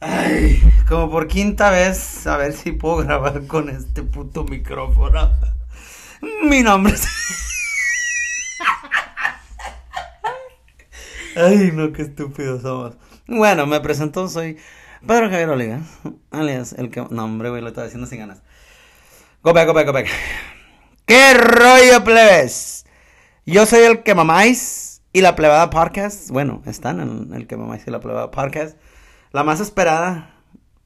Ay, 0.00 0.62
como 0.88 1.10
por 1.10 1.28
quinta 1.28 1.70
vez, 1.70 2.26
a 2.26 2.38
ver 2.38 2.54
si 2.54 2.72
puedo 2.72 2.96
grabar 3.04 3.46
con 3.46 3.68
este 3.68 4.02
puto 4.02 4.44
micrófono. 4.44 5.30
Mi 6.42 6.62
nombre 6.62 6.94
es. 6.94 7.06
Ay, 11.36 11.70
no, 11.74 11.92
qué 11.92 12.02
estúpidos 12.02 12.62
somos. 12.62 12.94
Bueno, 13.26 13.66
me 13.66 13.80
presento, 13.80 14.26
soy 14.28 14.56
Pedro 15.06 15.28
Javier 15.28 15.50
Oliva, 15.50 15.80
alias 16.30 16.72
el 16.72 16.90
que. 16.90 17.06
No, 17.10 17.24
hombre, 17.24 17.50
güey, 17.50 17.60
lo 17.60 17.68
estaba 17.68 17.84
diciendo 17.84 18.06
sin 18.06 18.20
ganas. 18.20 18.42
Back, 19.42 19.66
go 19.66 19.74
back. 19.74 20.08
¿Qué 21.04 21.34
rollo, 21.34 22.02
plebes? 22.04 22.86
Yo 23.44 23.66
soy 23.66 23.80
el 23.80 24.02
que 24.02 24.14
mamáis 24.14 25.02
y 25.12 25.20
la 25.20 25.36
plebada 25.36 25.68
podcast. 25.68 26.30
Bueno, 26.30 26.62
están 26.66 27.00
en 27.00 27.34
el 27.34 27.46
que 27.46 27.58
mamáis 27.58 27.86
y 27.86 27.90
la 27.90 28.00
plebada 28.00 28.30
podcast. 28.30 28.78
La 29.32 29.44
más 29.44 29.60
esperada 29.60 30.30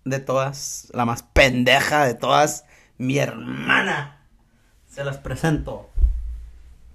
de 0.04 0.18
todas, 0.18 0.88
la 0.92 1.06
más 1.06 1.22
pendeja 1.22 2.04
de 2.04 2.12
todas, 2.12 2.66
mi 2.98 3.16
hermana. 3.16 4.18
Se 4.86 5.02
las 5.02 5.16
presento. 5.16 5.88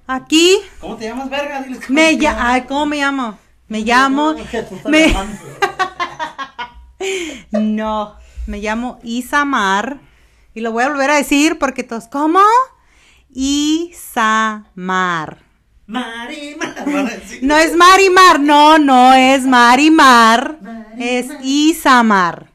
Aquí 0.06 0.58
¿Cómo 0.80 0.96
te 0.96 1.06
llamas, 1.06 1.28
verga? 1.30 1.64
Diles 1.64 1.86
cómo 1.86 1.96
me 1.96 2.18
llamas. 2.18 2.44
Ay, 2.44 2.62
¿cómo 2.68 2.86
me 2.86 2.98
llamo? 2.98 3.40
Me 3.68 3.82
llamo. 3.82 4.36
Me, 4.86 5.14
no, 7.60 8.16
me 8.46 8.60
llamo 8.60 9.00
Isamar. 9.02 10.00
Y 10.54 10.62
lo 10.62 10.72
voy 10.72 10.84
a 10.84 10.90
volver 10.90 11.10
a 11.10 11.16
decir 11.16 11.58
porque 11.58 11.84
todos. 11.84 12.08
¿Cómo? 12.08 12.42
Isamar. 13.32 14.70
Marima. 15.90 16.76
Van 16.86 17.08
a 17.08 17.10
decir- 17.10 17.40
No 17.42 17.58
es 17.58 17.76
Marimar, 17.76 18.40
no, 18.40 18.78
no 18.78 19.14
es 19.14 19.44
Marimar. 19.46 20.58
Es 21.00 21.28
Isamar. 21.42 22.48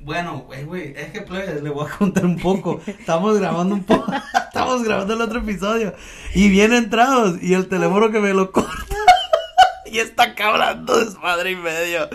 Bueno, 0.00 0.40
güey, 0.46 0.64
güey, 0.64 0.94
es 0.96 1.10
que 1.12 1.22
plebes, 1.22 1.62
le 1.62 1.70
voy 1.70 1.86
a 1.86 1.96
contar 1.96 2.24
un 2.26 2.38
poco. 2.38 2.80
Estamos 2.86 3.38
grabando 3.38 3.74
un 3.74 3.84
poco, 3.84 4.12
estamos 4.34 4.82
grabando 4.84 5.14
el 5.14 5.20
otro 5.22 5.38
episodio 5.40 5.94
y 6.34 6.48
bien 6.50 6.72
entrados 6.74 7.42
y 7.42 7.54
el 7.54 7.68
teléfono 7.68 8.10
que 8.10 8.20
me 8.20 8.34
lo 8.34 8.52
corta 8.52 8.96
y 9.86 9.98
está 9.98 10.24
acá 10.24 10.48
hablando 10.48 10.98
desmadre 11.02 11.52
y 11.52 11.56
medio. 11.56 12.08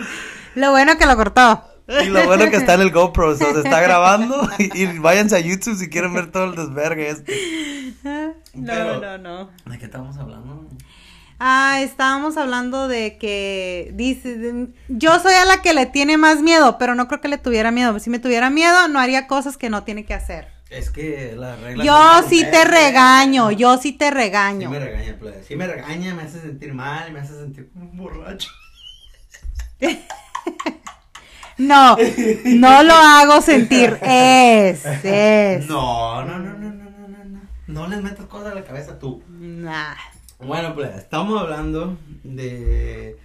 Lo 0.54 0.70
bueno 0.70 0.98
que 0.98 1.06
lo 1.06 1.16
cortó. 1.16 1.64
Y 2.04 2.06
lo 2.06 2.24
bueno 2.26 2.48
que 2.50 2.56
está 2.56 2.74
en 2.74 2.82
el 2.82 2.90
GoPro, 2.90 3.30
o 3.30 3.34
sea, 3.34 3.52
se 3.52 3.58
está 3.60 3.80
grabando 3.80 4.48
y, 4.58 4.82
y 4.82 4.98
váyanse 4.98 5.36
a 5.36 5.40
YouTube 5.40 5.76
si 5.76 5.88
quieren 5.88 6.12
ver 6.14 6.30
todo 6.30 6.44
el 6.44 6.54
desvergue 6.56 7.10
este. 7.10 7.94
No, 8.02 8.32
Pero- 8.66 9.00
no, 9.00 9.18
no. 9.18 9.50
¿De 9.66 9.78
qué 9.78 9.84
estamos 9.86 10.16
hablando? 10.18 10.68
Ah, 11.42 11.80
estábamos 11.82 12.36
hablando 12.36 12.86
de 12.86 13.16
que 13.16 13.92
dice, 13.94 14.36
de- 14.36 14.68
yo 14.88 15.18
soy 15.20 15.32
a 15.34 15.46
la 15.46 15.62
que 15.62 15.72
le 15.72 15.86
tiene 15.86 16.18
más 16.18 16.42
miedo, 16.42 16.76
pero 16.78 16.94
no 16.94 17.08
creo 17.08 17.20
que 17.22 17.28
le 17.28 17.38
tuviera 17.38 17.70
miedo. 17.70 17.98
Si 17.98 18.10
me 18.10 18.18
tuviera 18.18 18.50
miedo, 18.50 18.88
no 18.88 19.00
haría 19.00 19.26
cosas 19.26 19.56
que 19.56 19.70
no 19.70 19.82
tiene 19.82 20.04
que 20.04 20.12
hacer. 20.14 20.48
Es 20.68 20.90
que 20.90 21.34
la 21.36 21.56
regla. 21.56 21.82
Yo 21.82 21.98
no 22.22 22.28
sí 22.28 22.44
te 22.48 22.64
regaño, 22.64 23.50
yo 23.50 23.76
sí 23.78 23.92
te 23.92 24.08
Sí 24.08 24.10
regaño. 24.14 24.70
me 24.70 24.78
regaña. 24.78 25.16
Sí 25.48 25.56
me 25.56 25.66
regaña, 25.66 26.14
me 26.14 26.22
hace 26.22 26.40
sentir 26.40 26.74
mal, 26.74 27.10
me 27.12 27.20
hace 27.20 27.34
sentir 27.34 27.70
como 27.72 27.90
un 27.90 27.96
borracho. 27.96 28.50
No, 31.60 31.96
no 32.46 32.82
lo 32.82 32.94
hago 32.94 33.40
sentir. 33.42 33.98
Es, 34.02 34.84
es. 35.04 35.66
No, 35.68 36.24
no, 36.24 36.38
no, 36.38 36.54
no, 36.54 36.70
no, 36.72 36.90
no, 36.90 37.08
no, 37.08 37.24
no. 37.24 37.40
No 37.66 37.86
les 37.88 38.02
metas 38.02 38.26
cosas 38.26 38.52
a 38.52 38.54
la 38.54 38.64
cabeza 38.64 38.98
tú. 38.98 39.22
Nah. 39.28 39.94
Bueno, 40.38 40.74
pues 40.74 40.96
estamos 40.96 41.40
hablando 41.40 41.98
de. 42.24 43.18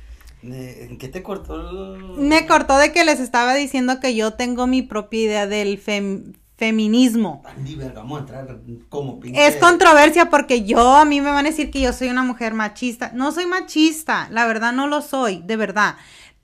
¿En 0.44 0.98
qué 0.98 1.08
te 1.08 1.24
cortó 1.24 1.56
el.? 1.96 2.02
Me 2.18 2.46
cortó 2.46 2.78
de 2.78 2.92
que 2.92 3.04
les 3.06 3.20
estaba 3.20 3.56
diciendo 3.56 4.00
que 4.00 4.16
yo 4.16 4.34
tengo 4.34 4.68
mi 4.68 4.82
propia 4.84 5.20
idea 5.22 5.48
del 5.48 5.82
fem- 5.84 6.36
feminismo. 6.58 7.42
Andy, 7.46 7.76
verga, 7.76 8.02
vamos 8.02 8.18
a 8.18 8.20
entrar 8.22 8.58
como 8.90 9.20
pinche. 9.20 9.48
Es 9.48 9.56
controversia 9.56 10.30
porque 10.30 10.64
yo, 10.64 10.96
a 10.98 11.06
mí 11.06 11.20
me 11.22 11.32
van 11.32 11.46
a 11.46 11.50
decir 11.50 11.72
que 11.72 11.82
yo 11.82 11.94
soy 11.94 12.10
una 12.10 12.22
mujer 12.24 12.54
machista. 12.54 13.12
No 13.14 13.32
soy 13.32 13.46
machista, 13.48 14.28
la 14.30 14.46
verdad 14.46 14.72
no 14.74 14.88
lo 14.88 15.02
soy, 15.02 15.42
de 15.44 15.56
verdad. 15.58 15.96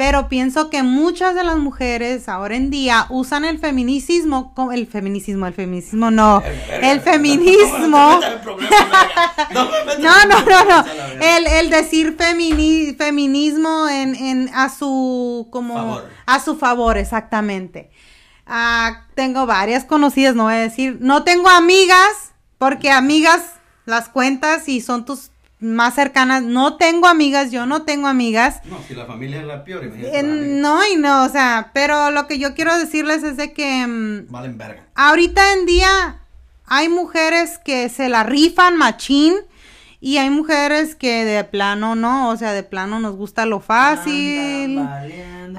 Pero 0.02 0.30
pienso 0.30 0.72
que 0.72 0.82
muchas 0.82 1.36
de 1.36 1.44
las 1.44 1.58
mujeres 1.58 2.28
ahora 2.28 2.56
en 2.56 2.72
día 2.72 3.06
usan 3.10 3.46
el 3.46 3.60
feminicismo, 3.60 4.52
el 4.74 4.88
feminicismo, 4.88 5.46
el 5.46 5.54
feminismo 5.54 6.10
no, 6.10 6.42
el 6.82 7.02
feminismo. 7.02 7.88
No. 7.88 8.20
No, 10.00 10.26
No, 10.26 10.66
no. 10.66 10.86
El, 11.22 11.46
el 11.46 11.70
decir 11.70 12.18
femini- 12.18 12.98
feminismo 12.98 13.88
en, 13.90 14.16
en 14.16 14.50
a 14.56 14.70
su 14.70 15.48
como 15.52 15.76
Favor. 15.76 16.10
a 16.26 16.40
su 16.40 16.56
favor, 16.58 16.98
exactamente. 16.98 17.92
Ah, 18.48 19.04
tengo 19.14 19.46
varias 19.46 19.86
conocidas, 19.86 20.34
no 20.36 20.46
voy 20.46 20.54
a 20.56 20.58
decir, 20.58 20.98
no 21.00 21.24
tengo 21.24 21.48
amigas, 21.50 22.34
porque 22.58 22.90
amigas 22.90 23.44
las 23.86 24.10
cuentas 24.10 24.68
y 24.68 24.82
son 24.82 25.06
tus 25.06 25.31
más 25.62 25.96
cercanas. 25.96 26.42
No 26.44 26.76
tengo 26.78 27.08
amigas, 27.08 27.52
yo 27.52 27.66
no 27.66 27.84
tengo 27.84 28.08
amigas. 28.08 28.62
No, 28.66 28.80
si 28.88 28.94
la 28.96 29.06
familia 29.06 29.40
es 29.40 29.46
la 29.46 29.64
peor, 29.64 29.86
imagínate. 29.86 30.20
Eh, 30.20 30.24
no 30.24 30.80
y 30.88 30.96
no, 30.98 31.24
o 31.24 31.30
sea, 31.30 31.72
pero 31.74 32.12
lo 32.12 32.28
que 32.28 32.40
yo 32.40 32.54
quiero 32.56 32.78
decirles 32.78 33.24
es 33.24 33.38
de 33.38 33.54
que 33.54 33.86
mm, 33.88 34.32
Valen 34.32 34.58
verga. 34.58 34.88
ahorita 34.96 35.54
en 35.54 35.66
día 35.66 36.18
hay 36.66 36.90
mujeres 36.90 37.60
que 37.64 37.90
se 37.90 38.10
la 38.10 38.24
rifan 38.24 38.76
machín 38.78 39.36
y 40.00 40.18
hay 40.18 40.32
mujeres 40.32 40.96
que 40.96 41.26
de 41.26 41.44
plano 41.44 41.94
no, 41.96 42.30
o 42.30 42.38
sea, 42.38 42.54
de 42.54 42.64
plano 42.64 43.00
nos 43.00 43.16
gusta 43.16 43.46
lo 43.46 43.60
fácil. 43.60 44.80
Anda. 44.80 45.06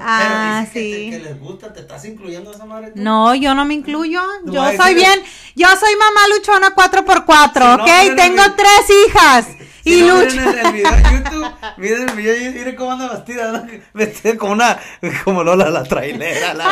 Ah, 0.05 0.65
Pero 0.65 0.65
dice 0.65 0.73
que, 0.73 0.79
sí. 1.05 1.11
te- 1.11 1.17
que 1.17 1.23
les 1.29 1.39
gusta, 1.39 1.71
¿te 1.71 1.79
estás 1.81 2.03
incluyendo 2.03 2.49
a 2.51 2.55
esa 2.55 2.65
madre 2.65 2.87
tú? 2.91 2.99
No, 3.01 3.35
yo 3.35 3.53
no 3.55 3.63
me 3.63 3.73
incluyo. 3.75 4.21
No 4.43 4.51
Yo 4.51 4.63
soy 4.75 4.95
bien, 4.95 5.21
yo 5.55 5.67
soy 5.67 5.93
mamá 5.97 6.21
luchona 6.35 6.75
4x4, 6.75 7.53
Si 7.53 7.59
no, 7.77 7.83
¿ok? 7.83 8.15
Tengo 8.17 8.41
tres 8.57 8.97
hijas 9.07 9.47
Y 9.85 10.01
no, 10.01 10.21
lucho. 10.23 10.35
miren 10.35 10.65
el, 10.65 10.71
video 10.73 10.93
en 10.93 11.03
YouTube, 11.23 11.51
miren 11.77 12.09
el 12.09 12.15
video 12.15 12.49
y 12.49 12.53
miren 12.53 12.75
cómo 12.75 12.91
anda 12.93 13.09
vestida, 13.13 13.51
¿no? 13.51 13.67
vestida 13.93 14.37
como 14.37 14.53
una, 14.53 14.79
como 15.25 15.43
Lola 15.43 15.69
la 15.69 15.83
trailera, 15.83 16.53
la. 16.53 16.69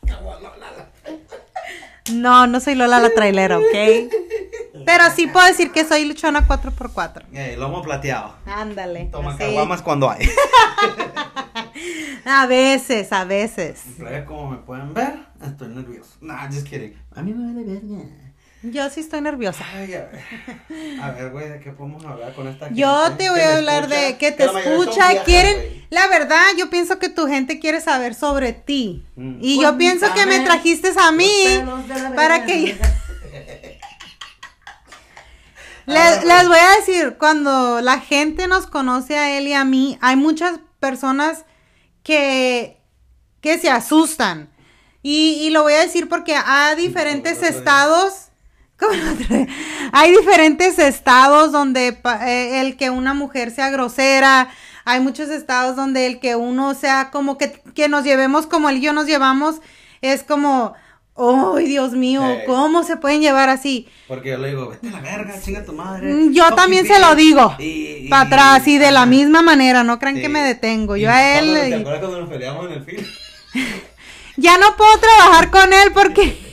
Como 0.00 0.34
Lola 0.34 0.66
la- 0.76 2.12
No, 2.12 2.46
no 2.46 2.60
soy 2.60 2.74
Lola 2.74 3.00
la 3.00 3.10
trailera, 3.10 3.58
¿ok? 3.58 3.64
Pero 4.84 5.04
sí 5.14 5.26
puedo 5.26 5.46
decir 5.46 5.70
que 5.70 5.84
soy 5.84 6.04
luchona 6.06 6.46
4x4. 6.46 7.22
Eh, 7.32 7.56
lomo 7.58 7.82
plateado. 7.82 8.34
Ándale. 8.46 9.06
Toma 9.12 9.30
así. 9.30 9.38
caguamas 9.38 9.80
cuando 9.82 10.10
hay. 10.10 10.28
A 12.24 12.46
veces, 12.46 13.12
a 13.12 13.24
veces. 13.24 13.82
Como 14.26 14.50
me 14.50 14.56
pueden 14.58 14.94
ver, 14.94 15.26
estoy 15.44 15.68
nervioso. 15.68 16.10
Nah, 16.20 16.46
just 16.46 16.66
kidding. 16.68 16.94
A 17.16 17.22
mí 17.22 17.32
me 17.34 17.52
vale 17.52 17.64
verga. 17.66 18.04
Yo 18.62 18.88
sí 18.90 19.00
estoy 19.00 19.20
nerviosa. 19.20 19.64
Ay, 19.74 19.94
a 19.94 20.04
ver. 20.04 21.00
A 21.00 21.28
güey, 21.30 21.48
¿de 21.48 21.58
qué 21.58 21.72
podemos 21.72 22.04
hablar 22.04 22.32
con 22.34 22.46
esta 22.46 22.70
Yo 22.70 23.04
gente 23.06 23.24
te 23.24 23.30
voy 23.30 23.40
a 23.40 23.46
me 23.46 23.52
hablar 23.54 23.82
escucha? 23.84 24.00
de 24.00 24.18
que 24.18 24.32
te 24.32 24.44
escucha, 24.44 25.08
viejas, 25.08 25.24
quieren, 25.24 25.86
la 25.90 26.06
verdad, 26.06 26.44
yo 26.56 26.70
pienso 26.70 27.00
que 27.00 27.08
tu 27.08 27.26
gente 27.26 27.58
quiere 27.58 27.80
saber 27.80 28.14
sobre 28.14 28.52
ti. 28.52 29.04
Mm. 29.16 29.38
Y 29.40 29.60
yo 29.60 29.76
pienso 29.78 30.12
que 30.14 30.26
me 30.26 30.40
trajiste 30.40 30.92
a 30.96 31.10
mí 31.10 31.32
para 32.14 32.38
verga. 32.38 32.46
que 32.46 32.78
les, 35.86 36.24
les 36.24 36.48
voy 36.48 36.58
a 36.58 36.76
decir, 36.78 37.16
cuando 37.18 37.80
la 37.80 37.98
gente 37.98 38.46
nos 38.46 38.66
conoce 38.66 39.18
a 39.18 39.36
él 39.38 39.48
y 39.48 39.54
a 39.54 39.64
mí, 39.64 39.98
hay 40.00 40.14
muchas 40.14 40.60
personas 40.78 41.44
que, 42.04 42.80
que 43.40 43.58
se 43.58 43.70
asustan. 43.70 44.50
Y, 45.02 45.38
y 45.42 45.50
lo 45.50 45.64
voy 45.64 45.72
a 45.72 45.80
decir 45.80 46.08
porque 46.08 46.36
hay 46.36 46.76
diferentes 46.76 47.42
estados. 47.42 48.28
Hay 49.92 50.10
diferentes 50.10 50.78
estados 50.78 51.52
donde 51.52 51.98
eh, 52.26 52.60
el 52.60 52.76
que 52.76 52.90
una 52.90 53.14
mujer 53.14 53.50
sea 53.50 53.70
grosera, 53.70 54.48
hay 54.84 55.00
muchos 55.00 55.28
estados 55.30 55.76
donde 55.76 56.06
el 56.06 56.18
que 56.20 56.36
uno 56.36 56.74
sea 56.74 57.10
como 57.10 57.38
que, 57.38 57.52
que 57.74 57.88
nos 57.88 58.04
llevemos 58.04 58.46
como 58.46 58.68
él 58.68 58.78
y 58.78 58.80
yo 58.80 58.92
nos 58.92 59.06
llevamos, 59.06 59.56
es 60.00 60.22
como, 60.24 60.74
¡ay, 61.16 61.66
Dios 61.66 61.92
mío! 61.92 62.22
¿Cómo 62.46 62.82
se 62.82 62.96
pueden 62.96 63.20
llevar 63.20 63.48
así? 63.48 63.88
Porque 64.08 64.30
yo 64.30 64.38
le 64.38 64.48
digo, 64.48 64.70
vete 64.70 64.88
a 64.88 64.90
la 64.92 65.00
verga, 65.00 65.40
chinga 65.40 65.64
tu 65.64 65.72
madre. 65.72 66.12
Mm, 66.12 66.32
Yo 66.32 66.52
también 66.54 66.86
se 66.86 66.98
lo 66.98 67.14
digo. 67.14 67.54
Y- 67.58 68.06
y- 68.06 68.08
Para 68.08 68.22
atrás 68.22 68.66
y 68.66 68.78
de 68.78 68.90
la 68.90 69.06
misma 69.06 69.42
manera, 69.42 69.84
no 69.84 69.98
crean 69.98 70.16
Sí. 70.16 70.22
que 70.22 70.28
me 70.28 70.42
detengo. 70.42 70.96
Y 70.96 71.02
Yo 71.02 71.10
a 71.10 71.12
cuando- 71.14 71.52
¿Te 71.54 71.66
él 71.66 71.74
acuerdas 71.74 72.00
cuando 72.00 72.20
nos 72.20 72.28
peleamos 72.30 72.66
en 72.66 72.72
el 72.72 72.84
film? 72.84 73.06
ya 74.36 74.58
no 74.58 74.76
puedo 74.76 74.98
trabajar 74.98 75.50
con 75.50 75.72
él 75.72 75.92
porque 75.94 76.51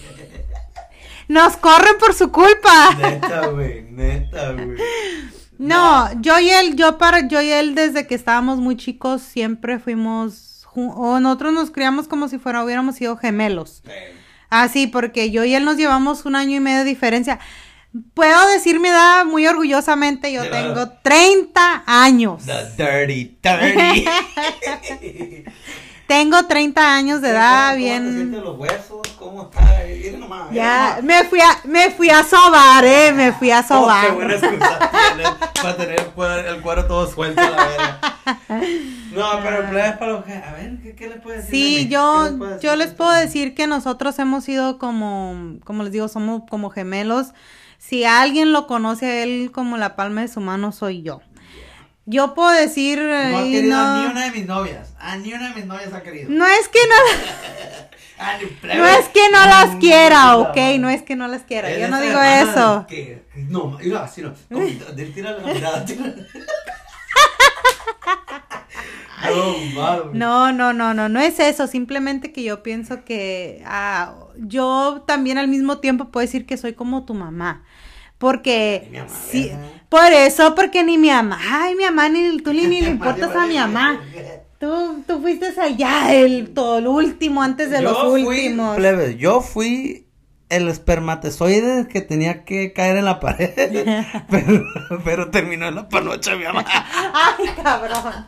nos 1.29 1.55
corren 1.57 1.97
por 1.99 2.13
su 2.13 2.31
culpa. 2.31 2.95
Neta, 2.97 3.47
güey, 3.47 3.83
neta, 3.83 4.51
güey. 4.51 4.77
No, 5.59 6.09
yo 6.21 6.39
y 6.39 6.49
él, 6.49 6.75
yo 6.75 6.97
para 6.97 7.27
yo 7.27 7.39
y 7.41 7.51
él 7.51 7.75
desde 7.75 8.07
que 8.07 8.15
estábamos 8.15 8.57
muy 8.59 8.75
chicos 8.75 9.21
siempre 9.21 9.77
fuimos 9.79 10.65
o 10.73 11.19
nosotros 11.19 11.53
nos 11.53 11.71
criamos 11.71 12.07
como 12.07 12.27
si 12.29 12.39
fuera 12.39 12.63
hubiéramos 12.63 12.95
sido 12.95 13.15
gemelos. 13.15 13.83
Eh, 13.85 14.15
Así, 14.49 14.87
porque 14.87 15.29
yo 15.29 15.43
y 15.45 15.53
él 15.53 15.65
nos 15.65 15.77
llevamos 15.77 16.25
un 16.25 16.35
año 16.35 16.57
y 16.57 16.59
medio 16.59 16.79
de 16.79 16.85
diferencia. 16.85 17.39
Puedo 18.13 18.49
decir 18.51 18.79
mi 18.79 18.89
edad 18.89 19.25
muy 19.25 19.45
orgullosamente, 19.45 20.31
yo 20.31 20.43
tengo 20.49 20.73
claro. 20.73 20.93
30 21.03 21.83
años. 21.85 22.43
The 22.45 22.83
dirty, 22.83 23.37
dirty. 23.43 24.05
Tengo 26.09 26.44
30 26.47 26.95
años 26.95 27.21
de 27.21 27.29
edad, 27.29 27.73
¿Cómo- 27.75 27.85
¿Cómo 27.88 28.00
te 28.01 28.13
bien. 28.15 28.41
los 28.44 28.57
huesos? 28.57 29.01
¿Cómo 29.19 29.44
está? 29.44 29.61
Mira 29.88 30.17
nomás, 30.17 30.51
Ya, 30.51 31.00
me 31.03 31.23
fui 31.25 31.39
a, 31.39 31.59
me 31.65 31.91
fui 31.91 32.09
a 32.09 32.23
sobar, 32.23 32.83
eh, 32.83 33.11
me 33.13 33.31
fui 33.31 33.51
a 33.51 33.59
Oh, 33.59 33.61
qué 33.61 33.67
sobar. 33.67 34.15
buena 34.15 34.33
excusa 34.33 34.79
para 35.61 35.77
tener 35.77 36.00
el 36.00 36.06
cuero, 36.07 36.50
el 36.50 36.61
cuero 36.61 36.85
todo 36.88 37.07
suelto 37.11 37.39
a 37.39 37.50
la 37.51 37.63
verga. 37.67 38.00
No, 39.11 39.27
pero 39.44 39.57
el 39.59 39.69
plebe 39.69 39.88
es 39.88 39.97
para 39.97 40.11
los 40.13 40.25
que. 40.25 40.33
A 40.33 40.51
ver, 40.53 40.79
¿qué, 40.81 40.95
qué 40.95 41.09
le 41.09 41.15
puedes 41.17 41.45
decir? 41.45 41.51
de 41.51 41.81
Sí? 41.83 41.88
¿Qué 41.88 41.94
yo, 41.94 42.23
les 42.23 42.33
puedes 42.39 42.61
yo 42.63 42.71
decir? 42.71 42.77
les 42.88 42.94
puedo 42.95 43.11
decir 43.11 43.53
que 43.53 43.67
nosotros 43.67 44.17
hemos 44.17 44.44
sido 44.44 44.79
como, 44.79 45.57
como 45.63 45.83
les 45.83 45.91
digo, 45.91 46.07
somos 46.07 46.41
como 46.50 46.71
gemelos. 46.71 47.27
Si 47.77 48.03
alguien 48.03 48.51
lo 48.51 48.65
conoce 48.67 49.06
a 49.06 49.23
él 49.23 49.51
como 49.53 49.77
la 49.77 49.95
palma 49.95 50.21
de 50.21 50.27
su 50.27 50.41
mano, 50.41 50.71
soy 50.71 51.01
yo. 51.03 51.21
Yo 52.11 52.33
puedo 52.33 52.50
decir, 52.50 52.97
No 53.00 53.13
ha 53.13 53.45
eh, 53.45 53.51
querido 53.51 53.77
a 53.77 53.83
no, 53.83 54.01
ni 54.06 54.11
una 54.11 54.25
de 54.25 54.31
mis 54.31 54.45
novias. 54.47 54.94
A 55.00 55.15
ni 55.17 55.31
una 55.31 55.50
de 55.50 55.56
mis 55.56 55.65
novias 55.65 55.94
ha 55.94 56.01
querido. 56.01 56.27
no 56.31 56.45
es 56.47 56.67
que 56.67 56.79
no, 56.89 58.23
A 58.25 58.38
plebe. 58.61 58.79
no 58.79 58.88
es 58.88 59.07
que 59.09 59.29
no 59.31 59.45
las 59.45 59.75
quiera, 59.75 60.38
ok, 60.38 60.57
no 60.79 60.89
es 60.89 61.03
que 61.03 61.15
no 61.15 61.27
las 61.27 61.44
quiera, 61.44 61.69
yo 61.77 61.88
no 61.88 62.01
digo 62.01 62.19
eso. 62.19 62.85
que- 62.89 63.23
No, 63.35 63.77
mira, 63.79 64.03
así 64.06 64.23
no. 64.23 64.33
La 64.50 65.53
mirada. 65.53 65.85
No. 69.29 70.06
No, 70.13 70.51
no, 70.53 70.73
no, 70.73 70.94
no, 70.94 71.09
no 71.09 71.19
es 71.19 71.39
eso, 71.39 71.67
simplemente 71.67 72.31
que 72.31 72.41
yo 72.44 72.63
pienso 72.63 73.03
que 73.03 73.61
ah, 73.65 74.15
yo 74.38 75.03
también 75.06 75.38
al 75.38 75.47
mismo 75.47 75.79
tiempo 75.79 76.09
puedo 76.09 76.25
decir 76.25 76.45
que 76.45 76.57
soy 76.57 76.73
como 76.73 77.06
tu 77.06 77.13
mamá. 77.13 77.63
Porque 78.19 78.83
Ni 78.86 78.92
mi 78.92 78.98
mamá, 79.00 79.10
sí, 79.31 79.51
por 79.89 80.12
eso, 80.13 80.54
porque 80.54 80.83
ni 80.83 80.98
mi 81.00 81.10
mamá, 81.10 81.39
ay, 81.50 81.74
mi 81.75 81.83
mamá, 81.86 82.10
ni 82.10 82.38
tú 82.38 82.54
ni, 82.54 82.68
ni 82.68 82.81
le 82.86 82.89
importas 82.89 83.36
a 83.36 83.48
mi 83.48 83.56
mamá. 83.56 84.00
Tú, 84.60 85.04
tú 85.07 85.21
fuiste 85.21 85.48
allá, 85.60 86.13
el 86.13 86.54
todo 86.54 86.77
el 86.80 86.88
último, 86.88 87.42
antes 87.42 87.71
de 87.71 87.81
los 87.81 87.94
Yo 87.94 88.12
fui, 88.12 88.24
últimos. 88.25 88.75
plebe, 88.75 89.16
yo 89.18 89.42
fui 89.42 90.06
el 90.50 90.68
espermatozoide 90.68 91.88
que 91.88 92.01
tenía 92.01 92.44
que 92.44 92.74
caer 92.74 92.98
en 92.98 93.06
la 93.06 93.19
pared, 93.21 93.54
pero, 94.30 94.63
pero 95.06 95.30
terminó 95.31 95.68
en 95.68 95.75
la 95.75 95.88
panocha 95.88 96.36
mi 96.36 96.44
mamá. 96.44 96.66
Ay, 96.68 97.45
cabrón. 97.63 98.25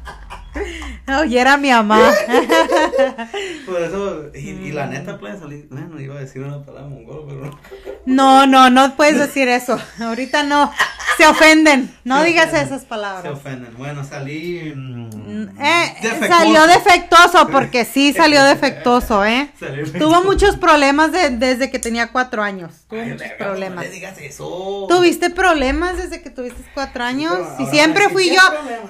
Oye, 1.22 1.40
era 1.40 1.58
mi 1.58 1.70
mamá. 1.72 2.00
Por 3.66 3.82
eso, 3.82 4.26
y, 4.34 4.50
y 4.50 4.72
la 4.72 4.88
neta, 4.88 5.18
plebe, 5.20 5.40
salí, 5.40 5.66
bueno, 5.70 6.00
iba 6.00 6.16
a 6.16 6.20
decir 6.20 6.42
una 6.44 6.64
palabra 6.64 6.90
mongol, 6.90 7.26
pero 7.28 7.46
no. 7.46 7.60
No, 8.06 8.48
no, 8.48 8.70
no 8.70 8.96
puedes 8.96 9.18
decir 9.20 9.48
eso. 9.48 9.80
Ahorita 10.00 10.44
no. 10.44 10.72
Se 11.18 11.28
ofenden. 11.28 11.94
No 12.04 12.22
Se 12.22 12.28
digas 12.28 12.48
ofenden, 12.48 12.66
esas 12.68 12.82
Se 12.82 12.88
palabras. 12.88 13.34
ofenden. 13.34 13.76
Bueno, 13.78 14.04
salí. 14.04 14.74
mm, 14.76 15.50
Eh, 15.62 15.96
defectuoso. 16.02 16.34
salió 16.34 16.68
defectuoso, 16.68 17.48
porque 17.50 17.86
sí 17.86 18.14
salió 18.18 18.44
defectuoso, 18.44 19.24
¿eh? 19.26 19.52
Tuvo 20.00 20.24
muchos 20.24 20.56
problemas 20.58 21.12
de- 21.12 21.30
desde 21.32 21.70
que 21.70 21.78
tenía 21.80 22.08
cuatro 22.12 22.42
años. 22.42 22.72
Tuvo 22.90 23.00
Ay, 23.02 23.06
muchos 23.10 23.20
verga, 23.22 23.36
No 23.46 23.46
problemas. 23.52 23.86
le 23.86 23.92
digas 23.92 24.18
eso. 24.20 24.86
¿Tuviste 24.90 25.30
problemas 25.30 25.98
desde 25.98 26.22
que 26.22 26.30
tuviste 26.30 26.64
cuatro 26.74 27.04
años? 27.04 27.34
pero 27.58 27.68
Y 27.70 27.72
siempre 27.72 28.10
fui 28.10 28.30
¿qué 28.30 28.36
yo, 28.36 28.42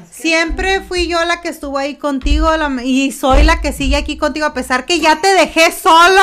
siempre 0.09 0.81
fui 0.81 1.07
yo 1.07 1.23
la 1.25 1.41
que 1.41 1.50
estuvo 1.51 1.77
ahí 1.77 1.95
contigo 1.95 2.55
la- 2.57 2.83
y 2.83 3.11
soy 3.11 3.43
la 3.43 3.61
que 3.61 3.71
sigue 3.73 3.95
aquí 3.95 4.17
contigo 4.17 4.45
a 4.47 4.53
pesar 4.53 4.85
que 4.85 4.99
ya 4.99 5.21
te 5.21 5.27
dejé 5.33 5.71
solo, 5.71 6.21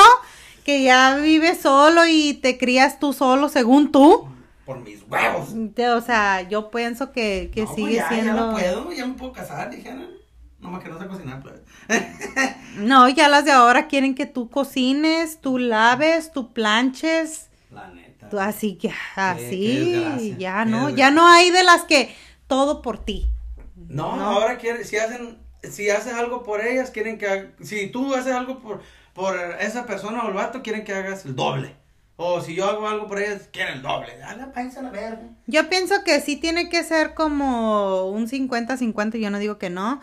que 0.65 0.83
ya 0.83 1.15
vives 1.17 1.61
solo 1.61 2.05
y 2.05 2.33
te 2.35 2.57
crías 2.57 2.99
tú 2.99 3.13
solo 3.13 3.47
según 3.49 3.91
tú. 3.91 4.27
Por 4.65 4.81
mis 4.81 5.01
huevos. 5.09 5.49
O 5.95 6.01
sea, 6.01 6.41
yo 6.47 6.69
pienso 6.69 7.11
que, 7.11 7.49
que 7.53 7.61
No, 7.61 7.67
pues 7.67 7.75
sigue 7.75 7.95
ya, 7.95 8.03
Ya 8.03 8.09
siendo... 8.09 8.33
no 8.47 8.51
puedo, 8.51 8.91
ya 8.91 9.05
me 9.07 9.13
puedo 9.15 9.31
casar, 9.33 9.69
dijeron. 9.71 10.07
No 10.59 10.69
más 10.69 10.83
que 10.83 10.89
no 10.89 10.99
sé 10.99 11.07
cocinar, 11.07 11.41
plebe. 11.41 11.63
No, 12.77 13.09
ya 13.09 13.27
las 13.29 13.45
de 13.45 13.51
ahora 13.51 13.87
quieren 13.87 14.13
que 14.13 14.25
tú 14.25 14.49
cocines, 14.49 15.39
tú 15.41 15.57
laves, 15.57 16.31
tú 16.31 16.53
planches, 16.53 17.49
La 17.71 17.87
neta. 17.89 18.29
tú 18.29 18.39
así 18.39 18.75
que 18.75 18.89
qué 18.89 18.93
así, 19.25 20.35
ya 20.37 20.65
no, 20.65 20.89
ya 20.89 21.11
no 21.11 21.27
hay 21.27 21.49
de 21.49 21.63
las 21.63 21.83
que 21.83 22.15
todo 22.47 22.81
por 22.81 22.97
ti. 23.03 23.29
No, 23.89 24.15
No. 24.15 24.23
ahora 24.23 24.57
quieren, 24.57 24.85
si 24.85 24.95
hacen, 24.97 25.37
si 25.63 25.89
haces 25.89 26.13
algo 26.13 26.43
por 26.43 26.61
ellas, 26.65 26.91
quieren 26.91 27.17
que, 27.17 27.51
si 27.61 27.87
tú 27.87 28.13
haces 28.15 28.33
algo 28.33 28.59
por, 28.59 28.81
por 29.13 29.35
esa 29.59 29.85
persona 29.85 30.23
o 30.23 30.29
el 30.29 30.33
vato, 30.33 30.61
quieren 30.61 30.85
que 30.85 30.93
hagas 30.93 31.25
el 31.25 31.35
doble. 31.35 31.75
O 32.21 32.41
si 32.41 32.53
yo 32.53 32.65
hago 32.65 32.87
algo 32.87 33.07
por 33.07 33.19
ellas, 33.19 33.49
quieren 33.51 33.75
el 33.75 33.81
doble. 33.81 34.17
Dale, 34.17 34.45
páguense 34.47 34.79
a 34.79 34.83
la 34.83 34.89
verga. 34.89 35.21
Yo 35.47 35.69
pienso 35.69 36.03
que 36.05 36.19
sí 36.21 36.35
tiene 36.35 36.69
que 36.69 36.83
ser 36.83 37.13
como 37.13 38.05
un 38.09 38.27
50-50, 38.27 39.17
yo 39.19 39.29
no 39.29 39.39
digo 39.39 39.57
que 39.57 39.69
no. 39.69 40.01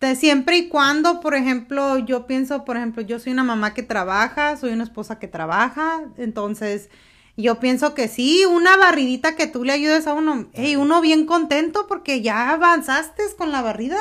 De 0.00 0.14
siempre 0.14 0.56
y 0.56 0.68
cuando, 0.68 1.18
por 1.20 1.34
ejemplo, 1.34 1.98
yo 1.98 2.26
pienso, 2.28 2.64
por 2.64 2.76
ejemplo, 2.76 3.02
yo 3.02 3.18
soy 3.18 3.32
una 3.32 3.42
mamá 3.42 3.74
que 3.74 3.82
trabaja, 3.82 4.56
soy 4.56 4.70
una 4.72 4.84
esposa 4.84 5.18
que 5.18 5.26
trabaja, 5.26 6.02
entonces 6.16 6.88
yo 7.42 7.60
pienso 7.60 7.94
que 7.94 8.08
sí, 8.08 8.44
una 8.44 8.76
barridita 8.76 9.36
que 9.36 9.46
tú 9.46 9.64
le 9.64 9.72
ayudes 9.72 10.06
a 10.06 10.12
uno, 10.14 10.48
hey, 10.52 10.76
uno 10.76 11.00
bien 11.00 11.24
contento 11.24 11.86
porque 11.86 12.20
ya 12.20 12.50
avanzaste 12.50 13.22
con 13.36 13.52
la 13.52 13.62
barrida. 13.62 13.98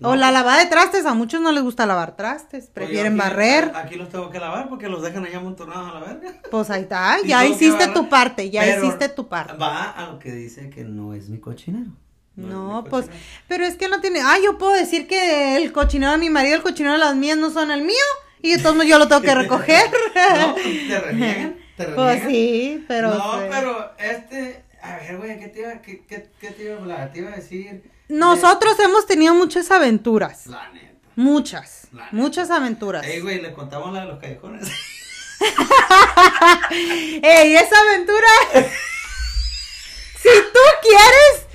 O 0.00 0.14
la 0.14 0.30
lavada 0.30 0.60
de 0.60 0.66
trastes, 0.66 1.06
a 1.06 1.14
muchos 1.14 1.40
no 1.40 1.50
les 1.50 1.64
gusta 1.64 1.84
lavar 1.84 2.14
trastes, 2.14 2.68
prefieren 2.72 3.14
Oye, 3.14 3.20
aquí- 3.22 3.30
barrer. 3.30 3.72
Aquí 3.74 3.94
los 3.96 4.08
tengo 4.08 4.30
que 4.30 4.38
lavar 4.38 4.68
porque 4.68 4.88
los 4.88 5.02
dejan 5.02 5.26
allá 5.26 5.38
amontonados 5.38 5.90
a 5.90 5.94
la 5.98 6.06
verga. 6.06 6.34
Pues 6.52 6.70
ahí 6.70 6.82
está, 6.82 7.16
ya 7.26 7.44
hiciste 7.44 7.88
tu 7.88 8.08
parte, 8.08 8.48
ya 8.48 8.60
pero 8.62 8.84
hiciste 8.84 9.08
tu 9.08 9.26
parte. 9.28 9.54
Va 9.54 9.90
a 9.90 10.06
lo 10.12 10.20
que 10.20 10.30
dice 10.30 10.70
que 10.70 10.84
no 10.84 11.14
es 11.14 11.28
mi 11.28 11.40
cochinero. 11.40 11.90
No, 12.36 12.82
mi 12.82 12.88
pues, 12.90 13.06
cochinero. 13.06 13.26
pero 13.48 13.64
es 13.66 13.74
que 13.74 13.88
no 13.88 14.00
tiene. 14.00 14.20
Ah, 14.20 14.36
yo 14.40 14.56
puedo 14.56 14.72
decir 14.72 15.08
que 15.08 15.56
el 15.56 15.72
cochinero 15.72 16.12
de 16.12 16.18
mi 16.18 16.30
marido, 16.30 16.54
el 16.54 16.62
cochinero 16.62 16.92
de 16.92 16.98
las 17.00 17.16
mías 17.16 17.36
no 17.36 17.50
son 17.50 17.72
el 17.72 17.82
mío. 17.82 17.96
Y 18.40 18.56
modos 18.56 18.86
yo 18.86 19.00
lo 19.00 19.08
tengo 19.08 19.22
que 19.22 19.34
recoger. 19.34 19.90
no, 20.14 20.54
te 20.54 21.00
reniegan, 21.00 21.56
te 21.86 21.92
pues 21.92 22.22
sí, 22.26 22.84
pero. 22.86 23.14
no, 23.14 23.40
sí. 23.40 23.46
pero 23.50 23.92
este, 23.98 24.64
a 24.82 24.96
ver, 24.96 25.16
güey, 25.16 25.38
¿qué 25.38 25.48
te 25.48 25.60
iba, 25.60 25.80
qué, 25.80 26.04
qué, 26.06 26.28
qué 26.40 26.50
te 26.50 26.64
iba 26.64 26.74
a 26.74 26.78
hablar? 26.78 27.12
Te 27.12 27.20
iba 27.20 27.30
a 27.30 27.36
decir. 27.36 27.90
Nosotros 28.08 28.78
hemos 28.80 29.06
tenido 29.06 29.34
muchas 29.34 29.70
aventuras. 29.70 30.46
La 30.46 30.68
neta. 30.72 30.88
Muchas. 31.16 31.88
La 31.92 32.04
neta. 32.04 32.16
Muchas 32.16 32.50
aventuras. 32.50 33.06
Ey, 33.06 33.20
güey, 33.20 33.40
le 33.40 33.52
contamos 33.52 33.92
la 33.92 34.00
de 34.00 34.06
los 34.06 34.18
callejones. 34.18 34.68
¡Ey, 36.70 37.54
esa 37.54 37.80
aventura! 37.80 38.28
si 40.22 40.28
tú 40.28 40.60
quieres, 40.82 41.46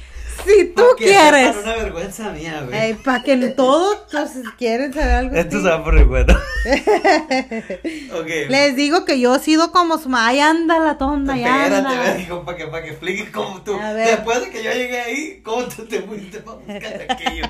si 0.46 0.66
tú 0.66 0.82
Pa' 0.84 0.96
que 0.98 1.06
quieres. 1.06 1.48
sepan 1.56 1.64
una 1.64 1.76
vergüenza 1.84 2.32
mía, 2.32 2.64
güey. 2.66 2.80
Ey, 2.80 2.94
para 2.96 3.24
que 3.24 3.36
todos 3.50 3.98
pues, 4.12 4.32
quieren 4.58 4.94
saber 4.94 5.12
algo. 5.16 5.36
Esto 5.36 5.62
se 5.62 5.70
va 5.70 5.84
por 5.84 5.98
el 5.98 6.06
bueno. 6.06 6.34
Les 8.50 8.76
digo 8.76 9.06
que 9.06 9.20
yo 9.20 9.36
he 9.36 9.40
sido 9.40 9.72
como 9.72 9.98
su 9.98 10.10
ma. 10.10 10.28
Ay, 10.28 10.40
anda 10.40 10.80
la 10.80 10.98
tonda, 10.98 11.36
ya 11.36 11.66
Espérate, 11.66 11.88
anda. 11.88 12.14
ve, 12.14 12.18
dijo, 12.20 12.44
para 12.46 12.58
que, 12.58 12.68
para 12.68 12.84
que 12.84 12.90
expliques 12.92 13.30
cómo 13.32 13.62
tú. 13.62 13.76
A 13.80 13.94
ver. 13.94 14.08
Después 14.08 14.42
de 14.42 14.50
que 14.50 14.64
yo 14.64 14.72
llegué 14.72 15.00
ahí, 15.02 15.42
¿cómo 15.44 15.64
tú 15.66 15.86
te 15.86 16.02
fuiste 16.02 16.40
para 16.40 16.58
buscar 16.58 17.06
aquello? 17.10 17.46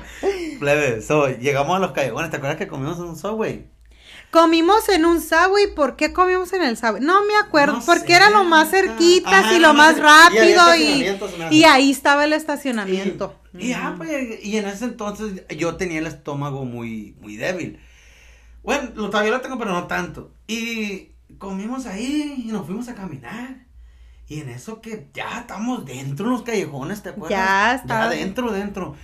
Plebe, 0.58 1.02
so, 1.02 1.28
llegamos 1.28 1.76
a 1.76 1.80
los 1.80 1.92
callejones. 1.92 2.30
¿Te 2.30 2.36
acuerdas 2.36 2.58
que 2.58 2.66
comimos 2.68 2.98
en 2.98 3.04
un 3.04 3.16
subway? 3.16 3.66
Comimos 4.34 4.88
en 4.88 5.04
un 5.04 5.20
Subway, 5.20 5.72
¿por 5.76 5.94
qué 5.94 6.12
comimos 6.12 6.52
en 6.54 6.62
el 6.64 6.76
Subway? 6.76 7.00
No 7.00 7.24
me 7.24 7.36
acuerdo, 7.36 7.74
No 7.74 7.82
porque 7.86 8.08
sé, 8.08 8.14
era 8.16 8.30
lo 8.30 8.42
más 8.42 8.72
neta. 8.72 8.78
cerquitas 8.88 9.32
Ajá, 9.32 9.56
y 9.56 9.60
lo 9.60 9.74
más 9.74 9.96
y 9.96 10.00
rápido 10.00 10.74
y, 10.74 11.06
y 11.54 11.62
ahí 11.62 11.92
estaba 11.92 12.24
el 12.24 12.32
estacionamiento. 12.32 13.38
Y, 13.56 13.74
ah, 13.74 13.94
pues, 13.96 14.44
y 14.44 14.56
en 14.56 14.66
ese 14.66 14.86
entonces 14.86 15.44
yo 15.56 15.76
tenía 15.76 16.00
el 16.00 16.08
estómago 16.08 16.64
muy, 16.64 17.14
muy 17.20 17.36
débil. 17.36 17.78
Bueno, 18.64 18.90
lo- 18.96 19.08
todavía 19.08 19.30
lo 19.30 19.40
tengo, 19.40 19.56
pero 19.56 19.70
no 19.70 19.86
tanto. 19.86 20.32
Y 20.48 21.10
comimos 21.38 21.86
ahí 21.86 22.42
y 22.44 22.50
nos 22.50 22.66
fuimos 22.66 22.88
a 22.88 22.96
caminar. 22.96 23.66
Y 24.26 24.40
en 24.40 24.48
eso 24.48 24.80
que 24.80 25.10
ya 25.14 25.38
estamos 25.42 25.84
dentro 25.84 26.26
de 26.26 26.32
los 26.32 26.42
callejones, 26.42 27.04
¿te 27.04 27.10
acuerdas? 27.10 27.30
Ya 27.38 27.74
estaba- 27.76 28.08
dentro, 28.08 28.50
dentro. 28.50 28.96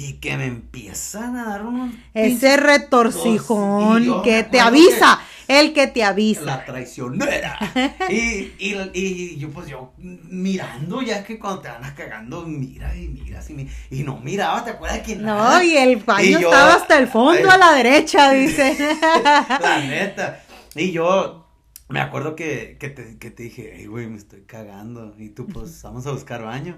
Y 0.00 0.12
que 0.20 0.36
me 0.36 0.46
empiezan 0.46 1.36
a 1.36 1.44
dar 1.46 1.66
unos... 1.66 1.92
Ese 2.14 2.56
retorcijón 2.56 4.04
yo 4.04 4.22
que 4.22 4.44
te 4.44 4.60
avisa, 4.60 5.18
el 5.48 5.72
que 5.72 5.88
te 5.88 6.04
avisa. 6.04 6.42
La 6.44 6.64
traicionera. 6.64 7.58
y, 8.08 8.52
y, 8.58 8.76
y 8.94 9.36
yo, 9.38 9.50
pues 9.50 9.66
yo 9.66 9.94
mirando, 9.98 11.02
ya 11.02 11.24
que 11.24 11.36
cuando 11.38 11.62
te 11.62 11.68
andas 11.68 11.92
cagando, 11.94 12.42
mira 12.46 12.94
y 12.96 13.08
miras 13.08 13.50
y, 13.50 13.54
mi- 13.54 13.68
y 13.90 14.04
no 14.04 14.18
miraba, 14.18 14.64
¿te 14.64 14.70
acuerdas 14.70 15.00
que 15.00 15.16
nada? 15.16 15.58
No, 15.58 15.64
y 15.64 15.76
el 15.76 15.96
baño 15.96 16.38
yo- 16.38 16.48
estaba 16.48 16.74
hasta 16.74 16.96
el 16.98 17.08
fondo 17.08 17.48
Ay. 17.50 17.54
a 17.54 17.56
la 17.58 17.72
derecha, 17.72 18.30
dice. 18.34 18.76
La 19.02 19.80
neta. 19.84 20.44
Y 20.76 20.92
yo 20.92 21.44
me 21.88 22.00
acuerdo 22.00 22.36
que, 22.36 22.76
que, 22.78 22.90
te, 22.90 23.18
que 23.18 23.32
te 23.32 23.42
dije, 23.42 23.72
hey, 23.74 23.86
güey, 23.86 24.06
me 24.06 24.18
estoy 24.18 24.42
cagando. 24.42 25.14
Y 25.18 25.30
tú, 25.30 25.46
pues, 25.48 25.82
vamos 25.82 26.06
a 26.06 26.12
buscar 26.12 26.44
baño. 26.44 26.76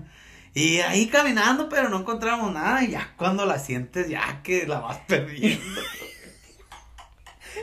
Y 0.54 0.78
ahí 0.80 1.06
caminando, 1.06 1.68
pero 1.68 1.88
no 1.88 1.98
encontramos 2.00 2.52
nada. 2.52 2.82
Y 2.82 2.90
ya 2.92 3.12
cuando 3.16 3.46
la 3.46 3.58
sientes, 3.58 4.08
ya 4.08 4.40
que 4.42 4.66
la 4.66 4.80
vas 4.80 4.98
perdiendo. 5.06 5.80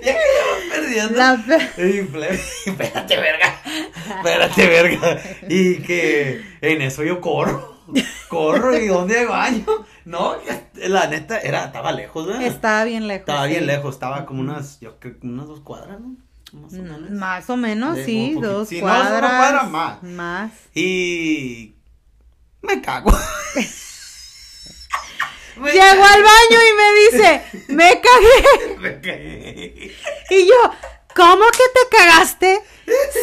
ya 0.03 0.13
que 0.13 0.20
la 0.38 0.51
vas 0.51 0.70
perdiendo. 0.72 1.17
La 1.17 1.34
Y 1.77 2.01
ple- 2.08 2.39
espérate, 2.65 3.17
verga. 3.17 3.62
Espérate, 4.17 4.67
verga. 4.67 5.22
Y 5.50 5.75
que 5.79 6.41
en 6.62 6.82
eso 6.82 7.03
yo 7.03 7.20
corro. 7.22 7.75
Corro 8.27 8.77
y 8.77 8.88
¿dónde 8.88 9.20
hay 9.20 9.25
baño? 9.25 9.65
No, 10.03 10.36
la 10.75 11.08
neta, 11.08 11.39
era, 11.39 11.65
estaba 11.65 11.94
lejos, 11.94 12.27
¿verdad? 12.27 12.41
Estaba 12.44 12.84
bien 12.84 13.08
lejos. 13.08 13.22
Estaba 13.22 13.46
bien 13.46 13.62
sí. 13.62 13.65
lejos, 13.65 13.96
estaba 13.96 14.25
como 14.25 14.41
unas, 14.41 14.79
yo 14.82 15.00
creo 15.00 15.15
unas 15.24 15.48
dos 15.48 15.62
cuadras, 15.62 15.98
¿no? 16.01 16.15
Más 16.51 16.74
o 16.74 16.82
menos. 16.84 17.10
Más 17.12 17.50
o 17.50 17.56
menos, 17.58 17.96
De- 17.96 18.06
sí, 18.06 18.34
dos 18.41 18.72
no, 18.74 18.77
una 18.79 18.82
cuadras. 18.94 19.20
cuadra 19.38 19.63
más. 19.63 20.03
Más. 20.03 20.51
Y 20.74 21.75
me 22.68 22.82
cago. 22.82 23.12
Me 25.58 25.72
Llegó 25.72 26.04
al 26.04 26.22
baño 26.22 26.60
y 26.70 26.74
me 26.78 27.18
dice, 27.18 27.42
me 27.70 28.00
cagué. 28.00 28.78
Me 28.80 29.02
cagué. 29.02 29.96
Y 30.30 30.46
yo, 30.46 30.72
¿cómo 31.16 31.46
que 31.48 31.64
te 31.74 31.98
cagaste? 31.98 32.62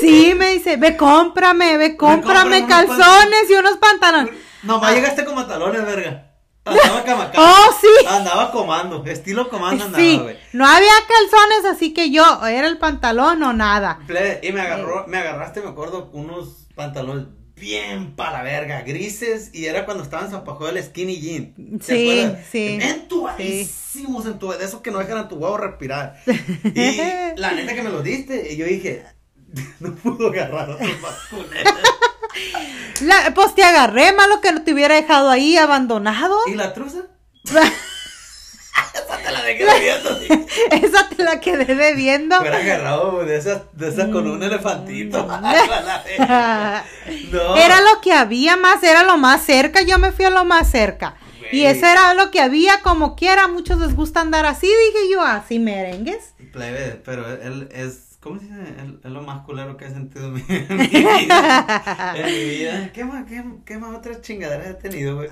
Sí, 0.00 0.34
me 0.34 0.54
dice, 0.54 0.76
ve, 0.76 0.96
cómprame, 0.96 1.78
ve, 1.78 1.96
cómprame 1.96 2.66
calzones 2.66 3.48
y 3.48 3.54
unos 3.54 3.76
pantalones. 3.78 4.34
Nomás 4.64 4.94
llegaste 4.94 5.24
como 5.24 5.46
talones, 5.46 5.86
verga. 5.86 6.32
Andaba 6.64 7.04
camacá. 7.04 7.40
Oh, 7.40 7.78
sí. 7.80 8.06
Andaba 8.06 8.50
comando, 8.50 9.04
estilo 9.06 9.48
comando 9.48 9.84
andaba, 9.84 10.02
Sí, 10.02 10.20
no 10.52 10.66
había 10.66 10.92
calzones, 11.06 11.64
así 11.72 11.94
que 11.94 12.10
yo, 12.10 12.24
era 12.46 12.66
el 12.66 12.78
pantalón 12.78 13.42
o 13.42 13.52
nada. 13.52 14.00
Y 14.42 14.50
me 14.50 14.60
agarró, 14.60 15.06
me 15.06 15.18
agarraste, 15.18 15.60
me 15.60 15.68
acuerdo, 15.68 16.10
unos 16.12 16.66
pantalones 16.74 17.26
bien 17.56 18.14
para 18.16 18.32
la 18.38 18.42
verga, 18.42 18.82
grises, 18.82 19.50
y 19.52 19.66
era 19.66 19.84
cuando 19.84 20.02
estaban 20.02 20.30
zapajo 20.30 20.66
del 20.66 20.82
skinny 20.82 21.20
jean. 21.20 21.54
¿te 21.78 21.84
Sí, 21.96 22.20
acuerdas? 22.20 22.46
sí. 22.50 22.78
Entubadísimos, 22.82 24.26
entuba- 24.26 24.56
de 24.58 24.64
esos 24.64 24.80
que 24.80 24.90
no 24.90 24.98
dejan 24.98 25.18
a 25.18 25.28
tu 25.28 25.36
huevo 25.36 25.56
respirar. 25.56 26.20
Y 26.26 26.98
la 27.40 27.52
neta 27.52 27.74
que 27.74 27.82
me 27.82 27.90
los 27.90 28.02
diste, 28.04 28.52
y 28.52 28.56
yo 28.56 28.66
dije, 28.66 29.04
no 29.80 29.94
pudo 29.94 30.28
agarrar 30.30 30.76
culero. 31.30 31.70
La- 33.02 33.32
pues 33.34 33.54
te 33.54 33.62
agarré, 33.62 34.12
malo 34.12 34.40
que 34.40 34.52
no 34.52 34.62
te 34.62 34.72
hubiera 34.72 34.94
dejado 34.96 35.30
ahí 35.30 35.56
abandonado. 35.56 36.36
¿Y 36.46 36.54
la 36.54 36.72
truza? 36.74 37.02
Esa 39.24 39.30
te 39.30 39.32
la 39.32 39.42
dejé 39.42 39.64
debiendo. 39.64 40.46
Esa 40.70 41.08
te 41.08 41.22
la 41.22 41.40
quedé 41.40 41.74
debiendo. 41.74 42.36
Fuera 42.38 42.58
agarrado 42.58 43.24
de 43.24 43.36
esas, 43.36 43.62
de 43.72 43.88
esas 43.88 44.08
con 44.10 44.26
un 44.26 44.42
elefantito. 44.42 45.26
La 45.26 45.40
verga. 46.18 46.84
no. 47.32 47.56
Era 47.56 47.80
lo 47.80 48.00
que 48.00 48.12
había 48.12 48.56
más, 48.56 48.82
era 48.82 49.02
lo 49.02 49.16
más 49.16 49.42
cerca, 49.42 49.82
yo 49.82 49.98
me 49.98 50.12
fui 50.12 50.24
a 50.24 50.30
lo 50.30 50.44
más 50.44 50.70
cerca. 50.70 51.16
Y 51.52 51.66
eso 51.66 51.86
era 51.86 52.14
lo 52.14 52.32
que 52.32 52.40
había, 52.40 52.80
como 52.82 53.14
quiera, 53.14 53.46
muchos 53.46 53.78
les 53.78 53.94
gusta 53.94 54.20
andar 54.20 54.44
así, 54.44 54.66
dije 54.66 55.12
yo, 55.12 55.22
así 55.22 55.60
merengues. 55.60 56.34
Plebe, 56.52 57.00
pero 57.04 57.28
él 57.28 57.68
es, 57.72 58.13
¿cómo 58.24 58.40
se 58.40 58.46
dice? 58.46 58.64
Es 59.04 59.10
lo 59.10 59.22
más 59.22 59.44
culero 59.44 59.76
que 59.76 59.84
he 59.84 59.90
sentido 59.90 60.26
en 60.28 60.34
mi, 60.34 60.42
en 60.48 60.76
mi 60.76 60.86
vida. 60.88 62.14
En 62.16 62.24
mi 62.26 62.44
vida. 62.56 62.90
¿Qué 62.92 63.04
más, 63.04 63.24
qué, 63.26 63.44
qué 63.64 63.78
más 63.78 63.94
otras 63.96 64.20
chingaderas 64.22 64.66
he 64.66 64.74
tenido, 64.74 65.14
güey? 65.16 65.28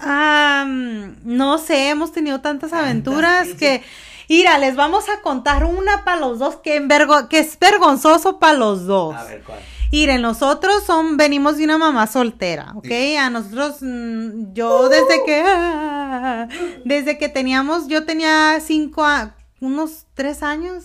No 1.25 1.59
sé, 1.59 1.89
hemos 1.89 2.13
tenido 2.13 2.41
tantas 2.41 2.73
aventuras 2.73 3.49
que, 3.59 3.83
mira, 4.29 4.59
les 4.59 4.77
vamos 4.77 5.09
a 5.09 5.21
contar 5.23 5.65
una 5.65 6.05
para 6.05 6.21
los 6.21 6.39
dos 6.39 6.57
que, 6.57 6.81
envergo- 6.81 7.29
que 7.29 7.41
es 7.41 7.59
vergonzoso 7.59 8.39
para 8.39 8.55
los 8.59 8.87
dos. 8.87 9.15
A 9.17 9.25
ver, 9.25 9.43
¿cuál? 9.43 9.59
Miren, 9.91 10.23
nosotros 10.23 10.85
son, 10.87 11.19
venimos 11.19 11.59
de 11.59 11.65
una 11.65 11.77
mamá 11.77 12.07
soltera, 12.07 12.73
¿ok? 12.77 12.87
A 13.21 13.29
nosotros, 13.29 13.77
mm, 13.83 14.53
yo 14.55 14.89
desde 14.89 15.23
que, 15.27 15.43
ah, 15.45 16.49
desde 16.87 17.19
que 17.19 17.29
teníamos, 17.29 17.89
yo 17.89 18.05
tenía 18.07 18.59
cinco, 18.61 19.05
a- 19.05 19.35
unos 19.61 20.07
tres 20.15 20.43
años, 20.43 20.85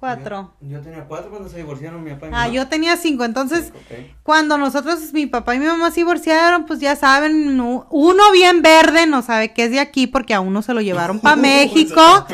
cuatro. 0.00 0.54
Yo, 0.62 0.70
yo 0.78 0.80
tenía 0.80 1.04
cuatro 1.04 1.30
cuando 1.30 1.48
se 1.48 1.58
divorciaron 1.58 2.02
mi 2.02 2.10
papá 2.10 2.26
y 2.26 2.30
mi 2.30 2.34
Ah, 2.34 2.38
mamá. 2.40 2.52
yo 2.52 2.66
tenía 2.68 2.96
cinco, 2.96 3.24
entonces, 3.24 3.72
cuando 4.22 4.58
nosotros, 4.58 5.12
mi 5.12 5.26
papá 5.26 5.54
y 5.54 5.58
mi 5.60 5.66
mamá 5.66 5.90
se 5.90 6.00
divorciaron, 6.00 6.64
pues 6.66 6.80
ya 6.80 6.96
saben, 6.96 7.56
nu- 7.56 7.84
uno 7.90 8.32
bien 8.32 8.62
verde 8.62 9.06
no 9.06 9.22
sabe 9.22 9.52
que 9.52 9.64
es 9.64 9.70
de 9.70 9.78
aquí 9.80 10.06
porque 10.06 10.34
a 10.34 10.40
uno 10.40 10.62
se 10.62 10.74
lo 10.74 10.80
llevaron 10.80 11.20
para 11.20 11.36
México. 11.36 12.26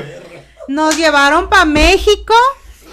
Nos 0.68 0.96
llevaron 0.96 1.49
para 1.50 1.64
México 1.64 2.35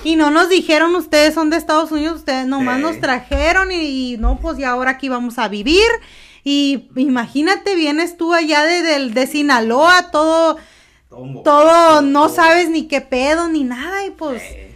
y 0.03 0.15
no 0.15 0.30
nos 0.32 0.50
dijeron 0.50 0.96
ustedes 0.96 1.34
son 1.34 1.50
de 1.50 1.58
Estados 1.58 1.92
Unidos, 1.92 2.18
ustedes 2.20 2.46
nomás 2.46 2.77
Sí. 2.77 2.82
nos 2.84 3.00
trajeron 3.00 3.72
y, 3.72 4.13
y 4.13 4.18
no, 4.18 4.38
pues 4.39 4.58
ya 4.58 4.72
ahora 4.72 4.92
aquí 4.92 5.08
vamos 5.10 5.39
a 5.39 5.48
vivir. 5.48 5.88
Y 6.44 6.89
imagínate, 6.98 7.74
vienes 7.75 8.18
tú 8.18 8.34
allá 8.34 8.63
de, 8.63 8.82
del- 8.84 9.13
de 9.13 9.27
Sinaloa, 9.27 10.12
todo, 10.12 10.58
Todo, 11.43 12.01
no 12.01 12.29
sabes 12.29 12.70
ni 12.70 12.88
qué 12.88 13.01
pedo 13.01 13.48
ni 13.50 13.63
nada 13.63 14.05
y 14.05 14.12
pues 14.12 14.41
Eh, 14.41 14.75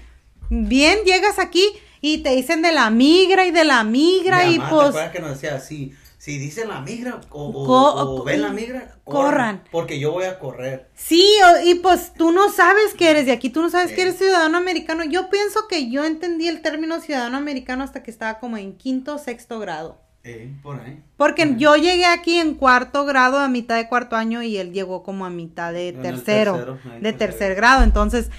bien 0.50 1.00
llegas 1.06 1.40
aquí 1.40 1.66
y 2.02 2.20
te 2.20 2.36
dicen 2.36 2.62
de 2.62 2.72
la 2.72 2.90
migra 2.90 3.46
y 3.46 3.52
de 3.52 3.64
la 3.66 3.84
migra 3.84 4.46
mi 4.46 4.54
y 4.56 4.60
mamá, 4.60 4.70
¿te 4.86 4.92
pues 4.92 5.10
que 5.12 5.20
nos 5.20 5.32
decía 5.32 5.56
así? 5.56 5.94
Si 6.20 6.38
dicen 6.40 6.68
la 6.68 6.82
migra 6.82 7.22
o, 7.30 7.46
o, 7.50 7.66
Co- 7.66 7.94
o 8.20 8.24
ven 8.24 8.42
la 8.42 8.50
migra, 8.50 8.98
corran. 9.06 9.64
Porque 9.72 9.98
yo 10.00 10.12
voy 10.12 10.26
a 10.26 10.40
correr. 10.40 10.90
Sí, 10.94 11.26
y 11.64 11.76
pues 11.76 12.12
tú 12.14 12.32
no 12.32 12.52
sabes 12.52 12.94
que 12.96 13.10
eres 13.10 13.26
de 13.28 13.32
aquí, 13.32 13.50
tú 13.50 13.62
no 13.62 13.70
sabes 13.70 13.90
Sí. 13.92 13.96
que 13.96 14.02
eres 14.02 14.18
ciudadano 14.18 14.58
americano. 14.58 15.06
Yo 15.06 15.30
pienso 15.30 15.68
que 15.70 15.90
yo 15.90 16.04
entendí 16.04 16.48
el 16.50 16.62
término 16.62 17.00
ciudadano 17.00 17.38
americano 17.38 17.84
hasta 17.84 18.04
que 18.04 18.12
estaba 18.12 18.40
como 18.40 18.58
en 18.58 18.76
quinto 18.78 19.16
o 19.16 19.18
sexto 19.20 19.60
grado. 19.60 20.02
Eh, 20.24 20.52
por 20.62 20.80
ahí. 20.82 21.00
Porque 21.16 21.54
yo 21.58 21.76
llegué 21.78 22.06
aquí 22.06 22.38
en 22.38 22.56
cuarto 22.56 23.06
grado 23.06 23.40
a 23.40 23.48
mitad 23.48 23.76
de 23.78 23.88
cuarto 23.88 24.16
año 24.16 24.44
y 24.44 24.58
él 24.58 24.74
llegó 24.74 25.02
como 25.04 25.26
a 25.26 25.30
mitad 25.30 25.72
de 25.72 25.90
En 25.90 26.02
tercero, 26.02 26.58
de 26.58 26.66
tercero. 27.14 27.18
tercer 27.18 27.56
grado. 27.56 27.84
Entonces, 27.84 28.30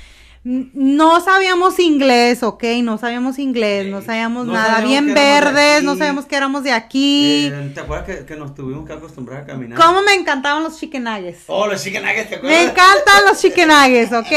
no 0.45 1.21
sabíamos 1.21 1.79
inglés, 1.79 2.43
¿ok? 2.43 2.63
No 2.83 2.97
sabíamos 2.99 3.39
inglés, 3.39 3.87
no 3.91 4.01
sabíamos 4.03 4.47
No 4.47 4.53
nada. 4.53 4.77
sabíamos 4.77 4.89
Bien 4.91 5.15
verdes, 5.15 5.83
no 5.83 5.97
sabíamos 5.97 6.27
que 6.27 6.37
éramos 6.37 6.63
de 6.63 6.73
aquí. 6.73 7.51
Eh, 7.53 7.73
¿Te 7.75 7.81
acuerdas 7.81 8.07
que, 8.07 8.25
que 8.27 8.37
nos 8.37 8.55
tuvimos 8.55 8.87
que 8.87 8.93
acostumbrar 8.93 9.43
a 9.43 9.47
caminar? 9.47 9.79
¿Cómo 9.79 10.03
me 10.03 10.15
encantaban 10.15 10.63
los 10.63 10.79
chicken 10.79 11.05
nuggets? 11.05 11.45
Oh, 11.49 11.67
los 11.67 11.83
chicken 11.83 12.03
nuggets, 12.03 12.29
¿te 12.31 12.35
acuerdas? 12.37 12.59
Me 12.59 12.71
encantan 12.71 13.25
los 13.29 13.41
chicken 13.41 13.69
nuggets, 13.69 14.13
¿ok? 14.13 14.33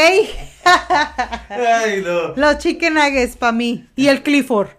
Ay, 1.49 2.01
no. 2.03 2.35
Los 2.35 2.57
chicken 2.59 2.93
nuggets 2.93 3.35
para 3.37 3.51
mí. 3.51 3.87
Y 3.95 4.07
el 4.07 4.23
Clifford. 4.23 4.69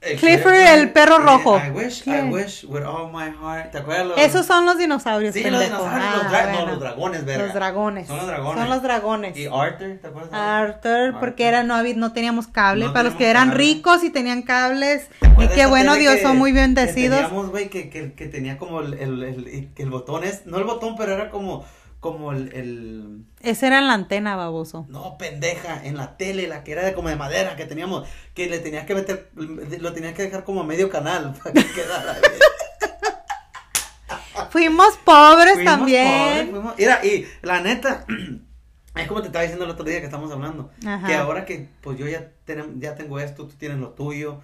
Clifford, 0.00 0.54
el 0.54 0.92
perro 0.92 1.18
rojo. 1.18 1.58
I 1.62 1.68
wish, 1.72 2.06
I 2.08 2.22
wish 2.22 2.64
with 2.64 2.84
all 2.84 3.12
my 3.12 3.28
heart. 3.38 3.70
¿Te 3.70 3.78
acuerdas? 3.78 4.06
los- 4.06 4.18
Esos 4.18 4.46
son 4.46 4.64
los 4.64 4.78
dinosaurios, 4.78 5.34
Sí, 5.34 5.42
los 5.42 5.60
dinosaurios, 5.60 6.14
los 6.14 6.24
Ah, 6.24 6.28
dra- 6.30 6.52
no, 6.52 6.66
los 6.66 6.80
dragones, 6.80 7.24
verga. 7.26 7.44
Los 7.44 7.54
dragones. 7.54 8.06
Son 8.06 8.16
los 8.16 8.26
dragones. 8.26 8.60
Son 8.60 8.70
los 8.70 8.82
dragones. 8.82 9.36
Y 9.36 9.46
Arthur, 9.46 9.98
¿te 10.00 10.06
acuerdas? 10.08 10.32
Arthur, 10.32 11.20
porque 11.20 11.46
era, 11.46 11.62
no, 11.64 11.82
no 11.82 12.12
teníamos 12.14 12.46
cable. 12.46 12.86
No 12.86 12.92
para 12.94 13.02
los 13.10 13.14
que 13.14 13.28
eran 13.28 13.50
cable. 13.50 13.62
ricos 13.64 14.02
y 14.02 14.08
tenían 14.08 14.40
cables. 14.40 15.06
¿Te 15.20 15.44
Y 15.44 15.48
qué 15.48 15.66
bueno, 15.66 15.94
Dios, 15.96 16.14
que- 16.16 16.22
son 16.22 16.38
muy 16.38 16.52
Que 16.54 16.60
bendecidos. 16.60 17.18
teníamos, 17.20 17.50
güey, 17.50 17.68
que, 17.68 17.90
que, 17.90 18.14
que 18.14 18.26
tenía 18.26 18.56
como 18.56 18.80
el, 18.80 18.94
el, 18.94 19.22
el, 19.22 19.48
el- 19.48 19.68
que 19.74 19.82
el 19.82 19.90
botón 19.90 20.24
es, 20.24 20.46
no 20.46 20.56
el 20.56 20.64
botón, 20.64 20.96
pero 20.96 21.12
era 21.12 21.28
como, 21.30 21.66
como 22.00 22.32
el, 22.32 22.52
el, 22.54 23.24
Esa 23.40 23.66
era 23.66 23.80
la 23.82 23.92
antena, 23.92 24.34
baboso. 24.34 24.86
no, 24.88 25.18
pendeja, 25.18 25.84
en 25.84 25.96
la 25.98 26.16
tele, 26.16 26.46
la 26.48 26.64
que 26.64 26.72
era 26.72 26.82
de 26.84 26.94
como 26.94 27.08
de 27.10 27.16
madera 27.16 27.56
que 27.56 27.66
teníamos, 27.66 28.08
que 28.34 28.48
le 28.48 28.58
tenías 28.58 28.86
que 28.86 28.94
meter, 28.94 29.30
lo 29.34 29.92
tenías 29.92 30.14
que 30.14 30.22
dejar 30.22 30.44
como 30.44 30.62
a 30.62 30.64
medio 30.64 30.88
canal 30.90 31.34
para 31.44 31.52
que 31.52 31.66
quedara. 31.72 32.16
Fuimos 34.50 34.96
pobres 35.04 35.54
Fuimos 35.54 35.74
también. 35.76 36.06
pobres, 36.08 36.50
fuimos- 36.50 36.74
Mira, 36.78 37.04
y 37.04 37.26
la 37.42 37.60
neta, 37.60 38.04
es 38.96 39.06
como 39.06 39.20
te 39.20 39.26
estaba 39.28 39.42
diciendo 39.42 39.64
el 39.64 39.70
otro 39.70 39.84
día 39.84 40.00
que 40.00 40.06
estamos 40.06 40.30
hablando, 40.32 40.70
Ajá. 40.86 41.06
que 41.06 41.14
ahora 41.14 41.44
que 41.44 41.68
pues 41.82 41.98
yo 41.98 42.08
ya, 42.08 42.32
tenem- 42.46 42.80
ya 42.80 42.94
tengo 42.96 43.20
esto, 43.20 43.46
tú 43.46 43.54
tienes 43.56 43.78
lo 43.78 43.90
tuyo, 43.90 44.40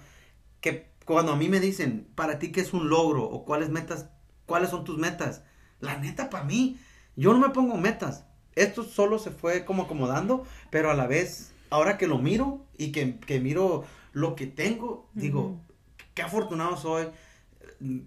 que 0.61 0.87
cuando 1.05 1.33
a 1.33 1.35
mí 1.35 1.49
me 1.49 1.59
dicen, 1.59 2.07
para 2.15 2.39
ti 2.39 2.51
qué 2.51 2.61
es 2.61 2.73
un 2.73 2.89
logro 2.89 3.23
o 3.23 3.43
cuáles 3.45 3.69
metas, 3.69 4.05
cuáles 4.45 4.69
son 4.69 4.83
tus 4.85 4.97
metas, 4.97 5.41
la 5.79 5.97
neta 5.97 6.29
para 6.29 6.43
mí, 6.45 6.79
yo 7.17 7.33
no 7.33 7.39
me 7.39 7.49
pongo 7.49 7.75
metas, 7.75 8.23
esto 8.55 8.83
solo 8.83 9.19
se 9.19 9.31
fue 9.31 9.65
como 9.65 9.83
acomodando, 9.83 10.45
pero 10.69 10.89
a 10.89 10.93
la 10.93 11.05
vez, 11.07 11.51
ahora 11.69 11.97
que 11.97 12.07
lo 12.07 12.17
miro 12.17 12.65
y 12.77 12.91
que, 12.93 13.17
que 13.19 13.39
miro 13.41 13.83
lo 14.13 14.35
que 14.35 14.47
tengo, 14.47 15.09
digo, 15.13 15.59
qué 16.13 16.21
afortunado 16.23 16.77
soy, 16.77 17.07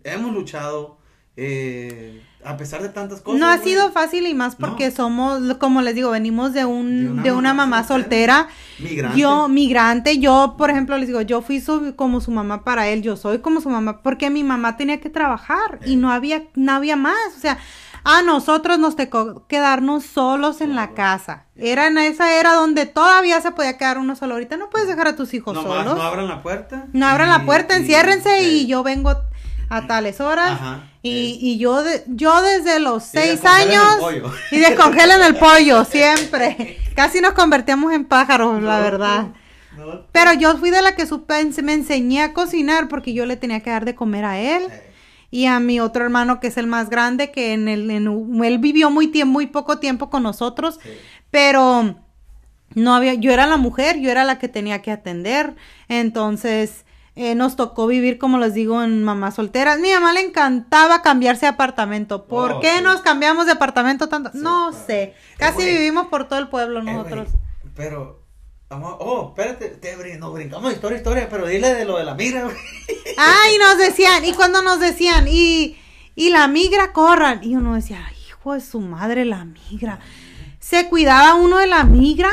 hemos 0.05 0.33
luchado, 0.35 0.99
eh, 1.37 2.23
a 2.45 2.57
pesar 2.57 2.83
de 2.83 2.89
tantas 2.89 3.21
cosas. 3.21 3.39
No 3.41 3.47
ha 3.47 3.57
güey. 3.59 3.69
sido 3.69 3.93
fácil 3.93 4.27
y 4.27 4.35
más 4.35 4.57
porque 4.57 4.87
No. 4.89 4.95
somos, 4.97 5.57
como 5.59 5.81
les 5.83 5.95
digo, 5.95 6.11
venimos 6.11 6.53
de 6.53 6.65
un, 6.65 7.05
De 7.05 7.11
una 7.13 7.23
de 7.23 7.33
una 7.33 7.55
mamá 7.55 7.67
mamá 7.77 7.87
soltera. 7.87 8.49
soltera. 8.49 8.91
Migrante. 8.91 9.19
Yo, 9.21 9.49
migrante, 9.49 10.19
yo, 10.19 10.55
por 10.59 10.71
ejemplo, 10.71 10.99
les 10.99 11.07
digo, 11.07 11.21
yo 11.23 11.41
fui 11.43 11.61
su- 11.61 11.95
como 11.97 12.21
su 12.21 12.31
mamá 12.33 12.65
para 12.65 12.89
él, 12.89 13.03
yo 13.03 13.17
soy 13.17 13.39
como 13.39 13.61
su 13.61 13.71
mamá, 13.71 14.03
porque 14.03 14.29
mi 14.31 14.43
mamá 14.43 14.77
tenía 14.77 15.01
que 15.01 15.11
trabajar 15.11 15.79
y 15.87 15.95
Eh. 15.95 15.97
no 15.97 16.11
había, 16.11 16.45
no 16.57 16.73
había 16.73 16.97
más, 16.97 17.37
o 17.37 17.41
sea, 17.41 17.59
a 18.05 18.23
nosotros 18.23 18.79
nos 18.79 18.97
tocó 18.97 19.47
quedarnos 19.47 20.05
solos 20.05 20.61
en 20.61 20.75
la 20.75 20.95
casa. 20.95 21.45
Era 21.57 21.87
en 21.89 21.99
esa 21.99 22.35
era 22.39 22.55
donde 22.55 22.87
todavía 22.87 23.41
se 23.41 23.53
podía 23.53 23.77
quedar 23.77 23.99
uno 23.99 24.17
solo. 24.17 24.35
Ahorita 24.35 24.57
no 24.57 24.71
puedes 24.71 24.89
dejar 24.89 25.09
a 25.09 25.17
tus 25.17 25.35
hijos 25.35 25.55
Nomás 25.55 25.85
solos. 25.85 25.97
no 25.97 26.03
abran 26.03 26.29
la 26.29 26.43
puerta. 26.43 26.87
No 26.93 27.07
abran 27.07 27.29
y- 27.29 27.33
la 27.33 27.45
puerta, 27.47 27.75
y- 27.75 27.81
enciérrense 27.81 28.43
y 28.45 28.67
yo 28.67 28.83
vengo 28.83 29.15
a 29.69 29.87
tales 29.87 30.21
horas. 30.21 30.53
Ajá, 30.53 30.81
y, 31.03 31.39
y 31.41 31.59
yo 31.59 31.83
de- 31.83 32.05
yo 32.09 32.43
desde 32.43 32.81
los 32.81 33.05
Y 33.15 33.19
seis 33.19 33.45
años 33.45 33.85
pollo. 34.01 34.31
y 34.51 34.59
descongelen 34.59 35.23
el 35.23 35.37
pollo 35.39 35.85
siempre. 35.85 36.79
Casi 36.95 37.21
nos 37.21 37.33
convertíamos 37.33 37.93
en 37.93 38.05
pájaros, 38.05 38.63
la 38.63 38.79
No, 38.79 38.83
verdad. 38.83 39.27
no. 39.77 40.03
Pero 40.13 40.33
yo 40.35 40.57
fui 40.59 40.71
de 40.71 40.83
la 40.83 40.95
que 40.95 41.07
supe, 41.07 41.35
me 41.63 41.73
enseñé 41.73 42.23
a 42.23 42.33
cocinar 42.35 42.89
porque 42.89 43.15
yo 43.15 43.25
le 43.27 43.37
tenía 43.37 43.61
que 43.61 43.71
dar 43.71 43.85
de 43.85 43.95
comer 43.95 44.25
a 44.25 44.39
él. 44.39 44.65
Eh, 44.71 44.90
y 45.31 45.47
a 45.47 45.61
mi 45.61 45.81
otro 45.81 46.05
hermano 46.05 46.41
que 46.41 46.49
es 46.49 46.57
el 46.57 46.67
más 46.67 46.91
grande, 46.91 47.31
que 47.31 47.53
en 47.53 47.69
el, 47.69 47.91
en, 47.91 48.43
él 48.45 48.59
vivió 48.59 48.91
muy 48.91 49.09
tiempo, 49.09 49.33
muy 49.33 49.47
poco 49.47 49.79
tiempo 49.79 50.11
con 50.11 50.23
nosotros, 50.25 50.81
pero 51.31 51.97
no 52.75 52.95
había, 52.95 53.15
yo 53.15 53.33
era 53.33 53.47
la 53.47 53.57
mujer, 53.57 53.99
yo 54.01 54.11
era 54.11 54.25
la 54.25 54.39
que 54.39 54.49
tenía 54.49 54.83
que 54.83 54.91
atender, 54.93 55.55
entonces 55.89 56.85
eh, 57.17 57.35
nos 57.35 57.57
tocó 57.57 57.87
vivir, 57.87 58.19
como 58.19 58.39
les 58.39 58.55
digo, 58.55 58.83
en 58.83 59.03
mamá 59.03 59.31
solteras. 59.33 59.79
Mi 59.81 59.91
mamá 59.93 60.13
le 60.13 60.21
encantaba 60.21 61.03
cambiarse 61.03 61.43
de 61.43 61.49
apartamento. 61.49 62.27
¿Por 62.27 62.53
Oh, 62.53 62.61
qué 62.61 62.79
sí. 62.79 62.83
nos 62.83 63.01
cambiamos 63.03 63.47
de 63.47 63.53
apartamento 63.53 64.09
tanto? 64.09 64.31
no 64.35 64.73
sé, 64.73 65.15
casi 65.37 65.65
vivimos 65.65 66.07
por 66.07 66.29
todo 66.29 66.39
el 66.39 66.49
pueblo 66.49 66.81
Eh, 66.81 66.85
nosotros. 66.85 67.29
pero, 67.75 68.20
vamos- 68.71 68.97
oh, 69.01 69.29
espérate, 69.37 69.69
te 69.69 69.97
brin- 69.97 70.19
nos 70.19 70.33
brincamos 70.33 70.73
historia, 70.73 70.99
historia, 70.99 71.29
pero 71.29 71.47
dile 71.47 71.75
de 71.75 71.85
lo 71.85 71.99
de 71.99 72.05
la 72.05 72.15
migra, 72.15 72.45
güey. 72.45 72.57
Ay, 73.19 73.59
nos 73.59 73.77
decían, 73.79 74.25
y 74.25 74.33
cuando 74.33 74.63
nos 74.63 74.81
decían, 74.81 75.27
y, 75.29 75.77
y 76.15 76.31
la 76.31 76.47
migra 76.49 76.93
corran, 76.93 77.41
y 77.43 77.57
uno 77.57 77.75
decía, 77.75 78.05
"Ay, 78.09 78.17
hijo 78.29 78.55
de 78.55 78.61
su 78.61 78.81
madre, 78.81 79.25
la 79.25 79.45
migra. 79.45 79.99
Se 80.61 80.89
cuidaba 80.89 81.35
uno 81.35 81.59
de 81.59 81.67
la 81.67 81.85
migra 81.85 82.31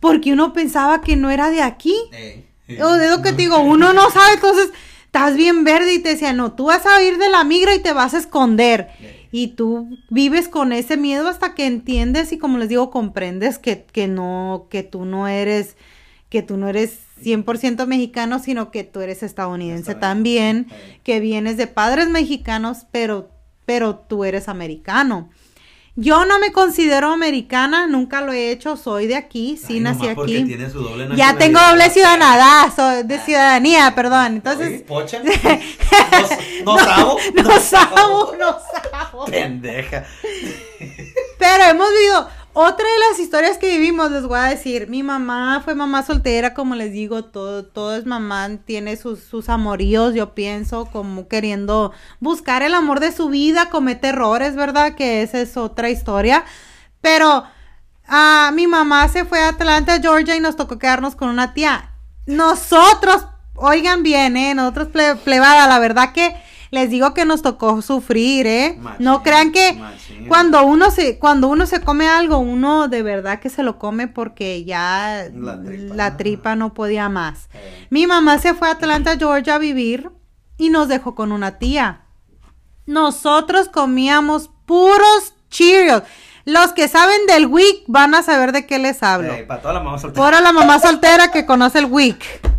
porque 0.00 0.32
uno 0.32 0.52
pensaba 0.52 1.00
que 1.00 1.16
no 1.16 1.30
era 1.30 1.50
de 1.50 1.62
aquí. 1.62 1.94
Eh, 2.12 2.82
O 2.82 2.92
de 2.94 3.10
lo 3.10 3.20
que 3.22 3.30
te 3.32 3.36
digo, 3.42 3.58
uno 3.60 3.92
no 3.92 4.10
sabe, 4.10 4.34
entonces 4.34 4.70
estás 5.04 5.36
bien 5.36 5.64
verde 5.64 5.92
y 5.94 5.98
te 5.98 6.10
decía, 6.10 6.32
no, 6.32 6.52
tú 6.54 6.66
vas 6.66 6.86
a 6.86 7.02
ir 7.02 7.18
de 7.18 7.28
la 7.28 7.44
migra 7.44 7.74
y 7.74 7.80
te 7.80 7.92
vas 7.92 8.14
a 8.14 8.18
esconder. 8.18 8.88
Y 9.36 9.48
tú 9.48 9.98
vives 10.10 10.46
con 10.46 10.72
ese 10.72 10.96
miedo 10.96 11.26
hasta 11.26 11.56
que 11.56 11.66
entiendes 11.66 12.30
y 12.30 12.38
como 12.38 12.56
les 12.56 12.68
digo, 12.68 12.92
comprendes 12.92 13.58
que, 13.58 13.82
que 13.82 14.06
no, 14.06 14.68
que 14.70 14.84
tú 14.84 15.06
no 15.06 15.26
eres, 15.26 15.76
que 16.28 16.42
tú 16.42 16.56
no 16.56 16.68
eres 16.68 17.00
100% 17.20 17.84
mexicano, 17.88 18.38
sino 18.38 18.70
que 18.70 18.84
tú 18.84 19.00
eres 19.00 19.24
estadounidense 19.24 19.96
también, 19.96 20.68
que 21.02 21.18
vienes 21.18 21.56
de 21.56 21.66
padres 21.66 22.08
mexicanos, 22.10 22.86
pero, 22.92 23.28
pero 23.66 23.96
tú 23.96 24.22
eres 24.22 24.48
americano. 24.48 25.30
Yo 25.96 26.24
no 26.24 26.40
me 26.40 26.50
considero 26.50 27.12
americana, 27.12 27.86
nunca 27.86 28.20
lo 28.20 28.32
he 28.32 28.50
hecho, 28.50 28.76
soy 28.76 29.06
de 29.06 29.14
aquí, 29.14 29.56
sí 29.56 29.74
Ay, 29.74 29.80
nací 29.80 30.08
aquí. 30.08 30.44
tiene 30.44 30.68
su 30.68 30.80
doble 30.80 31.08
Ya 31.14 31.36
tengo 31.38 31.60
doble 31.60 31.88
ciudadanía, 31.88 32.72
soy 32.74 33.04
de 33.04 33.20
ciudadanía, 33.20 33.94
perdón. 33.94 34.26
Entonces, 34.34 34.82
¿Pocha? 34.82 35.22
¿No, 36.64 36.76
no 36.76 36.78
sabo? 36.84 37.18
no 37.34 37.60
sabo, 37.60 38.34
no 38.36 38.56
sabo. 38.90 39.24
Pendeja. 39.26 40.04
Pero 41.38 41.64
hemos 41.64 41.88
vivido 41.90 42.28
otra 42.54 42.86
de 42.86 43.10
las 43.10 43.18
historias 43.18 43.58
que 43.58 43.68
vivimos, 43.76 44.10
les 44.10 44.26
voy 44.26 44.38
a 44.38 44.44
decir. 44.44 44.88
Mi 44.88 45.02
mamá 45.02 45.60
fue 45.64 45.74
mamá 45.74 46.02
soltera, 46.02 46.54
como 46.54 46.74
les 46.74 46.92
digo, 46.92 47.24
todo, 47.24 47.94
es 47.96 48.06
mamá, 48.06 48.48
tiene 48.64 48.96
sus, 48.96 49.20
sus 49.20 49.48
amoríos, 49.48 50.14
yo 50.14 50.34
pienso, 50.34 50.86
como 50.86 51.28
queriendo 51.28 51.92
buscar 52.20 52.62
el 52.62 52.74
amor 52.74 53.00
de 53.00 53.12
su 53.12 53.28
vida, 53.28 53.70
comete 53.70 54.08
errores, 54.08 54.56
¿verdad? 54.56 54.94
Que 54.94 55.22
esa 55.22 55.40
es 55.40 55.56
otra 55.56 55.90
historia. 55.90 56.44
Pero 57.00 57.44
ah, 58.06 58.50
mi 58.54 58.66
mamá 58.66 59.08
se 59.08 59.24
fue 59.24 59.40
a 59.40 59.48
Atlanta, 59.48 60.00
Georgia, 60.00 60.36
y 60.36 60.40
nos 60.40 60.56
tocó 60.56 60.78
quedarnos 60.78 61.16
con 61.16 61.28
una 61.28 61.54
tía. 61.54 61.90
Nosotros, 62.26 63.26
oigan 63.56 64.02
bien, 64.02 64.36
¿eh? 64.36 64.54
Nosotros 64.54 64.88
ple- 64.88 65.18
plebada, 65.18 65.66
la 65.66 65.78
verdad 65.78 66.12
que 66.12 66.34
les 66.74 66.90
digo 66.90 67.14
que 67.14 67.24
nos 67.24 67.40
tocó 67.40 67.80
sufrir, 67.80 68.46
¿eh? 68.46 68.76
Machín, 68.80 69.04
no 69.04 69.22
crean 69.22 69.52
que 69.52 69.72
machín. 69.74 70.26
cuando 70.26 70.64
uno 70.64 70.90
se 70.90 71.18
cuando 71.18 71.48
uno 71.48 71.66
se 71.66 71.80
come 71.80 72.08
algo, 72.08 72.38
uno 72.38 72.88
de 72.88 73.02
verdad 73.02 73.40
que 73.40 73.48
se 73.48 73.62
lo 73.62 73.78
come 73.78 74.08
porque 74.08 74.64
ya 74.64 75.28
La 75.34 75.62
tripa. 75.62 75.94
la 75.94 76.16
tripa 76.16 76.56
no 76.56 76.74
podía 76.74 77.08
más. 77.08 77.48
Eh. 77.54 77.86
Mi 77.90 78.06
mamá 78.06 78.38
se 78.38 78.54
fue 78.54 78.68
a 78.68 78.72
Atlanta, 78.72 79.16
Georgia 79.16 79.54
a 79.54 79.58
vivir 79.58 80.10
y 80.58 80.70
nos 80.70 80.88
dejó 80.88 81.14
con 81.14 81.32
una 81.32 81.58
tía. 81.58 82.02
Nosotros 82.86 83.68
comíamos 83.68 84.50
puros 84.66 85.34
Cheerios. 85.50 86.02
Los 86.44 86.72
que 86.72 86.88
saben 86.88 87.26
del 87.26 87.46
WIC 87.46 87.84
van 87.86 88.14
a 88.14 88.22
saber 88.22 88.52
de 88.52 88.66
qué 88.66 88.78
les 88.78 89.02
hablo. 89.02 89.32
Eh, 89.32 89.44
para 89.44 89.62
toda 89.62 89.74
la 89.74 89.80
mamá 89.80 89.98
soltera. 89.98 90.40
La 90.42 90.52
mamá 90.52 90.78
soltera 90.78 91.30
que 91.30 91.46
conoce 91.46 91.78
el 91.78 91.86
WIC. 91.86 92.53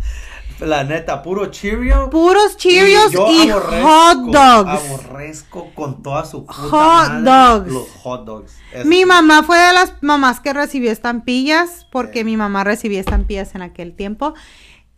La 0.60 0.84
neta, 0.84 1.22
puro 1.22 1.46
Cheerio. 1.46 2.08
Puros 2.08 2.56
Cheerios 2.56 3.12
y, 3.12 3.50
hot 3.50 4.18
dogs. 4.24 4.70
Aborrezco 4.70 5.70
con 5.74 6.02
toda 6.02 6.24
su 6.24 6.46
puta 6.46 6.54
Hot 6.54 7.08
madre 7.08 7.24
dogs. 7.24 7.72
Los 7.72 7.90
hot 8.02 8.24
dogs. 8.24 8.52
Eso 8.72 8.88
Mi 8.88 9.04
mamá 9.04 9.42
fue 9.42 9.58
de 9.58 9.72
las 9.74 9.92
mamás 10.00 10.40
que 10.40 10.52
recibió 10.52 10.90
estampillas, 10.90 11.86
porque 11.90 12.24
mi 12.24 12.36
mamá 12.36 12.64
recibía 12.64 13.00
estampillas 13.00 13.54
en 13.54 13.62
aquel 13.62 13.94
tiempo. 13.94 14.34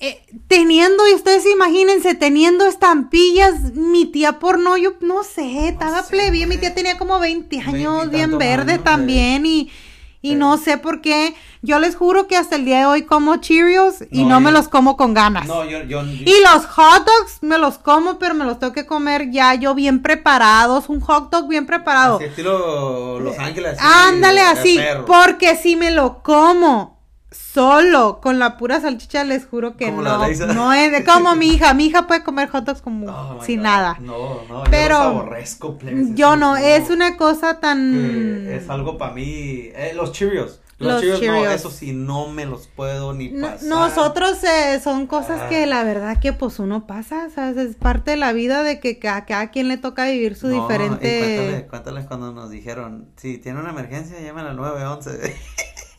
Eh, 0.01 0.23
teniendo, 0.47 1.09
y 1.09 1.15
ustedes 1.15 1.45
imagínense, 1.45 2.15
teniendo 2.15 2.67
estampillas, 2.67 3.75
mi 3.75 4.07
tía 4.07 4.39
porno, 4.39 4.77
yo 4.77 4.95
no 5.01 5.25
sé, 5.25 5.67
estaba 5.67 6.05
plebía, 6.05 6.47
mi 6.47 6.57
tía 6.57 6.73
tenía 6.73 6.97
como 6.99 7.19
20 7.19 7.59
años, 7.59 7.99
20 8.03 8.07
y 8.07 8.11
bien 8.17 8.39
verde 8.39 8.73
años, 8.75 8.85
también, 8.85 9.45
y, 9.45 9.73
y 10.21 10.31
Sí. 10.31 10.35
no 10.35 10.57
sé 10.59 10.79
por 10.79 11.01
qué. 11.01 11.35
Yo 11.63 11.79
les 11.79 11.95
juro 11.97 12.27
que 12.27 12.37
hasta 12.37 12.57
el 12.57 12.65
día 12.65 12.79
de 12.81 12.87
hoy 12.87 13.03
como 13.03 13.37
Cheerios 13.37 13.97
y 14.11 14.25
No, 14.25 14.31
no, 14.31 14.41
me 14.41 14.51
los 14.53 14.69
como 14.69 14.97
con 14.97 15.15
ganas. 15.15 15.47
No, 15.47 15.65
yo, 15.65 15.83
yo, 15.85 16.03
Y 16.05 16.35
los 16.43 16.67
hot 16.67 17.05
dogs 17.07 17.39
me 17.43 17.57
los 17.59 17.79
como, 17.79 18.19
pero 18.19 18.35
me 18.35 18.45
los 18.45 18.59
tengo 18.59 18.73
que 18.73 18.87
comer 18.87 19.31
ya 19.31 19.55
yo 19.55 19.75
bien 19.75 20.03
preparados, 20.03 20.89
un 20.89 21.01
hot 21.01 21.31
dog 21.31 21.49
bien 21.49 21.67
preparado. 21.67 22.17
así 22.17 22.25
estilo 22.25 23.21
Los 23.21 23.39
Ángeles. 23.39 23.79
así, 23.79 23.87
Ándale 24.09 24.41
así, 24.41 24.81
porque 25.07 25.57
si 25.57 25.77
me 25.77 25.91
lo 25.93 26.23
como 26.23 26.98
solo 27.31 28.21
con 28.23 28.39
la 28.39 28.57
pura 28.57 28.81
salchicha, 28.81 29.25
les 29.25 29.47
juro 29.47 29.77
que 29.77 29.87
Como 29.87 30.03
no. 30.03 30.19
No 30.55 30.73
es 30.73 31.05
como 31.05 31.35
mi 31.35 31.49
hija. 31.49 31.75
Mi 31.75 31.87
hija 31.87 32.07
puede 32.07 32.23
comer 32.23 32.49
hot 32.49 32.65
dogs 32.65 32.81
como 32.83 33.07
Oh 33.11 33.43
sin 33.45 33.59
God. 33.59 33.65
nada. 33.65 33.97
No, 34.01 34.43
no, 34.49 34.65
Pero 34.71 34.95
yo 34.99 35.05
los 35.05 35.23
aborrezco, 35.23 35.79
Yo 36.15 36.37
no, 36.37 36.57
es 36.57 36.91
una 36.91 37.17
cosa 37.17 37.55
que 37.57 37.61
tan. 37.61 38.47
es 38.49 38.69
algo 38.71 38.97
para 38.99 39.13
mí. 39.13 39.71
eh, 39.75 39.93
los 39.95 40.13
Cheerios. 40.13 40.61
Los, 40.79 40.93
Los 40.93 41.19
Cheerios, 41.19 41.45
no, 41.45 41.51
eso 41.51 41.71
sí, 41.73 41.93
no 41.93 42.29
me 42.29 42.47
los 42.47 42.69
puedo 42.69 43.13
ni 43.13 43.31
pasar. 43.31 43.65
nosotros 43.65 44.39
eh, 44.45 44.79
son 44.83 45.09
cosas 45.09 45.41
Ah. 45.43 45.49
que 45.49 45.67
la 45.67 45.83
verdad 45.83 46.21
que 46.21 46.33
pues 46.33 46.61
uno 46.61 46.87
pasa, 46.87 47.29
¿sabes? 47.35 47.57
Es 47.57 47.75
parte 47.75 48.13
de 48.13 48.17
la 48.17 48.33
vida 48.33 48.63
de 48.63 48.79
que 48.79 48.97
a 49.09 49.25
cada 49.25 49.51
quien 49.51 49.67
le 49.67 49.77
toca 49.77 50.05
vivir 50.05 50.37
su 50.37 50.47
No, 50.47 50.63
diferente... 50.63 51.19
cuéntale, 51.19 51.67
cuéntale 51.67 52.07
cuando 52.07 52.33
nos 52.33 52.49
dijeron, 52.51 53.09
si 53.17 53.39
tiene 53.39 53.59
una 53.59 53.71
emergencia, 53.71 54.21
llamen 54.21 54.47
al 54.47 54.55
911. 54.57 55.37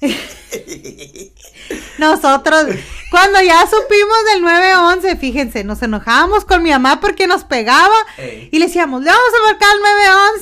Nosotros, 1.97 2.65
cuando 3.12 3.41
ya 3.41 3.59
supimos 3.67 4.17
del 4.33 4.41
911, 4.41 5.15
fíjense, 5.17 5.63
nos 5.63 5.81
enojábamos 5.81 6.45
con 6.45 6.63
mi 6.63 6.69
mamá 6.71 6.99
porque 7.01 7.27
nos 7.27 7.43
pegaba 7.43 7.93
Ey. 8.17 8.49
y 8.51 8.59
le 8.59 8.67
decíamos, 8.67 9.01
le 9.03 9.09
vamos 9.12 9.29
a 9.41 9.51
marcar 9.51 9.69
al 9.69 9.79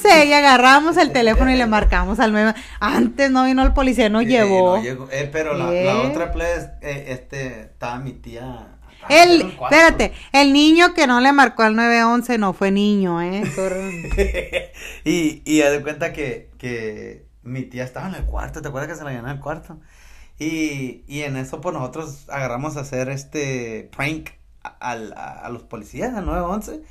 911 0.02 0.26
y 0.28 0.34
agarramos 0.34 0.98
el 0.98 1.12
teléfono 1.12 1.52
y 1.52 1.56
le 1.58 1.66
marcamos 1.66 2.20
al 2.20 2.32
911. 2.32 2.68
Antes 2.80 3.32
no 3.32 3.44
vino 3.46 3.64
el 3.64 3.74
policía, 3.74 4.10
no 4.10 4.22
llevó. 4.22 4.78
no 4.78 4.84
llegó. 4.84 5.08
Eh, 5.12 5.28
pero 5.32 5.54
la, 5.56 5.74
Eh. 5.74 5.86
la 5.86 6.02
otra 6.02 6.32
plebes, 6.32 6.66
eh, 6.82 7.06
este, 7.10 7.62
estaba 7.62 7.98
mi 8.00 8.14
tía. 8.14 8.74
El, 9.10 9.56
cuarto. 9.56 9.76
espérate, 9.76 10.14
el 10.34 10.52
niño 10.54 10.94
que 10.94 11.08
no 11.08 11.22
le 11.22 11.32
marcó 11.32 11.64
al 11.64 11.76
911 11.76 12.38
no 12.38 12.54
fue 12.54 12.72
niño, 12.72 13.22
¿eh? 13.22 13.44
Y, 15.06 15.42
y 15.46 15.62
haz 15.62 15.72
de 15.72 15.82
cuenta 15.82 16.12
que, 16.14 16.50
que 16.58 17.26
mi 17.48 17.64
tía 17.64 17.84
estaba 17.84 18.08
en 18.10 18.16
el 18.16 18.26
cuarto, 18.26 18.62
¿te 18.62 18.68
acuerdas 18.68 18.90
que 18.92 18.98
se 18.98 19.04
la 19.04 19.12
llenó 19.12 19.32
el 19.32 19.40
cuarto? 19.40 19.80
Y, 20.40 21.04
y 21.08 21.22
en 21.24 21.36
eso, 21.38 21.62
pues 21.62 21.74
nosotros 21.74 22.26
agarramos 22.30 22.78
a 22.78 22.82
hacer 22.82 23.10
este 23.10 23.90
prank 23.96 24.30
a, 24.64 24.78
a- 24.92 25.46
a 25.46 25.50
los 25.50 25.64
policías, 25.64 26.14
al 26.16 26.26
911. 26.26 26.82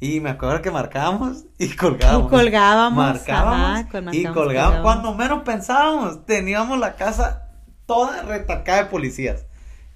Y 0.00 0.20
me 0.20 0.30
acuerdo 0.30 0.60
que 0.60 0.70
marcábamos 0.70 1.44
y 1.58 1.68
colgábamos. 1.76 2.30
Colgábamos, 2.30 2.96
Marcábamos 2.98 3.70
ajá, 3.86 3.88
y 4.12 4.24
colgábamos. 4.34 4.82
Cuando 4.82 5.14
menos 5.14 5.42
pensábamos, 5.44 6.26
teníamos 6.26 6.78
la 6.78 6.96
casa 6.96 7.48
toda 7.86 8.22
retacada 8.22 8.84
de 8.84 8.90
policías. 8.90 9.46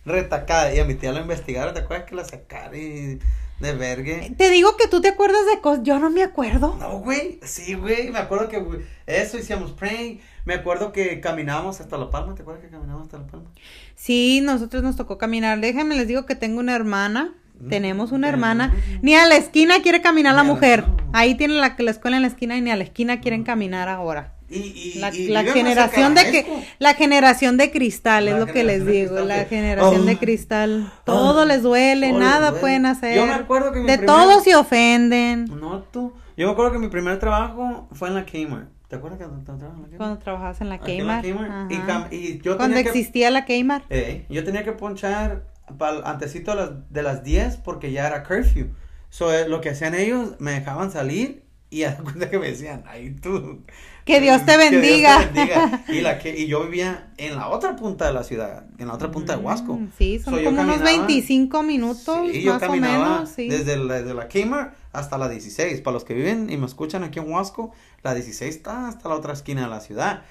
Retacada. 0.07 0.73
Y 0.75 0.79
a 0.81 0.85
mi 0.85 0.95
tía 0.95 1.13
la 1.13 1.21
investigaron, 1.21 1.75
¿te 1.75 1.81
acuerdas 1.81 2.09
que 2.09 2.15
la 2.15 2.25
sacaron 2.25 2.75
y 2.77 3.19
de 3.61 3.73
vergue? 3.75 4.33
Te 4.37 4.51
digo 4.51 4.77
que 4.77 4.89
tú 4.89 5.01
te 5.01 5.09
acuerdas 5.09 5.45
de 5.55 5.61
cosas, 5.61 5.85
yo 5.85 5.99
no 5.99 6.11
me 6.11 6.23
acuerdo. 6.23 6.77
No, 6.79 6.99
güey, 7.01 7.39
sí, 7.43 7.75
güey, 7.75 8.11
me 8.11 8.19
acuerdo 8.19 8.49
que 8.49 8.65
eso 9.07 9.39
hicimos 9.39 9.73
prank, 9.73 10.21
me 10.45 10.55
acuerdo 10.55 10.93
que 10.93 11.21
caminábamos 11.21 11.81
hasta 11.81 11.99
La 11.99 12.11
Palma, 12.11 12.35
¿te 12.35 12.43
acuerdas 12.43 12.65
que 12.65 12.71
caminábamos 12.71 13.07
hasta 13.07 13.19
La 13.19 13.27
Palma? 13.27 13.51
Sí, 13.95 14.41
nosotros 14.43 14.83
nos 14.83 14.97
tocó 14.97 15.19
caminar. 15.19 15.61
Déjenme 15.61 15.95
les 15.97 16.09
digo 16.09 16.25
que 16.27 16.35
tengo 16.35 16.61
una 16.61 16.75
hermana. 16.75 17.35
Mm, 17.61 17.69
Tenemos 17.69 18.13
una 18.13 18.29
hermana. 18.31 18.75
Ni 19.03 19.15
a 19.15 19.27
la 19.27 19.37
esquina 19.37 19.83
quiere 19.83 20.01
caminar 20.01 20.35
la 20.35 20.43
Ni 20.43 20.49
a 20.49 20.49
la- 20.49 20.55
mujer. 20.55 20.89
no. 20.89 20.97
Ahí 21.13 21.35
tiene 21.35 21.55
la, 21.55 21.75
la 21.79 21.91
escuela 21.91 22.17
en 22.17 22.23
la 22.23 22.29
esquina 22.29 22.57
y 22.57 22.63
ni 22.63 22.71
a 22.71 22.77
la 22.77 22.85
esquina 22.85 23.21
quieren 23.21 23.45
caminar 23.45 23.91
ahora. 23.91 24.33
Y, 24.51 24.59
y, 24.59 24.99
La, 24.99 25.15
y 25.15 25.29
la 25.29 25.45
generación 25.45 26.15
de 26.15 26.23
que 26.31 26.65
la 26.81 26.95
generación 26.95 27.57
de 27.57 27.71
cristal 27.71 28.27
es 28.29 28.35
La 28.35 28.41
lo 28.41 28.47
que 28.47 28.65
les 28.65 28.85
de 28.85 28.93
digo, 28.93 29.09
cristal 29.11 29.29
la 29.29 29.45
que- 29.45 29.57
generación 29.57 30.07
de 30.07 30.13
Oh. 30.15 30.19
cristal. 30.19 30.93
Todo 31.05 31.43
Ah. 31.43 31.47
les 31.47 31.63
duele, 31.63 32.09
les 32.09 32.17
nada 32.19 32.49
duele. 32.49 32.61
pueden 32.61 32.87
hacer. 32.87 33.15
Yo 33.17 33.27
me 33.27 33.35
acuerdo 33.35 33.73
que 33.73 33.79
mi 33.81 33.87
de 33.87 33.99
primer- 33.99 34.07
todos 34.07 34.43
se 34.45 34.57
ofenden. 34.57 35.45
No, 35.61 35.83
tú. 35.85 36.13
Yo 36.37 36.47
me 36.47 36.53
acuerdo 36.53 36.73
que 36.73 36.79
mi 36.79 36.89
primer 36.89 37.19
trabajo 37.19 37.89
fue 37.93 38.09
en 38.09 38.15
la 38.17 38.25
Kmart. 38.27 38.69
¿Te 38.89 38.97
acuerdas 38.97 39.21
que 39.21 39.25
trabajaba 39.45 39.53
en 39.77 39.83
la 39.83 39.87
Kmart? 39.87 39.97
Cuando 39.99 40.19
trabajabas 40.19 40.61
en 40.61 40.69
la 40.69 40.75
Aquí 40.75 40.93
en 40.99 41.07
la 41.07 41.23
Kmart. 41.23 41.69
Kmart. 41.71 42.13
Y, 42.13 42.17
y 42.17 42.41
yo 42.43 42.57
Cuando 42.57 42.75
tenía 42.77 42.91
que- 42.93 42.99
existía 42.99 43.31
la 43.31 43.45
Kmart. 43.45 43.85
Eh, 43.91 44.27
yo 44.29 44.43
tenía 44.43 44.65
que 44.65 44.73
ponchar 44.73 45.45
pal, 45.79 46.03
antesito 46.05 46.51
de 46.51 46.57
las, 46.57 46.71
de 46.91 47.03
las 47.05 47.23
10 47.23 47.57
porque 47.59 47.93
ya 47.93 48.09
era 48.09 48.25
curfew. 48.25 48.67
So, 49.11 49.33
eh, 49.33 49.49
lo 49.49 49.61
que 49.61 49.71
hacían 49.71 49.95
ellos, 49.95 50.35
me 50.41 50.51
dejaban 50.53 50.91
salir 50.91 51.45
y 51.69 51.83
a 51.85 51.97
cuenta 51.99 52.31
que 52.31 52.39
me 52.41 52.49
decían, 52.49 52.83
ay 52.89 53.11
tú. 53.23 53.65
Que 54.05 54.21
Dios 54.21 54.45
te 54.45 54.57
bendiga. 54.57 55.19
Que 55.19 55.33
Dios 55.33 55.49
te 55.49 55.57
bendiga. 55.59 55.83
Y, 55.89 56.01
la 56.01 56.19
que, 56.19 56.37
y 56.37 56.47
yo 56.47 56.65
vivía 56.65 57.09
en 57.17 57.37
la 57.37 57.49
otra 57.49 57.77
punta 57.77 58.07
de 58.07 58.13
la 58.13 58.25
ciudad, 58.25 58.65
en 58.79 58.89
la 58.89 58.95
otra 58.95 59.11
punta 59.11 59.37
de 59.37 59.43
Huasco. 59.43 59.75
Mm, 59.75 59.93
Sí, 59.97 60.19
son 60.19 60.35
So, 60.35 60.45
como 60.45 60.63
unos 60.63 60.79
caminaba- 60.79 61.07
25 61.07 61.63
minutos, 61.63 62.31
Sí, 62.33 62.43
yo 62.43 62.55
más 62.55 62.63
o 62.63 62.67
caminaba 62.67 63.09
menos, 63.17 63.31
sí. 63.31 63.49
desde, 63.49 63.77
la, 63.77 63.95
desde 64.03 64.15
la 64.15 64.29
Kmart 64.29 64.75
hasta 64.93 65.19
la 65.19 65.29
16. 65.29 65.81
Para 65.83 65.95
los 65.95 66.05
que 66.05 66.15
viven 66.15 66.51
y 66.51 66.57
me 66.57 66.67
escuchan 66.67 67.05
aquí 67.05 67.19
en 67.19 67.31
Huasco, 67.31 67.73
la 68.03 68.15
16 68.15 68.57
está 68.57 68.89
hasta 68.89 69.09
la 69.09 69.15
otra 69.15 69.33
esquina 69.35 69.63
de 69.63 69.69
la 69.69 69.81
ciudad. 69.81 70.23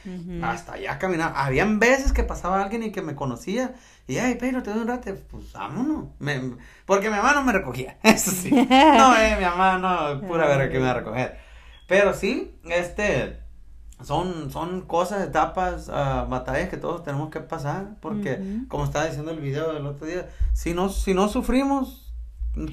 Hasta 0.41 0.73
allá 0.73 0.97
caminaba. 0.99 1.45
Habían 1.45 1.79
veces 1.79 2.12
que 2.12 2.23
pasaba 2.23 2.62
alguien 2.62 2.84
y 2.84 2.91
que 2.91 3.01
me 3.01 3.15
conocía. 3.15 3.75
Y, 4.08 4.17
ay, 4.17 4.36
Pedro, 4.36 4.63
te 4.63 4.71
doy 4.71 4.79
un 4.82 4.88
rato. 4.88 5.13
Pues 5.29 5.53
vámonos. 5.53 6.05
Me- 6.17 6.55
porque 6.86 7.10
mi 7.12 7.15
mamá 7.15 7.34
no 7.34 7.43
me 7.43 7.53
recogía. 7.53 7.97
Eso 8.03 8.32
sí. 8.32 8.49
No, 8.69 9.15
eh, 9.15 9.36
mi 9.38 9.45
mamá 9.45 9.77
no, 9.77 10.27
pura 10.27 10.47
verga 10.47 10.69
que 10.69 10.79
me 10.79 10.86
va 10.86 10.91
a 10.91 10.95
recoger. 10.95 11.38
Pero 11.88 12.13
sí, 12.13 12.51
este. 12.65 13.38
Son, 14.03 14.49
son 14.51 14.81
cosas, 14.81 15.27
etapas, 15.27 15.89
ah, 15.91 16.25
batallas 16.29 16.69
que 16.69 16.77
todos 16.77 17.03
tenemos 17.03 17.29
que 17.29 17.41
pasar. 17.41 17.95
Porque, 17.99 18.39
como 18.69 18.85
estaba 18.85 19.05
diciendo 19.05 19.31
el 19.31 19.39
video 19.39 19.73
del 19.73 19.85
otro 19.85 20.07
día, 20.07 20.29
si 20.53 20.73
no, 20.73 20.88
si 20.89 21.13
no 21.13 21.27
sufrimos, 21.27 22.13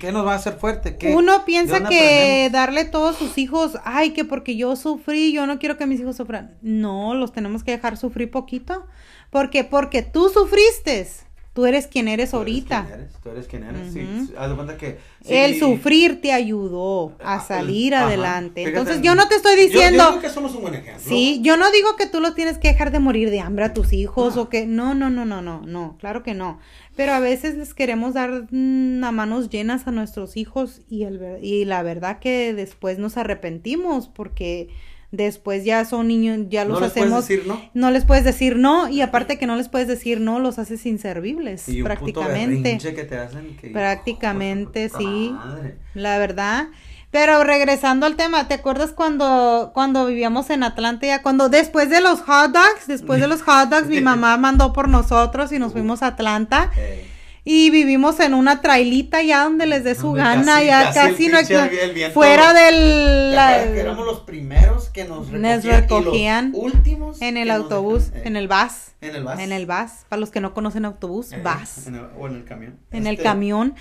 ¿qué 0.01 0.13
nos 0.13 0.25
va 0.25 0.35
a 0.35 0.37
hacer 0.37 0.55
fuerte? 0.55 0.97
¿Qué- 0.97 1.15
Uno 1.15 1.45
piensa 1.45 1.79
que 1.89 1.99
aprendemos? 2.01 2.53
darle 2.53 2.85
todos 2.85 3.17
sus 3.17 3.39
hijos, 3.39 3.77
ay, 3.85 4.11
que 4.13 4.25
porque 4.25 4.57
yo 4.57 4.77
sufrí, 4.77 5.33
yo 5.33 5.47
no 5.47 5.59
quiero 5.59 5.77
que 5.77 5.87
mis 5.87 6.01
hijos 6.01 6.17
sufran. 6.17 6.57
No, 6.63 7.15
los 7.15 7.33
tenemos 7.33 7.65
que 7.65 7.73
dejar 7.73 7.97
sufrir 7.97 8.31
poquito. 8.31 8.87
porque 9.31 9.65
Porque 9.65 10.03
tú 10.03 10.29
sufriste. 10.29 11.09
Tú 11.57 11.67
eres 11.67 11.89
quien 11.89 12.07
eres 12.07 12.31
Tú 12.31 12.37
eres 12.37 12.49
ahorita. 12.49 12.85
quien 12.87 13.01
eres, 13.01 13.13
Tú 13.23 13.31
eres 13.31 13.47
quien 13.49 13.63
eres. 13.65 13.81
Ujú. 13.81 13.93
sí, 14.27 14.35
haz 14.39 14.49
de 14.51 14.55
cuenta 14.55 14.77
que. 14.77 14.99
El 15.27 15.59
sufrir 15.59 16.21
te 16.21 16.33
ayudó 16.33 17.17
a 17.21 17.35
Ah, 17.37 17.41
salir 17.41 17.95
ajá. 17.97 18.07
adelante. 18.07 18.61
Fíjate, 18.65 18.79
Entonces 18.79 19.03
yo 19.03 19.15
no 19.17 19.27
te 19.27 19.35
estoy 19.35 19.57
yo- 19.57 19.63
diciendo... 19.63 20.05
Yo, 20.05 20.11
creo 20.11 20.21
que 20.21 20.29
somos 20.31 20.55
un 20.55 20.61
buen 20.63 20.75
ejemplo. 20.75 21.03
Sí, 21.05 21.41
yo 21.43 21.57
no 21.57 21.69
digo 21.73 21.97
que 21.97 22.07
tú 22.07 22.21
los 22.21 22.35
tienes 22.37 22.59
que 22.59 22.69
dejar 22.69 22.93
de 22.93 23.01
morir 23.01 23.31
de 23.31 23.41
hambre 23.41 23.65
a 23.65 23.75
tus 23.75 23.93
hijos 23.93 24.37
No. 24.37 24.43
o 24.43 24.49
que 24.49 24.67
no, 24.67 24.95
no, 24.95 25.11
no, 25.11 25.25
no, 25.25 25.43
no, 25.43 25.63
no, 25.67 25.97
claro 25.99 26.23
que 26.23 26.35
no. 26.35 26.61
Pero 26.95 27.13
a 27.15 27.19
veces 27.21 27.57
les 27.57 27.75
queremos 27.75 28.15
dar 28.15 28.47
mm, 28.51 29.03
a 29.03 29.11
manos 29.11 29.51
llenas 29.51 29.87
a 29.89 29.91
nuestros 29.93 30.37
hijos 30.37 30.83
y 30.89 31.03
el 31.05 31.21
y 31.43 31.65
la 31.65 31.83
verdad 31.83 32.19
que 32.21 32.53
después 32.55 32.99
nos 32.99 33.17
arrepentimos 33.17 34.09
porque 34.09 34.69
después 35.17 35.65
ya 35.65 35.85
son 35.85 36.09
niños, 36.09 36.47
ya 36.49 36.65
los 36.65 36.75
no 36.81 36.87
les 36.87 36.93
puedes 36.93 37.05
hacemos 37.13 37.29
decir 37.29 37.47
no. 37.47 37.61
no 37.75 37.91
les 37.91 38.05
puedes 38.05 38.25
decir 38.25 38.57
no 38.57 38.89
y 38.89 39.01
aparte 39.01 39.39
que 39.39 39.47
no 39.47 39.57
les 39.57 39.69
puedes 39.69 39.89
decir 39.89 40.21
no 40.21 40.39
los 40.39 40.59
haces 40.59 40.85
inservibles 40.87 41.69
Y 41.69 41.81
un 41.81 41.87
prácticamente. 41.87 42.79
que 42.79 43.05
te 43.05 43.17
hacen 43.19 43.57
que- 43.57 43.71
Prácticamente, 43.71 44.89
sí. 44.97 45.31
madre. 45.35 45.77
La 45.95 46.19
verdad. 46.19 46.69
Pero 47.11 47.45
regresando 47.45 48.05
al 48.05 48.17
tema, 48.17 48.47
¿te 48.47 48.55
acuerdas 48.55 48.93
cuando, 48.93 49.71
cuando 49.73 50.07
vivíamos 50.07 50.51
en 50.51 50.63
Atlanta? 50.63 51.07
Ya 51.07 51.23
cuando 51.23 51.49
después 51.49 51.89
de 51.89 52.01
los 52.01 52.21
hot 52.21 52.53
dogs, 52.53 52.87
después 52.89 53.21
de 53.21 53.29
los 53.29 53.43
hot 53.43 53.69
dogs, 53.71 53.87
mi 53.89 54.01
mamá 54.03 54.37
mandó 54.37 54.73
por 54.73 54.89
nosotros 54.89 55.51
y 55.53 55.59
nos 55.59 55.73
fuimos 55.73 56.03
a 56.03 56.09
Atlanta. 56.09 56.71
Ey. 56.77 57.16
Y 57.49 57.71
vivimos 57.71 58.19
en 58.19 58.35
una 58.35 58.61
trailita 58.61 59.23
ya 59.23 59.45
donde 59.45 59.67
les 59.67 59.85
dé 59.85 59.95
su 59.95 60.11
gana, 60.11 60.55
casi- 60.57 60.67
ya 60.67 60.93
casi 60.93 61.29
no 61.29 61.39
viento. 61.47 62.13
fuera 62.13 62.53
del 62.53 62.75
¿Te 62.75 63.31
la- 63.37 63.49
acuerdas 63.51 63.73
que 63.75 63.81
éramos 63.81 64.05
los 64.07 64.21
primeros 64.21 64.89
que 64.89 65.05
nos 65.05 65.31
recogían, 65.31 65.43
Nos 65.43 65.65
y 65.65 65.69
los 65.69 65.77
recogían 65.81 66.51
últimos 66.57 67.23
en 67.23 67.37
el 67.37 67.53
autobús, 67.53 68.11
en 68.25 68.35
el 68.37 68.49
bus, 68.49 68.91
en 69.01 69.15
el 69.15 69.23
bus 69.23 69.39
en 69.39 69.53
el 69.53 69.65
bus, 69.67 69.91
para 70.09 70.19
los 70.19 70.31
que 70.31 70.41
no 70.41 70.55
conocen 70.55 70.85
autobús, 70.87 71.31
Ey, 71.33 71.41
bus. 71.41 71.87
en 71.87 71.95
el- 71.95 72.09
o 72.19 72.27
en 72.27 72.35
el 72.35 72.45
camión 72.45 72.81
en 72.91 73.07
el 73.07 73.13
Este, 73.15 73.23
camión. 73.23 73.75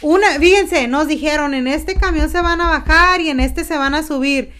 Una, 0.00 0.28
fíjense, 0.38 0.86
nos 0.86 1.08
dijeron, 1.08 1.54
en 1.54 1.66
este 1.66 1.96
camión 1.96 2.30
se 2.30 2.40
van 2.40 2.60
a 2.60 2.70
bajar 2.70 3.20
y 3.20 3.30
en 3.30 3.40
este 3.40 3.64
se 3.64 3.76
van 3.78 3.96
a 3.96 4.04
subir. 4.04 4.52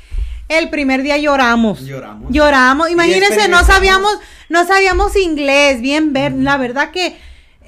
El 0.48 0.68
primer 0.68 1.02
día 1.02 1.16
lloramos. 1.16 1.86
lloramos 1.86 2.32
Lloramos. 2.32 2.90
Imagínense, 2.90 3.46
no 3.48 3.62
sabíamos, 3.64 4.18
no 4.48 4.66
sabíamos 4.66 5.14
inglés, 5.16 5.80
bien 5.80 6.12
ver, 6.12 6.32
la 6.32 6.56
verdad 6.56 6.90
que 6.90 7.16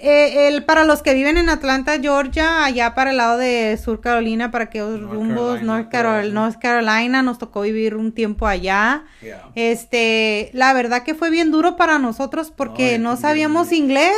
eh, 0.04 0.48
el, 0.48 0.64
para 0.64 0.84
los 0.84 1.02
que 1.02 1.14
viven 1.14 1.36
en 1.38 1.48
Atlanta, 1.48 1.98
Georgia, 2.00 2.64
allá 2.64 2.94
para 2.94 3.10
el 3.12 3.16
lado 3.16 3.38
de 3.38 3.76
Sur 3.82 4.00
Carolina, 4.00 4.50
para 4.50 4.70
que 4.70 4.78
North 4.80 5.00
rumbos, 5.00 5.36
Carolina, 5.60 5.62
North, 5.76 5.88
Carol-. 5.90 6.32
North 6.34 6.58
Carolina, 6.60 7.22
nos 7.22 7.38
tocó 7.38 7.62
vivir 7.62 7.96
un 7.96 8.12
tiempo 8.12 8.46
allá. 8.46 9.04
Yeah. 9.22 9.50
Este, 9.54 10.50
la 10.52 10.72
verdad 10.72 11.02
que 11.02 11.14
fue 11.14 11.30
bien 11.30 11.50
duro 11.50 11.76
para 11.76 11.98
nosotros 11.98 12.52
porque 12.54 12.98
No, 12.98 13.10
no, 13.12 13.16
sabíamos 13.16 13.70
bien- 13.70 13.84
inglés, 13.84 14.14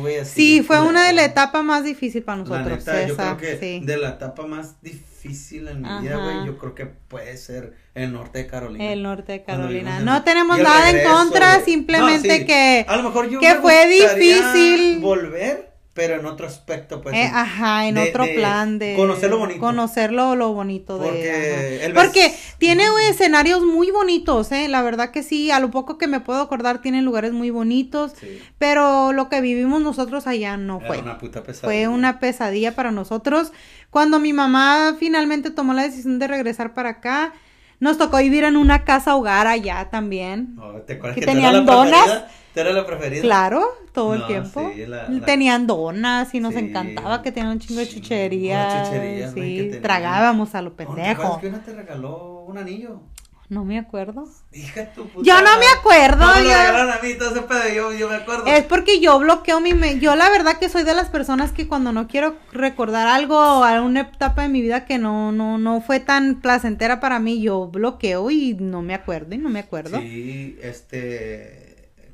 güey, 0.00 0.18
así 0.18 0.32
Sí, 0.34 0.62
fue 0.62 0.80
una 0.80 1.04
de 1.06 1.12
la 1.12 1.24
etapa 1.24 1.62
más 1.62 1.84
difícil 1.84 2.22
para 2.22 2.38
La 2.38 2.44
nosotros. 2.44 2.78
neta, 2.78 3.06
yo 3.06 3.14
esa, 3.14 3.36
creo 3.36 3.58
que 3.58 3.58
sí. 3.80 3.84
de 3.84 3.96
la 3.96 4.08
etapa 4.10 4.46
más 4.46 4.80
difícil 4.82 5.09
en 5.24 5.82
mi 5.82 5.88
vida, 6.00 6.16
güey, 6.16 6.46
yo 6.46 6.58
creo 6.58 6.74
que 6.74 6.86
puede 6.86 7.36
ser 7.36 7.74
el 7.94 8.12
norte 8.12 8.38
de 8.38 8.46
Carolina. 8.46 8.92
El 8.92 9.02
norte 9.02 9.32
de 9.32 9.42
Carolina. 9.42 10.00
No 10.00 10.22
tenemos 10.22 10.58
nada 10.58 10.90
en 10.90 11.06
contra, 11.06 11.60
simplemente 11.60 12.28
No, 12.28 12.34
sí. 12.34 12.46
que... 12.46 12.84
A 12.88 12.96
lo 12.96 13.02
mejor 13.02 13.28
yo 13.28 13.40
que 13.40 13.54
me 13.54 13.60
fue 13.60 13.86
difícil. 13.88 15.00
volver, 15.00 15.69
pero 15.92 16.14
en 16.14 16.24
otro 16.24 16.46
aspecto, 16.46 17.02
pues. 17.02 17.14
eh, 17.16 17.28
ajá, 17.32 17.86
en 17.88 17.96
de- 17.96 18.08
otro 18.08 18.24
de 18.24 18.34
plan 18.34 18.78
de... 18.78 18.94
conocer 18.96 19.28
lo 19.28 19.38
bonito. 19.38 19.60
Conocer 19.60 20.12
lo, 20.12 20.36
lo 20.36 20.52
bonito 20.52 20.98
de... 20.98 21.08
Porque 21.08 21.30
ajá. 21.78 21.86
el 21.86 21.92
Porque 21.94 22.34
tiene 22.58 22.84
escenarios 23.08 23.64
muy 23.66 23.90
bonitos, 23.90 24.52
¿eh? 24.52 24.68
La 24.68 24.82
verdad 24.82 25.10
que 25.10 25.22
sí, 25.22 25.50
a 25.50 25.58
lo 25.60 25.70
poco 25.70 25.98
que 25.98 26.06
me 26.06 26.20
puedo 26.20 26.40
acordar, 26.40 26.80
tiene 26.80 27.02
lugares 27.02 27.32
muy 27.32 27.50
bonitos. 27.50 28.12
Sí, 28.18 28.40
Pero 28.58 29.12
lo 29.12 29.28
que 29.28 29.40
vivimos 29.40 29.82
nosotros 29.82 30.26
allá 30.26 30.56
no 30.56 30.78
era 30.78 30.86
fue. 30.86 30.98
una 30.98 31.18
puta 31.18 31.42
pesadilla. 31.42 31.66
Fue 31.66 31.88
una 31.88 32.20
pesadilla 32.20 32.74
para 32.76 32.92
nosotros. 32.92 33.52
Cuando 33.90 34.20
mi 34.20 34.32
mamá 34.32 34.96
finalmente 34.98 35.50
tomó 35.50 35.74
la 35.74 35.82
decisión 35.82 36.18
de 36.20 36.28
regresar 36.28 36.72
para 36.72 36.90
acá, 36.90 37.32
nos 37.80 37.98
tocó 37.98 38.18
vivir 38.18 38.44
en 38.44 38.56
una 38.56 38.84
casa 38.84 39.16
hogar 39.16 39.48
allá 39.48 39.88
también. 39.90 40.56
Oh, 40.60 40.74
¿Te 40.82 40.92
acuerdas 40.94 41.14
que 41.16 41.20
que 41.22 41.26
tenían 41.26 41.52
la 41.66 41.72
donas. 41.72 42.24
¿Tú 42.54 42.60
eras 42.60 42.74
la 42.74 42.86
preferida? 42.86 43.22
Claro, 43.22 43.64
todo 43.92 44.14
el 44.14 44.26
tiempo. 44.26 44.72
sí, 44.74 44.84
la- 44.86 45.08
la- 45.08 45.24
Tenían 45.24 45.66
donas 45.66 46.34
y 46.34 46.40
nos 46.40 46.54
Sí. 46.54 46.60
encantaba 46.60 47.22
que 47.22 47.30
tenían 47.32 47.52
un 47.52 47.58
chingo 47.60 47.80
de 47.80 47.86
Sí, 47.86 48.00
chucherías. 48.00 48.88
que 48.90 49.28
sí, 49.28 49.34
tenían. 49.34 49.82
tragábamos 49.82 50.54
a 50.54 50.62
lo 50.62 50.70
¿No 50.70 50.76
te 50.76 50.84
pendejo. 50.86 51.22
acuerdas 51.22 51.38
que 51.40 51.48
una 51.48 51.62
te 51.62 51.72
regaló 51.74 52.44
un 52.48 52.58
anillo? 52.58 53.00
No 53.48 53.64
me 53.64 53.80
acuerdo. 53.80 54.28
Hija 54.52 54.80
de 54.82 54.86
tu 54.94 55.08
puta 55.08 55.24
Yo 55.26 55.34
no 55.42 55.58
me 55.58 55.66
acuerdo, 55.76 56.24
No, 56.24 56.34
me 56.34 56.42
lo 56.42 56.50
yo- 56.50 56.56
regalaron 56.56 56.90
a 56.92 56.98
mí, 57.02 57.14
todo 57.18 57.30
ese 57.30 57.42
pedo, 57.42 57.68
yo, 57.74 57.92
yo 57.92 58.08
me 58.08 58.14
acuerdo. 58.14 58.46
Es 58.46 58.62
porque 58.64 59.00
yo 59.00 59.18
bloqueo 59.18 59.60
mi... 59.60 59.74
me- 59.74 59.98
Yo 59.98 60.14
la 60.14 60.30
verdad 60.30 60.58
que 60.60 60.68
soy 60.68 60.84
de 60.84 60.94
las 60.94 61.08
personas 61.08 61.50
que 61.50 61.66
cuando 61.66 61.92
no 61.92 62.06
quiero 62.06 62.36
recordar 62.52 63.08
algo 63.08 63.36
o 63.36 63.64
alguna 63.64 64.02
etapa 64.02 64.42
de 64.42 64.50
mi 64.50 64.60
vida 64.62 64.84
que 64.84 64.98
no, 64.98 65.32
no, 65.32 65.58
no 65.58 65.80
fue 65.80 65.98
tan 65.98 66.40
placentera 66.40 67.00
para 67.00 67.18
mí, 67.18 67.42
yo 67.42 67.66
bloqueo 67.66 68.30
y 68.30 68.54
no 68.54 68.82
me 68.82 68.94
acuerdo 68.94 69.34
y 69.34 69.38
no 69.38 69.48
me 69.48 69.58
acuerdo. 69.58 69.98
Sí, 69.98 70.56
este, 70.62 71.69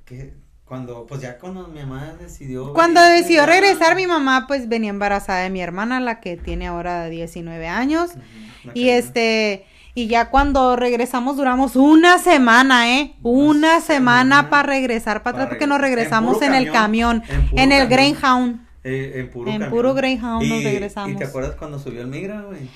que 0.07 0.33
cuando, 0.65 1.07
pues 1.07 1.21
ya 1.21 1.39
cuando 1.39 1.69
mi 1.69 1.81
mamá 1.81 2.15
decidió. 2.19 2.73
Cuando 2.73 3.03
decidió 3.03 3.45
regresar, 3.45 3.95
mi 3.95 4.07
mamá 4.07 4.47
pues 4.49 4.69
venía 4.69 4.91
embarazada 4.91 5.41
de 5.41 5.51
mi 5.51 5.61
hermana, 5.61 6.01
la 6.01 6.21
que 6.21 6.37
tiene 6.37 6.69
ahora 6.69 7.07
19 7.09 7.69
años. 7.69 8.13
Y 8.73 8.89
este, 8.89 9.67
y 9.95 10.09
ya 10.09 10.31
cuando 10.31 10.75
regresamos 10.75 11.37
duramos 11.37 11.77
una 11.77 12.19
semana, 12.19 12.99
¿eh? 12.99 13.15
Una, 13.23 13.45
Una 13.49 13.81
semana 13.81 14.37
semana 14.41 14.51
para 14.51 14.65
regresar 14.65 15.23
para 15.23 15.37
atrás 15.37 15.49
porque 15.51 15.67
nos. 15.67 15.77
En 15.77 15.83
regresamos 15.83 16.43
en, 16.43 16.55
el 16.55 16.73
camión, 16.73 17.23
en 17.53 17.73
el 17.73 17.89
camión. 17.89 17.89
Greyhound. 17.89 18.67
Eh, 18.83 19.13
en 19.17 19.31
puro 19.31 19.51
en 19.51 19.59
camión. 19.59 19.71
puro 19.71 19.95
Greyhound 19.95 20.49
nos 20.49 20.65
regresamos. 20.65 21.11
¿Y 21.13 21.17
te 21.17 21.25
acuerdas 21.25 21.55
cuando 21.57 21.79
subió 21.79 22.01
el 22.01 22.09
migra, 22.09 22.43
güey? 22.43 22.69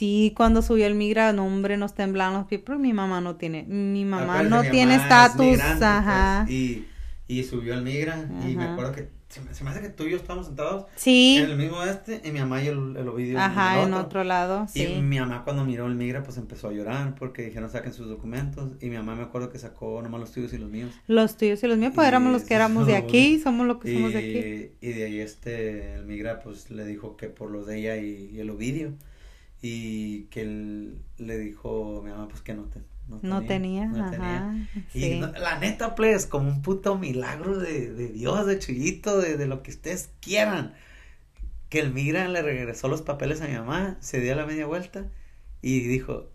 Sí, 0.00 0.32
cuando 0.36 0.62
subió 0.62 0.86
el 0.86 0.94
migra, 0.94 1.32
no, 1.34 1.44
hombre, 1.46 1.76
nos 1.76 1.94
temblaban 1.94 2.34
los 2.34 2.46
pies, 2.46 2.62
pero 2.64 2.78
mi 2.78 2.92
mamá 2.94 3.20
no 3.20 3.36
tiene, 3.36 3.64
mi 3.64 4.04
mamá 4.06 4.40
Acuérdate, 4.40 4.48
no 4.48 4.62
mi 4.62 4.70
tiene 4.70 4.94
es 4.94 5.02
estatus, 5.02 5.40
migrante, 5.46 5.84
ajá. 5.84 6.42
pues, 6.46 6.54
y, 6.56 6.86
y 7.28 7.44
subió 7.44 7.74
el 7.74 7.82
migra, 7.82 8.16
y 8.48 8.56
me 8.56 8.64
acuerdo 8.64 8.92
que 8.92 9.08
se 9.28 9.40
me, 9.42 9.54
se 9.54 9.62
me 9.62 9.70
hace 9.70 9.80
que 9.80 9.90
tú 9.90 10.04
y 10.04 10.10
yo 10.10 10.16
estábamos 10.16 10.46
sentados 10.46 10.86
Sí, 10.96 11.36
en 11.36 11.50
el 11.50 11.56
mismo 11.56 11.82
este, 11.84 12.20
y 12.24 12.32
mi 12.32 12.40
mamá 12.40 12.62
y 12.62 12.66
el, 12.66 12.96
el 12.96 13.08
Ovidio 13.08 13.38
ajá, 13.38 13.80
el 13.82 13.88
en 13.88 13.94
otro 13.94 14.24
lado, 14.24 14.66
Y 14.74 14.78
sí. 14.80 14.86
mi 15.02 15.20
mamá 15.20 15.44
cuando 15.44 15.64
miró 15.64 15.86
el 15.86 15.94
migra, 15.94 16.22
pues 16.24 16.36
empezó 16.38 16.68
a 16.68 16.72
llorar 16.72 17.14
porque 17.14 17.42
dijeron 17.42 17.70
saquen 17.70 17.92
sus 17.92 18.08
documentos. 18.08 18.72
Y 18.80 18.86
mi 18.88 18.96
mamá 18.96 19.14
me 19.14 19.22
acuerdo 19.22 19.50
que 19.50 19.58
sacó 19.60 20.02
nomás 20.02 20.20
los 20.20 20.32
tuyos 20.32 20.52
y 20.52 20.58
los 20.58 20.68
míos. 20.70 20.90
Los 21.06 21.36
tuyos 21.36 21.62
y 21.62 21.66
los 21.68 21.78
míos, 21.78 21.92
pues 21.94 22.06
Y 22.06 22.08
éramos 22.08 22.32
los 22.32 22.42
que 22.42 22.54
éramos 22.54 22.86
de 22.88 22.96
aquí, 23.04 23.38
somos 23.38 23.66
los 23.68 23.76
que 23.78 23.90
Y, 23.92 23.94
somos 23.94 24.12
de 24.14 24.18
aquí. 24.18 24.86
y 24.88 24.92
de 24.92 25.04
ahí 25.04 25.20
este, 25.20 25.94
el 25.94 26.06
migra 26.06 26.40
pues 26.40 26.68
le 26.70 26.84
dijo 26.84 27.16
que 27.16 27.28
por 27.28 27.50
los 27.52 27.66
de 27.68 27.78
ella 27.78 27.96
y, 27.98 28.30
y 28.32 28.40
el 28.40 28.50
Ovidio. 28.50 28.94
Y 29.62 30.24
que 30.24 30.40
él 30.42 30.98
le 31.18 31.38
dijo 31.38 32.00
mi 32.02 32.10
mamá 32.10 32.28
pues 32.28 32.40
que 32.42 32.54
no, 32.54 32.64
te, 32.64 32.80
No 33.22 33.42
tenía, 33.42 33.86
no 33.86 34.04
ajá, 34.06 34.10
tenía. 34.10 34.68
Y 34.94 35.00
sí. 35.00 35.20
no- 35.20 35.32
la 35.32 35.58
neta, 35.58 35.94
pues, 35.94 36.26
como 36.26 36.48
un 36.48 36.62
puto 36.62 36.96
milagro 36.96 37.58
de, 37.58 37.92
de 37.92 38.08
Dios, 38.08 38.46
de 38.46 38.58
Chuyito, 38.58 39.18
de, 39.18 39.36
de 39.36 39.46
lo 39.46 39.62
que 39.62 39.70
ustedes 39.72 40.10
quieran. 40.20 40.74
Que 41.68 41.80
el 41.80 41.92
migra 41.92 42.26
le 42.28 42.42
regresó 42.42 42.88
los 42.88 43.02
papeles 43.02 43.40
a 43.42 43.46
mi 43.48 43.54
mamá, 43.54 43.96
se 44.00 44.20
dio 44.20 44.34
la 44.34 44.46
media 44.46 44.66
vuelta 44.66 45.06
y 45.62 45.80
dijo, 45.80 46.28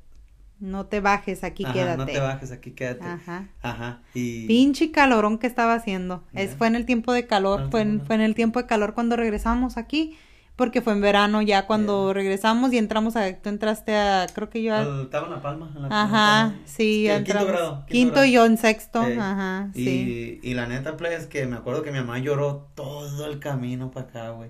No 0.59 0.85
te 0.85 1.01
bajes, 1.01 1.43
aquí 1.43 1.65
Ajá, 1.65 1.73
quédate. 1.73 1.97
no 1.97 2.05
te 2.05 2.19
bajes, 2.19 2.51
aquí 2.51 2.71
quédate. 2.71 3.03
Ajá. 3.05 3.49
Ajá. 3.61 4.01
Y 4.13 4.47
Pinche 4.47 4.91
calorón 4.91 5.37
que 5.37 5.47
estaba 5.47 5.73
haciendo. 5.73 6.23
Es, 6.33 6.55
fue 6.55 6.67
en 6.67 6.75
el 6.75 6.85
tiempo 6.85 7.11
de 7.11 7.27
calor, 7.27 7.63
Ah, 7.63 7.67
fue 7.71 7.81
en, 7.81 8.01
fue 8.05 8.15
en 8.15 8.21
el 8.21 8.35
tiempo 8.35 8.61
de 8.61 8.67
calor 8.67 8.93
cuando 8.93 9.15
regresamos 9.17 9.75
aquí. 9.77 10.17
Porque 10.55 10.81
fue 10.81 10.93
en 10.93 11.01
verano 11.01 11.41
ya 11.41 11.67
cuando 11.67 12.13
regresamos 12.13 12.71
y 12.71 12.77
entramos 12.77 13.15
a, 13.15 13.33
tú 13.37 13.49
entraste 13.49 13.95
a, 13.95 14.27
creo 14.33 14.49
que 14.49 14.63
yo 14.63 14.73
a... 14.73 15.01
Estaba 15.03 15.27
en 15.27 15.33
La 15.33 15.41
Palma. 15.41 15.71
En 15.75 15.81
la, 15.81 15.87
Ajá, 15.91 16.53
en 16.55 16.67
sí, 16.67 17.03
ya 17.03 17.23
quinto 17.23 17.45
grado. 17.45 17.85
Quinto, 17.87 18.23
y 18.23 18.31
yo 18.31 18.45
en 18.45 18.57
sexto, 18.57 19.01
ajá, 19.01 19.69
y, 19.73 19.83
sí. 19.83 20.39
y 20.43 20.53
la 20.53 20.67
neta, 20.67 20.95
play, 20.95 21.13
es 21.13 21.27
que 21.27 21.45
me 21.45 21.57
acuerdo 21.57 21.83
que 21.83 21.91
mi 21.91 21.99
mamá 21.99 22.19
lloró 22.19 22.69
todo 22.75 23.25
el 23.25 23.39
camino 23.39 23.91
para 23.91 24.07
acá, 24.07 24.29
güey. 24.29 24.49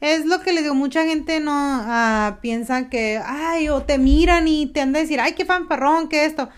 Es 0.00 0.26
lo 0.26 0.40
que 0.40 0.52
le 0.52 0.62
digo, 0.62 0.74
mucha 0.74 1.04
gente 1.04 1.38
no 1.40 1.52
ah, 1.54 2.38
piensa 2.42 2.90
que, 2.90 3.20
ay, 3.24 3.68
o 3.68 3.82
te 3.82 3.96
miran 3.98 4.48
y 4.48 4.66
te 4.66 4.80
han 4.80 4.92
de 4.92 5.00
decir, 5.00 5.20
ay, 5.20 5.32
qué 5.34 5.44
fanfarrón, 5.44 6.08
qué 6.08 6.24
esto. 6.26 6.48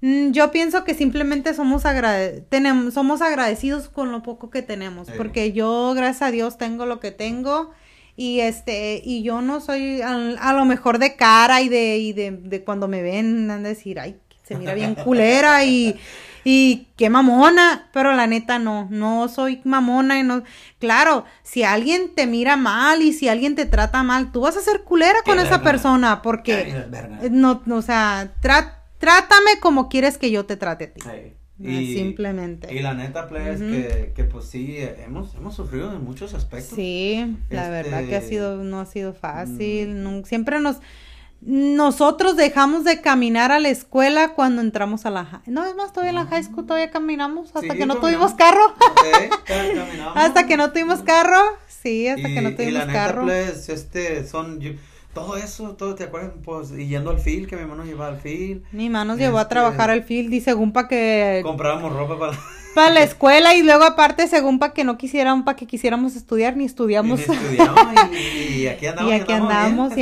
Mm, 0.00 0.30
Yo 0.30 0.50
pienso 0.50 0.82
que 0.82 0.94
simplemente 0.94 1.52
somos, 1.52 1.84
agrade 1.84 2.40
tenemos, 2.48 2.94
somos 2.94 3.20
agradecidos 3.20 3.90
con 3.90 4.10
lo 4.12 4.22
poco 4.22 4.48
que 4.48 4.62
tenemos, 4.62 5.08
Sí. 5.08 5.12
porque 5.16 5.52
yo, 5.52 5.92
gracias 5.94 6.22
a 6.22 6.30
Dios, 6.30 6.56
tengo 6.56 6.86
lo 6.86 7.00
que 7.00 7.10
tengo 7.10 7.70
y 8.16 8.40
este, 8.40 9.00
y 9.04 9.22
yo 9.22 9.40
no 9.40 9.60
soy 9.60 10.00
a, 10.02 10.10
a 10.40 10.52
lo 10.52 10.64
mejor 10.64 10.98
de 10.98 11.16
cara 11.16 11.60
y 11.62 11.68
de, 11.68 11.98
y 11.98 12.12
de, 12.12 12.32
de 12.32 12.62
cuando 12.64 12.88
me 12.88 13.02
ven, 13.02 13.50
han 13.50 13.62
de 13.62 13.70
decir, 13.70 13.98
ay, 14.00 14.16
se 14.42 14.56
mira 14.56 14.74
bien 14.74 14.94
culera 14.96 15.64
y, 15.64 16.00
y 16.44 16.88
qué 16.96 17.08
mamona, 17.08 17.88
pero 17.92 18.12
la 18.14 18.26
neta 18.26 18.58
no, 18.58 18.88
no 18.90 19.28
soy 19.28 19.60
mamona 19.64 20.18
y 20.18 20.22
no, 20.24 20.42
claro, 20.80 21.24
si 21.42 21.62
alguien 21.62 22.14
te 22.14 22.26
mira 22.26 22.56
mal 22.56 23.00
y 23.02 23.12
si 23.12 23.28
alguien 23.28 23.54
te 23.54 23.66
trata 23.66 24.02
mal, 24.02 24.32
tú 24.32 24.40
vas 24.40 24.56
a 24.56 24.60
ser 24.60 24.82
culera 24.82 25.20
con 25.24 25.38
esa 25.38 25.62
persona 25.62 26.20
porque 26.22 26.72
no, 27.30 27.62
no, 27.66 27.76
o 27.76 27.82
sea, 27.82 28.34
trá- 28.42 28.78
trátame 28.98 29.60
como 29.60 29.88
quieres 29.88 30.18
que 30.18 30.30
yo 30.32 30.46
te 30.46 30.56
trate 30.56 30.84
a 30.84 30.92
ti. 30.92 31.00
Ay, 31.08 31.34
Ah, 31.62 31.68
simplemente. 31.94 32.72
Y 32.74 32.80
la 32.80 32.94
neta, 32.94 33.28
play, 33.28 33.48
es 33.48 33.60
Ujú. 33.60 33.70
que, 33.70 34.12
que 34.16 34.24
pues 34.24 34.46
sí, 34.46 34.78
hemos, 35.04 35.34
hemos 35.34 35.54
sufrido 35.54 35.92
en 35.92 36.02
muchos 36.04 36.32
aspectos. 36.34 36.74
Sí, 36.76 37.36
la 37.50 37.68
verdad 37.68 38.04
que 38.06 38.14
ha 38.14 38.18
Este, 38.18 38.30
sido, 38.30 38.56
no 38.64 38.80
ha 38.80 38.86
sido 38.86 39.12
fácil. 39.12 39.94
mm. 39.94 40.24
siempre 40.24 40.58
nos, 40.60 40.78
nosotros 41.42 42.36
dejamos 42.36 42.84
de 42.84 43.00
caminar 43.00 43.50
a 43.50 43.58
la 43.60 43.68
escuela 43.70 44.34
cuando 44.34 44.60
entramos 44.60 45.06
a 45.06 45.10
la 45.10 45.24
high. 45.24 45.40
No, 45.46 45.64
es 45.64 45.74
más, 45.74 45.92
todavía 45.92 46.10
en 46.10 46.16
la 46.16 46.26
high 46.26 46.44
school 46.44 46.66
todavía 46.66 46.90
caminamos 46.90 47.48
hasta 47.48 47.60
Sí, 47.60 47.68
que 47.68 47.86
no 47.86 47.98
caminamos. 47.98 48.00
tuvimos 48.00 48.34
carro. 48.34 48.74
Ca- 49.46 49.74
caminamos. 49.76 50.12
hasta 50.16 50.46
que 50.46 50.56
no 50.56 50.70
tuvimos 50.72 51.00
carro. 51.00 51.40
Sí, 51.68 52.08
hasta 52.08 52.28
que 52.28 52.42
no 52.42 52.50
y 52.50 52.54
tuvimos 52.56 52.74
la 52.74 52.86
neta, 52.86 52.92
carro. 53.06 53.30
este, 53.30 54.26
son, 54.26 54.60
yo- 54.60 54.72
todo 55.14 55.36
eso, 55.36 55.74
todo, 55.76 55.94
¿te 55.94 56.04
acuerdas? 56.04 56.32
Pues, 56.44 56.70
y 56.72 56.86
yendo 56.86 57.10
al 57.10 57.18
fil, 57.18 57.46
que 57.46 57.56
mi 57.56 57.62
hermano 57.62 57.84
llevaba 57.84 58.12
al 58.14 58.20
fil, 58.20 58.64
Mi 58.72 58.88
mamá 58.88 59.04
nos 59.04 59.18
llevó 59.18 59.38
a 59.38 59.42
este- 59.42 59.54
trabajar 59.54 59.90
al 59.90 60.04
field 60.04 60.32
y 60.32 60.40
según 60.40 60.72
para 60.72 60.88
que 60.88 61.40
comprábamos 61.42 61.92
ropa 61.92 62.18
para... 62.18 62.38
para 62.74 62.90
la 62.94 63.02
escuela 63.02 63.54
y 63.56 63.62
luego 63.64 63.82
aparte 63.82 64.28
según 64.28 64.60
para 64.60 64.72
que 64.72 64.84
no 64.84 64.96
quisieran, 64.96 65.44
para 65.44 65.56
que 65.56 65.66
quisiéramos 65.66 66.14
estudiar 66.14 66.56
ni 66.56 66.64
estudiamos. 66.64 67.18
Y 67.18 67.22
estudiamos 67.32 67.80
y, 68.12 68.54
y 68.60 68.66
aquí 68.68 68.86
andamos. 68.86 69.10
Y 69.10 69.14
aquí 69.16 69.32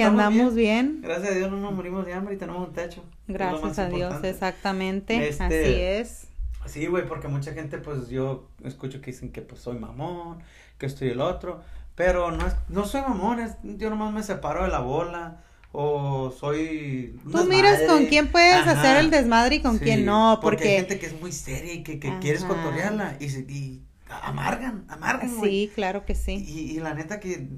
andamos 0.03 0.53
y 0.53 0.57
bien. 0.57 1.01
Gracias 1.03 1.31
a 1.31 1.35
Dios 1.35 1.51
no 1.51 1.57
nos 1.57 1.73
morimos 1.73 2.05
de 2.05 2.13
hambre 2.13 2.35
y 2.35 2.37
tenemos 2.39 2.69
un 2.69 2.75
techo. 2.75 3.03
Gracias 3.27 3.79
a 3.79 3.87
Dios, 3.89 4.01
importante. 4.01 4.29
exactamente. 4.31 5.29
Este- 5.29 5.45
Así 5.45 5.55
es. 5.81 6.25
Sí, 6.67 6.87
güey, 6.87 7.07
porque 7.07 7.29
mucha 7.29 7.55
gente, 7.55 7.79
pues, 7.79 8.11
yo 8.11 8.47
escucho 8.63 9.01
que 9.01 9.13
dicen 9.13 9.33
que, 9.33 9.41
pues, 9.41 9.63
soy 9.63 9.79
mamón, 9.79 10.41
que 10.77 10.85
estoy 10.85 11.09
el 11.09 11.21
otro, 11.23 11.63
pero 11.99 12.31
no, 12.31 12.47
es, 12.47 12.55
no 12.69 12.85
soy 12.87 13.03
mamón, 13.03 13.41
es, 13.41 13.57
yo 13.65 13.91
nomás 13.91 14.13
me 14.15 14.23
separo 14.23 14.63
de 14.63 14.69
la 14.69 14.79
bola, 14.79 15.43
o 15.73 16.31
soy... 16.31 17.19
Tú 17.31 17.45
miras 17.47 17.83
con 17.89 18.07
quién 18.07 18.29
puedes 18.31 18.55
Ajá. 18.55 18.71
hacer 18.71 18.99
el 18.99 19.11
desmadre 19.11 19.57
y 19.57 19.63
con 19.63 19.79
Sí, 19.81 19.85
quién 19.85 20.05
no, 20.07 20.31
hay 20.31 20.39
porque 20.41 20.77
gente 20.77 21.01
que 21.01 21.07
es 21.07 21.21
muy 21.21 21.33
seria 21.33 21.75
y 21.75 21.83
que, 21.83 21.99
que 21.99 22.17
quieres 22.21 22.45
cotorrearla 22.45 23.17
y, 23.19 23.27
y 23.27 23.83
amargan, 24.23 24.85
amargan, 24.89 25.41
sí, 25.43 25.73
claro 25.75 26.07
que 26.07 26.15
sí. 26.15 26.37
Y, 26.47 26.77
y 26.77 26.79
la 26.79 26.95
neta 26.95 27.19
que, 27.19 27.49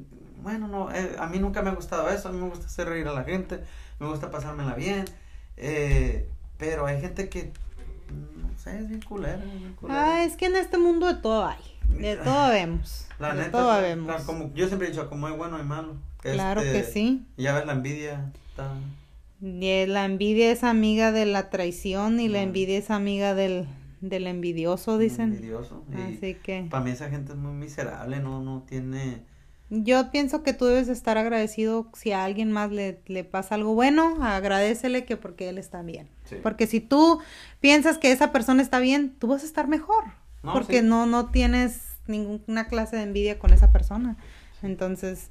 bueno, 0.42 0.68
no, 0.68 0.90
eh, 0.90 1.16
a 1.18 1.26
mí 1.26 1.38
nunca 1.38 1.60
me 1.60 1.68
ha 1.68 1.74
gustado 1.74 2.08
eso, 2.08 2.30
a 2.30 2.32
mí 2.32 2.40
me 2.40 2.48
gusta 2.48 2.64
hacer 2.64 2.88
reír 2.88 3.06
a 3.08 3.12
la 3.12 3.24
gente, 3.24 3.60
me 3.98 4.08
gusta 4.08 4.30
pasármela 4.30 4.72
bien, 4.72 5.04
eh, 5.58 6.26
pero 6.56 6.86
hay 6.86 6.98
gente 6.98 7.28
que, 7.28 7.52
no 8.08 8.58
sé, 8.58 8.78
es 8.78 8.88
bien 8.88 9.02
culera, 9.02 9.44
es 9.44 9.60
bien 9.60 9.74
culera. 9.74 10.14
Ah, 10.14 10.24
es 10.24 10.38
que 10.38 10.46
en 10.46 10.56
este 10.56 10.78
mundo 10.78 11.06
de 11.06 11.20
todo 11.20 11.46
hay, 11.46 11.58
de 11.98 12.16
todo 12.16 12.48
vemos, 12.50 13.06
La 13.18 13.34
de 13.34 13.42
neta, 13.42 13.50
todo 13.52 13.68
la- 13.72 13.80
vemos. 13.80 14.06
la- 14.06 14.24
como 14.24 14.52
yo 14.54 14.66
siempre 14.66 14.88
he 14.88 14.90
dicho, 14.90 15.08
como 15.08 15.26
hay 15.26 15.34
bueno 15.36 15.56
hay 15.56 15.64
malo. 15.64 15.96
Claro 16.18 16.60
Este, 16.60 16.72
que 16.78 16.84
sí. 16.84 17.22
Ya 17.36 17.54
ves 17.54 17.66
la 17.66 17.72
envidia, 17.72 18.30
está... 18.48 18.74
Y 19.42 19.86
la 19.86 20.04
envidia 20.04 20.50
es 20.52 20.64
amiga 20.64 21.12
de 21.12 21.24
la 21.24 21.48
traición 21.48 22.20
y 22.20 22.28
la 22.28 22.42
envidia 22.42 22.76
es 22.76 22.90
amiga 22.90 23.34
del, 23.34 23.66
del 24.02 24.26
envidioso, 24.26 24.98
dicen. 24.98 25.32
envidioso, 25.34 25.82
y 25.90 26.16
Así 26.16 26.34
que 26.34 26.66
para 26.68 26.84
mí 26.84 26.90
esa 26.90 27.08
gente 27.08 27.32
es 27.32 27.38
muy 27.38 27.52
miserable, 27.54 28.20
no, 28.20 28.42
no 28.42 28.64
tiene... 28.68 29.22
yo 29.70 30.10
pienso 30.10 30.42
que 30.42 30.52
tú 30.52 30.66
debes 30.66 30.88
estar 30.88 31.16
agradecido 31.16 31.86
si 31.94 32.12
a 32.12 32.24
alguien 32.24 32.52
más 32.52 32.70
le, 32.70 33.00
le 33.06 33.24
pasa 33.24 33.54
algo 33.54 33.72
bueno, 33.74 34.18
agradecele 34.22 35.06
que 35.06 35.16
porque 35.16 35.48
él 35.48 35.56
está 35.56 35.80
bien. 35.80 36.10
Sí. 36.26 36.36
Porque 36.42 36.66
si 36.66 36.80
tú 36.80 37.20
piensas 37.60 37.96
que 37.96 38.12
esa 38.12 38.32
persona 38.32 38.60
está 38.60 38.78
bien, 38.78 39.14
tú 39.18 39.26
vas 39.28 39.42
a 39.42 39.46
estar 39.46 39.68
mejor. 39.68 40.04
No, 40.42 40.52
porque 40.52 40.80
sí. 40.80 40.86
no, 40.86 41.06
no 41.06 41.30
tienes 41.30 41.98
ninguna 42.06 42.68
clase 42.68 42.96
de 42.96 43.02
envidia 43.02 43.38
con 43.38 43.52
esa 43.52 43.70
persona. 43.72 44.16
Entonces, 44.62 45.30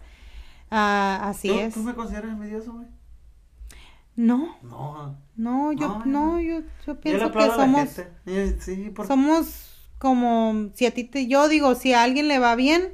ah, 0.71 1.19
así 1.23 1.47
¿Tú, 1.49 1.53
es. 1.55 1.73
¿Tú 1.73 1.83
me 1.83 1.93
consideras 1.95 2.31
envidioso, 2.31 2.73
güey? 2.73 2.87
No, 4.15 4.57
No, 4.63 5.17
no, 5.37 5.71
yo 5.71 6.01
No, 6.05 6.41
yo, 6.41 6.61
yo 6.85 6.99
pienso 6.99 7.31
que 7.31 7.45
somos. 7.47 7.99
Eh, 8.25 8.57
Sí, 8.59 8.91
porque... 8.93 9.07
somos 9.07 9.87
como, 9.97 10.69
si 10.73 10.85
a 10.85 10.91
ti 10.93 11.03
te, 11.05 11.27
yo 11.27 11.47
digo, 11.47 11.75
si 11.75 11.93
a 11.93 12.03
alguien 12.03 12.27
le 12.27 12.39
va 12.39 12.55
bien, 12.55 12.89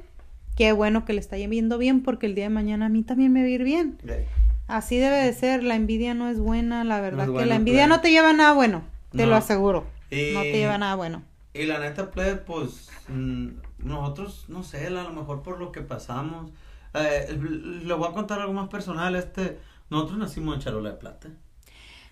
qué 0.56 0.72
bueno 0.72 1.04
que 1.04 1.12
le 1.14 1.20
está 1.20 1.36
yendo 1.36 1.78
bien, 1.78 2.02
porque 2.02 2.26
el 2.26 2.34
día 2.34 2.44
de 2.44 2.50
mañana 2.50 2.86
a 2.86 2.88
mí 2.88 3.02
también 3.02 3.32
me 3.32 3.40
va 3.40 3.46
a 3.46 3.50
ir 3.50 3.64
bien. 3.64 3.98
Así 4.68 4.96
debe 4.98 5.16
de 5.16 5.32
ser, 5.32 5.62
la 5.62 5.74
envidia 5.76 6.14
no 6.14 6.28
es 6.28 6.38
buena, 6.40 6.82
la 6.84 7.00
verdad 7.00 7.20
es 7.22 7.26
que 7.26 7.32
bueno, 7.32 7.48
la 7.48 7.54
envidia 7.56 7.86
claro. 7.86 7.96
no 7.96 8.00
te 8.02 8.10
lleva 8.10 8.30
a 8.30 8.32
nada 8.32 8.52
bueno, 8.52 8.82
te 9.10 9.18
No. 9.24 9.26
lo 9.26 9.36
aseguro. 9.36 9.86
Y- 10.10 10.32
No 10.34 10.42
te 10.42 10.52
lleva 10.52 10.74
a 10.74 10.78
nada 10.78 10.94
bueno. 10.96 11.22
Y 11.58 11.66
la 11.66 11.78
neta, 11.78 12.10
plebe, 12.10 12.36
pues 12.36 12.90
mm, 13.08 13.48
nosotros, 13.78 14.44
no 14.48 14.62
sé, 14.62 14.86
a 14.86 14.90
lo 14.90 15.12
mejor 15.12 15.42
por 15.42 15.58
lo 15.58 15.72
que 15.72 15.80
pasamos. 15.82 16.50
eh, 16.94 17.38
le 17.84 17.94
voy 17.94 18.08
a 18.08 18.12
contar 18.12 18.40
algo 18.40 18.52
más 18.52 18.68
personal. 18.68 19.14
Este, 19.16 19.58
nosotros 19.90 20.18
nacimos 20.18 20.54
en 20.56 20.60
Charola 20.62 20.90
de 20.90 20.96
Plata. 20.96 21.28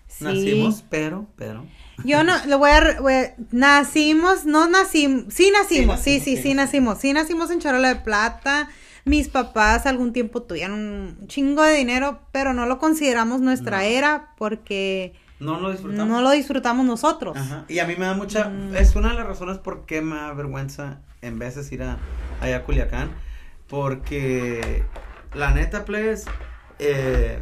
Sí. 0.07 0.23
Nacimos, 0.23 0.83
pero, 0.89 1.27
pero. 1.35 1.65
Yo 2.03 2.23
no, 2.23 2.33
lo 2.45 2.59
voy 2.59 2.69
a, 2.69 2.79
re- 2.79 2.99
voy 2.99 3.13
a- 3.13 3.35
nacimos, 3.51 4.45
no 4.45 4.67
nacimos, 4.69 5.33
sí 5.33 5.51
nacimos, 5.51 5.51
sí, 5.51 5.85
nacimos, 5.87 5.99
sí, 6.01 6.19
sí 6.19 6.37
sí 6.41 6.53
nacimos, 6.53 6.99
sí 6.99 7.11
nacimos 7.13 7.49
en 7.51 7.59
Charola 7.59 7.89
de 7.89 7.99
Plata. 8.01 8.69
Mis 9.03 9.27
papás 9.29 9.85
algún 9.85 10.13
tiempo 10.13 10.43
tuvieron 10.43 10.79
un 10.79 11.27
chingo 11.27 11.63
de 11.63 11.75
dinero, 11.75 12.21
pero 12.31 12.53
no 12.53 12.65
lo 12.65 12.77
consideramos 12.79 13.41
nuestra 13.41 13.77
No. 13.77 13.83
era 13.83 14.33
porque 14.37 15.13
No 15.39 15.59
lo 15.59 15.71
disfrutamos. 15.71 16.07
no 16.07 16.21
lo 16.21 16.31
disfrutamos 16.31 16.85
nosotros. 16.85 17.35
Ajá. 17.35 17.65
Y 17.67 17.79
a 17.79 17.85
mí 17.85 17.95
me 17.97 18.05
da 18.05 18.13
mucha. 18.13 18.49
Mm. 18.49 18.75
Es 18.75 18.95
una 18.95 19.09
de 19.09 19.15
las 19.15 19.27
razones 19.27 19.57
por 19.57 19.85
qué 19.85 20.01
me 20.01 20.15
da 20.15 20.33
vergüenza 20.33 21.01
en 21.21 21.39
veces 21.39 21.71
ir 21.71 21.83
a, 21.83 21.97
allá 22.41 22.57
a 22.57 22.63
Culiacán. 22.63 23.11
Porque 23.67 24.83
la 25.33 25.51
neta, 25.51 25.85
plebes, 25.85 26.25
eh, 26.79 27.39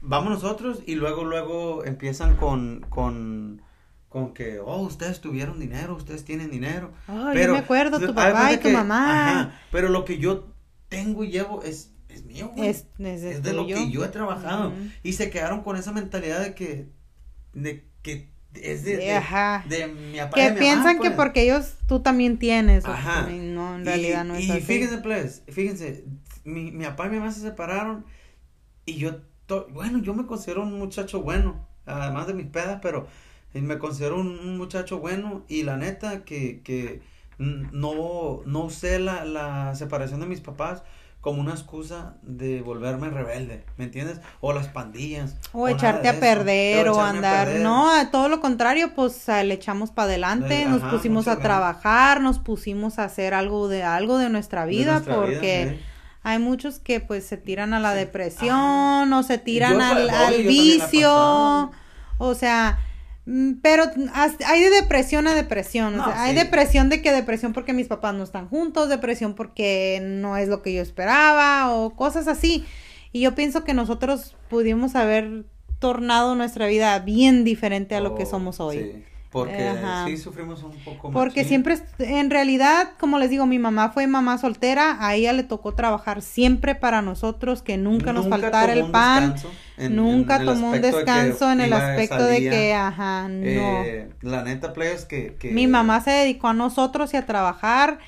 vamos 0.00 0.30
nosotros 0.30 0.80
y 0.86 0.94
luego, 0.94 1.24
luego 1.24 1.84
empiezan 1.84 2.36
con, 2.36 2.84
con, 2.88 3.62
con 4.08 4.34
que, 4.34 4.58
oh, 4.60 4.80
ustedes 4.80 5.20
tuvieron 5.20 5.60
dinero, 5.60 5.94
ustedes 5.94 6.24
tienen 6.24 6.50
dinero. 6.50 6.92
Ay, 7.06 7.38
yo 7.38 7.52
me 7.52 7.58
acuerdo, 7.58 8.00
tu 8.00 8.14
papá 8.14 8.52
y 8.52 8.58
tu 8.58 8.70
mamá. 8.70 9.30
Ajá, 9.30 9.60
pero 9.70 9.88
lo 9.88 10.04
que 10.04 10.18
yo 10.18 10.48
tengo 10.88 11.24
y 11.24 11.30
llevo 11.30 11.62
es, 11.62 11.92
es 12.08 12.24
mío, 12.24 12.50
güey. 12.54 12.68
Es, 12.68 12.86
es 12.98 13.22
de 13.22 13.30
Es 13.32 13.42
de 13.42 13.52
lo 13.52 13.66
que 13.66 13.90
yo 13.90 14.04
he 14.04 14.08
trabajado. 14.08 14.72
Y 15.02 15.12
se 15.12 15.30
quedaron 15.30 15.62
con 15.62 15.76
esa 15.76 15.92
mentalidad 15.92 16.40
de 16.40 16.54
que, 16.54 16.88
de 17.52 17.84
que 18.02 18.28
es 18.54 18.84
de, 18.84 18.96
de, 18.96 19.12
Ajá. 19.14 19.64
de 19.68 19.86
mi 19.88 20.18
papá 20.18 20.40
y 20.40 20.42
Que 20.48 20.52
piensan 20.58 20.84
mamá, 20.96 21.02
que 21.02 21.10
pues. 21.10 21.16
porque 21.16 21.42
ellos, 21.42 21.74
tú 21.86 22.00
también 22.00 22.38
tienes. 22.38 22.84
Ajá. 22.86 23.22
no, 23.30 23.76
en 23.76 23.82
Y- 23.82 23.84
realidad 23.84 24.24
no 24.24 24.34
es 24.34 24.44
y 24.46 24.50
así. 24.52 24.60
fíjense, 24.62 24.98
pues, 24.98 25.42
fíjense, 25.48 26.04
mi, 26.44 26.70
mi 26.72 26.84
papá 26.84 27.06
y 27.06 27.10
mi 27.10 27.18
mamá 27.18 27.30
se 27.32 27.40
separaron 27.40 28.04
y 28.86 28.94
yo, 28.96 29.20
to- 29.46 29.68
bueno, 29.70 29.98
yo 29.98 30.14
me 30.14 30.26
considero 30.26 30.62
un 30.62 30.78
muchacho 30.78 31.20
bueno, 31.22 31.66
además 31.86 32.26
de 32.26 32.34
mis 32.34 32.46
pedas, 32.46 32.78
pero 32.82 33.06
me 33.52 33.78
considero 33.78 34.16
un, 34.20 34.38
un 34.38 34.56
muchacho 34.58 34.98
bueno 34.98 35.44
y 35.48 35.62
la 35.62 35.76
neta 35.76 36.24
que, 36.24 36.60
que 36.62 37.00
no, 37.38 38.42
no 38.46 38.60
usé 38.64 38.98
la, 38.98 39.24
la 39.24 39.74
separación 39.74 40.20
de 40.20 40.26
mis 40.26 40.40
papás 40.40 40.82
como 41.28 41.42
una 41.42 41.52
excusa 41.52 42.14
de 42.22 42.62
volverme 42.62 43.10
rebelde, 43.10 43.64
¿me 43.76 43.84
entiendes? 43.84 44.18
O 44.40 44.54
las 44.54 44.68
pandillas. 44.68 45.36
O 45.52 45.68
echarte 45.68 46.08
a 46.08 46.18
perder 46.18 46.88
o 46.88 46.98
a 47.00 47.10
andar. 47.10 47.46
perder. 47.48 47.62
No, 47.62 47.92
a 47.92 48.10
todo 48.10 48.30
lo 48.30 48.40
contrario, 48.40 48.94
pues 48.94 49.26
le 49.28 49.52
echamos 49.52 49.90
para 49.90 50.08
adelante, 50.08 50.64
nos 50.64 50.80
pusimos 50.82 51.28
a 51.28 51.36
trabajar, 51.38 52.22
nos 52.22 52.38
pusimos 52.38 52.98
a 52.98 53.04
hacer 53.04 53.34
algo 53.34 53.68
de 53.68 53.82
algo 53.82 54.16
de 54.16 54.30
nuestra 54.30 54.64
De 54.64 54.70
vida, 54.70 55.02
porque 55.06 55.76
sí. 55.78 55.84
hay 56.22 56.38
muchos 56.38 56.78
que 56.78 57.00
pues 57.00 57.26
se 57.26 57.36
tiran 57.36 57.74
a 57.74 57.78
la 57.80 57.92
Sí. 57.92 57.98
depresión 57.98 59.12
o 59.12 59.22
se 59.22 59.36
tiran 59.36 59.74
Yo 59.74 59.82
al, 59.84 60.08
yo 60.42 60.48
vicio. 60.48 61.70
O 62.18 62.34
sea, 62.34 62.78
Pero 63.62 63.84
has- 64.14 64.36
hay 64.46 64.62
de 64.62 64.70
depresión 64.70 65.26
a 65.26 65.34
depresión. 65.34 65.98
o 66.00 66.04
sea, 66.04 66.22
hay 66.22 66.34
depresión 66.34 66.88
de 66.88 67.02
que 67.02 67.12
depresión 67.12 67.52
porque 67.52 67.72
mis 67.72 67.86
papás 67.88 68.14
no 68.14 68.24
están 68.24 68.48
juntos, 68.48 68.88
depresión 68.88 69.34
porque 69.34 70.00
no 70.02 70.36
es 70.36 70.48
lo 70.48 70.62
que 70.62 70.72
yo 70.72 70.80
esperaba 70.82 71.70
o 71.74 71.94
cosas 71.94 72.26
así. 72.28 72.64
Y 73.12 73.20
yo 73.20 73.34
pienso 73.34 73.64
que 73.64 73.74
nosotros 73.74 74.34
pudimos 74.48 74.94
haber 74.94 75.44
tornado 75.78 76.34
nuestra 76.34 76.66
vida 76.66 76.98
bien 77.00 77.44
diferente 77.44 77.94
a 77.94 78.00
lo 78.00 78.14
que 78.14 78.22
Oh, 78.24 78.26
somos 78.30 78.60
hoy. 78.60 78.78
sí, 78.78 79.04
porque 79.30 79.68
Ajá. 79.68 80.06
sí 80.06 80.16
sufrimos 80.16 80.62
un 80.62 80.72
poco 80.84 81.10
más. 81.10 81.14
Porque 81.14 81.44
siempre, 81.44 81.74
est- 81.74 82.00
en 82.00 82.30
realidad, 82.30 82.92
como 82.98 83.18
les 83.18 83.28
digo, 83.30 83.44
mi 83.46 83.58
mamá 83.58 83.90
fue 83.90 84.06
mamá 84.06 84.38
soltera, 84.38 84.96
a 85.06 85.14
ella 85.14 85.32
le 85.34 85.42
tocó 85.42 85.74
trabajar 85.74 86.22
siempre 86.22 86.74
para 86.74 87.02
nosotros, 87.02 87.60
que 87.62 87.76
nunca 87.76 88.12
nos 88.12 88.28
faltara 88.28 88.72
el 88.72 88.90
pan, 88.90 89.34
nunca 89.90 90.42
tomó 90.44 90.70
un 90.70 90.80
descanso 90.80 91.50
en 91.52 91.60
el 91.60 91.72
aspecto 91.72 92.24
de 92.24 92.40
que, 92.40 92.72
ajá, 92.74 93.28
no. 93.28 93.34
Eh, 93.84 94.08
la 94.22 94.44
neta, 94.44 94.72
players, 94.72 95.04
que, 95.04 95.34
que... 95.38 95.50
Mi 95.50 95.66
mamá 95.66 96.00
se 96.00 96.10
dedicó 96.10 96.48
a 96.48 96.54
nosotros 96.54 97.12
y 97.14 97.16
a 97.16 97.26
trabajar. 97.26 97.98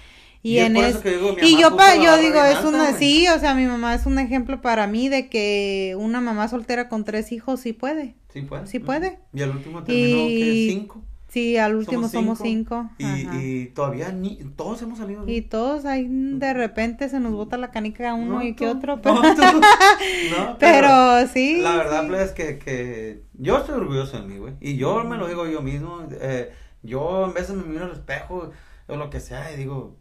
Y, 0.43 0.53
Y 0.55 0.59
es 0.61 0.67
en 0.69 0.77
es- 0.79 0.87
eso 0.87 1.03
que 1.03 1.11
digo, 1.11 1.37
y 1.43 1.61
yo 1.61 1.77
pa- 1.77 1.97
yo 1.97 2.17
digo 2.17 2.43
es 2.43 2.65
una 2.65 2.93
güey. 2.93 2.95
sí 2.99 3.29
o 3.29 3.39
sea 3.39 3.53
mi 3.53 3.67
mamá 3.67 3.95
es 3.95 4.07
un 4.07 4.19
ejemplo 4.19 4.63
para 4.63 4.87
mí 4.87 5.11
de 5.11 5.29
que 5.29 5.95
una 5.99 6.23
mamá 6.23 6.49
soltera 6.49 6.89
con 6.89 7.05
tres 7.05 7.31
hijos 7.31 7.61
sí 7.61 7.75
puede 7.75 8.15
Sí 8.33 8.41
puede. 8.41 8.67
Sí 8.67 8.79
puede. 8.79 9.19
Y 9.35 9.43
al 9.43 9.51
último 9.51 9.83
terminó, 9.83 10.17
Y- 10.29 10.39
que 10.69 10.73
Cinco. 10.73 11.03
Sí 11.33 11.57
al 11.57 11.75
último 11.77 12.09
somos 12.09 12.39
cinco, 12.41 12.91
Y, 12.99 13.05
y 13.37 13.67
todavía 13.75 14.11
ni... 14.13 14.37
Todos 14.57 14.83
hemos 14.83 14.99
salido. 14.99 15.27
Y 15.29 15.43
todos 15.43 15.85
ahí 15.85 16.07
de 16.11 16.53
repente 16.53 17.09
se 17.09 17.21
nos 17.21 17.33
bota 17.33 17.57
la 17.57 17.71
canica 17.71 18.13
uno 18.15 18.35
No 18.37 18.43
y 18.43 18.55
que 18.55 18.67
otro. 18.69 19.01
Pero, 19.01 19.23
tú. 19.23 19.43
No, 20.37 20.57
pero 20.59 21.27
sí. 21.33 21.61
La 21.61 21.77
verdad, 21.77 22.03
sí. 22.03 22.09
plebe, 22.09 22.25
es 22.25 22.33
que, 22.33 22.59
que 22.59 23.23
yo 23.35 23.59
estoy 23.59 23.77
orgulloso 23.77 24.21
de 24.21 24.27
mí, 24.27 24.39
güey. 24.39 24.55
Y 24.61 24.77
yo 24.77 25.03
me 25.05 25.17
lo 25.17 25.29
digo 25.29 25.47
yo 25.47 25.63
mismo. 25.63 26.07
eh, 26.21 26.53
yo 26.83 27.27
en 27.27 27.35
veces 27.35 27.55
me 27.57 27.63
miro 27.65 27.85
al 27.85 27.93
espejo 27.93 28.51
o 28.87 28.97
lo 28.97 29.11
que 29.11 29.21
sea 29.21 29.53
y 29.53 29.57
digo, 29.57 29.97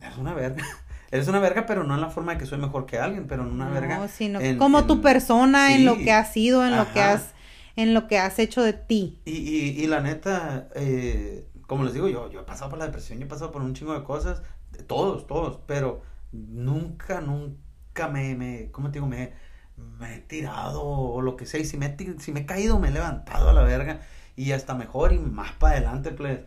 eres 0.00 0.16
una 0.18 0.34
verga. 0.34 0.64
Eres 1.12 1.26
una 1.26 1.40
verga, 1.40 1.66
pero 1.66 1.82
no 1.82 1.96
en 1.96 2.00
la 2.00 2.08
forma 2.08 2.34
de 2.34 2.38
que 2.38 2.46
soy 2.46 2.58
mejor 2.58 2.86
que 2.86 2.96
alguien, 2.96 3.26
pero 3.26 3.42
en 3.42 3.48
una 3.50 3.64
No, 3.66 3.72
verga. 3.74 4.06
sino 4.06 4.40
en- 4.40 4.58
como 4.58 4.78
en- 4.78 4.86
tu 4.86 5.00
persona, 5.00 5.74
en 5.74 5.84
lo 5.84 5.96
que 5.98 6.12
has 6.12 6.32
sido, 6.32 6.64
en 6.64 6.76
lo 6.76 6.92
que 6.92 7.00
has, 7.00 7.34
en 7.82 7.94
lo 7.94 8.06
que 8.08 8.18
has 8.18 8.38
hecho 8.38 8.62
de 8.62 8.72
ti. 8.72 9.20
Y, 9.24 9.32
y, 9.32 9.86
la 9.86 10.00
neta, 10.00 10.68
eh, 10.74 11.48
como 11.66 11.84
les 11.84 11.94
digo, 11.94 12.08
yo, 12.08 12.30
yo 12.30 12.40
he 12.40 12.44
pasado 12.44 12.70
por 12.70 12.78
la 12.78 12.86
depresión, 12.86 13.18
yo 13.18 13.26
he 13.26 13.28
pasado 13.28 13.50
por 13.50 13.62
un 13.62 13.74
chingo 13.74 13.94
de 13.94 14.04
cosas, 14.04 14.42
todos, 14.86 15.26
todos, 15.26 15.60
pero 15.66 16.02
nunca, 16.32 17.20
nunca 17.20 18.08
me, 18.08 18.34
me 18.34 18.70
¿cómo 18.70 18.88
te 18.90 18.94
digo? 18.94 19.06
Me, 19.06 19.32
me 19.76 20.16
he 20.16 20.18
tirado 20.20 20.82
o 20.82 21.22
lo 21.22 21.36
que 21.36 21.46
sea, 21.46 21.60
y 21.60 21.64
si 21.64 21.76
me, 21.76 21.86
he 21.86 22.20
si 22.20 22.32
me 22.32 22.40
he 22.40 22.46
caído, 22.46 22.78
me 22.78 22.88
he 22.88 22.92
levantado 22.92 23.50
a 23.50 23.52
la 23.52 23.62
verga, 23.62 24.00
y 24.36 24.52
hasta 24.52 24.74
mejor 24.74 25.12
y 25.12 25.18
más 25.18 25.52
para 25.52 25.76
adelante, 25.76 26.10
pues. 26.12 26.40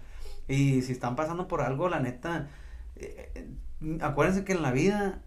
Y 0.47 0.81
si 0.81 0.91
están 0.91 1.15
pasando 1.15 1.47
por 1.47 1.61
algo, 1.61 1.89
la 1.89 1.99
neta, 1.99 2.49
eh, 2.95 3.47
acuérdense 4.01 4.43
que 4.45 4.53
en 4.53 4.61
la 4.61 4.71
vida 4.71 5.23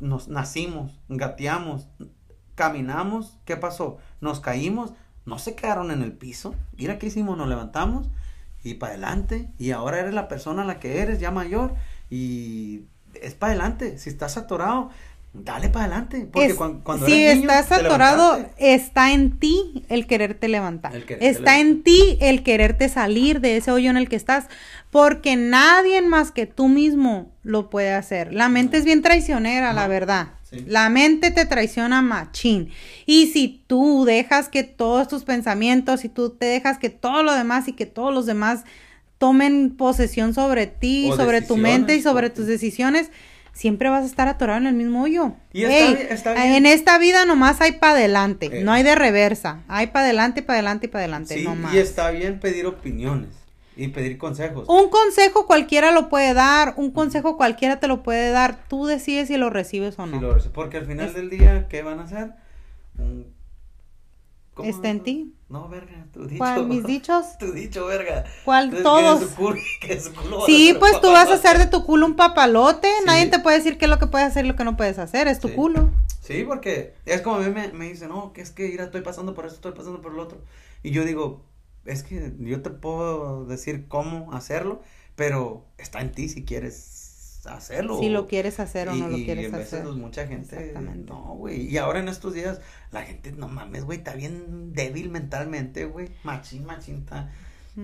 nos 0.00 0.28
nacimos, 0.28 0.98
gateamos, 1.08 1.88
caminamos, 2.58 3.38
¿qué 3.44 3.56
pasó? 3.56 3.98
Nos 4.20 4.40
caímos, 4.40 4.92
no 5.24 5.38
se 5.38 5.54
quedaron 5.54 5.92
en 5.92 6.02
el 6.02 6.12
piso. 6.12 6.54
Mira 6.76 6.98
qué 6.98 7.06
hicimos, 7.06 7.38
nos 7.38 7.48
levantamos 7.48 8.08
y 8.64 8.74
para 8.74 8.94
adelante. 8.94 9.48
Y 9.58 9.70
ahora 9.70 10.00
eres 10.00 10.12
la 10.12 10.26
persona 10.26 10.64
la 10.64 10.80
que 10.80 10.98
eres, 11.00 11.20
ya 11.20 11.30
mayor. 11.30 11.74
Y 12.10 12.80
es 13.22 13.34
para 13.34 13.52
adelante. 13.52 13.98
Si 13.98 14.10
estás 14.10 14.36
atorado, 14.36 14.90
dale 15.32 15.68
para 15.68 15.84
adelante. 15.84 16.26
Porque 16.32 16.48
Es- 16.48 16.54
cuan- 16.56 16.80
cuando, 16.80 17.06
si 17.06 17.12
eres 17.12 17.36
niño, 17.36 17.50
estás 17.50 17.70
atorado, 17.70 18.44
está 18.56 19.12
en 19.12 19.38
ti 19.38 19.84
el 19.88 20.06
quererte 20.08 20.48
levantar. 20.48 20.96
El 20.96 21.04
quererte 21.06 21.28
está 21.28 21.60
en 21.60 21.82
ti 21.84 22.18
el 22.20 22.42
quererte 22.42 22.88
salir 22.88 23.40
de 23.40 23.56
ese 23.58 23.70
hoyo 23.70 23.90
en 23.90 23.96
el 23.96 24.08
que 24.08 24.16
estás. 24.16 24.46
Porque 24.90 25.36
nadie 25.36 26.02
más 26.02 26.32
que 26.32 26.46
tú 26.46 26.66
mismo 26.68 27.30
lo 27.44 27.70
puede 27.70 27.92
hacer. 27.94 28.32
La 28.32 28.48
mente 28.48 28.78
es 28.78 28.84
bien 28.84 29.02
traicionera, 29.02 29.72
la 29.72 29.86
verdad. 29.86 30.28
Sí. 30.50 30.64
La 30.66 30.88
mente 30.88 31.30
te 31.30 31.44
traiciona 31.44 32.00
machín. 32.00 32.70
Y 33.04 33.26
si 33.26 33.62
tú 33.66 34.04
dejas 34.06 34.48
que 34.48 34.62
todos 34.62 35.06
tus 35.08 35.24
pensamientos, 35.24 36.00
si 36.00 36.08
tú 36.08 36.30
te 36.30 36.46
dejas 36.46 36.78
que 36.78 36.88
todo 36.88 37.22
lo 37.22 37.34
demás 37.34 37.68
y 37.68 37.72
que 37.72 37.84
todos 37.86 38.14
los 38.14 38.24
demás 38.26 38.64
tomen 39.18 39.76
posesión 39.76 40.32
sobre 40.34 40.66
ti, 40.66 41.08
O 41.12 41.16
sobre 41.16 41.42
tu 41.42 41.56
mente 41.56 41.94
y 41.96 42.02
sobre 42.02 42.30
tus 42.30 42.46
decisiones, 42.46 43.10
siempre 43.52 43.88
vas 43.90 44.04
a 44.04 44.06
estar 44.06 44.28
atorado 44.28 44.60
en 44.60 44.66
el 44.68 44.74
mismo 44.74 45.02
hoyo. 45.02 45.34
Y 45.52 45.64
está 45.64 45.76
Ey, 45.76 45.94
bien- 45.96 46.06
está 46.12 46.32
bien. 46.34 46.46
En 46.54 46.66
esta 46.66 46.98
vida 46.98 47.24
nomás 47.24 47.60
hay 47.60 47.72
para 47.72 47.94
adelante, 47.94 48.46
Eh. 48.52 48.62
no 48.62 48.72
hay 48.72 48.84
de 48.84 48.94
reversa. 48.94 49.62
Hay 49.68 49.88
para 49.88 50.04
adelante, 50.04 50.42
para 50.42 50.58
adelante 50.60 50.86
y 50.86 50.88
para 50.88 51.04
adelante, 51.04 51.34
Sí, 51.38 51.42
no 51.44 51.56
más. 51.56 51.74
y 51.74 51.78
está 51.78 52.10
bien 52.12 52.38
pedir 52.38 52.66
opiniones 52.66 53.30
y 53.78 53.88
pedir 53.88 54.18
consejos. 54.18 54.68
Un 54.68 54.90
consejo 54.90 55.46
cualquiera 55.46 55.92
lo 55.92 56.08
puede 56.08 56.34
dar, 56.34 56.74
un 56.76 56.90
consejo 56.90 57.36
cualquiera 57.36 57.78
te 57.78 57.86
lo 57.86 58.02
puede 58.02 58.30
dar. 58.30 58.58
Tú 58.68 58.86
decides 58.86 59.28
si 59.28 59.36
lo 59.36 59.50
recibes 59.50 59.96
o 60.00 60.06
no. 60.06 60.20
Lo 60.20 60.36
porque 60.52 60.78
al 60.78 60.86
final 60.86 61.14
del 61.14 61.30
día, 61.30 61.68
¿qué 61.68 61.82
van 61.82 62.00
a 62.00 62.02
hacer? 62.02 62.32
¿cómo 64.54 64.68
Está 64.68 64.88
en 64.88 65.04
ti. 65.04 65.34
No, 65.48 65.68
verga, 65.68 66.06
tu 66.12 66.26
dicho. 66.26 66.38
¿Cuál, 66.38 66.66
mis 66.66 66.84
dichos? 66.84 67.24
Tu 67.38 67.52
dicho, 67.52 67.86
verga. 67.86 68.24
¿Cuál? 68.44 68.76
Entonces, 68.76 68.82
Todos. 68.82 69.20
Que 69.20 69.28
su 69.28 69.36
culo, 69.36 69.56
que 69.80 69.94
de 69.94 70.00
su 70.00 70.12
culo 70.12 70.44
Sí, 70.44 70.74
pues 70.76 71.00
tú 71.00 71.12
vas 71.12 71.28
a 71.30 71.34
hacer 71.34 71.58
de 71.58 71.66
tu 71.66 71.84
culo 71.84 72.04
un 72.04 72.16
papalote. 72.16 72.88
Sí. 72.88 73.04
Nadie 73.06 73.26
te 73.26 73.38
puede 73.38 73.58
decir 73.58 73.78
qué 73.78 73.84
es 73.84 73.90
lo 73.90 74.00
que 74.00 74.08
puedes 74.08 74.26
hacer 74.26 74.44
y 74.44 74.48
lo 74.48 74.56
que 74.56 74.64
no 74.64 74.76
puedes 74.76 74.98
hacer. 74.98 75.28
Es 75.28 75.38
tu 75.38 75.46
Sí. 75.48 75.54
culo. 75.54 75.90
Sí, 76.20 76.42
porque 76.44 76.94
es 77.06 77.22
como 77.22 77.36
a 77.36 77.38
mí 77.38 77.50
me, 77.50 77.68
me 77.68 77.88
dicen, 77.88 78.08
no, 78.08 78.32
que 78.32 78.40
es 78.40 78.50
que 78.50 78.68
mira, 78.68 78.84
estoy 78.84 79.02
pasando 79.02 79.34
por 79.34 79.46
esto, 79.46 79.54
estoy 79.54 79.72
pasando 79.72 80.02
por 80.02 80.12
el 80.12 80.18
otro. 80.18 80.38
Y 80.82 80.90
yo 80.90 81.04
digo, 81.04 81.44
es 81.88 82.02
que 82.02 82.32
yo 82.38 82.62
te 82.62 82.70
puedo 82.70 83.44
decir 83.46 83.86
cómo 83.88 84.32
hacerlo, 84.32 84.82
pero 85.16 85.64
está 85.78 86.00
en 86.00 86.12
ti 86.12 86.28
si 86.28 86.44
quieres 86.44 87.40
hacerlo. 87.46 87.98
Si 87.98 88.08
lo 88.08 88.26
quieres 88.26 88.60
hacer 88.60 88.88
o 88.88 88.94
Y- 88.94 89.00
no 89.00 89.08
lo 89.08 89.16
y 89.16 89.24
quieres 89.24 89.46
en 89.46 89.52
veces, 89.52 89.72
hacer. 89.72 89.84
pues, 89.84 89.96
mucha 89.96 90.26
gente, 90.26 90.74
no, 91.06 91.34
güey. 91.34 91.62
Y 91.68 91.78
ahora 91.78 91.98
en 92.00 92.08
estos 92.08 92.34
días, 92.34 92.60
la 92.92 93.02
gente, 93.02 93.32
no 93.32 93.48
mames, 93.48 93.84
güey, 93.84 93.98
está 93.98 94.14
bien 94.14 94.72
débil 94.72 95.08
mentalmente, 95.10 95.84
güey. 95.86 96.08
Machín, 96.24 96.64
machín, 96.66 97.06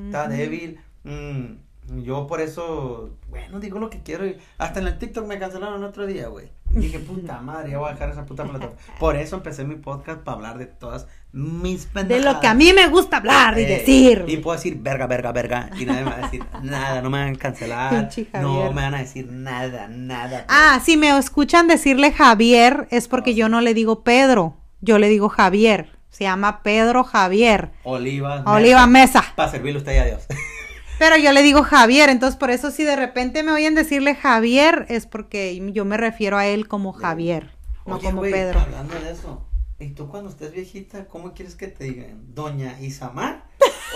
está, 0.06 0.28
débil. 0.28 0.80
Mm, 1.04 2.02
yo 2.02 2.26
por 2.26 2.40
eso, 2.40 3.16
bueno, 3.30 3.60
digo 3.60 3.78
lo 3.78 3.90
que 3.90 4.02
quiero. 4.02 4.26
y 4.26 4.36
hasta 4.58 4.80
en 4.80 4.86
el 4.86 4.98
TikTok 4.98 5.26
me 5.26 5.38
cancelaron 5.38 5.78
el 5.82 5.84
otro 5.84 6.06
día, 6.06 6.28
güey. 6.28 6.50
Y 6.74 6.80
dije, 6.80 6.98
puta 6.98 7.40
madre, 7.40 7.70
ya 7.70 7.78
voy 7.78 7.88
a 7.88 7.92
dejar 7.92 8.10
esa 8.10 8.26
puta 8.26 8.44
plataforma. 8.44 8.76
Por 8.98 9.16
eso 9.16 9.36
empecé 9.36 9.64
mi 9.64 9.76
podcast 9.76 10.20
para 10.20 10.36
hablar 10.36 10.58
de 10.58 10.66
todas 10.66 11.06
mis 11.32 11.84
De 11.86 11.90
pendejadas. 11.92 12.34
lo 12.34 12.40
que 12.40 12.46
a 12.46 12.54
mí 12.54 12.72
me 12.74 12.88
gusta 12.88 13.16
hablar 13.18 13.58
y 13.58 13.62
Eh, 13.62 13.66
decir. 13.66 14.24
Y 14.28 14.36
puedo 14.38 14.56
decir 14.56 14.76
verga, 14.80 15.06
verga, 15.06 15.32
verga. 15.32 15.70
Y 15.78 15.84
nadie 15.84 16.04
me 16.04 16.10
va 16.10 16.16
a 16.16 16.20
decir 16.22 16.44
nada, 16.62 17.00
no 17.02 17.10
me 17.10 17.18
van 17.24 17.34
a 17.34 17.38
cancelar. 17.38 18.08
No 18.40 18.72
me 18.72 18.82
van 18.82 18.94
a 18.94 18.98
decir 18.98 19.26
nada, 19.30 19.88
nada. 19.88 20.44
Ah, 20.48 20.80
si 20.84 20.96
me 20.96 21.16
escuchan 21.18 21.68
decirle 21.68 22.12
Javier 22.12 22.86
es 22.90 23.08
porque 23.08 23.34
yo 23.34 23.48
no 23.48 23.60
le 23.60 23.74
digo 23.74 24.02
Pedro, 24.04 24.56
yo 24.80 24.98
le 24.98 25.08
digo 25.08 25.28
Javier. 25.28 25.90
Se 26.10 26.24
llama 26.24 26.62
Pedro 26.62 27.02
Javier. 27.02 27.70
Oliva. 27.82 28.44
Oliva 28.46 28.86
Mesa. 28.86 29.24
Para 29.34 29.50
servirle 29.50 29.78
usted 29.78 29.94
y 29.94 29.98
a 29.98 30.04
Dios. 30.04 30.22
Pero 30.98 31.16
yo 31.16 31.32
le 31.32 31.42
digo 31.42 31.62
Javier, 31.62 32.08
entonces 32.08 32.38
por 32.38 32.50
eso 32.50 32.70
si 32.70 32.84
de 32.84 32.96
repente 32.96 33.42
me 33.42 33.52
oyen 33.52 33.74
decirle 33.74 34.14
Javier 34.14 34.86
es 34.88 35.06
porque 35.06 35.60
yo 35.72 35.84
me 35.84 35.96
refiero 35.96 36.36
a 36.36 36.46
él 36.46 36.68
como 36.68 36.92
Javier, 36.92 37.56
no 37.86 37.98
como 37.98 38.22
Pedro. 38.22 38.60
Hablando 38.60 38.94
de 39.00 39.10
eso. 39.10 39.46
¿Y 39.80 39.90
tú 39.90 40.08
cuando 40.08 40.30
estés 40.30 40.52
viejita, 40.52 41.06
cómo 41.06 41.34
quieres 41.34 41.56
que 41.56 41.66
te 41.66 41.84
digan? 41.84 42.34
¿Doña 42.34 42.80
Isamar 42.80 43.44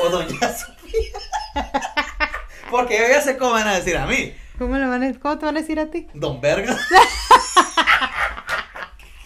o 0.05 0.09
Doña 0.11 0.53
Sofía? 0.53 1.19
Porque 2.71 2.99
yo 2.99 3.05
ya 3.09 3.21
sé 3.23 3.39
cómo 3.39 3.53
van 3.53 3.69
a 3.69 3.77
decir 3.77 3.97
a 3.97 4.07
mí. 4.07 4.35
¿Cómo, 4.59 4.77
le 4.77 4.87
van 4.87 5.03
a, 5.05 5.15
¿Cómo 5.15 5.39
te 5.39 5.47
van 5.47 5.57
a 5.57 5.61
decir 5.61 5.79
a 5.79 5.91
ti? 5.91 6.09
Don 6.15 6.41
Verga. 6.41 6.77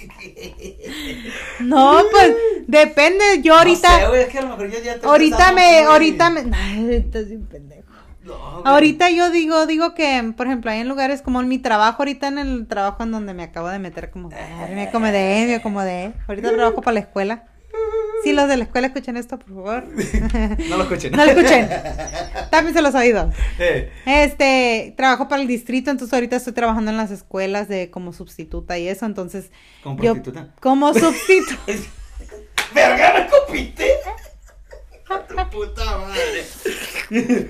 No, 1.60 2.02
pues 2.10 2.34
depende, 2.66 3.24
yo 3.42 3.54
ahorita, 3.56 3.88
No 3.88 3.98
sé, 3.98 4.08
güey, 4.08 4.22
es 4.22 4.28
que 4.28 4.38
a 4.38 4.42
lo 4.42 4.48
mejor 4.48 4.70
yo 4.70 4.78
ya 4.80 4.92
estoy 4.94 5.08
ahorita 5.08 5.52
me, 5.52 5.78
ahorita 5.84 6.30
me, 6.30 6.44
ay, 6.56 6.94
estás 6.94 7.28
bien 7.28 7.46
pendejo. 7.46 7.82
No, 8.24 8.34
güey. 8.34 8.62
Ahorita 8.64 9.10
yo 9.10 9.30
digo, 9.30 9.66
digo 9.66 9.94
que, 9.94 10.32
por 10.36 10.46
ejemplo, 10.46 10.70
hay 10.70 10.80
en 10.80 10.88
lugares 10.88 11.22
como 11.22 11.40
en 11.40 11.48
mi 11.48 11.58
trabajo, 11.58 12.02
ahorita 12.02 12.28
en 12.28 12.38
el 12.38 12.66
trabajo 12.66 13.02
en 13.02 13.10
donde 13.12 13.34
me 13.34 13.42
acabo 13.42 13.68
de 13.68 13.78
meter 13.78 14.10
como, 14.10 14.28
me 14.28 14.82
acomodé, 14.82 15.46
me 15.46 15.54
acomodé. 15.56 16.12
Ahorita 16.28 16.52
trabajo 16.52 16.82
para 16.82 16.94
la 16.94 17.00
escuela. 17.00 17.44
Si 18.24 18.32
los 18.32 18.48
de 18.48 18.56
la 18.56 18.64
escuela 18.64 18.86
escuchan 18.88 19.16
esto, 19.16 19.38
por 19.38 19.48
favor. 19.48 19.84
No 20.68 20.76
lo 20.76 20.82
escuchen. 20.84 21.12
No 21.12 21.24
lo 21.24 21.30
escuchen. 21.32 21.68
Tápense 22.50 22.80
los 22.82 22.94
oídos. 22.94 23.34
Eh, 23.58 23.90
Este, 24.06 24.94
trabajo 24.96 25.28
para 25.28 25.42
el 25.42 25.48
distrito, 25.48 25.90
entonces 25.90 26.12
ahorita 26.14 26.36
estoy 26.36 26.52
trabajando 26.52 26.90
en 26.90 26.96
las 26.96 27.10
escuelas 27.10 27.68
de 27.68 27.90
como 27.90 28.12
sustituta 28.12 28.78
y 28.78 28.88
eso, 28.88 29.06
entonces 29.06 29.50
¿Como 29.82 30.02
yo 30.02 30.14
prostituta? 30.14 30.54
como 30.60 30.92
sustituta. 30.94 31.58
¡Verga, 32.74 33.14
me 33.18 33.28
copiste! 33.28 33.86
¡Tu 35.28 35.50
puta 35.50 35.98
madre! 35.98 37.48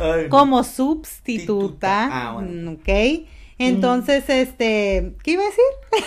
Ay, 0.00 0.28
como 0.28 0.62
sustituta, 0.62 2.08
Ah, 2.10 2.32
bueno. 2.34 2.70
mm, 2.72 2.74
¿ok? 2.74 3.26
Entonces, 3.58 4.24
este, 4.28 5.14
¿qué 5.22 5.32
iba 5.32 5.42
a 5.42 5.46
decir? 5.46 6.06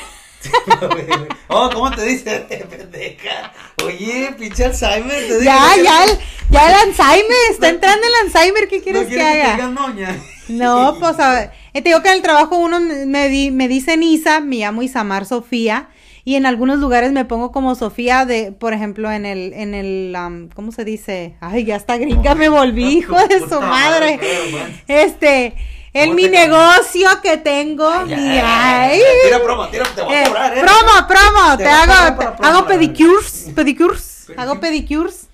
oh, 1.48 1.70
¿cómo 1.74 1.92
te 1.92 2.04
dice? 2.04 2.40
pendeja. 2.70 3.52
Oye, 3.84 4.34
pinche 4.38 4.66
Alzheimer. 4.66 5.16
Te 5.28 5.40
digo, 5.40 5.44
Ya, 5.44 5.76
¿no 5.78 5.84
ya, 5.84 6.04
el, 6.06 6.12
ya 6.50 6.68
el 6.70 6.74
Alzheimer, 6.90 7.38
está 7.52 7.70
entrando 7.70 8.06
el 8.08 8.26
Alzheimer, 8.28 8.68
¿qué 8.68 8.82
quieres 8.82 9.04
¿no 9.04 9.10
que 9.10 9.22
haga? 9.22 9.68
noña? 9.68 10.18
No, 10.50 10.98
pues 11.00 11.20
a 11.20 11.32
ver, 11.34 11.52
eh, 11.74 11.82
te 11.82 11.90
digo 11.90 12.02
que 12.02 12.10
en 12.10 12.16
el 12.16 12.22
trabajo 12.22 12.58
uno 12.58 12.80
me, 12.80 13.30
di- 13.30 13.52
me 13.52 13.68
dicen 13.68 14.04
Isa, 14.04 14.42
me 14.42 14.58
llamo 14.58 14.82
Isamar 14.84 15.26
Sofía, 15.26 15.88
y 16.26 16.36
en 16.36 16.46
algunos 16.46 16.80
lugares 16.80 17.12
me 17.14 17.24
pongo 17.26 17.52
como 17.52 17.76
Sofía 17.76 18.26
de, 18.26 18.52
por 18.52 18.74
ejemplo, 18.74 19.12
en 19.12 19.26
el, 19.26 19.54
en 19.54 19.74
el, 19.74 20.14
am, 20.16 20.50
¿cómo 20.54 20.72
se 20.72 20.84
dice? 20.86 21.36
Ay, 21.42 21.64
ya 21.66 21.76
está 21.78 21.98
gringa, 21.98 22.36
me 22.36 22.50
volví, 22.50 22.98
hijo 23.00 23.16
de 23.28 23.40
su 23.40 23.60
madre. 23.62 24.20
Este, 24.88 25.56
en 25.94 26.06
¿Cómo 26.06 26.16
mi 26.16 26.24
te 26.24 26.30
negocio 26.30 27.08
que 27.22 27.38
tengo, 27.38 27.88
ay, 27.88 29.00
Tira 29.24 29.44
promo, 29.44 29.68
tira, 29.70 29.86
te 29.94 30.02
voy 30.02 30.14
a 30.16 30.24
eh, 30.24 30.28
cobrar, 30.28 30.58
eh. 30.58 30.62
promo, 30.62 31.08
promo, 31.08 31.58
Te 31.58 31.68
hago, 31.68 32.18
promo, 32.18 32.36
hago 32.42 32.68
pedicures, 32.68 33.52
pedicures, 33.56 34.32
hago 34.38 34.60
Pedicures. 34.60 35.28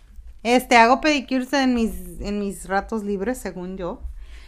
este, 0.43 0.76
hago 0.78 0.99
pedicures 1.01 1.51
en 1.53 1.74
mis, 1.76 1.91
en 2.22 2.39
mis 2.39 2.68
ratos 2.68 3.03
libres, 3.03 3.38
según 3.38 3.78
yo, 3.78 4.01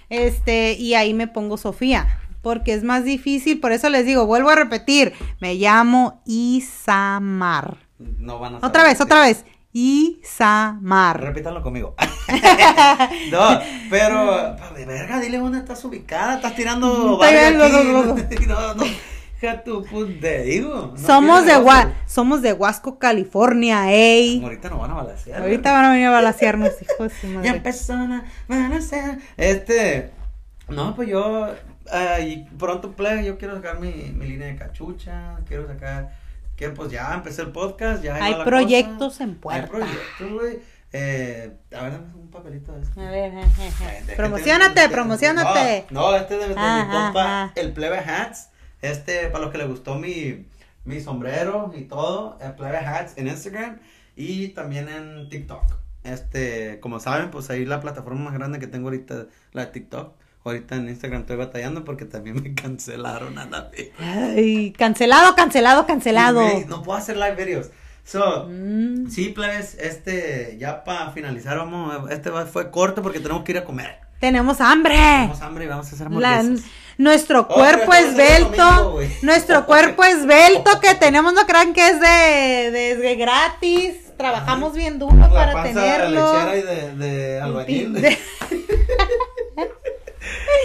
este, 0.10 0.74
y 0.74 0.96
ahí 0.96 1.14
me 1.14 1.28
pongo 1.28 1.58
Sofía, 1.58 2.20
porque 2.42 2.74
es 2.74 2.84
más 2.84 3.06
difícil, 3.06 3.60
por 3.62 3.72
eso 3.72 3.90
les 3.90 4.06
digo, 4.06 4.26
vuelvo 4.26 4.50
a 4.50 4.56
repetir, 4.56 5.14
me 5.40 5.56
llamo 5.56 6.22
Isamar, 6.26 7.78
No 8.00 8.40
van 8.40 8.56
a 8.56 8.68
otra 8.68 8.84
vez, 8.84 9.00
otra 9.00 9.22
vez, 9.22 9.46
Isamar, 9.74 11.22
Repítanlo 11.22 11.62
conmigo. 11.62 11.96
no, 13.32 13.60
pero, 13.90 14.56
de 14.76 14.86
verga, 14.86 15.20
dile 15.20 15.38
dónde 15.38 15.60
estás 15.60 15.84
ubicada. 15.86 16.36
Estás 16.36 16.56
tirando. 16.56 17.20
No, 18.48 18.74
no. 18.76 18.84
Te 20.20 20.44
digo. 20.44 20.94
somos 20.98 21.46
de 21.46 21.56
Gua- 21.58 21.94
somos 22.06 22.44
de 22.44 22.54
Huasco, 22.54 23.00
California, 23.00 23.92
ey, 23.92 24.40
Ahorita 24.44 24.70
nos 24.70 24.80
van 24.80 24.92
a 24.92 24.94
balasear. 24.96 25.42
ahorita 25.42 25.72
van 25.72 25.86
a 25.86 25.92
venir 25.92 26.06
a 26.08 26.12
balasearnos, 26.12 26.70
hijos 26.80 27.12
Ya 27.42 27.52
empezó 27.56 27.94
a 27.94 28.24
balasear. 28.48 29.18
Este. 29.38 30.12
No, 30.70 30.96
pues 30.96 31.10
yo. 31.10 31.48
ah, 31.92 32.20
y 32.20 32.48
pronto, 32.58 32.92
play, 32.92 33.26
yo 33.26 33.38
quiero 33.40 33.56
sacar 33.56 33.80
mi, 33.80 33.92
mi 34.14 34.28
línea 34.28 34.48
de 34.48 34.56
cachucha. 34.58 35.38
Quiero 35.48 35.68
sacar. 35.68 36.21
Que 36.62 36.70
pues 36.70 36.92
ya 36.92 37.12
empecé 37.16 37.42
el 37.42 37.50
podcast. 37.50 38.04
Ya 38.04 38.24
Hay 38.24 38.36
proyectos 38.44 39.14
cosa. 39.14 39.24
en 39.24 39.34
puerta. 39.34 39.64
Hay 39.64 39.68
proyectos, 39.68 40.32
güey. 40.32 40.60
Eh, 40.94 41.58
a 41.76 41.82
ver, 41.82 41.92
dame 41.94 42.14
un 42.14 42.30
papelito 42.30 42.72
de 42.74 42.84
este. 42.84 43.02
A 43.02 43.10
ver, 43.10 43.34
Eh, 43.34 44.04
de- 44.06 44.16
promocionate, 44.16 44.82
de- 44.82 44.90
promocionate. 44.90 45.86
No, 45.90 46.12
no, 46.12 46.16
este 46.16 46.36
es 46.36 46.40
de, 46.42 46.48
de 46.50 46.54
mi 46.54 46.92
compa, 46.92 47.52
el 47.56 47.74
Plebe 47.74 47.98
Hats. 47.98 48.50
Este, 48.84 49.26
para 49.30 49.44
los 49.46 49.52
que 49.52 49.58
les 49.58 49.68
gustó 49.70 49.96
mi, 49.96 50.46
mi 50.86 51.02
sombrero 51.02 51.74
y 51.76 51.86
todo, 51.86 52.38
el 52.40 52.54
Plebe 52.54 52.78
Hats 52.78 53.14
en 53.16 53.28
Instagram 53.28 53.80
y 54.16 54.50
también 54.50 54.88
en 54.88 55.30
TikTok. 55.30 55.64
Este, 56.04 56.80
como 56.80 57.00
saben, 57.00 57.32
pues 57.32 57.50
ahí 57.50 57.66
la 57.66 57.82
plataforma 57.82 58.22
más 58.26 58.34
grande 58.36 58.60
que 58.60 58.68
tengo 58.68 58.90
ahorita, 58.90 59.26
la 59.54 59.66
de 59.66 59.72
TikTok. 59.72 60.14
Ahorita 60.44 60.76
en 60.76 60.90
Instagram 60.90 61.22
estoy 61.22 61.36
batallando 61.36 61.84
porque 61.86 62.06
también 62.06 62.42
me 62.42 62.54
cancelaron 62.56 63.38
a 63.38 63.46
la 63.46 63.70
vez. 63.70 63.92
Ay, 64.00 64.72
cancelado, 64.78 65.36
cancelado, 65.36 65.86
cancelado. 65.86 66.42
No 66.68 66.82
puedo 66.84 66.98
hacer 66.98 67.16
live 67.18 67.36
videos. 67.36 67.70
So, 68.04 68.48
Mm. 68.50 69.10
sí, 69.10 69.30
plebes, 69.30 69.76
este, 69.80 70.58
ya 70.60 70.84
para 70.84 71.12
finalizar, 71.12 71.58
vamos, 71.58 72.10
este 72.10 72.32
fue 72.52 72.72
corto 72.72 73.04
porque 73.04 73.20
tenemos 73.20 73.44
que 73.44 73.52
ir 73.52 73.58
a 73.60 73.64
comer. 73.64 74.00
Tenemos 74.20 74.60
hambre. 74.62 74.96
Tenemos 74.98 75.42
hambre 75.42 75.66
y 75.66 75.68
vamos 75.68 75.92
a 75.92 75.96
hacer 75.96 76.08
hamburguesas. 76.08 76.62
nuestro 76.98 77.42
Oh, 77.42 77.48
cuerpo 77.48 77.94
el 77.94 78.06
esbelto, 78.06 79.00
nuestro 79.22 79.66
cuerpo 79.68 80.04
esbelto 80.04 80.80
que 80.82 80.96
tenemos, 80.96 81.34
no 81.34 81.46
crean 81.46 81.74
que 81.74 81.88
es 81.88 82.00
de, 82.00 82.72
de, 82.72 82.96
de 82.98 83.16
gratis. 83.16 83.94
Trabajamos 84.18 84.74
bien 84.76 85.00
duro 85.00 85.16
La 85.16 85.30
para 85.30 85.54
panza 85.54 85.82
tenerlo. 85.82 86.34
lechera 86.34 86.58
y 86.58 86.62
de, 86.62 86.96
de 86.96 87.42
albañil. 87.42 87.96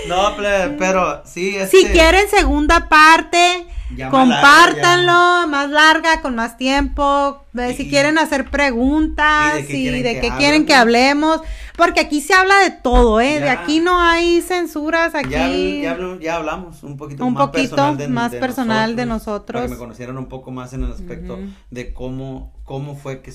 De- 0.07 0.69
no, 0.69 0.77
pero 0.79 1.23
sí, 1.25 1.57
este, 1.57 1.77
Si 1.79 1.85
quieren 1.87 2.29
segunda 2.29 2.89
parte, 2.89 3.67
Ya 3.95 4.11
más 4.11 4.21
compártanlo, 4.21 5.13
larga, 5.13 5.47
más 5.47 5.71
larga, 5.71 6.21
con 6.23 6.35
más 6.35 6.57
tiempo. 6.57 7.43
Si 7.77 7.89
quieren 7.89 8.19
hacer 8.19 8.51
preguntas, 8.51 9.55
y 9.59 9.63
de 9.63 9.67
qué 9.67 9.73
quieren 9.73 10.03
de 10.03 10.21
que 10.21 10.31
quieren 10.37 10.63
que 10.63 10.73
pues. 10.73 10.79
hablemos. 10.81 11.41
Porque 11.77 12.01
aquí 12.01 12.21
se 12.23 12.33
habla 12.33 12.57
de 12.61 12.71
todo, 12.71 13.21
¿eh? 13.21 13.39
De 13.39 13.51
aquí 13.51 13.81
no 13.81 14.01
hay 14.01 14.41
censuras, 14.41 15.15
aquí. 15.15 15.83
Ya, 15.83 15.97
ya, 16.21 16.37
hablamos 16.37 16.83
un 16.83 16.97
poquito 16.97 17.25
Un 17.25 17.35
más 17.35 17.47
poquito 17.49 17.77
personal 17.77 17.97
de, 17.99 18.09
más 18.09 18.31
de 18.33 18.39
personal 18.41 18.91
de 18.97 19.03
Para 19.03 19.07
nosotros. 19.07 19.63
que 19.63 19.69
me 19.69 19.77
conocieran 19.77 20.17
un 20.19 20.27
poco 20.27 20.51
más 20.51 20.73
en 20.73 20.85
el 20.85 20.93
aspecto 20.93 21.39
de 21.71 21.93
cómo, 21.93 22.55
cómo 22.65 22.97
fue 22.97 23.21
que 23.21 23.33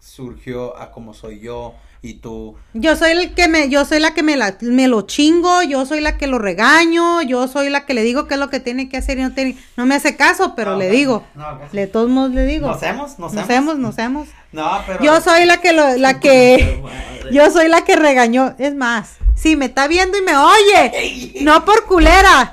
surgió 0.00 0.76
a 0.78 0.90
cómo 0.92 1.14
soy 1.14 1.40
yo 1.40 1.74
y 2.04 2.14
tú. 2.14 2.54
Yo 2.74 2.96
soy 2.96 3.12
el 3.12 3.34
que 3.34 3.48
me, 3.48 3.70
yo 3.70 3.86
soy 3.86 3.98
la 3.98 4.12
que 4.12 4.22
me, 4.22 4.36
la, 4.36 4.56
me 4.60 4.88
lo 4.88 5.02
chingo, 5.02 5.62
yo 5.62 5.86
soy 5.86 6.02
la 6.02 6.18
que 6.18 6.26
lo 6.26 6.38
regaño, 6.38 7.22
yo 7.22 7.48
soy 7.48 7.70
la 7.70 7.86
que 7.86 7.94
le 7.94 8.02
digo 8.02 8.26
qué 8.26 8.34
es 8.34 8.40
lo 8.40 8.50
que 8.50 8.60
tiene 8.60 8.90
que 8.90 8.98
hacer 8.98 9.18
y 9.18 9.22
no 9.22 9.32
tiene, 9.32 9.56
no 9.78 9.86
me 9.86 9.94
hace 9.94 10.14
caso, 10.14 10.52
pero 10.54 10.72
No, 10.72 10.78
le 10.78 10.90
digo, 10.90 11.24
no, 11.34 11.60
de 11.72 11.86
todos 11.86 12.10
modos 12.10 12.32
le 12.32 12.44
digo. 12.44 12.68
¿Nos 12.68 12.82
hemos? 12.82 13.18
¿Nos 13.18 13.32
Nos 13.32 13.48
hemos? 13.48 13.78
nos 13.78 13.98
hemos. 13.98 14.28
No, 14.52 14.82
pero. 14.86 15.02
Yo 15.02 15.18
soy 15.22 15.46
la 15.46 15.62
que 15.62 15.72
lo, 15.72 15.96
la 15.96 16.20
que, 16.20 16.82
yo 17.32 17.50
soy 17.50 17.68
la 17.68 17.84
que 17.84 17.96
regañó. 17.96 18.54
Es 18.58 18.74
más, 18.74 19.16
si 19.34 19.56
me 19.56 19.64
está 19.64 19.88
viendo 19.88 20.18
y 20.18 20.22
me 20.22 20.36
oye, 20.36 21.38
no 21.40 21.64
por 21.64 21.86
culera, 21.86 22.52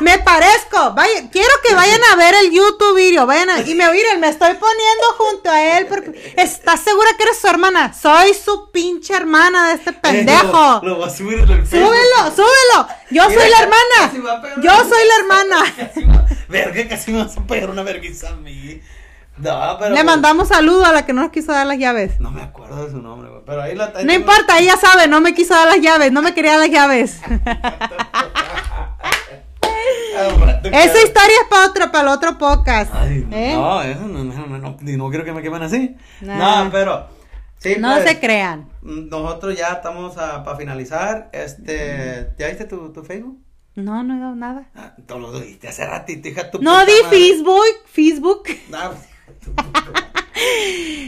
me 0.00 0.18
parezco. 0.18 0.92
Vaya, 0.94 1.30
quiero 1.30 1.50
que 1.66 1.74
vayan 1.74 2.00
a 2.12 2.16
ver 2.16 2.34
el 2.42 2.50
YouTube 2.50 2.96
video, 2.96 3.26
vayan 3.26 3.50
a, 3.50 3.60
y 3.60 3.74
me 3.74 3.90
miren, 3.90 4.20
me 4.20 4.28
estoy 4.28 4.54
poniendo 4.54 5.06
junto 5.18 5.50
a 5.50 5.78
él 5.78 5.86
porque 5.86 6.34
¿estás 6.36 6.80
segura 6.80 7.08
que 7.16 7.24
eres 7.24 7.38
su 7.38 7.46
hermana? 7.46 7.92
Soy 7.92 8.34
su 8.34 8.70
pinche 8.70 9.14
hermana 9.14 9.68
de 9.68 9.74
este 9.74 9.92
pendejo. 9.92 10.78
Eh, 10.78 10.80
lo, 10.82 10.88
lo 10.88 10.96
voy 10.96 11.08
a 11.08 11.10
subir 11.10 11.40
en 11.40 11.50
el. 11.50 11.66
Súbelo, 11.66 12.30
súbelo. 12.34 12.88
Yo 13.10 13.28
Mira, 13.28 13.40
soy 13.40 13.50
la 13.50 13.58
hermana. 13.60 14.56
Yo 14.62 14.72
soy 14.88 15.08
la 15.08 15.16
hermana. 15.18 15.74
Casi 15.76 16.06
Verga, 16.48 16.88
casi 16.88 17.12
me 17.12 17.22
vas 17.22 17.36
a 17.36 17.42
pegar 17.42 17.70
una 17.70 17.84
vergüenza 17.84 18.30
a 18.30 18.34
mí. 18.34 18.80
No, 19.36 19.76
pero. 19.78 19.94
Le 19.94 20.04
mandamos 20.04 20.48
saludo 20.48 20.84
a 20.84 20.92
la 20.92 21.06
que 21.06 21.12
no 21.12 21.22
nos 21.22 21.30
quiso 21.30 21.52
dar 21.52 21.66
las 21.66 21.78
llaves. 21.78 22.18
No 22.20 22.30
me 22.30 22.42
acuerdo 22.42 22.84
de 22.84 22.90
su 22.90 22.98
nombre. 22.98 23.30
Pero 23.46 23.62
ahí 23.62 23.74
la 23.74 23.92
No 24.04 24.12
importa, 24.12 24.58
ella 24.58 24.76
sabe, 24.76 25.08
no 25.08 25.20
me 25.20 25.34
quiso 25.34 25.54
dar 25.54 25.66
las 25.66 25.80
llaves, 25.80 26.12
no 26.12 26.22
me 26.22 26.34
quería 26.34 26.52
dar 26.52 26.60
las 26.60 26.70
llaves. 26.70 27.20
Ah, 30.28 30.60
Esa 30.84 31.02
historia 31.02 31.36
es 31.42 31.48
para 31.48 31.66
otro, 31.66 31.90
para 31.92 32.02
el 32.02 32.08
otro 32.16 32.38
podcast. 32.38 32.92
Ay, 32.94 33.24
no, 33.28 33.36
¿eh? 33.36 33.54
no, 33.54 33.82
eso 33.82 34.00
no, 34.06 34.24
no, 34.24 34.46
no, 34.46 34.58
no, 34.58 34.76
no 34.80 35.08
quiero 35.10 35.24
que 35.24 35.32
me 35.32 35.42
quemen 35.42 35.62
así. 35.62 35.96
Nah. 36.20 36.64
No, 36.64 36.70
pero. 36.70 37.06
Sí, 37.58 37.76
No 37.78 37.92
pues, 37.94 38.04
se 38.08 38.20
crean. 38.20 38.68
Nosotros 38.82 39.56
ya 39.56 39.68
estamos 39.74 40.14
para 40.14 40.56
finalizar. 40.56 41.28
Este. 41.32 42.30
¿Ya 42.38 42.48
viste 42.48 42.64
tu, 42.64 42.92
tu 42.92 43.02
Facebook? 43.02 43.38
No, 43.74 44.02
no 44.02 44.16
he 44.16 44.20
dado 44.20 44.34
nada. 44.34 44.64
Ah, 44.74 44.94
lo 45.08 45.38
dijiste 45.40 45.68
hace 45.68 45.86
ratito, 45.86 46.28
hija 46.28 46.50
tu 46.50 46.60
No 46.60 46.84
di. 46.84 46.92
Facebook, 47.08 47.64
Facebook. 47.86 48.42
Ah, 48.72 48.90
pues, 48.92 49.40
tu. 49.40 49.52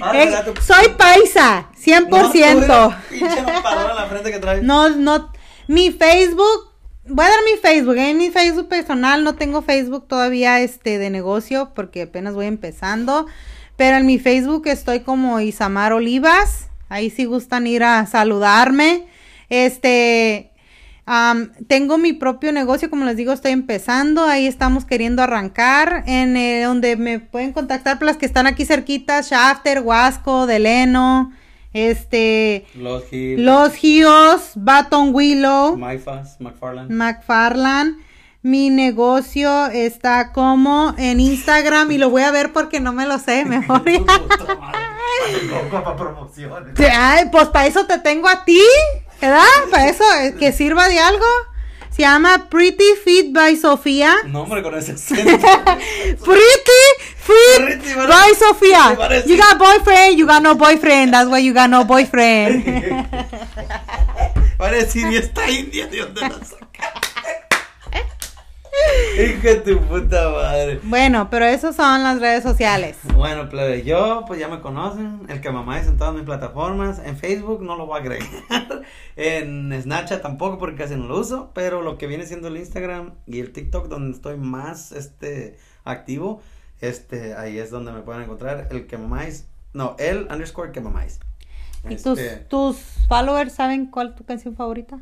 Ahora 0.03 0.23
Eh, 0.23 0.43
tu- 0.45 0.61
soy 0.61 0.89
paisa, 0.91 1.69
No, 1.73 1.79
100%. 1.79 2.09
tú 2.09 2.17
eres 2.17 2.95
Pinche 3.09 3.39
en 3.39 3.47
la 3.47 4.07
frente 4.09 4.31
que 4.31 4.39
traes. 4.39 4.63
No, 4.63 4.91
no, 4.91 5.33
mi 5.69 5.91
Facebook, 5.91 6.72
voy 7.07 7.25
a 7.25 7.29
dar 7.29 7.39
mi 7.45 7.61
Facebook, 7.61 7.97
en 7.97 8.19
mi 8.19 8.31
Facebook 8.31 8.69
personal, 8.69 9.25
no 9.25 9.35
tengo 9.35 9.63
Facebook 9.63 10.07
todavía 10.07 10.61
este 10.61 10.99
de 10.99 11.11
negocio 11.11 11.73
porque 11.75 12.03
apenas 12.03 12.35
voy 12.35 12.47
empezando, 12.47 13.27
pero 13.77 13.97
en 13.97 14.07
mi 14.07 14.19
Facebook 14.19 14.67
estoy 14.67 15.01
como 15.01 15.41
Isamar 15.41 15.93
Olivas, 15.93 16.69
ahí 16.89 17.11
si 17.11 17.25
gustan 17.25 17.67
ir 17.67 17.83
a 17.83 18.07
saludarme, 18.07 19.07
este, 19.49 20.53
am, 21.05 21.53
tengo 21.67 21.99
mi 21.99 22.13
propio 22.13 22.53
negocio, 22.53 22.89
como 22.89 23.05
les 23.05 23.17
digo, 23.17 23.33
estoy 23.33 23.53
empezando, 23.53 24.25
ahí 24.25 24.47
estamos 24.47 24.85
queriendo 24.85 25.23
arrancar, 25.23 26.05
en 26.07 26.37
eh, 26.37 26.63
donde 26.63 26.97
me 26.97 27.19
pueden 27.19 27.53
contactar 27.53 27.99
por 27.99 28.07
las 28.07 28.17
que 28.17 28.27
están 28.27 28.47
aquí 28.47 28.65
cerquitas, 28.65 29.31
Shafter, 29.31 29.81
Huasco, 29.81 30.47
Deleno, 30.47 31.33
este... 31.73 32.67
Los 32.75 33.13
Hills. 33.13 33.41
Los 33.41 33.75
Gios, 33.75 34.53
Baton 34.57 35.15
Willow, 35.15 35.77
Myfas, 35.77 36.41
McFarland. 36.41 36.91
McFarland. 36.91 37.97
Mi 38.45 38.71
negocio 38.71 39.67
está 39.69 40.33
como 40.33 40.95
en 40.99 41.21
Instagram 41.21 41.93
y 41.93 41.99
lo 41.99 42.11
voy 42.11 42.23
a 42.23 42.33
ver 42.33 42.53
porque 42.53 42.81
no 42.81 42.93
me 42.93 43.07
lo 43.07 43.19
sé 43.19 43.45
mejor. 43.47 43.83
Ay, 46.91 47.29
pues 47.31 47.49
para 47.49 47.67
eso 47.67 47.87
te 47.87 47.99
tengo 47.99 48.29
a 48.29 48.45
ti, 48.45 48.61
¿verdad? 49.21 49.45
Para 49.71 49.89
eso, 49.89 50.05
eh, 50.21 50.35
que 50.39 50.51
sirva 50.53 50.89
de 50.89 50.99
algo. 50.99 51.25
Se 51.95 52.03
llama 52.03 52.49
Pretty 52.49 52.95
Fit 53.05 53.33
by 53.33 53.57
Sofía. 53.57 54.15
No, 54.27 54.43
hombre, 54.43 54.63
con 54.63 54.75
ese 54.75 54.93
acento. 54.93 55.25
Pretty 56.25 56.83
Fit 57.17 57.65
Pretty, 57.65 57.95
by 57.95 58.35
Sofía. 58.39 58.95
Parece. 58.97 59.29
You 59.29 59.37
got 59.37 59.59
boyfriend, 59.59 60.19
you 60.19 60.27
got 60.27 60.43
no 60.43 60.55
boyfriend. 60.55 61.13
That's 61.13 61.29
why 61.29 61.41
you 61.41 61.53
got 61.53 61.69
no 61.69 61.85
boyfriend. 61.85 62.65
Decir, 64.73 65.13
¿y 65.13 65.17
esta 65.17 65.51
india 65.51 65.87
de 65.87 65.99
dónde 65.99 66.21
la 66.23 66.45
saca? 66.45 67.12
Hijo 69.19 69.43
de 69.43 69.57
tu 69.57 69.79
puta 69.81 70.31
madre. 70.31 70.81
Bueno, 70.83 71.29
pero 71.31 71.45
esas 71.45 71.77
son 71.77 72.03
las 72.03 72.21
redes 72.21 72.43
sociales. 72.43 72.99
Bueno, 73.15 73.49
plebe, 73.49 73.83
yo, 73.83 74.25
pues 74.27 74.41
ya 74.41 74.49
me 74.49 74.61
conocen. 74.61 75.23
El 75.29 75.41
que 75.41 75.51
mamá 75.51 75.79
es 75.79 75.87
en 75.87 75.99
todas 75.99 76.15
mis 76.15 76.25
plataformas. 76.25 77.01
En 77.05 77.17
Facebook 77.17 77.63
no 77.63 77.77
lo 77.77 77.87
voy 77.87 77.99
a 77.99 78.01
agregar. 78.01 78.29
En 79.15 79.71
Snapchat 79.81 80.23
tampoco 80.23 80.59
porque 80.59 80.77
casi 80.77 80.97
no 80.97 81.07
lo 81.07 81.21
uso. 81.21 81.51
Pero 81.55 81.83
lo 81.83 81.99
que 81.99 82.07
viene 82.07 82.25
siendo 82.25 82.49
el 82.49 82.57
Instagram 82.57 83.13
y 83.27 83.41
el 83.41 83.53
TikTok, 83.53 83.89
donde 83.89 84.17
estoy 84.17 84.39
más 84.39 84.93
este 84.93 85.59
activo, 85.85 86.41
este, 86.81 87.35
ahí 87.35 87.59
es 87.59 87.71
donde 87.71 87.93
me 87.93 88.01
pueden 88.01 88.23
encontrar. 88.23 88.69
El 88.71 88.87
que 88.87 88.97
mamáis. 88.97 89.47
No, 89.75 89.97
el 89.99 90.29
underscore 90.31 90.73
que 90.73 90.81
mamáis. 90.81 91.21
¿Y 91.89 91.97
tus, 91.97 92.19
Este, 92.19 92.37
tus 92.45 92.77
followers 93.09 93.53
saben 93.53 93.87
cuál 93.87 94.09
es 94.11 94.15
tu 94.15 94.25
canción 94.25 94.57
favorita? 94.57 95.01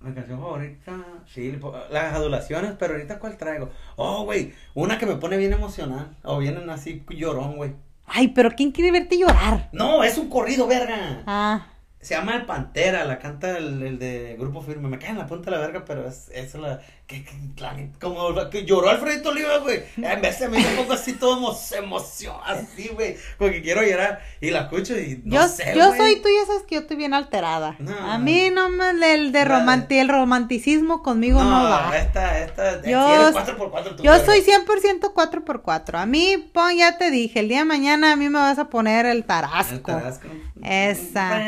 Mi 0.00 0.14
canción 0.14 0.40
favorita, 0.40 0.96
sí, 1.26 1.58
las 1.90 2.14
adulaciones, 2.14 2.72
pero 2.78 2.94
ahorita 2.94 3.18
cuál 3.18 3.36
traigo. 3.36 3.68
Oh, 3.96 4.24
güey, 4.24 4.54
una 4.74 4.98
que 4.98 5.04
me 5.04 5.16
pone 5.16 5.36
bien 5.36 5.52
emocional, 5.52 6.16
o 6.22 6.38
vienen 6.38 6.70
así 6.70 7.04
llorón, 7.10 7.56
güey. 7.56 7.72
Ay, 8.06 8.28
pero 8.28 8.50
¿quién 8.52 8.72
quiere 8.72 8.92
verte 8.92 9.18
llorar? 9.18 9.68
No, 9.72 10.02
es 10.02 10.16
un 10.16 10.30
corrido, 10.30 10.66
verga. 10.66 11.22
Ah, 11.26 11.66
Se 12.00 12.14
llama 12.14 12.34
El 12.34 12.46
Pantera, 12.46 13.04
la 13.04 13.18
canta 13.18 13.58
el, 13.58 13.82
el 13.82 13.98
de 13.98 14.36
Grupo 14.38 14.62
Firme. 14.62 14.88
Me 14.88 14.98
cae 14.98 15.10
en 15.10 15.18
la 15.18 15.26
punta 15.26 15.50
de 15.50 15.56
la 15.56 15.62
verga, 15.62 15.84
pero 15.86 16.08
es, 16.08 16.30
es 16.30 16.54
la 16.54 16.80
que, 17.10 17.24
que- 17.24 17.90
como 18.00 18.32
que 18.48 18.64
lloró 18.64 18.88
Alfredito 18.88 19.30
Oliva, 19.30 19.58
güey. 19.58 19.82
En 19.96 20.22
vez 20.22 20.38
de 20.38 20.48
me 20.48 20.58
un 20.58 20.76
poco 20.76 20.92
así 20.94 21.12
todo 21.14 21.36
emo- 21.38 21.76
emoción, 21.76 22.36
así, 22.46 22.88
güey. 22.94 23.16
Porque 23.36 23.60
quiero 23.62 23.82
llorar 23.82 24.22
y 24.40 24.50
la 24.50 24.60
escucho 24.60 24.96
y 24.98 25.20
no 25.24 25.34
yo, 25.42 25.48
sé, 25.48 25.74
yo 25.76 25.88
güey. 25.88 25.98
soy, 25.98 26.16
tú 26.22 26.28
ya 26.28 26.46
sabes 26.46 26.62
que 26.62 26.76
yo 26.76 26.80
estoy 26.82 26.96
bien 26.96 27.12
alterada. 27.12 27.74
No. 27.78 27.92
A 28.10 28.16
mí 28.18 28.48
no 28.50 28.70
me, 28.70 28.90
el, 29.12 29.32
de 29.32 29.44
romanti, 29.44 29.98
el 29.98 30.08
romanticismo 30.08 31.02
conmigo 31.02 31.42
no, 31.42 31.64
va. 31.64 31.92
esta, 31.98 32.38
esta, 32.38 32.80
Yo- 32.82 33.06
si 33.06 33.12
eres 33.14 33.34
4x4 33.34 33.96
tú, 33.96 34.02
Yo 34.02 34.24
soy 34.24 34.40
100% 34.40 35.12
4x4. 35.12 35.94
A 36.00 36.06
mí, 36.06 36.36
pon, 36.54 36.76
ya 36.76 36.96
te 36.96 37.10
dije, 37.10 37.40
el 37.40 37.48
día 37.48 37.58
de 37.58 37.64
mañana 37.66 38.12
a 38.12 38.16
mí 38.16 38.28
me 38.30 38.38
vas 38.38 38.58
a 38.58 38.70
poner 38.70 39.04
el 39.06 39.18
El 39.18 39.24
tarasco. 39.24 39.92
Tarasco. 39.92 40.28
Esa. 40.62 41.40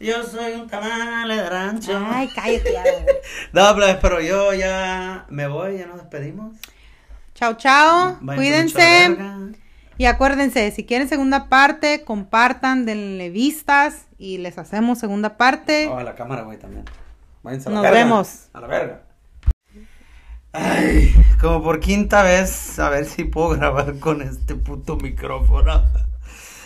Yo 0.00 0.22
soy 0.22 0.52
un 0.52 0.68
tamal 0.68 1.28
de 1.28 1.48
rancho. 1.50 1.98
Ay, 2.10 2.28
cállate. 2.34 2.72
ya. 2.72 2.84
No, 3.52 3.74
pues, 3.74 3.96
pero 4.00 4.20
yo 4.20 4.54
ya 4.54 5.26
me 5.28 5.48
voy, 5.48 5.78
ya 5.78 5.86
nos 5.86 5.96
despedimos. 5.96 6.54
Chao, 7.34 7.54
chao. 7.54 8.18
Cuídense. 8.36 9.16
Y 9.96 10.04
acuérdense, 10.04 10.70
si 10.70 10.84
quieren 10.84 11.08
segunda 11.08 11.48
parte, 11.48 12.04
compartan, 12.04 12.86
denle 12.86 13.30
vistas 13.30 14.06
y 14.16 14.38
les 14.38 14.56
hacemos 14.58 14.98
segunda 15.00 15.36
parte. 15.36 15.88
Oh, 15.88 15.98
a 15.98 16.04
la 16.04 16.14
cámara, 16.14 16.42
güey, 16.42 16.58
también. 16.58 16.84
Váyanse 17.42 17.68
a 17.68 17.72
la 17.72 17.74
Nos 17.76 17.82
verga. 17.82 17.98
vemos. 17.98 18.48
A 18.52 18.60
la 18.60 18.66
verga. 18.68 19.02
Ay, 20.52 21.12
como 21.40 21.62
por 21.62 21.80
quinta 21.80 22.22
vez, 22.22 22.78
a 22.78 22.88
ver 22.90 23.04
si 23.06 23.24
puedo 23.24 23.50
grabar 23.50 23.98
con 23.98 24.22
este 24.22 24.54
puto 24.54 24.96
micrófono. 24.96 25.82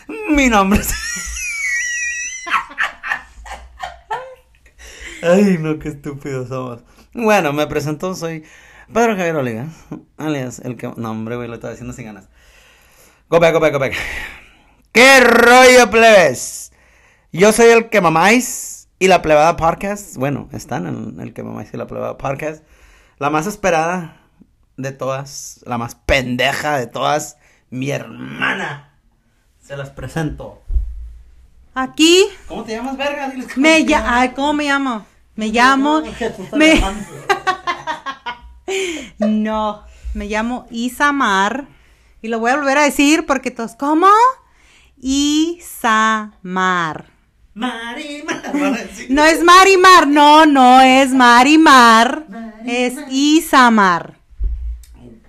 Mi 0.30 0.48
nombre 0.50 0.80
es... 0.80 0.92
Ay, 5.22 5.56
no, 5.60 5.78
qué 5.78 5.88
estúpidos 5.88 6.48
somos. 6.48 6.80
Bueno, 7.14 7.52
me 7.52 7.66
presento, 7.66 8.14
soy 8.14 8.42
Pedro 8.92 9.16
Javier 9.16 9.36
Oliva, 9.36 9.66
alias 10.16 10.58
el 10.60 10.76
que... 10.76 10.92
No, 10.96 11.10
hombre, 11.12 11.36
güey, 11.36 11.48
lo 11.48 11.54
estaba 11.54 11.70
diciendo 11.72 11.94
sin 11.94 12.06
ganas. 12.06 12.28
Go 13.28 13.38
back, 13.38 13.54
go 13.54 13.60
back, 13.60 13.72
go 13.72 13.78
back. 13.78 13.94
¿Qué 14.92 15.20
rollo, 15.20 15.90
plebes? 15.90 16.72
Yo 17.32 17.52
soy 17.52 17.66
el 17.68 17.88
que 17.88 18.00
mamáis 18.00 18.88
y 18.98 19.08
la 19.08 19.22
plebada 19.22 19.56
podcast. 19.56 20.16
Bueno, 20.16 20.48
están 20.52 20.86
en 20.86 21.20
el 21.20 21.32
que 21.32 21.42
mamáis 21.42 21.72
y 21.72 21.76
la 21.76 21.86
plebada 21.86 22.18
podcast. 22.18 22.64
La 23.18 23.30
más 23.30 23.46
esperada 23.46 24.20
de 24.76 24.92
todas, 24.92 25.60
la 25.66 25.78
más 25.78 25.94
pendeja 25.94 26.76
de 26.78 26.86
todas, 26.88 27.36
mi 27.70 27.90
hermana. 27.90 28.98
Se 29.62 29.76
las 29.76 29.90
presento. 29.90 30.60
Aquí 31.74 32.24
¿Cómo 32.48 32.64
te 32.64 32.72
llamas, 32.72 32.96
verga? 32.98 33.30
Diles 33.30 33.48
cómo 33.54 33.62
me 33.62 33.78
te 33.78 33.84
llamo. 33.84 34.04
llamas. 34.04 34.12
Ay, 34.12 34.28
¿cómo 34.30 34.52
me 34.52 34.64
llamo? 34.64 35.06
Me 35.42 35.48
llamo. 35.48 36.04
Me, 36.52 36.80
no, 39.18 39.82
me 40.14 40.26
llamo 40.26 40.68
Isamar. 40.70 41.66
Y 42.22 42.28
lo 42.28 42.38
voy 42.38 42.52
a 42.52 42.56
volver 42.58 42.78
a 42.78 42.84
decir 42.84 43.26
porque 43.26 43.50
todos. 43.50 43.74
¿Cómo? 43.74 44.06
Isamar. 45.00 46.26
Marimar. 47.54 48.52
No 49.08 49.24
es 49.24 49.42
Marimar, 49.42 50.06
no, 50.06 50.46
no 50.46 50.80
es 50.80 51.10
Marimar. 51.10 52.24
Es 52.64 52.94
Isamar. 53.10 54.14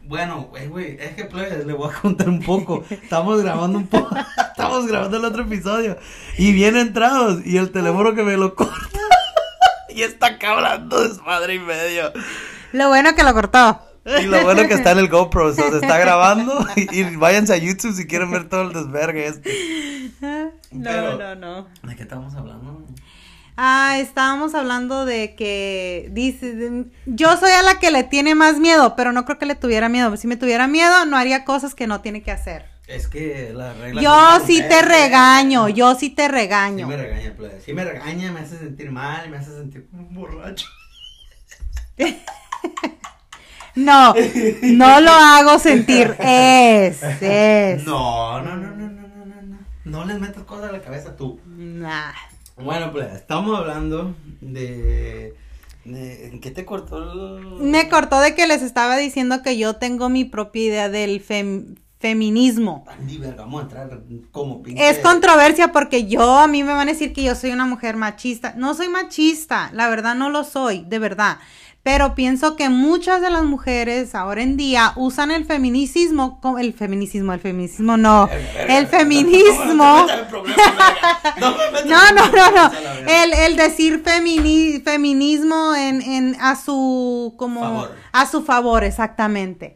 Bueno, 0.03 0.43
güey, 0.51 0.67
güey, 0.67 0.97
es 0.99 1.15
que 1.15 1.25
plebes, 1.25 1.65
le 1.65 1.73
voy 1.73 1.89
a 1.89 1.99
contar 1.99 2.29
un 2.29 2.39
poco. 2.39 2.85
Estamos 2.87 3.41
grabando 3.41 3.79
un 3.79 3.87
poco, 3.87 4.15
estamos 4.51 4.85
grabando 4.85 5.17
el 5.17 5.25
otro 5.25 5.41
episodio. 5.41 5.97
Y 6.37 6.51
bien 6.51 6.77
entrados, 6.77 7.43
y 7.43 7.57
el 7.57 7.71
teléfono 7.71 8.13
que 8.13 8.21
me 8.21 8.37
lo 8.37 8.53
corta. 8.53 9.02
Y 9.93 10.03
está 10.03 10.27
acá 10.27 10.51
hablando 10.51 11.01
desmadre 11.07 11.55
y 11.55 11.59
medio. 11.59 12.11
Lo 12.71 12.87
bueno 12.89 13.15
que 13.15 13.23
lo 13.23 13.33
cortó. 13.33 13.79
Y 14.19 14.23
lo 14.23 14.41
bueno 14.43 14.67
que 14.67 14.73
está 14.73 14.91
en 14.91 14.99
el 14.99 15.07
GoPro, 15.07 15.47
o 15.47 15.53
sea, 15.53 15.69
se 15.69 15.77
está 15.77 15.97
grabando. 15.97 16.65
Y, 16.75 16.99
y 17.01 17.15
váyanse 17.15 17.53
a 17.53 17.57
YouTube 17.57 17.93
si 17.95 18.05
quieren 18.05 18.31
ver 18.31 18.49
todo 18.49 18.63
el 18.63 18.73
desvergue 18.73 19.27
este. 19.27 20.11
No, 20.19 20.51
Pero- 20.83 21.17
no, 21.17 21.35
no. 21.35 21.67
¿De 21.83 21.95
qué 21.95 22.03
estamos 22.03 22.33
hablando? 22.35 22.85
Ah, 23.55 23.97
estábamos 23.99 24.55
hablando 24.55 25.05
de 25.05 25.35
que 25.35 26.09
dice, 26.11 26.53
de- 26.55 26.85
yo 27.05 27.37
soy 27.37 27.51
a 27.51 27.61
la 27.61 27.79
que 27.79 27.91
le 27.91 28.03
tiene 28.03 28.33
más 28.35 28.57
miedo, 28.59 28.95
pero 28.97 29.11
no 29.13 29.23
creo 29.25 29.37
que 29.37 29.45
le 29.45 29.55
tuviera 29.55 29.87
miedo. 29.89 30.17
Si 30.17 30.25
me 30.27 30.35
tuviera 30.37 30.67
miedo, 30.67 31.05
no 31.05 31.15
haría 31.17 31.45
cosas 31.45 31.75
que 31.75 31.85
no 31.87 32.01
tiene 32.01 32.23
que 32.23 32.31
hacer. 32.31 32.65
Es 32.87 33.07
que 33.07 33.51
la 33.53 33.73
regla. 33.73 34.01
Yo 34.01 34.45
sí 34.45 34.61
te 34.67 34.81
regaño, 34.81 35.69
yo 35.69 35.95
sí 35.95 36.09
te 36.09 36.23
Sí 36.25 36.31
regaño. 36.31 36.87
me 36.87 36.97
regaña, 36.97 37.33
plebe. 37.35 37.61
Sí 37.61 37.73
me 37.73 37.83
regaña, 37.85 38.31
me 38.31 38.41
hace 38.41 38.57
sentir 38.59 38.91
mal, 38.91 39.29
me 39.29 39.37
hace 39.37 39.51
sentir 39.51 39.87
como 39.89 40.07
un 40.07 40.13
borracho. 40.15 40.67
No, 43.75 44.13
no 44.61 45.01
lo 45.01 45.11
hago 45.11 45.57
sentir. 45.57 46.15
Es, 46.19 47.01
es. 47.21 47.83
No, 47.85 48.39
no, 48.41 48.55
no, 48.55 48.67
no, 48.67 48.87
no, 48.87 49.07
no, 49.07 49.25
no, 49.25 49.41
no. 49.41 49.57
No 49.85 50.05
les 50.05 50.19
metas 50.19 50.43
cosas 50.43 50.69
a 50.69 50.71
la 50.71 50.81
cabeza 50.81 51.15
tú. 51.15 51.39
Nah. 51.47 52.11
Bueno, 52.55 52.91
pues 52.91 53.11
estamos 53.13 53.57
hablando 53.57 54.15
de. 54.41 55.33
de 55.85 56.27
¿En 56.27 56.39
qué 56.39 56.51
te 56.51 56.65
cortó 56.65 56.97
el.? 57.01 57.63
Me 57.63 57.89
cortó 57.89 58.19
de 58.19 58.35
que 58.35 58.45
les 58.45 58.61
estaba 58.61 58.95
diciendo 58.97 59.41
que 59.41 59.57
yo 59.57 59.77
tengo 59.77 60.07
mi 60.07 60.23
propia 60.23 60.61
idea 60.65 60.89
del 60.89 61.25
fem- 61.25 61.79
feminismo. 62.07 62.83
Andy, 62.99 63.17
verga, 63.17 63.43
vamos 63.43 63.61
a 63.61 63.63
entrar 63.63 64.01
como 64.31 64.61
pinche. 64.61 64.89
Es 64.89 64.99
controversia 64.99 65.71
porque 65.71 66.05
yo, 66.05 66.37
a 66.37 66.47
mí 66.47 66.61
me 66.63 66.73
van 66.73 66.89
a 66.89 66.91
decir 66.91 67.13
que 67.13 67.23
yo 67.23 67.33
soy 67.33 67.51
una 67.51 67.65
mujer 67.65 67.95
machista. 67.95 68.53
No 68.57 68.73
soy 68.73 68.89
machista, 68.89 69.69
la 69.73 69.87
verdad 69.87 70.13
no 70.13 70.29
lo 70.29 70.43
soy, 70.43 70.83
de 70.85 70.99
verdad. 70.99 71.37
Pero 71.81 72.13
pienso 72.15 72.55
que 72.57 72.69
muchas 72.69 73.21
de 73.21 73.29
las 73.29 73.43
mujeres 73.43 74.15
ahora 74.15 74.41
en 74.41 74.55
día 74.57 74.93
usan 74.95 75.31
el 75.31 75.43
feminicismo, 75.45 76.39
el 76.59 76.73
feminicismo, 76.73 77.33
el 77.33 77.39
feminismo 77.41 77.97
no, 77.97 78.29
el 78.69 78.87
feminismo. 78.87 79.73
No. 79.75 81.51
No, 81.85 82.11
No, 82.11 82.51
no. 82.51 82.71
El, 83.07 83.33
el 83.33 83.55
decir 83.55 84.01
femini- 84.03 84.81
feminismo 84.83 85.73
en, 85.75 86.01
en 86.01 86.37
a 86.39 86.55
su 86.55 87.33
como 87.37 87.61
Favor. 87.61 87.95
a 88.13 88.25
su 88.27 88.43
favor, 88.43 88.83
exactamente. 88.83 89.75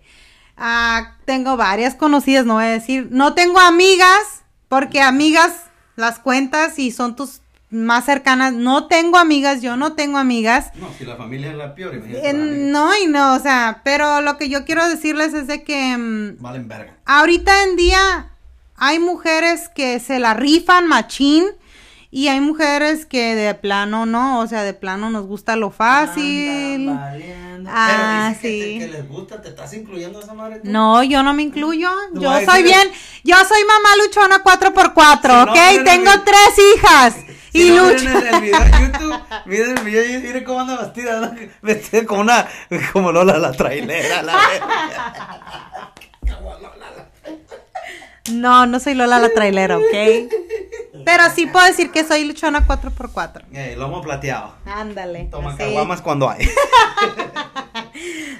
Ah, 0.58 1.14
tengo 1.26 1.56
varias 1.56 1.96
conocidas, 1.96 2.46
no 2.46 2.56
voy 2.56 2.66
a 2.66 2.70
decir, 2.70 3.08
no 3.12 3.34
tengo 3.36 3.60
amigas, 3.60 4.44
porque 4.70 5.02
amigas 5.02 5.54
las 5.96 6.20
cuentas 6.20 6.80
y 6.80 6.92
son 6.92 7.16
tus 7.16 7.42
más 7.70 8.06
cercanas. 8.06 8.54
No 8.54 8.88
tengo 8.88 9.18
amigas, 9.18 9.62
yo 9.62 9.76
no 9.78 9.94
tengo 9.94 10.18
amigas. 10.18 10.72
No, 10.76 10.90
si 10.98 11.06
la 11.06 11.16
familia 11.16 11.52
es 11.52 11.58
la 11.58 11.76
peor, 11.76 11.96
imagínate. 11.96 12.26
Eh, 12.28 12.30
amiga. 12.32 12.56
no 12.72 12.98
y 12.98 13.08
no, 13.08 13.36
o 13.36 13.40
sea, 13.40 13.82
pero 13.84 14.22
lo 14.22 14.38
que 14.38 14.50
yo 14.50 14.66
quiero 14.66 14.88
decirles 14.88 15.34
es 15.34 15.48
de 15.48 15.64
que 15.64 15.98
mm, 15.98 16.42
Valen 16.42 16.68
verga. 16.68 16.94
ahorita 17.06 17.64
en 17.64 17.76
día 17.76 18.30
hay 18.78 19.00
mujeres 19.00 19.70
que 19.70 20.00
se 20.00 20.20
la 20.20 20.34
rifan 20.34 20.88
machín 20.88 21.46
y 22.18 22.30
hay 22.30 22.40
mujeres 22.40 23.06
que 23.06 23.36
de 23.36 23.54
plano 23.54 24.08
no, 24.08 24.40
o 24.40 24.48
sea, 24.48 24.64
de 24.64 24.74
plano 24.74 25.12
nos 25.12 25.28
gusta 25.28 25.56
lo 25.56 25.70
fácil. 25.70 26.88
Valiendo. 26.90 27.70
Ah, 27.72 27.88
Pero 27.92 28.30
dices 28.30 28.42
sí. 28.42 28.80
que, 28.80 28.86
te- 28.86 28.92
que 28.92 28.98
les 28.98 29.08
gusta, 29.08 29.40
¿te 29.42 29.50
estás 29.50 29.72
incluyendo 29.76 30.18
a 30.20 30.24
esa 30.24 30.34
madre 30.34 30.56
tú? 30.62 30.68
No, 30.68 31.04
yo 31.04 31.22
no 31.22 31.36
me 31.36 31.44
incluyo. 31.44 31.92
No, 32.14 32.20
Yo 32.22 32.32
soy 32.50 32.64
bien, 32.64 32.90
yo 33.24 33.36
soy 33.48 33.60
mamá 33.68 33.90
luchona 34.04 34.44
4x4, 34.44 35.22
Si 35.22 35.28
no, 35.28 35.44
¿ok? 35.44 35.50
miren, 35.70 35.84
Tengo 35.86 36.06
miren. 36.12 36.26
tres 36.26 36.66
hijas 36.76 37.16
Si 37.52 37.68
y 37.68 37.72
no, 37.72 37.86
lucho. 37.92 38.04
Miren 38.10 38.34
el, 38.34 38.42
video 38.42 38.62
en 38.64 38.92
YouTube, 38.92 39.20
miren 39.46 39.78
el 39.78 39.84
video 39.84 40.04
y 40.20 40.22
miren 40.24 40.44
cómo 40.44 40.60
anda 40.62 40.78
vestida, 40.82 41.20
¿no? 41.20 41.36
Vestida 41.62 42.04
como 42.06 42.22
una, 42.22 42.48
como 42.94 43.12
Lola 43.12 43.38
la 43.38 43.52
trailera, 43.52 44.24
la. 44.24 44.34
No, 48.32 48.66
no 48.66 48.80
soy 48.80 48.94
Lola 48.94 49.20
la 49.20 49.30
trailera, 49.34 49.78
¿ok? 49.78 49.84
Pero 51.06 51.24
sí 51.34 51.46
puedo 51.46 51.66
decir 51.66 51.92
que 51.92 52.04
soy 52.04 52.26
luchona 52.26 52.68
4x4. 52.68 53.44
Eh, 53.54 53.76
lomo 53.78 54.02
plateado. 54.02 54.56
Ándale. 54.66 55.26
Toma 55.32 55.52
así. 55.52 55.60
caguamas 55.60 56.02
cuando 56.02 56.30
hay. 56.30 56.48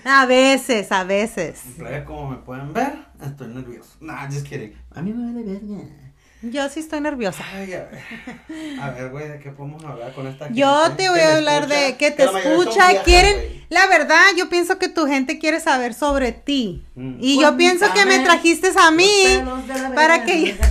A 0.06 0.26
veces, 0.26 0.90
a 0.94 1.04
veces. 1.04 1.62
Como 2.06 2.30
me 2.30 2.38
pueden 2.38 2.72
ver, 2.72 2.94
estoy 3.22 3.48
nervioso. 3.50 3.90
Nah, 4.00 4.26
just 4.28 4.48
kidding. 4.48 4.74
A 4.96 5.02
mí 5.02 5.12
me 5.12 5.34
vale 5.34 5.44
verga. 5.46 5.84
Yo 6.42 6.70
sí 6.70 6.82
estoy 6.82 7.02
nerviosa. 7.02 7.44
Ay, 7.52 7.74
a 7.74 7.86
ver. 7.86 8.00
A 8.80 9.08
güey, 9.10 9.28
¿de 9.28 9.40
qué 9.40 9.50
podemos 9.52 9.84
hablar 9.84 10.14
con 10.14 10.28
esta 10.28 10.50
Yo 10.52 10.84
gente 10.84 11.04
te 11.04 11.10
voy 11.10 11.20
a 11.20 11.26
me 11.26 11.32
hablar 11.32 11.64
escucha? 11.64 11.80
de 11.80 11.98
que 11.98 12.12
te 12.12 12.24
escucha, 12.26 12.88
viejas, 12.90 13.04
quieren, 13.06 13.66
la 13.70 13.88
verdad, 13.88 14.24
yo 14.38 14.48
pienso 14.48 14.78
que 14.78 14.88
tu 14.88 15.08
gente 15.08 15.40
quiere 15.40 15.60
saber 15.60 15.96
sobre 15.96 16.32
ti. 16.32 16.86
Mm. 16.96 17.18
Y 17.20 17.42
yo 17.42 17.58
pienso 17.58 17.92
que 17.94 18.06
me 18.06 18.20
trajiste 18.20 18.72
a 18.80 18.92
mí 18.92 19.10
para 19.96 20.26
que 20.26 20.58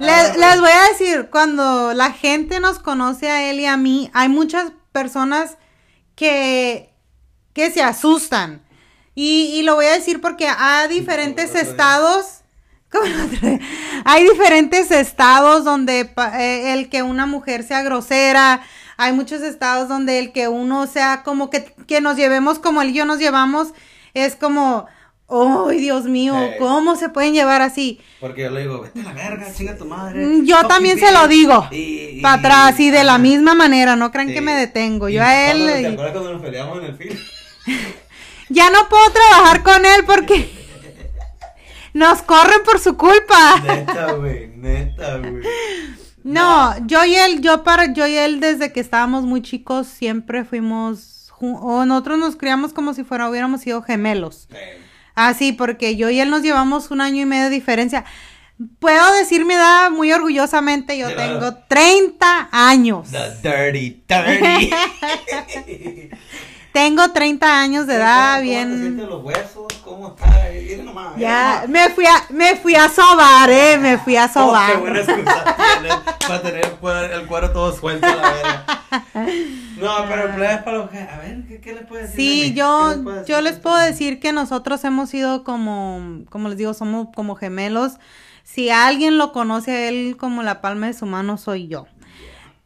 Les, 0.00 0.34
les 0.34 0.60
voy 0.60 0.70
a 0.70 0.88
decir, 0.92 1.28
cuando 1.30 1.92
la 1.92 2.10
gente 2.12 2.58
nos 2.58 2.78
conoce 2.78 3.28
a 3.28 3.50
él 3.50 3.60
y 3.60 3.66
a 3.66 3.76
mí, 3.76 4.10
hay 4.14 4.30
muchas 4.30 4.72
personas 4.92 5.58
que, 6.14 6.94
que 7.52 7.70
se 7.70 7.82
asustan. 7.82 8.62
Y, 9.14 9.50
y 9.58 9.62
lo 9.62 9.74
voy 9.74 9.84
a 9.84 9.92
decir 9.92 10.22
porque 10.22 10.48
hay 10.48 10.88
diferentes 10.88 11.54
estados. 11.54 12.39
Hay 14.04 14.24
diferentes 14.24 14.90
estados 14.90 15.64
donde 15.64 16.10
eh, 16.38 16.72
el 16.72 16.88
que 16.88 17.02
una 17.02 17.26
mujer 17.26 17.62
sea 17.62 17.82
grosera. 17.82 18.62
Hay 18.96 19.12
muchos 19.12 19.42
estados 19.42 19.88
donde 19.88 20.18
el 20.18 20.32
que 20.32 20.48
uno 20.48 20.86
sea 20.86 21.22
como 21.22 21.48
que, 21.50 21.74
que 21.86 22.00
nos 22.00 22.16
llevemos 22.16 22.58
como 22.58 22.82
él 22.82 22.90
y 22.90 22.94
yo 22.94 23.04
nos 23.06 23.18
llevamos. 23.18 23.68
Es 24.12 24.34
como, 24.36 24.86
¡ay, 25.28 25.78
Dios 25.78 26.04
mío! 26.04 26.34
¿Cómo 26.58 26.96
se 26.96 27.08
pueden 27.08 27.32
llevar 27.32 27.62
así? 27.62 28.00
Porque 28.20 28.42
yo 28.42 28.50
le 28.50 28.62
digo, 28.62 28.82
vete 28.82 29.00
a 29.00 29.04
la 29.04 29.12
verga, 29.12 29.46
chinga 29.56 29.76
tu 29.76 29.84
madre. 29.86 30.26
Mm, 30.26 30.44
Yo 30.44 30.66
también 30.66 30.98
se 30.98 31.12
lo 31.12 31.28
digo. 31.28 31.66
Y- 31.70 32.18
y- 32.18 32.20
Para 32.20 32.34
atrás 32.34 32.80
y 32.80 32.90
de 32.90 33.04
la 33.04 33.16
misma 33.18 33.54
manera, 33.54 33.96
no 33.96 34.10
crean 34.10 34.28
Sí. 34.28 34.34
que 34.34 34.40
me 34.42 34.54
detengo. 34.54 35.08
Y 35.08 35.14
Yo 35.14 35.22
a 35.22 35.50
él 35.50 35.66
¿Te 35.66 35.86
acuerdas 35.86 36.12
cuando 36.12 36.32
nos 36.34 36.42
peleamos 36.42 36.78
en 36.80 36.84
el 36.86 36.96
film? 36.96 37.16
ya 38.50 38.68
no 38.70 38.88
puedo 38.88 39.04
trabajar 39.12 39.62
con 39.62 39.86
él 39.86 40.04
porque 40.04 40.59
nos 41.94 42.22
corren 42.22 42.62
por 42.64 42.78
su 42.78 42.96
culpa. 42.96 43.60
Neta, 43.64 44.12
güey, 44.12 44.48
neta, 44.56 45.18
güey. 45.18 45.42
No, 46.22 46.74
yo 46.86 47.04
y 47.04 47.14
él, 47.14 47.40
yo 47.40 47.62
para 47.62 47.92
yo 47.92 48.06
y 48.06 48.16
él 48.16 48.40
desde 48.40 48.72
que 48.72 48.80
estábamos 48.80 49.24
muy 49.24 49.40
chicos 49.42 49.86
siempre 49.86 50.44
fuimos 50.44 51.32
o 51.40 51.86
nosotros 51.86 52.18
nos 52.18 52.36
criamos 52.36 52.74
como 52.74 52.92
si 52.92 53.04
fuera 53.04 53.30
hubiéramos 53.30 53.62
sido 53.62 53.82
gemelos. 53.82 54.46
Eh, 54.52 54.80
Ah, 55.14 55.34
sí, 55.34 55.52
porque 55.52 55.96
yo 55.96 56.08
y 56.08 56.18
él 56.20 56.30
nos 56.30 56.42
llevamos 56.42 56.90
un 56.90 57.00
año 57.00 57.22
y 57.22 57.26
medio 57.26 57.44
de 57.44 57.50
diferencia. 57.50 58.04
Puedo 58.78 59.14
decir 59.16 59.44
mi 59.44 59.54
edad 59.54 59.90
muy 59.90 60.12
orgullosamente, 60.12 60.96
yo 60.96 61.14
tengo 61.14 61.54
30 61.68 62.48
años. 62.52 63.10
The 63.10 63.30
dirty, 63.42 64.02
dirty. 64.08 64.70
Tengo 66.72 67.10
30 67.10 67.60
años 67.60 67.86
de 67.86 67.96
edad, 67.96 68.34
¿Cómo 68.36 68.42
bien. 68.42 68.78
sientes 68.80 69.08
los 69.08 69.24
huesos? 69.24 69.66
¿Cómo 69.84 70.08
está? 70.08 70.26
Mira 70.52 70.84
nomás, 70.84 71.16
mira 71.16 71.28
Ya, 71.28 71.52
nomás. 71.66 71.68
me 71.68 71.88
fui 71.94 72.06
a, 72.06 72.24
me 72.30 72.56
fui 72.56 72.74
a 72.76 72.88
sobar, 72.88 73.50
eh, 73.50 73.76
me 73.78 73.98
fui 73.98 74.14
a 74.16 74.24
Oh, 74.24 74.28
qué 74.28 74.32
sobar. 74.34 74.78
buena 74.78 75.00
excusa 75.00 75.56
tienes 75.80 75.96
para 76.28 76.42
tener 76.42 76.64
el 76.66 76.70
cuero, 76.72 77.14
el 77.20 77.26
cuero 77.26 77.50
todo 77.52 77.76
suelto, 77.76 78.06
la 78.06 78.30
verga. 78.30 78.66
No, 79.80 79.94
pero 80.08 80.24
el 80.28 80.34
plebe 80.34 80.52
es 80.54 80.62
para 80.62 80.76
los 80.78 80.90
que... 80.90 80.98
A 80.98 81.18
ver, 81.18 81.42
¿qué, 81.48 81.58
qué 81.60 81.72
le 81.72 81.80
puedes 81.82 82.10
decir? 82.10 82.42
de 82.42 82.48
Sí, 82.48 82.54
yo, 82.54 82.94
yo 83.26 83.40
les 83.40 83.58
puedo 83.58 83.76
decir 83.78 84.20
que 84.20 84.30
nosotros 84.32 84.84
hemos 84.84 85.08
sido 85.08 85.42
como, 85.42 86.24
como 86.28 86.50
les 86.50 86.58
digo, 86.58 86.74
somos 86.74 87.08
como 87.16 87.34
gemelos. 87.34 87.94
Si 88.44 88.68
alguien 88.68 89.16
lo 89.16 89.32
conoce 89.32 89.70
a 89.70 89.88
él 89.88 90.16
como 90.18 90.42
la 90.42 90.60
palma 90.60 90.86
de 90.88 90.92
su 90.92 91.06
mano, 91.06 91.38
soy 91.38 91.66
yo. 91.68 91.86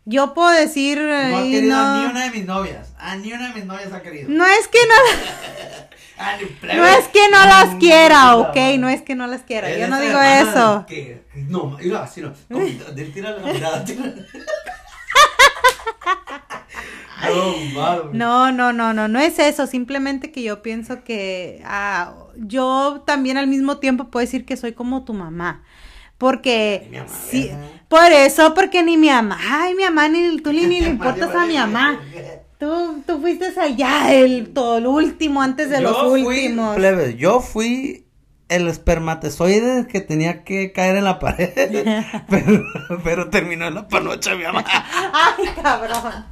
Yo 0.07 0.35
puedo 0.35 0.51
decir, 0.51 0.99
No 0.99 1.13
ha 1.39 1.43
eh, 1.47 1.51
querido 1.51 1.77
a 1.77 1.99
ni 2.05 2.07
una 2.11 2.25
de 2.25 2.31
mis 2.31 2.45
novias. 2.45 2.93
A 2.99 3.17
ni 3.17 3.33
una 3.33 3.49
de 3.49 3.55
mis 3.55 3.65
novias 3.65 3.93
ha 3.93 4.03
querido. 4.03 4.29
no 4.29 4.45
es 4.45 4.69
que 4.69 4.79
no, 4.87 4.95
Ah, 6.17 6.37
no 6.63 6.87
es 6.87 7.09
que 7.09 7.29
no 7.31 7.45
las 7.45 7.75
quiera, 7.77 8.37
ok, 8.37 8.57
no 8.79 8.89
es 8.89 9.03
que 9.03 9.17
no 9.17 9.27
las 9.27 9.43
quiera, 9.43 9.69
Él 9.69 9.81
yo 9.81 9.89
no 9.89 9.99
digo 10.01 10.21
eso. 10.21 10.85
que- 10.87 11.25
no, 11.49 11.77
mira, 11.83 12.05
así 12.05 12.21
no. 12.21 12.33
De- 12.95 13.05
Tírale 13.07 13.41
la 13.41 13.53
mirada. 13.53 13.85
No, 18.13 18.53
no, 18.53 18.73
no, 18.73 18.93
no, 18.93 19.09
no 19.09 19.19
es 19.19 19.39
eso, 19.39 19.67
simplemente 19.67 20.31
que 20.31 20.43
yo 20.43 20.63
pienso 20.63 21.05
que 21.05 21.63
ah, 21.65 22.15
yo 22.37 23.03
también 23.07 23.37
al 23.39 23.47
mismo 23.47 23.79
tiempo 23.79 24.09
puedo 24.11 24.25
decir 24.25 24.45
que 24.45 24.57
soy 24.57 24.73
como 24.73 25.05
tu 25.05 25.15
mamá. 25.15 25.65
Porque 26.19 26.89
mi 26.91 26.99
mamá, 26.99 27.11
por 27.89 28.13
eso, 28.13 28.55
porque 28.55 28.83
ni 28.83 28.97
mi 28.97 29.09
mamá, 29.11 29.39
ay, 29.51 29.75
mi 29.75 29.85
mamá, 29.85 30.09
ni 30.09 30.39
tú 30.39 30.53
ni, 30.53 30.67
ni 30.67 30.81
le 30.81 30.89
importas 30.91 31.35
a 31.35 31.47
mi 31.47 31.57
mamá. 31.57 32.01
Tú, 32.59 33.03
tú 33.07 33.21
fuiste 33.21 33.47
allá, 33.61 34.13
el 34.15 34.53
todo 34.55 34.79
el 34.79 34.87
último, 34.87 35.43
antes 35.43 35.69
de 35.71 35.81
los 35.81 35.93
Yo 35.93 36.11
fui, 36.11 36.23
últimos. 36.23 36.77
plebe, 36.77 37.17
yo 37.17 37.41
fui 37.41 38.07
el 38.49 38.69
espermatozoide 38.69 39.87
que 39.89 40.01
tenía 40.01 40.45
que 40.45 40.73
caer 40.73 40.97
en 40.97 41.05
la 41.05 41.19
pared, 41.19 41.51
pero, 42.31 42.63
pero 43.03 43.31
terminó 43.31 43.67
en 43.67 43.75
la 43.75 43.89
panocha 43.89 44.35
mi 44.37 44.45
mamá. 44.45 44.65
Ay, 45.13 45.47
cabrón. 45.61 46.25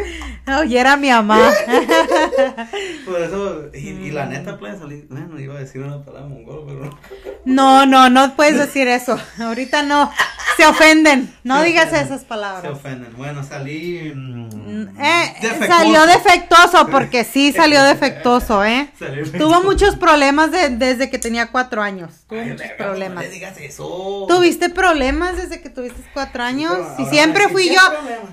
Oye, 0.60 0.78
era 0.80 0.96
mi 0.96 1.10
mamá. 1.10 1.40
Por 3.04 3.20
eso, 3.20 3.62
y, 3.74 3.88
y 3.88 4.10
la 4.10 4.26
neta, 4.26 4.58
plebe, 4.58 4.78
salí, 4.78 5.04
bueno, 5.08 5.38
iba 5.40 5.54
a 5.54 5.58
decir 5.58 5.82
una 5.82 6.04
palabra 6.04 6.28
mongol, 6.28 6.64
pero 6.66 6.80
no. 6.84 6.98
No, 7.44 7.86
no, 7.86 8.10
no 8.10 8.34
puedes 8.36 8.58
decir 8.58 8.88
eso. 8.88 9.18
Ahorita 9.38 9.82
no. 9.82 10.10
Se 10.56 10.66
ofenden. 10.66 11.34
No 11.44 11.58
Se 11.60 11.66
digas 11.66 11.86
ofenden, 11.88 12.06
esas 12.06 12.20
Se 12.22 12.26
palabras. 12.26 12.72
ofenden. 12.72 13.14
Bueno, 13.16 13.44
salí. 13.44 14.10
mm, 14.14 14.88
Eh, 14.98 15.34
defectuoso. 15.42 15.72
salió 15.74 16.06
defectuoso, 16.06 16.86
porque 16.88 17.24
sí 17.24 17.52
salió 17.52 17.82
defectuoso, 17.82 18.64
¿eh? 18.64 18.90
Tuvo 18.98 19.08
defectuoso. 19.10 19.62
muchos 19.64 19.96
problemas 19.96 20.50
de- 20.52 20.70
desde 20.70 21.10
que 21.10 21.18
tenía 21.18 21.48
cuatro 21.52 21.82
años. 21.82 22.10
Tuvo 22.28 22.38
Ay, 22.40 22.46
muchos 22.46 22.60
verga, 22.68 22.76
problemas. 22.86 23.14
No 23.16 23.20
le 23.22 23.28
digas 23.30 23.58
eso. 23.60 24.24
¿Tuviste 24.28 24.70
problemas 24.70 25.36
desde 25.36 25.60
que 25.60 25.68
tuviste 25.68 26.02
cuatro 26.14 26.42
años? 26.42 26.74
pero 26.96 27.06
y 27.06 27.10
siempre 27.10 27.48
fui 27.48 27.68
¿qué 27.68 27.74
yo, 27.74 27.80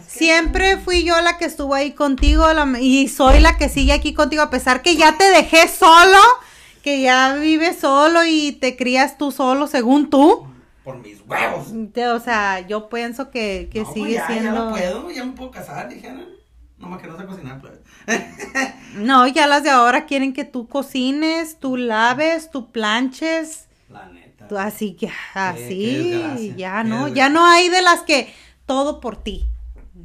siempre 0.07 0.77
fui 0.77 1.03
yo 1.03 1.19
la 1.21 1.37
que 1.37 1.45
estuvo 1.53 1.73
ahí 1.75 1.91
contigo 1.91 2.51
la- 2.53 2.79
y 2.79 3.07
soy 3.07 3.39
la 3.39 3.57
que 3.57 3.69
sigue 3.69 3.93
aquí 3.93 4.13
contigo 4.13 4.41
a 4.41 4.49
pesar 4.49 4.81
que 4.81 4.95
ya 4.95 5.17
te 5.17 5.25
dejé 5.25 5.67
solo, 5.67 6.17
que 6.83 7.01
ya 7.01 7.35
vives 7.35 7.79
solo 7.79 8.25
y 8.25 8.53
te 8.53 8.75
crías 8.75 9.17
tú 9.17 9.31
solo 9.31 9.67
según 9.67 10.09
tú. 10.09 10.47
Por 10.83 10.97
mis 10.97 11.21
huevos. 11.25 11.67
O 12.15 12.19
sea, 12.19 12.59
yo 12.67 12.89
pienso 12.89 13.31
que, 13.31 13.69
que 13.71 13.79
No, 13.79 13.85
pues 13.85 13.93
sigue 13.93 14.13
ya, 14.15 14.27
siendo... 14.27 14.51
Ya 14.53 14.59
no 14.59 14.69
puedo, 14.71 15.11
ya 15.11 15.23
me 15.23 15.31
puedo 15.33 15.51
casar, 15.51 15.87
dijeron. 15.89 16.25
Nomás 16.77 17.01
que 17.01 17.07
no 17.07 17.17
sé 17.17 17.25
cocinar, 17.25 17.61
pues. 17.61 17.73
No, 18.95 19.25
ya 19.27 19.47
las 19.47 19.63
de 19.63 19.69
ahora 19.69 20.05
quieren 20.05 20.33
que 20.33 20.43
tú 20.43 20.67
cocines, 20.67 21.57
tú 21.59 21.77
laves, 21.77 22.51
tú 22.51 22.71
planches, 22.71 23.67
La 23.89 24.07
neta. 24.09 24.47
tú 24.47 24.57
así 24.57 24.93
que 24.93 25.07
qué 25.07 25.13
así, 25.33 26.53
ya 26.57 26.83
no, 26.83 27.07
ya 27.07 27.29
no 27.29 27.45
hay 27.45 27.69
de 27.69 27.81
las 27.81 28.01
que 28.01 28.33
todo 28.65 28.99
por 28.99 29.15
ti. 29.23 29.47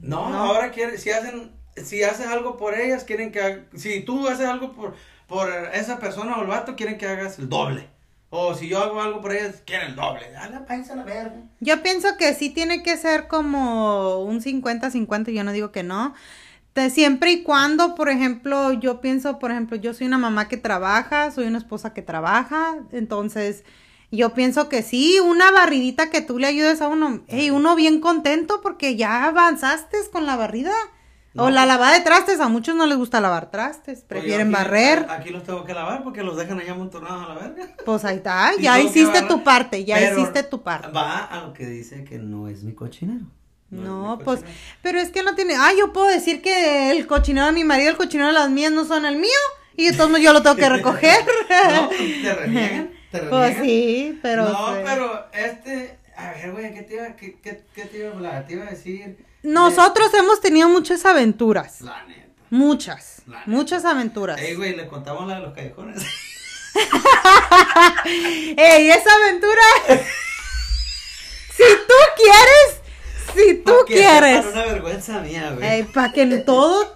No, 0.02 0.28
No. 0.30 0.36
ahora 0.38 0.70
quieren, 0.70 0.98
si 0.98 1.10
hacen, 1.10 1.52
si 1.76 2.02
haces 2.02 2.26
algo 2.26 2.56
por 2.56 2.74
ellas, 2.78 3.04
quieren 3.04 3.30
que, 3.32 3.40
ha- 3.40 3.64
si 3.76 4.00
tú 4.00 4.28
haces 4.28 4.46
algo 4.46 4.72
por, 4.72 4.94
por 5.26 5.48
esa 5.74 5.98
persona 5.98 6.36
o 6.36 6.42
el 6.42 6.48
vato, 6.48 6.76
quieren 6.76 6.98
que 6.98 7.06
hagas 7.06 7.38
el 7.38 7.48
doble. 7.48 7.88
O 8.30 8.54
si 8.54 8.68
yo 8.68 8.78
hago 8.82 9.00
algo 9.00 9.20
por 9.22 9.32
ellas, 9.32 9.62
quieren 9.64 9.88
el 9.90 9.96
doble. 9.96 10.36
A 10.36 10.48
la 10.50 10.66
panza 10.66 10.92
a 10.92 10.96
la 10.96 11.04
verga. 11.04 11.36
Yo 11.60 11.82
pienso 11.82 12.16
que 12.18 12.34
sí 12.34 12.50
tiene 12.50 12.82
que 12.82 12.96
ser 12.98 13.26
como 13.26 14.18
un 14.20 14.40
50-50, 14.42 15.30
yo 15.32 15.44
no 15.44 15.52
digo 15.52 15.72
que 15.72 15.82
no. 15.82 16.14
De 16.74 16.90
siempre 16.90 17.32
y 17.32 17.42
cuando, 17.42 17.94
por 17.94 18.08
ejemplo, 18.10 18.72
yo 18.74 19.00
pienso, 19.00 19.38
por 19.38 19.50
ejemplo, 19.50 19.76
yo 19.76 19.94
soy 19.94 20.06
una 20.06 20.18
mamá 20.18 20.46
que 20.46 20.56
trabaja, 20.58 21.30
soy 21.30 21.46
una 21.46 21.58
esposa 21.58 21.92
que 21.94 22.02
trabaja, 22.02 22.76
entonces 22.92 23.64
yo 24.10 24.34
pienso 24.34 24.68
que 24.68 24.82
sí, 24.82 25.18
una 25.20 25.50
barridita 25.50 26.10
que 26.10 26.20
tú 26.22 26.38
le 26.38 26.46
ayudes 26.46 26.80
a 26.80 26.88
uno, 26.88 27.22
hey, 27.28 27.50
uno 27.50 27.74
bien 27.76 28.00
contento 28.00 28.60
porque 28.62 28.96
ya 28.96 29.24
avanzaste 29.24 29.96
con 30.12 30.26
la 30.26 30.36
barrida. 30.36 30.72
O 31.40 31.50
la 31.50 31.66
lavada 31.66 31.92
de 31.92 32.00
trastes, 32.00 32.40
a 32.40 32.48
muchos 32.48 32.74
no 32.74 32.84
les 32.86 32.96
gusta 32.98 33.20
lavar 33.20 33.50
trastes, 33.52 34.00
prefieren 34.00 34.48
Oye, 34.48 34.56
aquí- 34.56 34.64
barrer. 34.64 35.06
Aquí 35.08 35.30
los 35.30 35.44
tengo 35.44 35.62
que 35.64 35.72
lavar 35.72 36.02
porque 36.02 36.24
los 36.24 36.36
dejan 36.36 36.58
allá 36.58 36.72
amontonados 36.72 37.26
a 37.26 37.28
la 37.28 37.40
verga. 37.40 37.68
Pues 37.84 38.04
ahí 38.04 38.16
está, 38.16 38.50
ya 38.60 38.80
hiciste 38.80 39.22
tu 39.22 39.44
parte, 39.44 39.84
ya 39.84 39.96
Pero 39.98 40.18
hiciste 40.18 40.42
tu 40.42 40.62
parte. 40.62 40.88
Va 40.88 41.18
a 41.26 41.42
lo 41.46 41.52
que 41.52 41.66
dice 41.66 42.02
que 42.02 42.18
no 42.18 42.48
es 42.48 42.64
mi 42.64 42.72
cochinero. 42.74 43.26
No, 43.70 44.18
pues, 44.24 44.40
cochinero. 44.40 44.60
pero 44.82 44.98
es 44.98 45.10
que 45.10 45.22
no 45.22 45.36
tiene, 45.36 45.54
ah, 45.54 45.70
yo 45.78 45.92
puedo 45.92 46.08
decir 46.08 46.42
que 46.42 46.90
el 46.90 47.06
cochinero 47.06 47.46
de 47.46 47.52
mi 47.52 47.62
marido, 47.62 47.90
el 47.90 47.96
cochinero 47.96 48.28
de 48.28 48.34
las 48.34 48.50
mías 48.50 48.72
no 48.72 48.84
son 48.84 49.04
el 49.04 49.16
mío, 49.16 49.30
y 49.76 49.92
modos 49.92 50.20
yo 50.20 50.32
lo 50.32 50.42
tengo 50.42 50.56
que 50.56 50.68
recoger. 50.70 51.24
No, 51.72 51.88
te 51.90 52.34
reniegan, 52.40 52.90
te 53.10 53.18
pues 53.20 53.56
sí, 53.62 54.18
pero... 54.22 54.44
no, 54.48 54.74
sí. 54.74 54.80
pero 54.84 55.26
este, 55.32 55.98
a 56.16 56.32
ver, 56.32 56.52
güey, 56.52 56.74
¿qué 56.74 56.82
te 56.82 56.94
iba, 56.94 57.16
qué, 57.16 57.38
qué, 57.42 57.64
qué 57.74 57.84
te 57.84 57.98
iba 57.98 58.10
a 58.10 58.12
hablar? 58.12 58.46
Te 58.46 58.54
iba 58.54 58.64
a 58.64 58.70
decir. 58.70 59.24
Nosotros 59.42 60.12
hemos 60.14 60.40
tenido 60.40 60.68
muchas 60.68 61.04
aventuras, 61.06 61.80
La 61.80 62.04
neta. 62.04 62.26
muchas, 62.50 63.22
La 63.26 63.38
neta. 63.40 63.50
muchas 63.50 63.84
aventuras. 63.84 64.40
Ey, 64.40 64.54
güey, 64.54 64.76
le 64.76 64.86
contamos 64.88 65.26
la 65.28 65.36
de 65.36 65.40
los 65.42 65.54
callejones. 65.54 66.02
¡Ey, 68.56 68.90
esa 68.90 69.14
aventura! 69.14 69.62
quieres, 72.18 72.80
si 73.46 73.54
tú 73.58 73.72
Pa' 73.72 73.84
quieres. 73.86 74.36
sepan 74.44 74.52
una 74.52 74.64
vergüenza 74.72 75.20
mía, 75.20 75.52
güey. 75.56 75.68
Ey, 75.68 75.82
para 75.84 76.12
que 76.12 76.26
todos 76.38 76.86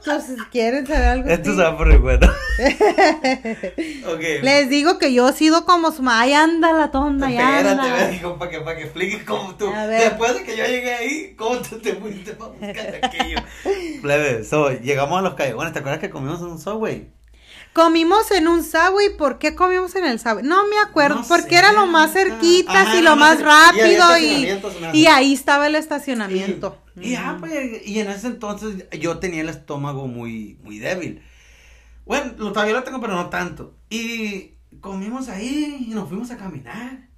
quieren 0.50 0.86
saber 0.86 1.08
algo. 1.08 1.28
Esto 1.28 1.50
así. 1.50 1.58
se 1.58 1.64
va 1.64 1.76
por 1.76 1.90
el 1.92 1.98
bueno. 1.98 2.26
ok. 4.12 4.20
Les 4.42 4.68
digo 4.68 4.98
que 4.98 5.12
yo 5.12 5.28
he 5.28 5.32
sido 5.32 5.64
como 5.64 5.92
su 5.92 6.02
ma- 6.02 6.20
Ay, 6.20 6.34
anda 6.34 6.72
la 6.72 6.90
tonda, 6.90 7.30
ya 7.30 7.58
Espérate, 7.60 8.12
digo, 8.12 8.38
para 8.38 8.50
que, 8.50 8.60
para 8.60 8.76
que 8.76 8.82
expliques 8.84 9.24
cómo 9.24 9.54
tú, 9.56 9.72
después 9.88 10.34
de 10.34 10.42
que 10.44 10.56
yo 10.56 10.64
llegué 10.66 10.94
ahí, 10.94 11.34
cómo 11.36 11.56
tú 11.58 11.78
te 11.78 11.94
fuiste 11.94 12.32
para 12.32 12.50
buscar 12.60 13.00
aquello. 13.02 13.38
Plebe, 14.02 14.44
so, 14.44 14.70
llegamos 14.70 15.18
a 15.18 15.22
los 15.22 15.34
callejones, 15.34 15.72
¿te 15.72 15.78
acuerdas 15.78 16.00
que 16.00 16.10
comimos 16.10 16.40
en 16.40 16.46
un 16.48 16.58
subway? 16.58 17.10
Comimos 17.72 18.30
en 18.32 18.48
un 18.48 18.62
Subway, 18.62 19.16
¿por 19.16 19.38
qué 19.38 19.54
comimos 19.54 19.94
en 19.94 20.04
el 20.04 20.18
Subway? 20.20 20.44
No 20.44 20.66
me 20.68 20.78
acuerdo, 20.78 21.16
No 21.16 21.24
porque 21.28 21.56
sé, 21.56 21.58
era 21.58 21.72
lo 21.72 21.86
más 21.86 22.14
Ajá, 22.66 22.98
y 22.98 23.02
lo 23.02 23.16
más 23.16 23.40
rápido 23.40 24.18
y, 24.18 24.46
y 24.92 25.06
ahí 25.06 25.32
estaba 25.32 25.66
el 25.66 25.74
estacionamiento. 25.74 26.78
Y, 27.00 27.10
ya, 27.12 27.36
pues, 27.40 27.86
y 27.86 27.98
en 28.00 28.10
ese 28.10 28.26
entonces 28.26 28.86
yo 29.00 29.18
tenía 29.18 29.40
el 29.40 29.48
estómago 29.48 30.06
muy, 30.06 30.58
muy 30.62 30.78
débil. 30.80 31.22
Bueno, 32.04 32.32
lo- 32.38 32.52
todavía 32.52 32.74
lo 32.74 32.82
tengo, 32.84 33.00
pero 33.00 33.14
no 33.14 33.30
tanto. 33.30 33.74
Y 33.90 34.52
comimos 34.80 35.28
ahí 35.28 35.86
y 35.88 35.94
nos 35.94 36.08
fuimos 36.08 36.30
a 36.30 36.36
caminar. 36.36 37.08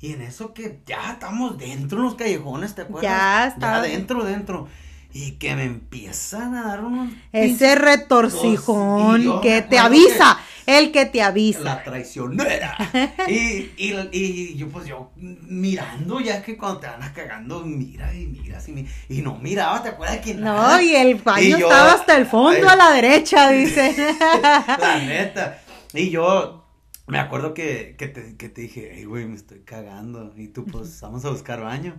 Y 0.00 0.12
en 0.12 0.22
eso 0.22 0.52
que 0.54 0.82
ya 0.86 1.12
estamos 1.12 1.58
dentro 1.58 1.98
en 1.98 2.04
los 2.04 2.14
callejones, 2.16 2.74
¿te 2.74 2.82
acuerdas? 2.82 3.02
Ya 3.10 3.46
está. 3.46 3.76
Ya 3.76 3.82
dentro, 3.82 4.24
dentro. 4.24 4.68
Y 5.14 5.32
que 5.32 5.54
me 5.54 5.64
empiezan 5.64 6.54
a 6.54 6.68
dar 6.68 6.84
unos... 6.84 7.12
Ese 7.32 7.74
retorcijón 7.74 9.40
que 9.42 9.62
te 9.62 9.78
avisa, 9.78 10.38
el 10.66 10.90
que 10.92 11.06
te 11.06 11.22
avisa. 11.22 11.60
La 11.60 11.82
traicionera. 11.82 12.76
y, 13.28 13.70
y, 13.76 14.08
y 14.12 14.54
yo, 14.56 14.68
pues 14.68 14.86
yo 14.86 15.10
mirando, 15.16 16.20
ya 16.20 16.42
que 16.42 16.56
cuando 16.56 16.80
te 16.80 16.86
andas 16.86 17.10
cagando, 17.10 17.60
mira 17.64 18.14
y 18.14 18.26
miras 18.26 18.68
y, 18.68 18.86
y 19.08 19.22
no 19.22 19.36
miraba, 19.38 19.82
¿te 19.82 19.90
acuerdas 19.90 20.18
que 20.18 20.34
No, 20.34 20.44
nada? 20.54 20.82
y 20.82 20.94
el 20.94 21.16
baño 21.16 21.42
Y 21.42 21.50
yo- 21.50 21.56
estaba 21.58 21.92
hasta 21.92 22.16
el 22.16 22.26
fondo 22.26 22.66
Ay. 22.68 22.72
a 22.72 22.76
la 22.76 22.90
derecha, 22.92 23.50
dice. 23.50 23.94
La 24.78 24.98
neta. 24.98 25.58
Y 25.92 26.08
yo 26.10 26.64
me 27.06 27.18
acuerdo 27.18 27.52
que, 27.52 27.96
que, 27.98 28.08
te, 28.08 28.36
que 28.36 28.48
te 28.48 28.62
dije, 28.62 28.92
hey, 28.94 29.04
güey, 29.04 29.26
me 29.26 29.36
estoy 29.36 29.60
cagando. 29.60 30.32
Y 30.36 30.48
tú, 30.48 30.64
pues, 30.64 30.98
vamos 31.02 31.24
a 31.26 31.30
buscar 31.30 31.60
baño. 31.60 31.96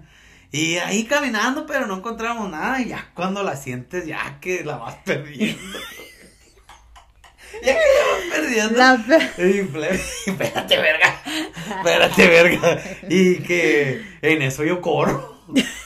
Y 0.53 0.77
ahí 0.77 1.03
caminando, 1.05 1.65
pero 1.65 1.87
no 1.87 1.95
encontramos 1.97 2.47
nada. 2.49 2.79
Y 2.79 2.89
ya 2.89 3.09
cuando 3.15 3.41
la 3.41 3.55
sientes, 3.57 4.05
ya 4.05 4.37
que 4.39 4.63
la 4.63 4.77
vas 4.77 4.95
perdiendo. 5.03 5.59
ya 7.63 7.73
que 7.73 7.81
la 7.97 8.05
vas 8.11 8.21
perdiendo. 8.31 8.77
La 8.77 9.03
Y 9.49 9.59
espérate, 10.29 10.77
verga. 10.77 11.15
Espérate, 11.77 12.27
verga. 12.27 12.79
Y 13.09 13.37
que 13.39 14.05
en 14.21 14.43
eso 14.43 14.63
yo 14.63 14.79
corro. 14.79 15.33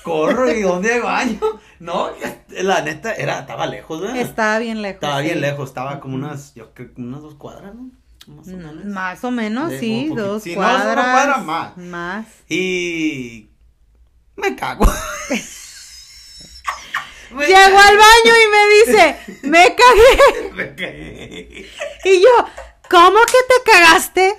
Corro 0.03 0.51
y 0.51 0.61
¿dónde 0.61 0.91
hay 0.93 0.99
baño? 0.99 1.39
No, 1.79 2.11
la 2.49 2.81
neta 2.81 3.13
era, 3.13 3.39
estaba 3.39 3.67
lejos, 3.67 4.01
¿verdad? 4.01 4.17
Estaba 4.17 4.59
bien 4.59 4.81
lejos. 4.81 4.95
Estaba 4.95 5.21
bien 5.21 5.35
sí. 5.35 5.39
lejos, 5.41 5.69
estaba 5.69 5.99
como 6.01 6.15
unas, 6.15 6.53
yo 6.55 6.73
creo 6.73 6.93
que 6.93 6.99
unas 7.01 7.21
dos 7.21 7.35
cuadras, 7.35 7.73
¿no? 7.73 7.89
Más 8.27 8.47
o 8.47 8.51
No, 8.51 8.57
menos. 8.73 8.85
Más 8.85 9.23
o 9.23 9.31
menos, 9.31 9.71
Sí, 9.71 9.79
sí, 9.79 10.09
dos 10.13 10.43
Si 10.43 10.55
no, 10.55 10.61
es 10.61 10.67
una 10.75 10.83
cuadras. 10.83 11.11
cuadra 11.13 11.37
más. 11.39 11.77
Más. 11.77 12.25
Y 12.49 13.46
me 14.37 14.55
cago. 14.55 14.85
Me 17.31 17.45
Llegó 17.47 17.77
al 17.79 17.97
baño 17.97 18.33
y 18.43 18.47
me 18.51 18.93
dice, 18.93 19.19
me 19.43 19.75
cagué. 19.75 20.51
Me 20.53 20.75
cagué. 20.75 21.69
Y 22.05 22.21
yo, 22.21 22.29
¿cómo 22.89 23.19
que 23.25 23.37
te 23.47 23.71
cagaste? 23.71 24.37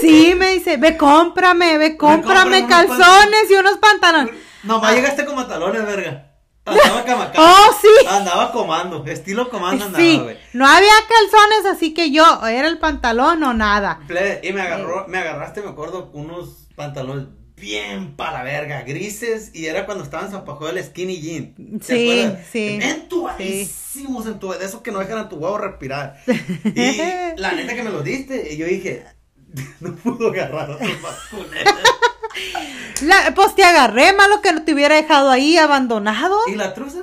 Sí, 0.00 0.34
me 0.36 0.54
dice, 0.54 0.76
ve, 0.78 0.96
cómprame, 0.96 1.76
ve, 1.76 1.96
cómprame 1.98 2.58
unos 2.64 2.70
calzones 2.70 3.50
y 3.50 3.54
unos 3.54 3.76
pantalones. 3.78 4.34
Nomás 4.62 4.92
Ah. 4.92 4.94
llegaste 4.94 5.24
como 5.26 5.46
talones, 5.46 5.84
verga. 5.84 6.26
Andaba 6.64 7.04
camacando. 7.04 7.42
Oh, 7.42 7.78
sí. 7.80 8.06
Andaba 8.08 8.52
comando, 8.52 9.04
estilo 9.06 9.50
comando 9.50 9.86
andaba, 9.86 10.02
Sí, 10.02 10.22
no 10.52 10.66
había 10.66 10.92
calzones, 11.08 11.66
así 11.76 11.92
que 11.94 12.10
yo, 12.12 12.46
era 12.46 12.68
el 12.68 12.78
pantalón 12.78 13.42
o 13.42 13.52
nada. 13.54 14.00
Y 14.42 14.52
me 14.52 14.62
agarró, 14.62 15.06
me 15.08 15.18
agarraste, 15.18 15.62
me 15.62 15.70
acuerdo, 15.70 16.10
unos 16.12 16.68
pantalones 16.76 17.26
bien 17.60 18.16
para 18.16 18.38
la 18.38 18.42
verga, 18.44 18.82
grises, 18.82 19.50
y 19.54 19.66
era 19.66 19.86
cuando 19.86 20.02
estaban 20.04 20.30
zapajo 20.30 20.66
del 20.66 20.82
skinny 20.82 21.20
jean. 21.20 21.54
¿te 21.78 21.84
Sí, 21.84 22.10
acuerdas? 22.20 22.46
sí. 22.50 22.78
Entubadísimos, 22.82 24.26
entuba- 24.26 24.58
de 24.58 24.64
esos 24.66 24.80
que 24.82 24.90
no 24.92 24.98
dejan 24.98 25.18
a 25.18 25.28
tu 25.28 25.36
huevo 25.36 25.58
respirar. 25.58 26.16
Y 26.64 26.98
la 27.40 27.52
neta 27.52 27.74
que 27.74 27.82
me 27.82 27.90
los 27.90 28.02
diste, 28.04 28.52
y 28.52 28.56
yo 28.56 28.66
dije, 28.66 29.04
no 29.80 29.94
pudo 29.96 30.28
agarrar 30.30 30.70
otro 30.70 30.88
más. 31.02 31.16
La- 33.02 33.32
pues 33.34 33.54
te 33.54 33.64
agarré, 33.64 34.12
malo 34.12 34.40
que 34.42 34.52
no 34.52 34.62
te 34.62 34.74
hubiera 34.74 34.94
dejado 34.94 35.30
ahí 35.30 35.56
abandonado. 35.56 36.36
¿Y 36.48 36.54
la 36.54 36.74
truza? 36.74 37.00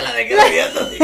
Esa 0.00 0.08
te 0.08 0.08
la 0.08 0.12
dejé 0.12 0.50
viendo, 0.50 0.90
sí. 0.90 0.98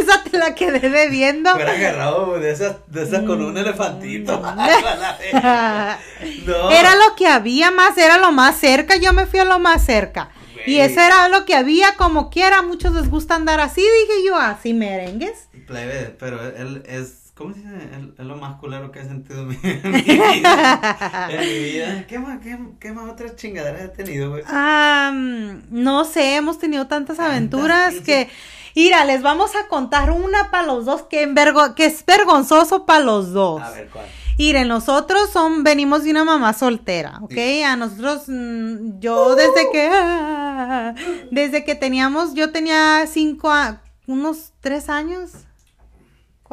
Esa 0.00 0.24
te 0.24 0.38
la 0.38 0.54
quedé 0.54 0.90
debiendo. 0.90 1.52
Fuera 1.52 1.72
agarrado 1.72 2.38
de 2.38 2.50
esas, 2.50 2.76
de 2.86 3.02
esas 3.02 3.22
con 3.24 3.42
un 3.42 3.56
elefantito. 3.56 4.42
No. 6.46 6.70
Era 6.70 6.94
lo 6.94 7.14
que 7.16 7.26
había 7.26 7.70
más, 7.70 7.96
era 7.96 8.18
lo 8.18 8.32
más 8.32 8.58
cerca, 8.58 8.96
yo 8.96 9.12
me 9.12 9.26
fui 9.26 9.40
a 9.40 9.44
lo 9.44 9.58
más 9.58 9.84
cerca. 9.84 10.30
Y 10.66 10.78
eso 10.78 11.00
era 11.00 11.28
lo 11.28 11.44
que 11.44 11.54
había, 11.54 11.94
como 11.96 12.30
quiera, 12.30 12.62
muchos 12.62 12.94
les 12.94 13.10
gusta 13.10 13.34
andar 13.34 13.60
así, 13.60 13.82
dije 13.82 14.26
yo, 14.26 14.36
así 14.36 14.72
merengues. 14.72 15.48
Plebe, 15.66 16.14
pero 16.18 16.40
él 16.56 16.82
es, 16.86 17.23
¿cómo 17.34 17.52
se 17.54 17.60
dice? 17.60 17.88
Es 18.18 18.24
lo 18.24 18.36
más 18.36 18.56
culero 18.56 18.90
que 18.92 19.00
he 19.00 19.04
sentido 19.04 19.42
en 19.42 19.48
mi, 19.48 19.56
en 19.62 19.90
mi 19.92 20.00
vida. 20.02 21.28
En 21.30 21.40
mi 21.40 21.58
vida. 21.64 22.06
¿Qué 22.06 22.18
más, 22.18 22.40
qué, 22.40 22.58
qué 22.80 22.92
más 22.92 23.10
otras 23.10 23.36
chingaderas 23.36 23.82
he 23.82 23.88
tenido, 23.88 24.30
güey? 24.30 24.42
No 25.70 26.04
sé, 26.04 26.36
hemos 26.36 26.58
tenido 26.58 26.86
tantas 26.86 27.16
Tantas 27.16 27.32
aventuras 27.32 27.94
que... 28.04 28.28
Mira, 28.76 29.04
les 29.04 29.22
vamos 29.22 29.52
a 29.54 29.68
contar 29.68 30.10
una 30.10 30.50
para 30.50 30.66
los 30.66 30.84
dos 30.84 31.02
que, 31.02 31.22
envergo- 31.28 31.74
que 31.76 31.86
es 31.86 32.04
vergonzoso 32.04 32.84
para 32.86 33.00
los 33.04 33.32
dos. 33.32 33.62
A 33.62 33.70
ver, 33.70 33.88
¿cuál? 33.88 34.06
Mire, 34.36 34.64
nosotros 34.64 35.30
son, 35.30 35.62
venimos 35.62 36.02
de 36.02 36.10
una 36.10 36.24
mamá 36.24 36.52
soltera, 36.54 37.18
¿ok? 37.22 37.34
A 37.66 37.76
nosotros, 37.76 38.24
mm, 38.26 38.98
yo 38.98 39.36
desde 39.36 39.70
que, 39.70 39.88
ah, 39.92 40.92
desde 41.30 41.64
que 41.64 41.76
teníamos, 41.76 42.34
yo 42.34 42.50
tenía 42.50 43.06
cinco, 43.06 43.52
a- 43.52 43.80
unos 44.08 44.52
tres 44.60 44.88
años, 44.88 45.30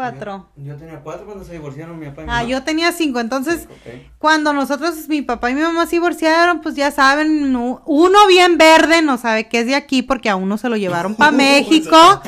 cuatro. 0.10 0.50
Yo, 0.56 0.64
yo 0.74 0.76
tenía 0.78 1.00
cuatro 1.02 1.26
cuando 1.26 1.44
se 1.44 1.54
divorciaron 1.54 2.00
mi 2.00 2.08
papá 2.08 2.22
y 2.22 2.26
mi 2.26 2.32
Ah, 2.32 2.36
mamá. 2.38 2.48
yo 2.50 2.64
tenía 2.64 2.92
cinco, 2.92 3.20
entonces, 3.20 3.68
cuando 4.18 4.54
nosotros, 4.54 5.08
mi 5.08 5.22
papá 5.22 5.52
y 5.52 5.56
mi 5.56 5.62
mamá 5.62 5.86
se 5.86 5.92
divorciaron, 5.98 6.62
pues 6.62 6.76
ya 6.76 6.92
saben, 6.92 7.56
uno 7.56 8.28
bien 8.28 8.58
verde 8.58 9.02
no 9.02 9.18
sabe 9.18 9.48
que 9.48 9.60
es 9.60 9.66
de 9.68 9.76
aquí 9.76 10.02
porque 10.02 10.30
a 10.30 10.36
uno 10.36 10.58
se 10.58 10.70
lo 10.70 10.78
llevaron 10.78 11.16
para 11.16 11.32
México. 11.46 12.22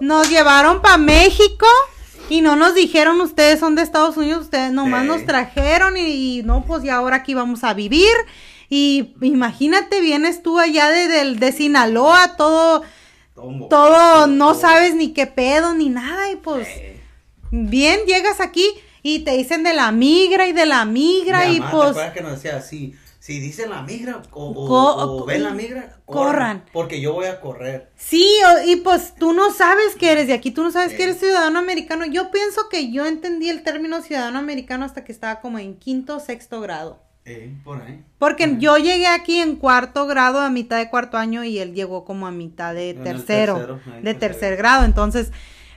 Nos 0.00 0.28
llevaron 0.28 0.82
para 0.82 0.98
México 0.98 1.66
y 2.28 2.40
no 2.40 2.56
nos 2.56 2.74
dijeron 2.74 3.20
ustedes 3.20 3.60
son 3.60 3.74
de 3.74 3.82
Estados 3.82 4.16
Unidos, 4.16 4.42
ustedes 4.44 4.72
nomás 4.72 5.02
Sí. 5.02 5.08
nos 5.08 5.24
trajeron 5.26 5.96
y, 5.96 6.38
y 6.38 6.42
no, 6.42 6.64
pues 6.64 6.82
ya 6.82 6.96
ahora 6.96 7.16
aquí 7.16 7.34
vamos 7.34 7.64
a 7.64 7.74
vivir. 7.74 8.10
Y 8.68 9.14
imagínate, 9.20 10.00
vienes 10.00 10.42
tú 10.42 10.58
allá 10.58 10.88
de, 10.88 11.06
del- 11.06 11.38
de 11.38 11.52
Sinaloa, 11.52 12.34
todo, 12.36 12.82
Tomo. 13.34 13.68
todo, 13.68 14.26
no 14.26 14.54
sabes 14.54 14.94
ni 14.94 15.12
qué 15.12 15.26
pedo 15.26 15.74
ni 15.74 15.90
nada 15.90 16.30
y 16.30 16.36
pues 16.36 16.66
bien 17.68 18.00
llegas 18.06 18.40
aquí 18.40 18.66
y 19.02 19.20
te 19.20 19.36
dicen 19.36 19.62
de 19.62 19.74
la 19.74 19.92
migra 19.92 20.46
y 20.46 20.52
de 20.52 20.66
la 20.66 20.84
migra 20.84 21.46
mi 21.46 21.56
y 21.56 21.60
mamá, 21.60 21.70
¿te 21.70 21.76
pues... 21.76 21.90
acuerdas 21.90 22.12
que 22.14 22.20
nos 22.22 22.32
decía 22.42 22.56
así? 22.56 22.94
Si 23.20 23.40
dicen 23.40 23.70
la 23.70 23.80
migra 23.82 24.20
o, 24.32 24.50
o- 24.50 24.68
Co- 24.68 24.96
o 24.96 25.24
ven 25.24 25.44
la 25.44 25.50
migra, 25.50 25.96
corran. 26.04 26.64
Porque 26.74 27.00
yo 27.00 27.14
voy 27.14 27.24
a 27.24 27.40
correr. 27.40 27.90
Sí, 27.96 28.28
y 28.66 28.76
pues 28.76 29.14
tú 29.14 29.32
no 29.32 29.50
sabes 29.50 29.94
que 29.98 30.12
eres 30.12 30.26
de 30.26 30.34
aquí, 30.34 30.50
tú 30.50 30.62
no 30.62 30.70
sabes 30.70 30.90
Sí. 30.90 30.98
que 30.98 31.04
eres 31.04 31.18
ciudadano 31.20 31.58
americano. 31.58 32.04
Yo 32.04 32.30
pienso 32.30 32.68
que 32.68 32.92
yo 32.92 33.06
entendí 33.06 33.48
el 33.48 33.62
término 33.62 34.02
ciudadano 34.02 34.38
americano 34.38 34.84
hasta 34.84 35.04
que 35.04 35.12
estaba 35.12 35.40
como 35.40 35.58
en 35.58 35.76
quinto 35.76 36.16
o 36.16 36.20
sexto 36.20 36.60
grado. 36.60 37.02
Eh, 37.24 37.54
por 37.64 37.80
ahí. 37.80 38.02
Porque 38.18 38.56
yo 38.58 38.76
llegué 38.76 39.06
aquí 39.06 39.38
en 39.38 39.56
cuarto 39.56 40.06
grado, 40.06 40.40
a 40.40 40.50
mitad 40.50 40.76
de 40.76 40.90
cuarto 40.90 41.16
año, 41.16 41.42
y 41.44 41.58
él 41.58 41.72
llegó 41.72 42.04
como 42.04 42.26
a 42.26 42.30
mitad 42.30 42.74
de 42.74 42.92
tercero, 42.92 43.54
tercero, 43.56 43.80
de 44.02 44.12
tercer 44.14 44.56
grado. 44.58 44.84
Entonces, 44.84 45.30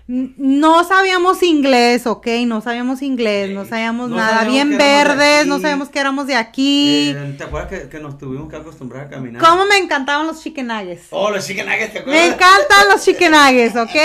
no 0.08 0.84
sabíamos 0.86 1.44
inglés, 1.44 2.08
¿ok? 2.08 2.28
No 2.46 2.62
sabíamos 2.62 3.02
inglés, 3.02 3.50
no 3.52 3.66
sabíamos 3.66 4.10
No 4.10 4.16
nada. 4.16 4.40
sabíamos 4.40 4.54
Bien 4.54 4.78
verdes, 4.78 5.46
no 5.48 5.60
sabíamos 5.60 5.90
que 5.90 6.00
éramos 6.00 6.28
de 6.28 6.36
aquí. 6.36 7.10
Eh, 7.10 7.36
¿Te 7.38 7.44
acuerdas 7.44 7.70
que, 7.70 7.90
que 7.90 8.00
nos 8.00 8.18
tuvimos 8.18 8.50
que 8.50 8.56
acostumbrar 8.56 9.08
a 9.08 9.10
caminar? 9.10 9.42
¿Cómo 9.42 9.66
me 9.66 9.78
encantaban 9.78 10.26
los 10.26 10.42
chicken 10.42 10.68
nuggets? 10.68 11.08
Oh, 11.10 11.30
los 11.30 11.46
chicken 11.46 11.66
nuggets, 11.66 11.92
¿te 11.94 12.00
acuerdas? 12.00 12.22
Me 12.22 12.28
encantan 12.28 12.88
los 12.92 13.04
chicken 13.04 13.32
nuggets, 13.32 13.76
¿ok? 13.76 13.96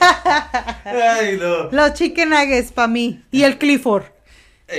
Ay, 0.84 1.38
no. 1.40 1.70
Los 1.70 1.94
chicken 1.94 2.30
nuggets 2.30 2.70
para 2.72 2.88
mí. 2.88 3.20
Y 3.30 3.42
el 3.42 3.58
Clifford. 3.58 4.04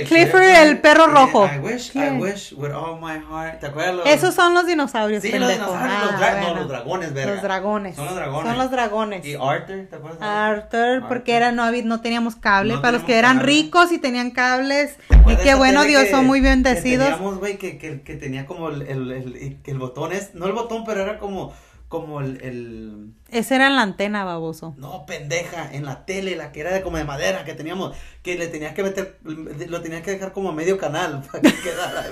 Clifford, 0.02 0.42
el 0.42 0.80
perro 0.80 1.06
rojo. 1.06 1.46
I 1.46 1.58
wish, 1.58 1.90
I 1.90 1.92
¿Quién? 1.92 2.20
wish 2.20 2.52
with 2.56 2.72
all 2.72 3.00
my 3.00 3.18
heart. 3.30 3.60
¿Te 3.60 3.66
acuerdas? 3.66 3.94
los- 3.94 4.06
Esos 4.06 4.34
son 4.34 4.52
los 4.54 4.66
dinosaurios. 4.66 5.22
Sí, 5.22 5.30
los 5.38 5.48
dinosaurios, 5.48 5.88
Ah, 5.88 6.04
los, 6.10 6.20
dra- 6.20 6.40
no, 6.40 6.54
los 6.56 6.68
dragones, 6.68 7.14
verga. 7.14 7.32
Los 7.34 7.42
dragones. 7.42 7.96
Son 7.96 8.06
los 8.06 8.14
dragones. 8.16 8.48
Son 8.48 8.58
los 8.58 8.70
dragones. 8.70 9.26
Y 9.26 9.34
Arthur, 9.34 9.86
¿te 9.88 9.96
acuerdas? 9.96 10.18
Arthur, 10.20 11.04
porque 11.08 11.36
Arthur. 11.36 11.48
era, 11.48 11.52
no, 11.52 11.70
no 11.84 12.00
teníamos 12.00 12.36
cable. 12.36 12.74
No 12.74 12.80
Para 12.82 12.92
los 12.92 13.02
que 13.04 13.16
eran 13.18 13.36
cable. 13.38 13.52
ricos 13.52 13.92
y 13.92 13.98
tenían 13.98 14.30
cables. 14.32 14.96
¿Te 15.08 15.32
Y 15.32 15.36
qué 15.36 15.54
bueno, 15.54 15.84
Dios, 15.84 16.04
que- 16.04 16.10
son 16.10 16.26
muy 16.26 16.40
Que 16.42 16.48
bendecidos. 16.48 17.04
teníamos, 17.06 17.38
güey, 17.38 17.56
que, 17.58 17.78
que, 17.78 18.02
que 18.02 18.14
tenía 18.16 18.46
como 18.46 18.68
el, 18.70 18.82
el, 18.82 19.12
el, 19.12 19.58
el 19.64 19.78
botón, 19.78 20.12
es, 20.12 20.34
no 20.34 20.46
el 20.46 20.52
botón, 20.52 20.84
pero 20.84 21.02
era 21.02 21.18
como, 21.18 21.52
como 21.94 22.20
el, 22.20 22.40
el, 22.42 23.12
Esa 23.30 23.54
era 23.54 23.70
la 23.70 23.82
antena, 23.82 24.24
baboso. 24.24 24.74
no, 24.78 25.06
pendeja, 25.06 25.72
en 25.72 25.84
la 25.84 26.04
tele, 26.06 26.34
la 26.34 26.50
que 26.50 26.60
era 26.60 26.72
de 26.72 26.82
como 26.82 26.96
de 26.96 27.04
madera 27.04 27.44
que 27.44 27.54
teníamos, 27.54 27.96
que 28.22 28.36
le 28.36 28.48
tenías 28.48 28.74
que 28.74 28.82
meter, 28.82 29.18
lo 29.22 29.80
tenías 29.80 30.02
que 30.02 30.10
dejar 30.10 30.32
como 30.32 30.52
medio 30.52 30.76
canal 30.76 31.22
para 31.32 31.40
que 31.42 31.54
quedara. 31.60 32.04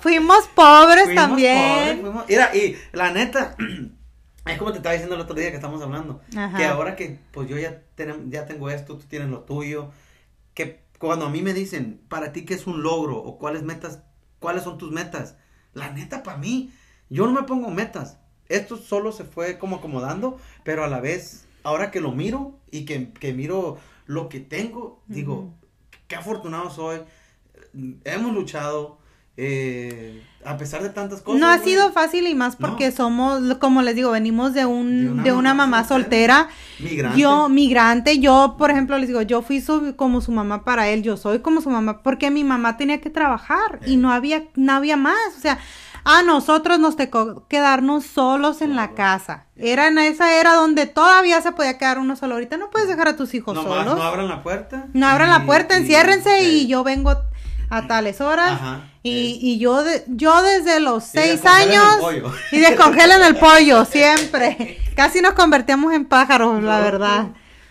Fuimos 0.00 0.46
pobres 0.54 1.04
Fuimos 1.04 1.24
también. 1.24 1.78
pobres, 1.78 2.00
fuimos- 2.00 2.24
Mira, 2.28 2.54
y 2.54 2.76
la 2.92 3.10
neta, 3.10 3.56
es 4.46 4.58
como 4.58 4.70
te 4.72 4.76
estaba 4.78 4.92
diciendo 4.92 5.14
el 5.14 5.20
otro 5.22 5.34
día 5.34 5.48
que 5.50 5.56
estamos 5.56 5.80
hablando, 5.82 6.20
Ajá. 6.36 6.56
que 6.56 6.64
ahora 6.64 6.94
que 6.94 7.18
pues 7.32 7.48
yo 7.48 7.58
ya, 7.58 7.82
tenem- 7.96 8.28
ya 8.30 8.46
tengo 8.46 8.68
esto, 8.70 8.96
tú 8.98 9.04
tienes 9.08 9.28
lo 9.30 9.40
tuyo, 9.40 9.90
que 10.54 10.84
cuando 10.98 11.26
a 11.26 11.30
mí 11.30 11.42
me 11.42 11.54
dicen, 11.54 12.00
para 12.08 12.32
ti 12.32 12.44
qué 12.44 12.54
es 12.54 12.66
un 12.66 12.82
logro 12.82 13.16
o 13.16 13.38
cuáles 13.38 13.62
metas, 13.62 14.00
cuáles 14.38 14.62
son 14.64 14.78
tus 14.78 14.92
metas, 14.92 15.36
la 15.72 15.90
neta 15.90 16.22
para 16.22 16.36
mí, 16.38 16.70
yo 17.10 17.26
no 17.26 17.32
me 17.32 17.42
pongo 17.44 17.70
metas, 17.70 18.18
esto 18.48 18.76
solo 18.76 19.12
se 19.12 19.24
fue 19.24 19.58
como 19.58 19.76
acomodando, 19.76 20.38
pero 20.64 20.84
a 20.84 20.88
la 20.88 21.00
vez, 21.00 21.46
ahora 21.64 21.90
que 21.90 22.00
lo 22.00 22.12
miro 22.12 22.58
y 22.70 22.84
que, 22.84 23.12
que 23.12 23.32
miro 23.32 23.78
lo 24.06 24.28
que 24.28 24.40
tengo, 24.40 25.02
digo, 25.06 25.52
qué 26.08 26.14
afortunado 26.16 26.70
soy, 26.70 27.00
hemos 28.04 28.32
luchado, 28.34 28.98
eh, 29.38 30.22
a 30.46 30.56
pesar 30.56 30.82
de 30.82 30.88
tantas 30.90 31.20
cosas. 31.20 31.40
No 31.40 31.46
ha 31.48 31.56
güey. 31.58 31.68
sido 31.68 31.92
fácil 31.92 32.26
y 32.26 32.34
más 32.34 32.56
porque 32.56 32.86
No. 32.90 32.96
somos, 32.96 33.54
como 33.58 33.82
les 33.82 33.94
digo, 33.94 34.10
venimos 34.12 34.54
de 34.54 34.64
un, 34.64 35.04
De 35.04 35.10
una 35.10 35.22
de 35.24 35.32
una 35.32 35.54
mamá 35.54 35.66
mamá 35.78 35.88
soltera. 35.88 36.48
Migrante. 36.78 37.20
Yo, 37.20 37.48
migrante, 37.50 38.18
yo, 38.18 38.54
por 38.56 38.70
ejemplo, 38.70 38.96
les 38.96 39.08
digo, 39.08 39.20
yo 39.22 39.42
fui 39.42 39.60
su- 39.60 39.94
como 39.96 40.20
su 40.22 40.32
mamá 40.32 40.64
para 40.64 40.88
él, 40.88 41.02
yo 41.02 41.16
soy 41.18 41.40
como 41.40 41.60
su 41.60 41.68
mamá, 41.68 42.02
porque 42.02 42.30
mi 42.30 42.44
mamá 42.44 42.76
tenía 42.78 43.00
que 43.00 43.10
trabajar 43.10 43.80
y 43.86 43.94
Eh. 43.94 43.96
no 43.98 44.10
había, 44.12 44.44
no 44.54 44.72
había 44.72 44.96
más, 44.96 45.36
o 45.36 45.40
sea, 45.40 45.58
a 46.08 46.22
nosotros 46.22 46.78
nos 46.78 46.96
tocó 46.96 47.46
quedarnos 47.48 48.04
solos 48.06 48.62
en 48.62 48.76
la 48.76 48.92
casa. 48.92 49.46
Era 49.56 49.88
en 49.88 49.98
esa 49.98 50.32
era 50.38 50.54
donde 50.54 50.86
todavía 50.86 51.40
se 51.42 51.50
podía 51.52 51.78
quedar 51.78 51.98
uno 51.98 52.14
solo. 52.14 52.34
Ahorita 52.34 52.56
no 52.56 52.70
puedes 52.70 52.86
dejar 52.88 53.08
a 53.08 53.16
tus 53.16 53.34
hijos 53.34 53.54
Nomás 53.54 53.78
solos. 53.84 53.96
no 53.98 54.02
abran 54.04 54.28
la 54.28 54.42
puerta. 54.42 54.86
No 54.92 55.06
abran 55.08 55.30
la 55.30 55.40
y- 55.42 55.46
puerta, 55.46 55.74
y- 55.76 55.80
enciérrense 55.82 56.44
y, 56.44 56.66
yo 56.68 56.84
vengo 56.84 57.14
a 57.68 57.86
tales 57.88 58.20
horas. 58.20 58.52
Ajá, 58.52 58.84
y, 59.02 59.38
y 59.42 59.58
yo 59.58 59.82
de- 59.82 60.04
yo 60.06 60.42
desde 60.42 60.78
los 60.78 61.04
Y 61.06 61.18
seis 61.18 61.40
el 61.42 61.48
años 61.48 61.96
pollo. 62.00 62.32
y 62.52 62.58
descongelen 62.60 63.22
el 63.22 63.34
pollo 63.36 63.84
siempre. 64.20 64.78
Casi 64.94 65.20
nos 65.20 65.32
convertíamos 65.34 65.92
en 65.92 66.04
pájaros, 66.04 66.62
la 66.62 66.78
No, 66.78 66.84
verdad. 66.84 67.26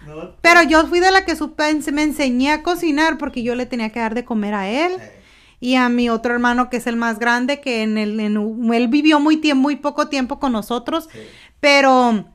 no. 0.05 0.31
Pero 0.41 0.61
yo 0.63 0.86
fui 0.88 0.99
de 0.99 1.09
la 1.11 1.25
que 1.25 1.36
supe, 1.36 1.63
me 1.91 2.03
enseñé 2.03 2.51
a 2.51 2.63
cocinar 2.63 3.17
porque 3.17 3.41
yo 3.43 3.55
le 3.55 3.65
tenía 3.65 3.89
que 3.91 3.99
dar 3.99 4.13
de 4.13 4.23
comer 4.25 4.53
a 4.53 4.67
él 4.69 4.91
Eh, 4.99 5.14
y 5.60 5.76
a 5.76 5.89
mi 5.89 6.10
otro 6.10 6.34
hermano 6.34 6.70
que 6.70 6.78
es 6.78 6.88
el 6.88 6.95
más 6.97 7.20
grande 7.20 7.62
que 7.62 7.84
en 7.84 7.97
el 7.97 8.20
en- 8.20 8.74
él 8.74 8.88
vivió 8.88 9.20
muy 9.20 9.38
tiempo 9.38 9.62
muy 9.62 9.76
poco 9.78 10.08
tiempo 10.10 10.39
con 10.39 10.51
nosotros 10.51 11.10
sí. 11.12 11.20
pero 11.60 12.26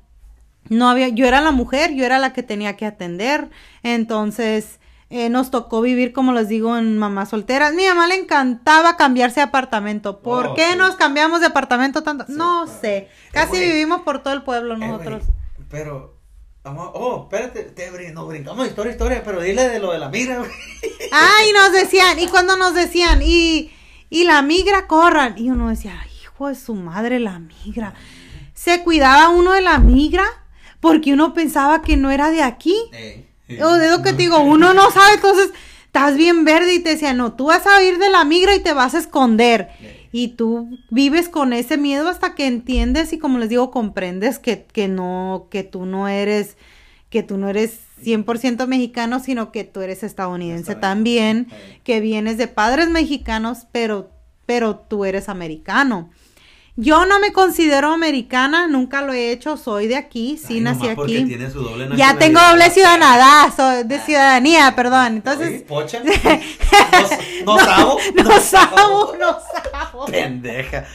no 0.69 0.89
había, 0.89 1.09
yo 1.09 1.27
era 1.27 1.41
la 1.41 1.51
mujer, 1.51 1.95
yo 1.95 2.05
era 2.05 2.19
la 2.19 2.33
que 2.33 2.43
tenía 2.43 2.77
que 2.77 2.87
atender, 2.87 3.51
entonces 3.83 4.79
eh, 5.09 5.29
nos 5.29 5.51
tocó 5.51 5.81
vivir, 5.81 6.13
como 6.13 6.33
les 6.33 6.49
digo, 6.49 6.77
en 6.77 6.97
mamá 6.97 7.27
solteras. 7.27 7.75
Mi 7.75 7.85
mamá 7.85 8.07
le 8.07 8.15
encantaba 8.15 8.97
cambiarse 8.97 9.41
de 9.41 9.45
apartamento. 9.45 10.21
¿Por 10.23 10.47
Oh, 10.49 10.55
qué 10.55 10.73
sí. 10.73 10.79
nos 10.79 10.95
cambiamos 10.95 11.41
de 11.41 11.47
apartamento 11.47 12.05
tanto? 12.05 12.27
Sí, 12.29 12.35
no 12.37 12.65
claro. 12.65 12.81
sé, 12.81 12.97
Eh, 12.99 13.09
casi 13.33 13.59
vivimos 13.59 14.03
por 14.03 14.23
todo 14.23 14.35
el 14.35 14.43
pueblo 14.43 14.75
Eh, 14.75 14.79
nosotros. 14.79 15.25
pero, 15.69 16.20
vamos, 16.63 16.91
oh, 16.95 17.23
espérate, 17.31 17.63
te 17.65 17.91
brin- 17.91 18.13
nos 18.13 18.29
brincamos 18.29 18.67
historia, 18.67 18.93
historia, 18.93 19.23
pero 19.25 19.41
dile 19.41 19.69
de 19.69 19.79
lo 19.81 19.93
de 19.93 19.99
la 19.99 20.09
migra, 20.09 20.39
güey. 20.39 20.51
Ay, 21.13 21.53
nos 21.53 21.73
decían, 21.73 22.19
y 22.19 22.27
cuando 22.29 22.57
nos 22.57 22.75
decían, 22.75 23.21
y, 23.23 23.71
y 24.11 24.25
la 24.25 24.43
migra 24.43 24.87
corran, 24.87 25.35
y 25.39 25.51
uno 25.51 25.69
decía, 25.71 25.99
"Ay, 26.03 26.11
hijo 26.23 26.49
de 26.49 26.55
su 26.55 26.75
madre, 26.75 27.19
la 27.19 27.39
migra. 27.39 27.95
Se 28.55 28.83
cuidaba 28.83 29.29
uno 29.31 29.53
de 29.53 29.63
la 29.63 29.79
migra 29.79 30.25
porque 30.81 31.13
uno 31.13 31.33
pensaba 31.35 31.83
que 31.83 31.97
no 31.97 32.11
era 32.11 32.31
de 32.31 32.43
aquí. 32.43 32.77
Eh, 32.93 33.27
O 33.63 33.73
de 33.75 33.91
lo 33.91 34.03
que 34.03 34.13
te 34.13 34.19
digo, 34.19 34.39
uno 34.41 34.75
no 34.75 34.91
sabe, 34.91 35.15
entonces 35.15 35.51
estás 35.87 36.17
bien 36.17 36.45
verde 36.45 36.75
y 36.75 36.79
te 36.79 36.91
decían, 36.91 37.17
no, 37.17 37.33
tú 37.33 37.47
vas 37.47 37.67
a 37.67 37.83
ir 37.83 37.99
de 37.99 38.09
la 38.11 38.25
migra 38.25 38.55
y 38.55 38.61
te 38.61 38.73
vas 38.75 38.95
a 38.95 38.99
esconder. 38.99 39.71
Eh. 39.81 40.00
Y 40.13 40.29
tú 40.29 40.79
vives 40.91 41.29
con 41.29 41.53
ese 41.53 41.77
miedo 41.77 42.09
hasta 42.09 42.35
que 42.35 42.47
entiendes 42.47 43.13
y 43.13 43.19
como 43.19 43.39
les 43.39 43.49
digo, 43.49 43.71
comprendes 43.71 44.39
que, 44.39 44.65
que 44.65 44.89
no, 44.89 45.47
que 45.51 45.63
tú 45.63 45.87
no 45.87 46.09
eres, 46.09 46.57
que 47.11 47.23
tú 47.23 47.37
no 47.37 47.49
eres 47.49 47.81
100% 48.03 48.67
mexicano, 48.67 49.21
sino 49.21 49.53
que 49.53 49.65
tú 49.65 49.81
eres 49.83 50.03
estadounidense 50.03 50.75
también, 50.75 51.49
que 51.85 52.01
vienes 52.01 52.39
de 52.39 52.49
padres 52.49 52.89
mexicanos, 52.89 53.67
pero, 53.73 54.11
pero 54.47 54.77
tú 54.77 55.05
eres 55.05 55.29
americano. 55.29 56.11
Yo 56.83 57.05
no 57.05 57.21
me 57.21 57.31
considero 57.31 57.93
americana, 57.93 58.67
nunca 58.67 59.03
lo 59.03 59.13
he 59.13 59.33
hecho, 59.33 59.59
soy 59.59 59.87
de 59.87 59.97
aquí, 59.97 60.39
sí 60.39 60.55
Ay, 60.55 60.61
nací 60.63 60.89
aquí. 60.89 61.25
tiene 61.27 61.51
su 61.51 61.61
doble 61.63 61.91
Ya 61.95 62.17
tengo 62.17 62.41
doble 62.41 62.71
ciudadanía, 62.71 63.53
soy 63.55 63.85
de 63.85 64.01
ciudadanía, 64.01 64.75
perdón. 64.75 65.17
Entonces, 65.17 65.63
pocha. 65.63 66.01
No, 67.45 67.57
no, 67.57 67.65
sabo. 67.65 67.99
no 68.15 68.41
sabo, 68.41 69.17
no 69.19 69.39
sabo. 69.73 70.07
Pendeja. 70.07 70.87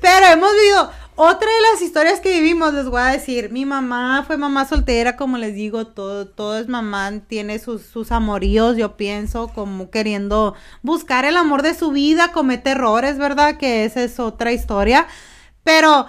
Pero 0.00 0.26
hemos 0.26 0.52
vivido 0.52 0.90
otra 1.14 1.48
de 1.48 1.60
las 1.72 1.82
historias 1.82 2.20
que 2.20 2.32
vivimos, 2.40 2.72
les 2.74 2.86
voy 2.86 3.00
a 3.00 3.06
decir. 3.06 3.50
Mi 3.52 3.64
mamá 3.66 4.24
fue 4.26 4.36
mamá 4.36 4.64
soltera, 4.66 5.16
como 5.16 5.36
les 5.38 5.54
digo, 5.54 5.86
todo, 5.86 6.26
todo 6.26 6.58
es 6.58 6.68
mamá, 6.68 7.10
tiene 7.28 7.58
sus, 7.58 7.82
sus 7.82 8.12
amoríos, 8.12 8.76
yo 8.76 8.96
pienso, 8.96 9.48
como 9.48 9.90
queriendo 9.90 10.54
buscar 10.82 11.24
el 11.24 11.36
amor 11.36 11.62
de 11.62 11.74
su 11.74 11.90
vida, 11.90 12.32
comete 12.32 12.70
errores, 12.70 13.18
¿verdad? 13.18 13.56
Que 13.58 13.84
esa 13.84 14.02
es 14.02 14.18
otra 14.18 14.52
historia. 14.52 15.06
Pero 15.62 16.06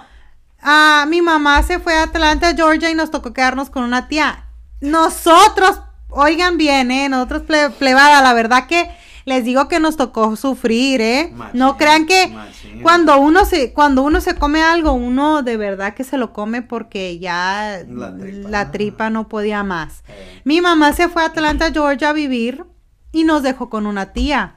ah, 0.60 1.04
mi 1.08 1.20
mamá 1.22 1.62
se 1.62 1.78
fue 1.78 1.94
a 1.94 2.04
Atlanta, 2.04 2.54
Georgia, 2.54 2.90
y 2.90 2.94
nos 2.94 3.10
tocó 3.10 3.32
quedarnos 3.32 3.70
con 3.70 3.82
una 3.84 4.08
tía. 4.08 4.46
Nosotros, 4.80 5.80
oigan 6.08 6.56
bien, 6.56 6.90
¿eh? 6.90 7.08
Nosotros 7.08 7.42
ple- 7.42 7.72
plebada, 7.72 8.22
la 8.22 8.32
verdad 8.32 8.66
que 8.66 8.90
les 9.24 9.44
digo 9.44 9.68
que 9.68 9.80
nos 9.80 9.96
tocó 9.96 10.36
sufrir, 10.36 11.00
¿eh? 11.00 11.32
no 11.52 11.76
crean 11.76 12.06
que 12.06 12.28
machín. 12.28 12.82
cuando 12.82 13.18
uno 13.18 13.44
se 13.44 13.72
cuando 13.72 14.02
uno 14.02 14.20
se 14.20 14.34
come 14.34 14.62
algo, 14.62 14.92
uno 14.92 15.42
de 15.42 15.56
verdad 15.56 15.94
que 15.94 16.04
se 16.04 16.18
lo 16.18 16.32
come 16.32 16.62
porque 16.62 17.18
ya 17.18 17.82
La 17.88 18.14
tripa. 18.16 18.48
la 18.50 18.70
tripa 18.70 19.10
no 19.10 19.28
podía 19.28 19.62
más. 19.64 20.04
Eh. 20.08 20.40
Mi 20.44 20.60
mamá 20.60 20.92
se 20.92 21.08
fue 21.08 21.22
a 21.22 21.26
Atlanta, 21.26 21.70
Georgia 21.72 22.10
a 22.10 22.12
vivir 22.12 22.64
y 23.12 23.24
nos 23.24 23.42
dejó 23.42 23.70
con 23.70 23.86
una 23.86 24.12
tía. 24.12 24.56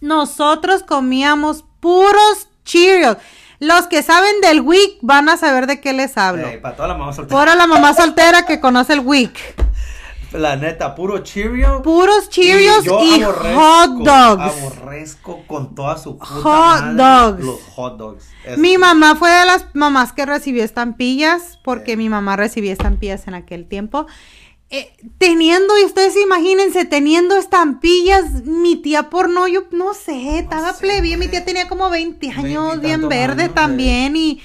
Nosotros 0.00 0.82
comíamos 0.82 1.64
puros 1.80 2.48
Cheerios. 2.64 3.18
Los 3.60 3.86
que 3.86 4.02
saben 4.02 4.40
del 4.40 4.60
WIC 4.60 4.98
van 5.02 5.28
a 5.28 5.36
saber 5.36 5.66
de 5.66 5.80
qué 5.80 5.92
les 5.92 6.16
hablo. 6.18 6.46
Eh, 6.48 6.58
para 6.58 6.76
toda 6.76 6.88
la 6.88 6.94
mamá 6.94 7.12
soltera. 7.12 7.54
La 7.54 7.66
mamá 7.66 7.94
soltera 7.94 8.46
que 8.46 8.60
conoce 8.60 8.94
el 8.94 9.00
WIC. 9.00 9.38
La 10.34 10.56
neta, 10.56 10.94
puro 10.94 11.18
Cheerio. 11.20 11.80
Puros 11.82 12.28
Cheerios 12.28 12.84
yo 12.84 12.98
y, 13.04 13.20
aborrezco- 13.22 13.54
hot 13.54 13.90
dogs. 14.04 14.42
Aborrezco 14.42 15.46
con 15.46 15.74
toda 15.74 15.96
su 15.96 16.18
puta 16.18 16.26
Hot 16.26 16.80
madre 16.82 16.94
dogs. 16.96 17.44
Los 17.44 17.60
hot 17.74 17.96
dogs. 17.96 18.24
Mi 18.58 18.76
mamá 18.78 19.14
fue 19.16 19.30
de 19.30 19.44
las 19.46 19.66
mamás 19.74 20.12
que 20.12 20.26
recibió 20.26 20.64
estampillas, 20.64 21.58
porque 21.62 21.92
Sí. 21.92 21.96
mi 21.96 22.08
mamá 22.08 22.36
recibía 22.36 22.72
estampillas 22.72 23.26
en 23.28 23.34
aquel 23.34 23.66
tiempo. 23.68 24.06
Eh, 24.70 24.92
teniendo, 25.18 25.78
y 25.78 25.84
ustedes 25.84 26.16
imagínense, 26.16 26.84
teniendo 26.84 27.36
estampillas, 27.36 28.44
mi 28.44 28.74
tía 28.76 29.08
porno, 29.10 29.46
yo 29.46 29.64
no 29.70 29.94
sé, 29.94 30.38
estaba 30.40 30.72
sé, 30.72 30.80
plebía, 30.80 31.16
mi 31.16 31.28
tía 31.28 31.44
tenía 31.44 31.68
como 31.68 31.90
20 31.90 32.30
años, 32.30 32.80
bien 32.80 33.08
verde 33.08 33.42
años, 33.44 33.54
también, 33.54 34.16
y, 34.16 34.40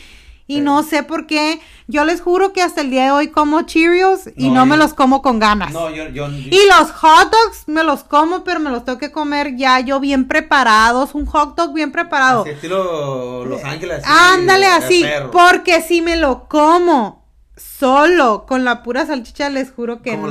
y 0.45 0.55
Sí. 0.55 0.61
no 0.61 0.83
sé 0.83 1.01
por 1.03 1.25
qué. 1.25 1.59
Yo 1.91 2.05
les 2.05 2.21
juro 2.21 2.53
que 2.53 2.61
hasta 2.61 2.81
el 2.81 2.91
día 2.91 3.05
de 3.05 3.11
hoy 3.11 3.29
como 3.29 3.63
Cheerios 3.63 4.27
y 4.35 4.49
No, 4.49 4.53
no, 4.57 4.65
me 4.67 4.75
yo- 4.75 4.83
los 4.83 4.93
como 4.93 5.23
con 5.23 5.39
ganas. 5.39 5.71
No, 5.71 5.89
yo, 5.89 6.07
yo, 6.09 6.27
Y 6.29 6.59
los 6.67 6.91
hot 6.91 7.31
dogs 7.31 7.63
me 7.65 7.83
los 7.83 8.03
como, 8.03 8.43
pero 8.43 8.59
me 8.59 8.69
los 8.69 8.85
tengo 8.85 8.99
que 8.99 9.11
comer 9.11 9.55
ya 9.55 9.79
yo 9.79 9.99
bien 9.99 10.27
preparados, 10.27 11.15
un 11.15 11.25
hot 11.25 11.55
dog 11.57 11.73
bien 11.73 11.91
preparado. 11.91 12.41
Así 12.41 12.51
estilo 12.51 13.43
Los 13.45 13.63
Ángeles. 13.63 14.03
Ándale 14.05 14.67
así, 14.67 15.03
porque 15.31 15.81
si 15.81 16.01
me 16.03 16.15
lo 16.15 16.47
como 16.47 17.27
solo 17.57 18.45
con 18.47 18.63
la 18.63 18.83
pura 18.83 19.05
salchicha, 19.05 19.49
les 19.49 19.71
juro 19.71 20.01
que 20.01 20.15
no. 20.15 20.27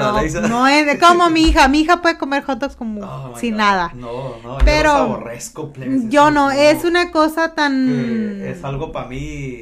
No 0.48 0.68
es 0.68 0.86
de- 0.86 0.98
como 0.98 1.28
mi 1.28 1.42
hija, 1.42 1.66
mi 1.68 1.80
hija 1.80 2.00
puede 2.00 2.18
comer 2.18 2.44
hot 2.44 2.58
dogs 2.58 2.76
como 2.76 3.00
Oh, 3.04 3.36
sin 3.36 3.52
God. 3.54 3.58
nada. 3.58 3.92
No, 3.94 4.36
no, 4.44 4.58
Pero 4.64 4.92
yo 4.92 4.98
los 4.98 5.10
aborrezco, 5.16 5.72
plebes, 5.72 6.08
Yo 6.08 6.30
no, 6.30 6.50
es 6.50 6.84
una 6.84 7.10
cosa 7.10 7.54
tan 7.54 7.86
que 8.40 8.50
es 8.52 8.62
algo 8.64 8.92
para 8.92 9.08
mí. 9.08 9.18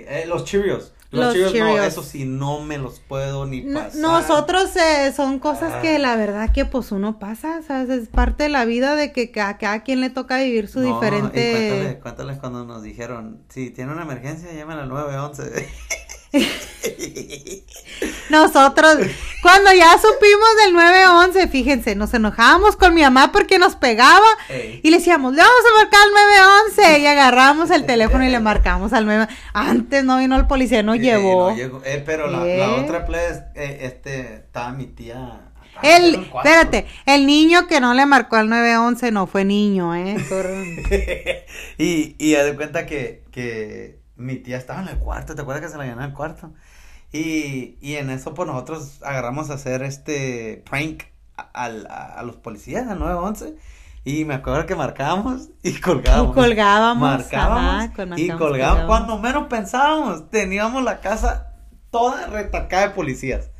eh, 0.06 0.24
los 0.28 0.44
Cheerios. 0.44 0.92
Los, 1.12 1.36
Los 1.36 1.52
Cheerios, 1.52 1.76
no, 1.78 1.82
eso 1.84 2.02
sí, 2.02 2.24
no 2.24 2.60
me 2.60 2.78
los 2.78 2.98
puedo 3.00 3.46
ni 3.46 3.60
pasar. 3.62 3.94
Nosotros 4.00 4.74
eh, 4.76 5.12
son 5.14 5.38
cosas 5.38 5.72
Ah. 5.76 5.80
que 5.80 5.98
la 5.98 6.16
verdad 6.16 6.52
que 6.52 6.64
pues 6.64 6.90
uno 6.92 7.18
pasa, 7.18 7.62
¿sabes? 7.66 7.88
Es 7.90 8.08
parte 8.08 8.42
de 8.44 8.48
la 8.48 8.64
vida 8.64 8.96
de 8.96 9.12
que 9.12 9.30
a 9.40 9.56
cada 9.58 9.82
quien 9.82 10.00
le 10.00 10.10
toca 10.10 10.38
vivir 10.38 10.68
su 10.68 10.80
No, 10.80 10.88
y 10.88 10.92
diferente... 10.94 11.50
cuéntale, 11.52 11.98
cuéntales 12.00 12.38
cuando 12.38 12.64
nos 12.64 12.82
dijeron, 12.82 13.40
si 13.48 13.70
tiene 13.70 13.92
una 13.92 14.02
emergencia, 14.02 14.52
llamen 14.52 14.78
al 14.78 14.88
911. 14.88 15.68
Nosotros, 18.30 18.96
cuando 19.42 19.72
ya 19.72 19.92
supimos 19.98 20.48
del 20.64 20.74
911, 20.74 21.48
fíjense, 21.48 21.94
nos 21.94 22.12
enojábamos 22.14 22.76
con 22.76 22.94
mi 22.94 23.02
mamá 23.02 23.32
porque 23.32 23.58
nos 23.58 23.76
pegaba 23.76 24.26
Ey. 24.48 24.80
y 24.82 24.90
le 24.90 24.98
decíamos, 24.98 25.32
le 25.34 25.42
vamos 25.42 25.60
a 25.72 25.78
marcar 25.82 26.00
al 26.02 26.10
911 26.74 26.98
y 27.00 27.06
agarramos 27.06 27.70
el 27.70 27.86
teléfono 27.86 28.24
y 28.24 28.28
le 28.30 28.40
marcamos 28.40 28.92
al 28.92 29.06
911. 29.06 29.42
Antes 29.54 30.04
no 30.04 30.18
vino 30.18 30.36
el 30.36 30.46
policía, 30.46 30.82
no 30.82 30.94
llevó. 30.96 31.50
no 31.50 31.56
llegó. 31.56 31.80
Eh, 31.84 32.02
pero 32.04 32.26
la, 32.28 32.46
Eh. 32.46 32.58
la 32.58 32.74
otra 32.74 33.06
plebe, 33.06 33.44
eh, 33.54 33.78
este, 33.82 34.20
estaba 34.36 34.72
mi 34.72 34.86
tía. 34.86 35.40
El, 35.82 36.14
espérate, 36.14 36.86
el 37.04 37.26
niño 37.26 37.66
que 37.66 37.80
no 37.80 37.92
le 37.92 38.06
marcó 38.06 38.36
al 38.36 38.48
911 38.48 39.12
no 39.12 39.26
fue 39.26 39.44
niño, 39.44 39.94
¿eh? 39.94 40.16
Y, 41.78 42.16
y 42.18 42.34
haz 42.34 42.46
de 42.46 42.56
cuenta 42.56 42.86
que, 42.86 43.24
que 43.30 43.98
mi 44.16 44.36
tía 44.36 44.56
estaba 44.56 44.82
en 44.82 44.88
el 44.88 44.98
cuarto, 44.98 45.34
¿te 45.34 45.42
acuerdas 45.42 45.62
que 45.64 45.70
se 45.70 45.78
la 45.78 45.84
llenó 45.86 46.02
al 46.02 46.12
cuarto? 46.14 46.52
Y, 47.12 47.76
y 47.80 47.94
en 47.96 48.10
eso, 48.10 48.34
pues 48.34 48.46
nosotros 48.48 49.02
agarramos 49.02 49.50
a 49.50 49.54
hacer 49.54 49.82
este 49.82 50.62
prank 50.68 51.04
a, 51.36 51.42
al- 51.64 51.86
a- 51.88 52.14
a 52.18 52.22
los 52.22 52.36
policías, 52.36 52.88
al 52.88 52.98
911. 52.98 53.54
Y 54.04 54.24
me 54.24 54.34
acuerdo 54.34 54.66
que 54.66 54.74
marcábamos 54.76 55.48
y 55.62 55.74
colgábamos. 55.80 56.32
Y 56.36 56.40
colgábamos, 56.40 57.00
Marcábamos 57.02 57.84
ajá, 57.84 57.92
con- 57.94 58.18
y 58.18 58.28
colgábamos. 58.28 58.38
colgábamos. 58.38 58.86
Cuando 58.86 59.18
menos 59.18 59.46
pensábamos, 59.48 60.30
teníamos 60.30 60.82
la 60.84 61.00
casa 61.00 61.54
toda 61.90 62.26
retacada 62.26 62.88
de 62.88 62.94
policías. 62.94 63.50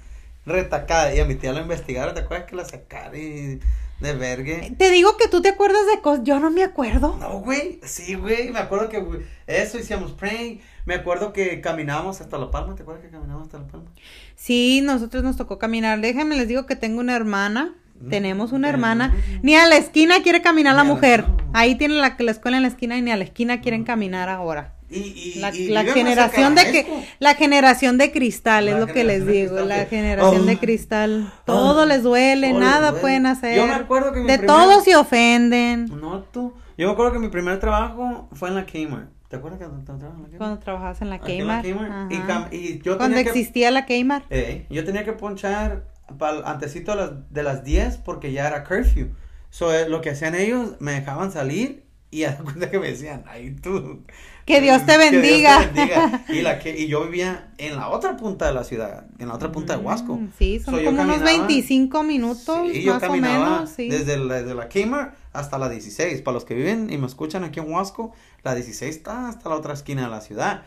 Retacada. 0.45 1.15
Y 1.15 1.21
a 1.21 1.25
mi 1.25 1.35
tía 1.35 1.53
lo 1.53 1.61
investigaron, 1.61 2.15
¿te 2.15 2.21
acuerdas 2.21 2.47
que 2.49 2.57
la 2.57 2.65
sacaron 2.65 3.17
y 3.17 3.61
de 4.01 4.15
vergue? 4.15 4.75
Te 4.77 4.91
digo 4.91 5.17
que 5.17 5.29
tú 5.29 5.41
te 5.43 5.49
acuerdas 5.49 5.87
de 5.95 6.01
cosas, 6.01 6.25
yo 6.25 6.39
no 6.41 6.51
me 6.51 6.63
acuerdo. 6.63 7.17
No, 7.19 7.41
güey, 7.41 7.81
sí, 7.83 8.15
güey, 8.15 8.51
me 8.51 8.59
acuerdo 8.59 8.89
que 8.89 9.01
güey, 9.01 9.21
eso 9.47 9.79
hicimos 9.79 10.13
prank, 10.13 10.61
me 10.85 10.95
acuerdo 10.95 11.33
que 11.33 11.61
caminábamos 11.61 12.21
hasta 12.21 12.39
La 12.39 12.51
Palma, 12.51 12.75
¿te 12.75 12.83
acuerdas 12.83 13.05
que 13.05 13.11
caminábamos 13.11 13.47
hasta 13.47 13.59
La 13.59 13.67
Palma? 13.67 13.91
Sí, 14.35 14.81
nosotros 14.83 15.23
nos 15.23 15.37
tocó 15.37 15.59
caminar. 15.59 16.01
Déjenme 16.01 16.37
les 16.37 16.49
digo 16.49 16.67
que 16.67 16.77
tengo 16.77 17.01
una 17.01 17.17
hermana. 17.17 17.75
Mm, 17.99 18.11
Tenemos 18.11 18.53
una 18.53 18.69
mm. 18.69 18.71
hermana. 18.71 19.17
Ni 19.43 19.55
a 19.57 19.67
la 19.67 19.77
esquina 19.77 20.23
quiere 20.23 20.43
caminar 20.43 20.75
Ni 20.75 20.79
la 20.79 20.85
mujer. 20.85 21.29
no. 21.29 21.37
Ahí 21.55 21.77
tiene 21.77 21.95
la, 21.95 22.15
la 22.19 22.31
escuela 22.31 22.59
en 22.59 22.63
la 22.65 22.69
esquina 22.69 22.99
y 22.99 23.03
ni 23.03 23.11
a 23.11 23.17
la 23.17 23.25
esquina 23.25 23.61
quieren 23.63 23.85
caminar 23.85 24.29
ahora. 24.29 24.76
Y, 24.89 24.99
y, 24.99 25.39
La, 25.41 25.51
y 25.55 25.67
generación 25.89 26.55
de 26.55 26.63
que 26.71 26.87
la 27.19 27.35
generación 27.35 27.99
de 27.99 28.13
cristal 28.13 28.69
es 28.69 28.79
lo 28.79 28.87
que 28.87 29.03
les 29.05 29.27
digo, 29.27 29.59
la 29.61 29.85
que- 29.85 29.97
generación 29.97 30.47
de 30.47 30.55
Oh. 30.55 30.59
cristal. 30.61 31.33
Todo 31.45 31.83
Oh. 31.83 31.87
les 31.87 32.03
duele, 32.05 32.49
Todo 32.51 32.61
les 32.61 32.69
nada 32.69 32.89
duele. 32.91 33.01
pueden 33.01 33.27
hacer. 33.27 33.57
Yo 33.57 33.67
me 33.67 33.75
acuerdo 33.75 34.13
que 34.13 34.21
mi 34.21 34.27
de 34.29 34.39
primer- 34.39 34.47
todo 34.57 34.81
se 34.83 34.95
ofenden. 34.97 35.87
No, 36.01 36.23
tú. 36.25 36.55
Yo 36.79 36.87
me 36.87 36.93
acuerdo 36.93 37.13
que 37.13 37.19
mi 37.19 37.29
primer 37.29 37.59
trabajo 37.59 38.29
fue 38.33 38.49
en 38.51 38.55
la 38.55 38.67
Kmart. 38.67 39.11
¿Te 39.29 39.37
acuerdas 39.37 39.59
que 39.59 39.65
tú 39.67 39.83
trabajabas 39.85 40.13
en 40.15 40.23
la 40.23 40.29
Kmart? 40.29 40.39
Cuando 40.39 40.59
trabajabas 40.61 41.03
en 41.03 41.09
la 41.11 41.15
Aquí 41.17 41.33
en 41.33 41.47
la 41.49 41.63
Kmart. 41.63 42.53
Y, 42.55 42.79
yo 42.79 42.97
Cuando 42.97 43.17
tenía 43.17 43.25
que... 43.33 43.39
existía 43.39 43.71
la 43.73 43.87
Kmart. 43.87 44.25
Eh, 44.31 44.67
yo 44.71 44.85
tenía 44.85 45.05
que 45.05 45.13
ponchar 45.15 45.89
pal- 46.17 46.43
antesito 46.45 46.93
de 46.93 46.97
las, 46.99 47.33
de 47.33 47.43
las 47.43 47.65
10 47.65 47.97
porque 47.97 48.31
ya 48.31 48.47
era 48.47 48.63
curfew. 48.63 49.09
So, 49.51 49.75
eh, 49.75 49.89
lo 49.89 50.01
que 50.01 50.11
hacían 50.11 50.37
ellos, 50.37 50.77
me 50.79 50.93
dejaban 50.93 51.33
salir 51.33 51.85
y 52.13 52.21
de 52.21 52.35
cuenta 52.37 52.71
que 52.71 52.79
me 52.79 52.89
decían, 52.89 53.25
ay 53.27 53.57
tú. 53.57 54.05
Que 54.47 54.61
Dios 54.61 54.87
te 54.87 54.93
que 54.93 54.99
Dios 54.99 55.11
te 55.11 55.19
bendiga. 55.21 55.59
bendiga". 55.75 56.25
Y, 56.29 56.41
la 56.43 56.59
que, 56.61 56.79
y 56.79 56.87
yo 56.87 57.05
vivía 57.05 57.49
en 57.59 57.77
la 57.77 57.89
otra 57.89 58.17
punta 58.17 58.47
de 58.47 58.55
la 58.55 58.63
ciudad, 58.65 59.05
en 59.19 59.29
la 59.29 59.35
otra 59.35 59.51
punta 59.53 59.77
de 59.77 59.83
Huasco. 59.83 60.15
Mm, 60.17 60.31
Sí, 60.39 60.61
son 60.61 60.75
So, 60.75 60.81
yo 60.81 60.87
como 60.91 61.03
unos 61.03 61.17
caminaba- 61.19 61.47
25 61.49 62.03
minutos, 62.05 62.69
Sí, 62.73 62.83
yo 62.83 62.95
más 62.95 63.03
o 63.03 63.07
caminaba 63.07 63.51
menos, 63.51 63.71
sí. 63.71 63.89
desde, 63.89 64.17
la, 64.17 64.35
desde 64.37 64.55
la 64.55 64.69
Kmart 64.69 65.15
hasta 65.33 65.59
la 65.59 65.69
16. 65.69 66.23
Para 66.23 66.35
los 66.35 66.45
que 66.45 66.55
viven 66.55 66.91
y 66.93 66.97
me 66.97 67.07
escuchan 67.07 67.43
aquí 67.45 67.59
en 67.61 67.71
Huasco, 67.73 68.15
la 68.45 68.55
16 68.55 68.95
está 68.97 69.29
hasta 69.29 69.49
la 69.49 69.57
otra 69.57 69.75
esquina 69.75 70.03
de 70.05 70.09
la 70.11 70.21
ciudad. 70.21 70.63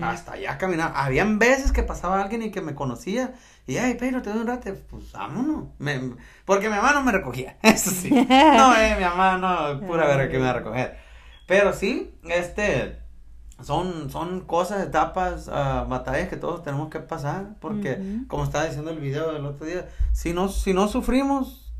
Hasta 0.00 0.32
allá 0.34 0.56
caminaba. 0.56 1.04
Habían 1.04 1.38
veces 1.40 1.72
que 1.72 1.82
pasaba 1.82 2.22
alguien 2.22 2.40
y 2.42 2.50
que 2.52 2.60
me 2.60 2.74
conocía. 2.76 3.34
Y, 3.66 3.78
ay, 3.78 3.94
Pedro, 3.94 4.22
te 4.22 4.30
doy 4.30 4.38
un 4.42 4.46
rato. 4.46 4.70
Pues 4.90 5.10
vámonos. 5.12 5.64
Me- 5.78 6.12
porque 6.44 6.68
mi 6.68 6.76
mamá 6.76 6.92
no 6.92 7.02
me 7.02 7.10
recogía. 7.10 7.56
Eso 7.62 7.90
sí. 7.90 8.10
No, 8.28 8.76
eh, 8.76 8.94
mi 8.96 9.04
mamá 9.04 9.38
no, 9.38 9.80
pura 9.86 10.06
verga 10.06 10.28
que 10.28 10.38
me 10.38 10.44
va 10.44 10.50
a 10.50 10.54
recoger. 10.54 10.96
Pero 11.48 11.72
sí, 11.74 12.14
este. 12.28 13.02
Son, 13.62 14.10
son 14.10 14.40
cosas, 14.40 14.82
etapas, 14.86 15.48
ah, 15.48 15.86
batallas 15.88 16.28
que 16.28 16.36
todos 16.36 16.62
tenemos 16.62 16.88
que 16.90 17.00
pasar. 17.00 17.54
Porque, 17.60 17.98
como 18.28 18.44
estaba 18.44 18.64
diciendo 18.66 18.90
el 18.90 18.98
video 18.98 19.32
del 19.32 19.46
otro 19.46 19.66
día, 19.66 19.88
si 20.12 20.32
no, 20.32 20.48
si 20.48 20.72
no 20.74 20.88
sufrimos, 20.88 21.72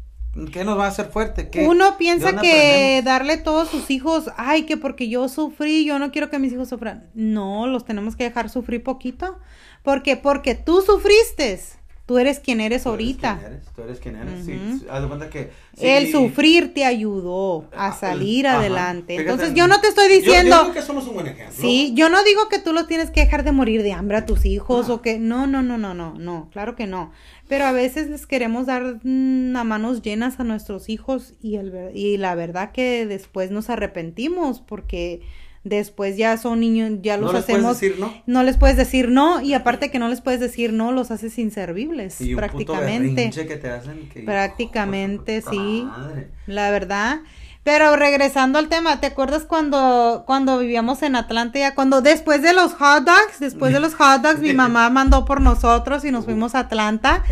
¿qué 0.53 0.65
nos 0.65 0.79
va 0.79 0.85
a 0.87 0.89
hacer 0.89 1.07
fuerte? 1.11 1.51
¿Qué- 1.51 1.67
Uno 1.67 1.97
piensa 1.99 2.31
que 2.31 2.37
aprendemos? 2.39 3.05
darle 3.05 3.37
todos 3.39 3.69
sus 3.69 3.91
hijos, 3.91 4.31
ay, 4.37 4.67
que 4.67 4.77
porque 4.77 5.09
yo 5.09 5.29
sufrí, 5.29 5.85
yo 5.85 5.99
no 5.99 6.11
quiero 6.13 6.31
que 6.31 6.39
mis 6.39 6.53
hijos 6.53 6.69
sufran. 6.69 7.11
No, 7.15 7.67
los 7.67 7.85
tenemos 7.85 8.17
que 8.17 8.25
dejar 8.25 8.49
sufrir 8.51 8.83
poquito. 8.83 9.39
porque 9.83 10.17
Porque 10.17 10.55
tú 10.55 10.81
sufriste. 10.81 11.61
Tú 12.07 12.19
eres 12.19 12.39
quien 12.39 12.61
eres 12.61 12.83
Tú 12.83 12.91
eres 12.91 13.01
ahorita. 13.01 13.39
quien 13.39 13.53
eres, 13.53 13.65
Tú 13.75 13.83
eres 13.83 13.99
quien 14.01 14.17
eres. 14.17 14.45
sí, 14.45 14.53
Ujú. 14.55 14.79
sí, 14.81 14.87
haz 14.91 15.01
de 15.03 15.09
cuenta 15.09 15.31
que. 15.31 15.51
sí, 15.75 15.87
El 15.87 16.13
sufrir 16.13 16.75
te 16.75 16.85
ayudó 16.85 17.65
a 17.75 17.87
Ah, 17.87 17.93
salir 17.93 18.47
ajá. 18.47 18.59
adelante. 18.59 19.17
Fíjate, 19.17 19.31
Entonces 19.31 19.55
yo 19.55 19.67
no 19.69 19.81
te 19.81 19.89
estoy 19.89 20.09
yo- 20.11 20.15
diciendo... 20.17 20.51
Yo, 20.57 20.63
digo 20.65 20.75
que 20.75 20.83
somos 20.83 21.07
un 21.09 21.15
buen 21.15 21.27
ejemplo. 21.29 21.55
Sí, 21.59 21.93
yo 21.95 22.11
no 22.11 22.23
digo 22.25 22.49
que 22.51 22.59
tú 22.59 22.75
lo 22.75 22.85
tienes 22.87 23.11
que 23.11 23.21
dejar 23.21 23.43
de 23.43 23.53
morir 23.53 23.83
de 23.83 23.93
hambre 23.95 24.19
a 24.19 24.27
tus 24.27 24.45
hijos 24.45 24.89
No. 24.89 24.95
o 24.97 25.03
que 25.03 25.19
no, 25.19 25.47
no, 25.47 25.63
no, 25.63 25.79
no, 25.79 25.95
no, 25.95 26.13
no, 26.19 26.51
claro 26.53 26.77
que 26.77 26.87
no. 26.87 27.11
Pero 27.49 27.65
a 27.65 27.73
veces 27.73 28.11
les 28.11 28.27
queremos 28.27 28.67
dar 28.67 29.01
mm, 29.03 29.57
a 29.57 29.65
manos 29.65 30.03
llenas 30.03 30.39
a 30.41 30.45
nuestros 30.45 30.91
hijos 30.91 31.33
y 31.41 31.57
el 31.57 31.91
y 31.95 32.19
la 32.19 32.35
verdad 32.35 32.73
que 32.73 33.07
después 33.07 33.51
nos 33.51 33.71
arrepentimos 33.71 34.61
porque 34.61 35.23
después 35.65 36.17
ya 36.17 36.37
son 36.37 36.61
niños, 36.61 36.93
ya 37.03 37.17
los 37.17 37.33
no 37.33 37.39
les 37.39 37.45
puedes 37.47 37.59
hacemos 37.65 37.81
decir 37.81 37.97
no. 37.99 38.15
no 38.27 38.43
les 38.43 38.57
puedes 38.59 38.77
decir 38.77 39.09
no 39.09 39.41
y 39.41 39.55
aparte 39.55 39.91
que 39.91 39.99
no 39.99 40.09
les 40.09 40.21
puedes 40.21 40.39
decir 40.39 40.73
no, 40.73 40.93
los 40.93 41.11
haces 41.11 41.39
inservibles 41.39 42.21
Y 42.21 42.35
un 42.35 42.39
prácticamente. 42.39 43.31
que 43.31 43.57
te 43.57 43.71
hacen 43.71 44.09
que- 44.11 44.21
Prácticamente, 44.23 45.43
sí. 45.43 45.85
madre. 45.87 46.29
La 46.47 46.71
verdad. 46.71 47.21
Pero 47.63 47.97
regresando 47.97 48.59
al 48.59 48.69
tema, 48.69 49.01
¿te 49.01 49.07
acuerdas 49.07 49.45
cuando, 49.45 50.25
cuando 50.27 50.59
vivíamos 50.59 51.03
en 51.03 51.17
Atlanta? 51.17 51.59
Ya 51.59 51.75
cuando 51.75 52.03
después 52.03 52.43
de 52.43 52.53
los 52.53 52.75
hot 52.75 53.05
dogs, 53.05 53.41
después 53.41 53.73
de 53.73 53.81
los 53.85 53.95
hot 53.95 54.21
dogs, 54.21 54.41
mi 54.41 54.53
mamá 54.53 54.91
mandó 54.91 55.25
por 55.25 55.41
nosotros 55.41 56.05
y 56.05 56.11
nos 56.11 56.27
fuimos 56.27 56.55
a 56.55 56.59
Atlanta. 56.61 57.25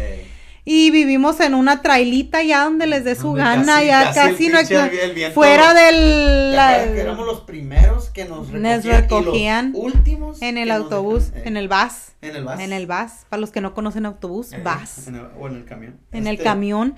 Y 0.65 0.93
vivimos 0.93 1.41
en 1.41 1.55
una 1.55 1.83
trailita 1.83 2.41
ya 2.45 2.63
donde 2.65 2.87
les 2.87 3.03
dé 3.05 3.17
su 3.17 3.33
gana, 3.33 3.65
casi- 3.77 3.87
ya 3.87 4.13
casi 4.15 4.49
no 4.49 4.59
viento- 4.63 5.35
fuera 5.35 5.75
del 5.75 5.95
¿te 5.97 6.57
la- 6.57 6.69
acuerdas 6.75 6.95
que 6.95 7.01
éramos 7.01 7.27
los 7.27 7.41
primeros 7.41 8.11
que 8.11 8.25
nos 8.27 8.49
recogían, 8.51 8.63
Nos 8.63 8.85
los 8.85 9.01
recogían 9.01 9.73
últimos 9.75 10.41
en 10.41 10.59
el 10.59 10.71
autobús, 10.71 11.31
eh, 11.35 11.43
en 11.47 11.57
el 11.57 11.67
bus, 11.69 12.13
en 12.23 12.37
el 12.37 12.45
bus 12.45 12.61
en 12.61 12.73
el 12.73 12.87
bus, 12.87 13.11
para 13.29 13.41
los 13.41 13.51
que 13.51 13.61
no 13.61 13.75
conocen 13.75 14.07
autobús, 14.07 14.53
Eh, 14.53 14.63
bus. 14.63 15.09
en 15.09 15.17
el- 15.17 15.27
o 15.37 15.49
en 15.49 15.57
el 15.57 15.65
camión 15.65 15.99
en 16.13 16.27
el 16.29 16.35
Este, 16.35 16.45
camión. 16.45 16.95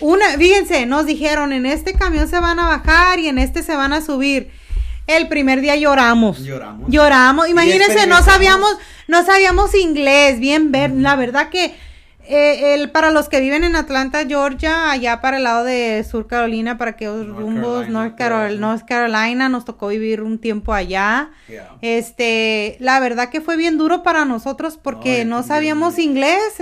Una, 0.00 0.26
fíjense, 0.38 0.86
nos 0.86 1.04
dijeron, 1.04 1.52
en 1.52 1.66
este 1.66 1.92
camión 1.92 2.28
se 2.28 2.38
van 2.38 2.58
a 2.58 2.66
bajar 2.68 3.18
y 3.18 3.28
en 3.28 3.36
este 3.38 3.62
se 3.62 3.76
van 3.76 3.92
a 3.92 4.00
subir. 4.00 4.50
El 5.06 5.28
primer 5.28 5.60
día 5.60 5.76
lloramos. 5.76 6.38
lloramos 6.42 6.90
Lloramos. 6.90 7.48
Imagínense, 7.48 8.06
no 8.06 8.22
sabíamos, 8.22 8.76
no 9.06 9.22
sabíamos 9.24 9.74
inglés, 9.74 10.40
bien 10.40 10.72
ver, 10.72 10.90
la 10.92 11.14
verdad 11.14 11.48
que 11.50 11.74
eh, 12.28 12.74
el, 12.74 12.90
para 12.90 13.10
los 13.10 13.28
que 13.28 13.40
viven 13.40 13.64
en 13.64 13.76
Atlanta, 13.76 14.24
Georgia, 14.26 14.90
allá 14.90 15.20
para 15.20 15.36
el 15.38 15.44
lado 15.44 15.64
de 15.64 16.04
Sur 16.08 16.26
Carolina, 16.26 16.76
para 16.78 16.92
aquellos 16.92 17.26
North 17.26 17.38
rumbos, 17.40 17.62
Carolina, 17.86 18.00
North, 18.00 18.14
Carol-. 18.16 18.60
North 18.60 18.84
Carolina, 18.86 19.48
nos 19.48 19.64
tocó 19.64 19.88
vivir 19.88 20.22
un 20.22 20.38
tiempo 20.38 20.72
allá. 20.74 21.30
Yeah. 21.48 21.76
Este, 21.82 22.76
la 22.80 23.00
verdad 23.00 23.28
que 23.30 23.40
fue 23.40 23.56
bien 23.56 23.78
duro 23.78 24.02
para 24.02 24.24
nosotros 24.24 24.78
porque 24.82 25.24
No, 25.24 25.42
sabíamos 25.42 25.96
bien- 25.96 26.10
inglés, 26.10 26.60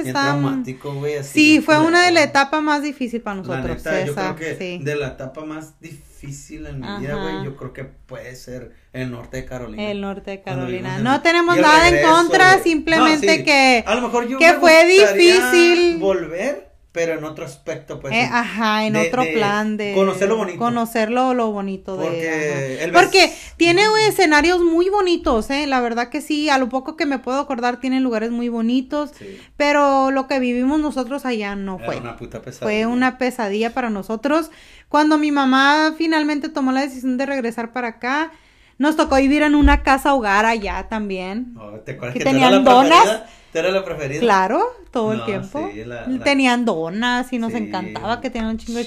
así, 1.21 1.29
Sí, 1.33 1.61
fue 1.61 1.81
una 1.81 2.05
de 2.05 2.13
las 2.13 2.25
etapas 2.25 2.63
más 2.63 2.83
difíciles 2.83 3.23
para 3.23 3.37
La 3.37 3.43
nosotros. 3.43 3.77
neta, 3.85 4.05
yo 4.05 4.15
creo 4.15 4.37
que 4.37 4.57
sí. 4.57 4.79
de 4.85 4.97
la 4.97 5.09
etapa 5.09 5.45
más 5.45 5.79
difícil 5.81 6.14
en 6.25 6.81
mi 6.81 6.87
vida, 7.01 7.15
güey, 7.15 7.45
yo 7.45 7.57
creo 7.57 7.73
que 7.73 7.85
puede 7.85 8.35
ser 8.37 8.73
el 8.93 9.11
norte 9.11 9.39
de 9.39 9.45
Carolina. 9.45 9.91
El 9.91 10.01
norte 10.01 10.31
de 10.31 10.43
Carolina. 10.43 10.99
No 10.99 11.21
tenemos 11.23 11.57
nada 11.57 11.89
en 11.89 12.07
contra, 12.07 12.59
simplemente 12.63 13.27
No, 13.27 13.33
sí. 13.35 13.45
que, 13.45 13.85
A 13.87 13.95
lo 13.95 14.03
mejor 14.03 14.29
yo 14.29 14.39
que 14.39 14.53
me 14.53 14.59
fue 14.59 14.87
difícil. 14.87 15.99
volver, 15.99 16.74
pero 16.95 17.15
en 17.19 17.25
otro 17.25 17.45
aspecto, 17.45 17.99
pues. 17.99 18.15
eh, 18.15 18.29
ajá, 18.31 18.87
en 18.87 18.93
de- 18.93 19.09
otro 19.09 19.25
de 19.25 19.33
plan 19.33 19.77
de 19.77 19.95
Conocer 19.95 20.29
lo 20.29 20.37
bonito. 20.37 20.59
conocer 20.61 21.11
lo, 21.11 21.35
lo 21.35 21.51
bonito 21.51 21.97
de 21.97 22.05
Porque 22.07 22.85
el 22.85 22.93
porque 22.93 23.19
ves- 23.27 23.53
tiene 23.57 23.83
escenarios 24.07 24.61
muy 24.63 24.89
bonitos, 24.91 25.51
eh, 25.51 25.67
la 25.67 25.81
verdad 25.81 26.09
que 26.09 26.21
sí, 26.21 26.49
a 26.51 26.57
lo 26.59 26.69
poco 26.69 26.97
que 26.97 27.05
me 27.05 27.19
puedo 27.19 27.41
acordar 27.41 27.81
tiene 27.81 27.99
lugares 27.99 28.31
muy 28.31 28.49
bonitos, 28.49 29.11
Sí. 29.19 29.41
pero 29.57 30.13
lo 30.13 30.29
que 30.29 30.39
vivimos 30.39 30.79
nosotros 30.79 31.27
allá 31.27 31.57
no 31.57 31.79
Era 31.79 31.85
fue. 31.87 31.97
una 31.97 32.17
puta 32.17 32.41
pesadilla. 32.41 32.65
Fue 32.65 32.87
una 32.87 33.19
pesadilla 33.19 33.75
para 33.75 33.91
nosotros. 33.91 34.53
Cuando 34.89 35.19
mi 35.19 35.33
mamá 35.33 35.95
finalmente 35.99 36.49
tomó 36.49 36.71
la 36.71 36.83
decisión 36.83 37.17
de 37.19 37.27
regresar 37.27 37.73
para 37.73 37.89
acá, 37.89 38.31
Nos 38.77 38.97
tocó 38.97 39.15
vivir 39.17 39.43
en 39.43 39.55
una 39.55 39.85
casa 39.85 40.15
hogar 40.15 40.47
allá 40.47 40.89
también. 40.89 41.55
Oh, 41.57 41.79
¿Te 41.79 41.93
acuerdas 41.93 42.13
Que 42.15 42.19
que 42.19 42.25
tenían 42.25 42.65
donas. 42.65 43.23
¿Tú 43.55 43.61
eras 43.61 43.73
la 43.73 43.85
preferida? 43.85 44.19
Claro, 44.19 44.65
todo 44.91 45.13
el 45.13 45.25
tiempo. 45.27 45.71
sí, 45.73 45.85
la- 45.85 46.09
la- 46.09 46.25
Tenían 46.25 46.65
donas 46.65 47.33
y 47.33 47.39
nos 47.39 47.53
Sí. 47.53 47.59
encantaba 47.59 48.21
que 48.21 48.29
tenían 48.29 48.51
un 48.51 48.59
chingo 48.59 48.81
de 48.81 48.85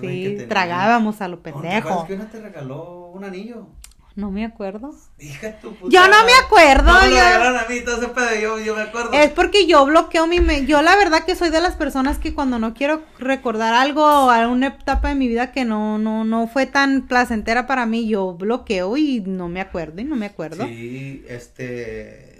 güey, 0.00 0.22
que 0.34 0.40
Sí, 0.40 0.46
tragábamos 0.48 1.20
a 1.20 1.28
lo 1.28 1.36
¿No 1.36 1.42
te 1.42 1.52
pendejo. 1.52 1.88
acuerdas 1.88 2.06
que 2.08 2.14
una 2.14 2.28
te 2.28 2.40
regaló 2.40 3.12
un 3.14 3.22
anillo? 3.22 3.68
No 4.16 4.30
me 4.32 4.44
acuerdo. 4.44 4.92
Hija 5.20 5.52
tu 5.60 5.72
puta 5.74 5.90
Yo 5.90 6.06
no 6.08 6.24
me 6.26 6.32
acuerdo, 6.44 6.92
No 6.92 7.00
me 7.00 7.10
yo- 7.10 7.14
regalaron 7.14 7.56
a 7.56 7.64
mí, 7.66 7.80
todo 7.82 7.96
ese 7.96 8.08
pedo, 8.08 8.34
yo, 8.42 8.58
yo 8.58 8.74
me 8.74 8.82
acuerdo. 8.82 9.12
Es 9.12 9.30
porque 9.30 9.66
yo 9.68 9.86
bloqueo 9.86 10.26
mi... 10.26 10.40
me- 10.40 10.66
Yo 10.66 10.82
la 10.82 10.96
verdad 10.96 11.24
que 11.24 11.34
soy 11.36 11.48
de 11.50 11.60
las 11.62 11.76
personas 11.76 12.18
que 12.18 12.34
cuando 12.34 12.58
no 12.58 12.74
quiero 12.74 13.02
recordar 13.20 13.72
algo 13.72 14.04
o 14.04 14.30
alguna 14.30 14.66
etapa 14.66 15.08
de 15.10 15.14
mi 15.14 15.28
vida 15.28 15.52
que 15.52 15.64
no, 15.64 15.96
no, 15.96 16.24
no 16.24 16.46
fue 16.48 16.66
tan 16.66 17.06
placentera 17.06 17.66
para 17.68 17.86
mí, 17.86 18.06
yo 18.08 18.34
bloqueo 18.34 18.96
y 18.98 19.20
no 19.20 19.48
me 19.48 19.60
acuerdo 19.62 20.00
y 20.00 20.04
no 20.04 20.16
me 20.16 20.26
acuerdo. 20.26 20.66
Sí, 20.66 21.24
este, 21.28 22.31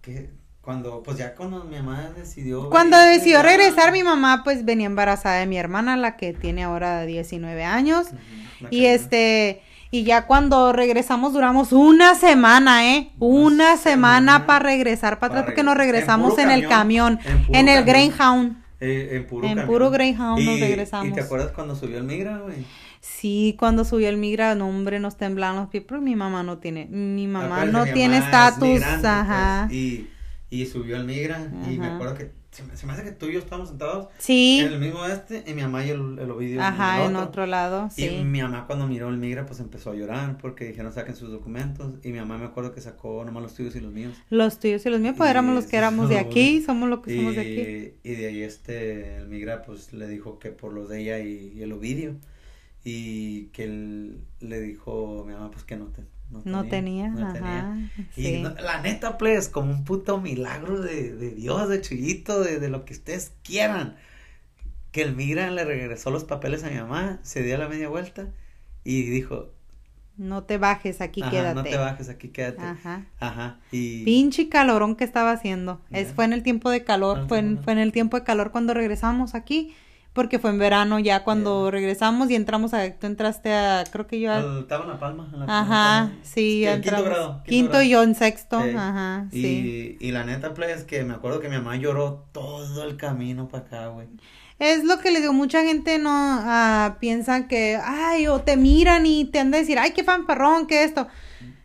que 0.00 0.30
cuando, 0.60 1.02
pues 1.02 1.16
ya 1.16 1.34
cuando 1.34 1.64
mi 1.64 1.76
mamá 1.76 2.10
decidió. 2.14 2.68
Cuando 2.68 2.98
decidió 2.98 3.42
regresar, 3.42 3.90
mi 3.90 4.02
mamá 4.02 4.42
pues 4.44 4.64
venía 4.64 4.86
embarazada 4.86 5.36
de 5.36 5.46
mi 5.46 5.56
hermana, 5.56 5.96
la 5.96 6.16
que 6.16 6.34
tiene 6.34 6.64
ahora 6.64 7.06
19 7.06 7.64
años. 7.64 8.08
Y 8.70 8.84
este, 8.84 9.62
y 9.90 10.04
ya 10.04 10.26
cuando 10.26 10.74
regresamos 10.74 11.32
duramos 11.32 11.72
una 11.72 12.14
semana, 12.14 12.94
¿eh? 12.94 13.10
Una, 13.18 13.46
Una 13.46 13.76
semana 13.78 13.78
semana 13.78 14.46
para 14.46 14.58
regresar 14.58 15.18
para 15.18 15.32
atrás 15.32 15.46
porque 15.46 15.62
nos. 15.62 15.72
En 15.72 15.78
regresamos 15.78 16.38
en, 16.38 16.50
el 16.50 16.68
camión, 16.68 17.18
en 17.48 17.68
el 17.68 17.84
camión. 17.84 17.86
Greyhound. 17.86 18.64
Eh, 18.80 19.08
en 19.12 19.26
puro 19.26 19.46
en 19.46 19.54
camión. 19.54 19.66
puro 19.66 19.90
Greyhound 19.90 20.44
nos 20.44 20.60
regresamos. 20.60 21.08
¿Y 21.08 21.12
te 21.12 21.22
acuerdas 21.22 21.52
cuando 21.52 21.74
subió 21.74 21.96
el 21.96 22.04
migra, 22.04 22.38
güey? 22.38 22.66
Sí, 23.16 23.56
cuando 23.58 23.84
subió 23.84 24.08
el 24.08 24.16
migra, 24.16 24.54
no, 24.54 24.68
hombre, 24.68 25.00
nos 25.00 25.16
temblaban 25.16 25.56
los 25.56 25.68
pies, 25.70 25.84
pero 25.86 26.00
mi 26.00 26.14
mamá 26.16 26.42
no 26.42 26.58
tiene, 26.58 26.86
mi 26.86 27.26
mamá 27.26 27.64
no 27.64 27.84
mi 27.84 27.92
tiene 27.92 28.18
es 28.18 28.24
estatus, 28.24 28.62
migrante, 28.68 29.06
ajá. 29.08 29.66
pues, 29.68 29.78
y, 29.78 30.08
y 30.50 30.66
subió 30.66 30.96
el 30.96 31.04
migra, 31.04 31.50
y 31.70 31.78
me 31.78 31.86
acuerdo 31.86 32.14
que 32.16 32.30
se 32.50 32.62
me, 32.62 32.76
se 32.76 32.86
me 32.86 32.92
hace 32.94 33.04
que 33.04 33.12
tú 33.12 33.26
y 33.26 33.34
yo 33.34 33.40
estábamos 33.40 33.68
sentados 33.68 34.08
Sí, 34.18 34.60
en 34.60 34.72
el 34.72 34.78
mismo 34.80 35.04
este, 35.04 35.44
y 35.46 35.52
mi 35.52 35.62
mamá 35.62 35.84
y 35.84 35.90
el, 35.90 36.18
el 36.18 36.30
Ovidio 36.30 36.62
ajá, 36.62 37.04
el 37.04 37.10
en 37.10 37.16
otro 37.16 37.44
lado, 37.46 37.88
Y 37.96 38.08
sí. 38.08 38.10
mi 38.24 38.40
mamá 38.40 38.66
cuando 38.66 38.86
miró 38.88 39.08
el 39.10 39.18
migra 39.18 39.44
pues 39.46 39.60
empezó 39.60 39.90
a 39.90 39.94
llorar 39.94 40.38
porque 40.38 40.64
dijeron 40.64 40.92
saquen 40.92 41.14
sus 41.14 41.30
documentos 41.30 41.94
y 42.02 42.08
mi 42.10 42.18
mamá 42.18 42.38
me 42.38 42.46
acuerdo 42.46 42.72
que 42.72 42.80
sacó 42.80 43.22
nomás 43.24 43.42
los 43.42 43.54
tuyos 43.54 43.76
y 43.76 43.80
los 43.80 43.92
míos. 43.92 44.14
Los 44.30 44.58
tuyos 44.58 44.84
y 44.86 44.90
los 44.90 44.98
míos, 45.00 45.14
pues 45.16 45.28
Y 45.28 45.30
éramos 45.30 45.54
los 45.54 45.66
que 45.66 45.76
éramos 45.76 46.08
de 46.08 46.18
aquí, 46.20 46.62
somos 46.62 46.88
los 46.88 47.00
que 47.00 47.12
Y, 47.12 47.16
somos 47.18 47.34
de 47.36 47.40
aquí. 47.42 48.08
y 48.08 48.14
de 48.14 48.26
ahí 48.28 48.42
este, 48.42 49.16
el 49.18 49.28
migra 49.28 49.62
pues 49.62 49.92
le 49.92 50.08
dijo 50.08 50.38
que 50.38 50.50
por 50.50 50.72
los 50.72 50.88
de 50.88 51.00
ella 51.02 51.18
y, 51.20 51.52
y 51.54 51.62
el 51.62 51.72
Ovidio 51.72 52.16
y 52.84 53.46
que 53.46 53.64
él 53.64 54.20
le 54.40 54.60
dijo 54.60 55.24
mi 55.26 55.32
mamá 55.34 55.50
pues 55.50 55.64
que 55.64 55.76
no 55.76 55.86
te 55.86 56.02
No 56.44 56.64
tenía, 56.64 57.08
no 57.08 57.26
ajá, 57.26 57.32
tenía. 57.34 57.90
Y 58.16 58.22
sí. 58.22 58.42
no- 58.42 58.54
la 58.54 58.80
neta, 58.82 59.18
pues, 59.18 59.48
como 59.48 59.70
un 59.72 59.84
puto 59.84 60.20
milagro 60.20 60.80
de, 60.80 61.12
de 61.14 61.30
Dios, 61.30 61.68
de 61.68 61.80
Chuyito, 61.80 62.40
de, 62.40 62.60
de 62.60 62.68
lo 62.68 62.84
que 62.84 62.92
ustedes 62.94 63.32
quieran. 63.42 63.96
Que 64.92 65.02
el 65.02 65.14
migra 65.14 65.50
le 65.50 65.64
regresó 65.64 66.10
los 66.10 66.24
papeles 66.24 66.64
a 66.64 66.70
mi 66.70 66.76
mamá, 66.76 67.18
se 67.22 67.42
dio 67.42 67.58
la 67.58 67.68
media 67.68 67.88
vuelta 67.88 68.28
y 68.84 69.02
dijo, 69.02 69.52
No 70.16 70.44
te 70.44 70.56
bajes, 70.58 71.00
aquí 71.00 71.20
"Ajá, 71.22 71.30
quédate. 71.30 71.54
no 71.54 71.62
te 71.62 71.76
bajes, 71.76 72.08
aquí 72.08 72.28
quédate. 72.28 72.62
Ajá. 72.62 73.06
Ajá. 73.20 73.60
Y 73.70 74.04
Pinche 74.04 74.48
calorón 74.48 74.96
que 74.96 75.04
estaba 75.04 75.32
haciendo. 75.32 75.80
Es, 75.90 76.12
fue 76.12 76.24
en 76.24 76.32
el 76.32 76.42
tiempo 76.42 76.70
de 76.70 76.84
calor, 76.84 77.28
fue 77.28 77.38
en, 77.38 77.62
fue 77.62 77.74
en 77.74 77.78
el 77.80 77.92
tiempo 77.92 78.16
de 78.18 78.24
calor 78.24 78.50
cuando 78.50 78.72
regresamos 78.74 79.34
aquí, 79.34 79.74
porque 80.18 80.40
fue 80.40 80.50
en 80.50 80.58
verano 80.58 80.98
ya 80.98 81.22
cuando 81.22 81.70
regresamos 81.70 82.28
y 82.28 82.34
entramos 82.34 82.74
a, 82.74 82.92
tú 82.98 83.06
entraste 83.06 83.52
a, 83.54 83.84
creo 83.88 84.08
que 84.08 84.18
yo 84.18 84.32
a- 84.32 84.58
estaba 84.62 84.82
en 84.82 84.90
La 84.90 84.98
Palma. 84.98 85.28
en 85.32 85.38
la- 85.38 85.44
en 85.44 85.46
La 85.46 85.60
Ajá, 85.60 86.12
sí, 86.22 86.64
entramos. 86.64 87.04
Quinto 87.04 87.04
grado. 87.16 87.42
Quinto 87.46 87.82
y 87.82 87.88
yo 87.90 88.02
en 88.02 88.16
sexto, 88.16 88.60
Sí. 88.60 88.70
ajá, 88.76 89.26
Y, 89.30 89.42
sí. 89.42 89.96
y 90.00 90.10
la 90.10 90.24
neta, 90.24 90.54
pues, 90.54 90.82
que 90.82 91.04
me 91.04 91.14
acuerdo 91.14 91.38
que 91.38 91.48
mi 91.48 91.54
mamá 91.56 91.76
lloró 91.76 92.24
todo 92.32 92.82
el 92.82 92.96
camino 92.96 93.46
para 93.48 93.64
acá, 93.64 93.86
güey. 93.88 94.08
Es 94.58 94.82
lo 94.82 94.98
que 94.98 95.12
les 95.12 95.20
digo, 95.22 95.32
mucha 95.32 95.62
gente 95.62 95.98
no 96.00 96.10
ah, 96.12 96.96
piensa 96.98 97.46
que, 97.46 97.78
ay, 97.80 98.26
o 98.26 98.40
te 98.40 98.56
miran 98.56 99.06
y 99.06 99.24
te 99.26 99.38
han 99.38 99.52
de 99.52 99.58
decir, 99.58 99.78
ay, 99.78 99.92
qué 99.92 100.02
fanfarrón, 100.02 100.66
qué 100.66 100.82
esto. 100.82 101.06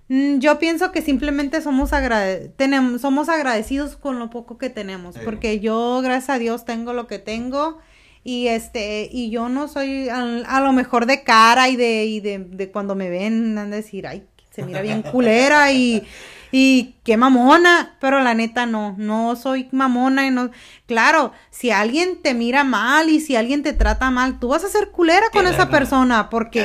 Mm, 0.10 0.38
Yo 0.38 0.60
pienso 0.60 0.92
que 0.92 1.02
simplemente 1.02 1.60
somos, 1.64 1.92
agrade 1.92 2.50
tenemos, 2.56 3.02
somos 3.02 3.30
agradecidos 3.30 3.96
con 3.96 4.20
lo 4.20 4.30
poco 4.30 4.60
que 4.60 4.70
tenemos, 4.70 5.16
Sí. 5.16 5.22
porque 5.26 5.60
yo, 5.60 6.02
gracias 6.04 6.30
a 6.30 6.38
Dios, 6.38 6.66
tengo 6.66 6.94
lo 6.94 7.08
que 7.08 7.18
tengo 7.18 7.80
y 8.24 8.48
este, 8.48 9.10
y 9.12 9.30
yo 9.30 9.50
no 9.50 9.68
soy 9.68 10.10
al- 10.10 10.46
a, 10.48 10.62
lo 10.62 10.72
mejor 10.74 11.06
de 11.06 11.24
cara 11.24 11.70
y 11.70 11.76
de, 11.76 12.06
y 12.06 12.20
de, 12.20 12.40
de 12.40 12.72
cuando 12.72 12.96
me 12.96 13.10
ven, 13.10 13.58
han 13.58 13.70
de 13.72 13.78
decir, 13.78 14.08
ay, 14.08 14.24
se 14.52 14.64
mira 14.64 14.82
bien 14.82 15.02
culera 15.12 15.72
y, 15.72 16.08
y 16.52 16.96
qué 17.04 17.18
mamona, 17.18 17.98
pero 18.00 18.22
la 18.22 18.34
neta 18.34 18.66
no, 18.66 18.96
no 18.98 19.36
soy 19.36 19.68
mamona 19.72 20.28
y 20.28 20.32
no, 20.32 20.52
claro, 20.86 21.32
si 21.50 21.72
alguien 21.72 22.22
te 22.22 22.34
mira 22.34 22.64
mal 22.64 23.10
y 23.10 23.20
si 23.20 23.36
alguien 23.36 23.64
te 23.64 23.74
trata 23.74 24.12
mal, 24.12 24.40
tú 24.40 24.50
vas 24.50 24.64
a 24.64 24.70
ser 24.70 24.90
culera 24.92 25.26
con 25.32 25.46
esa 25.48 25.64
persona, 25.72 26.30
porque 26.30 26.60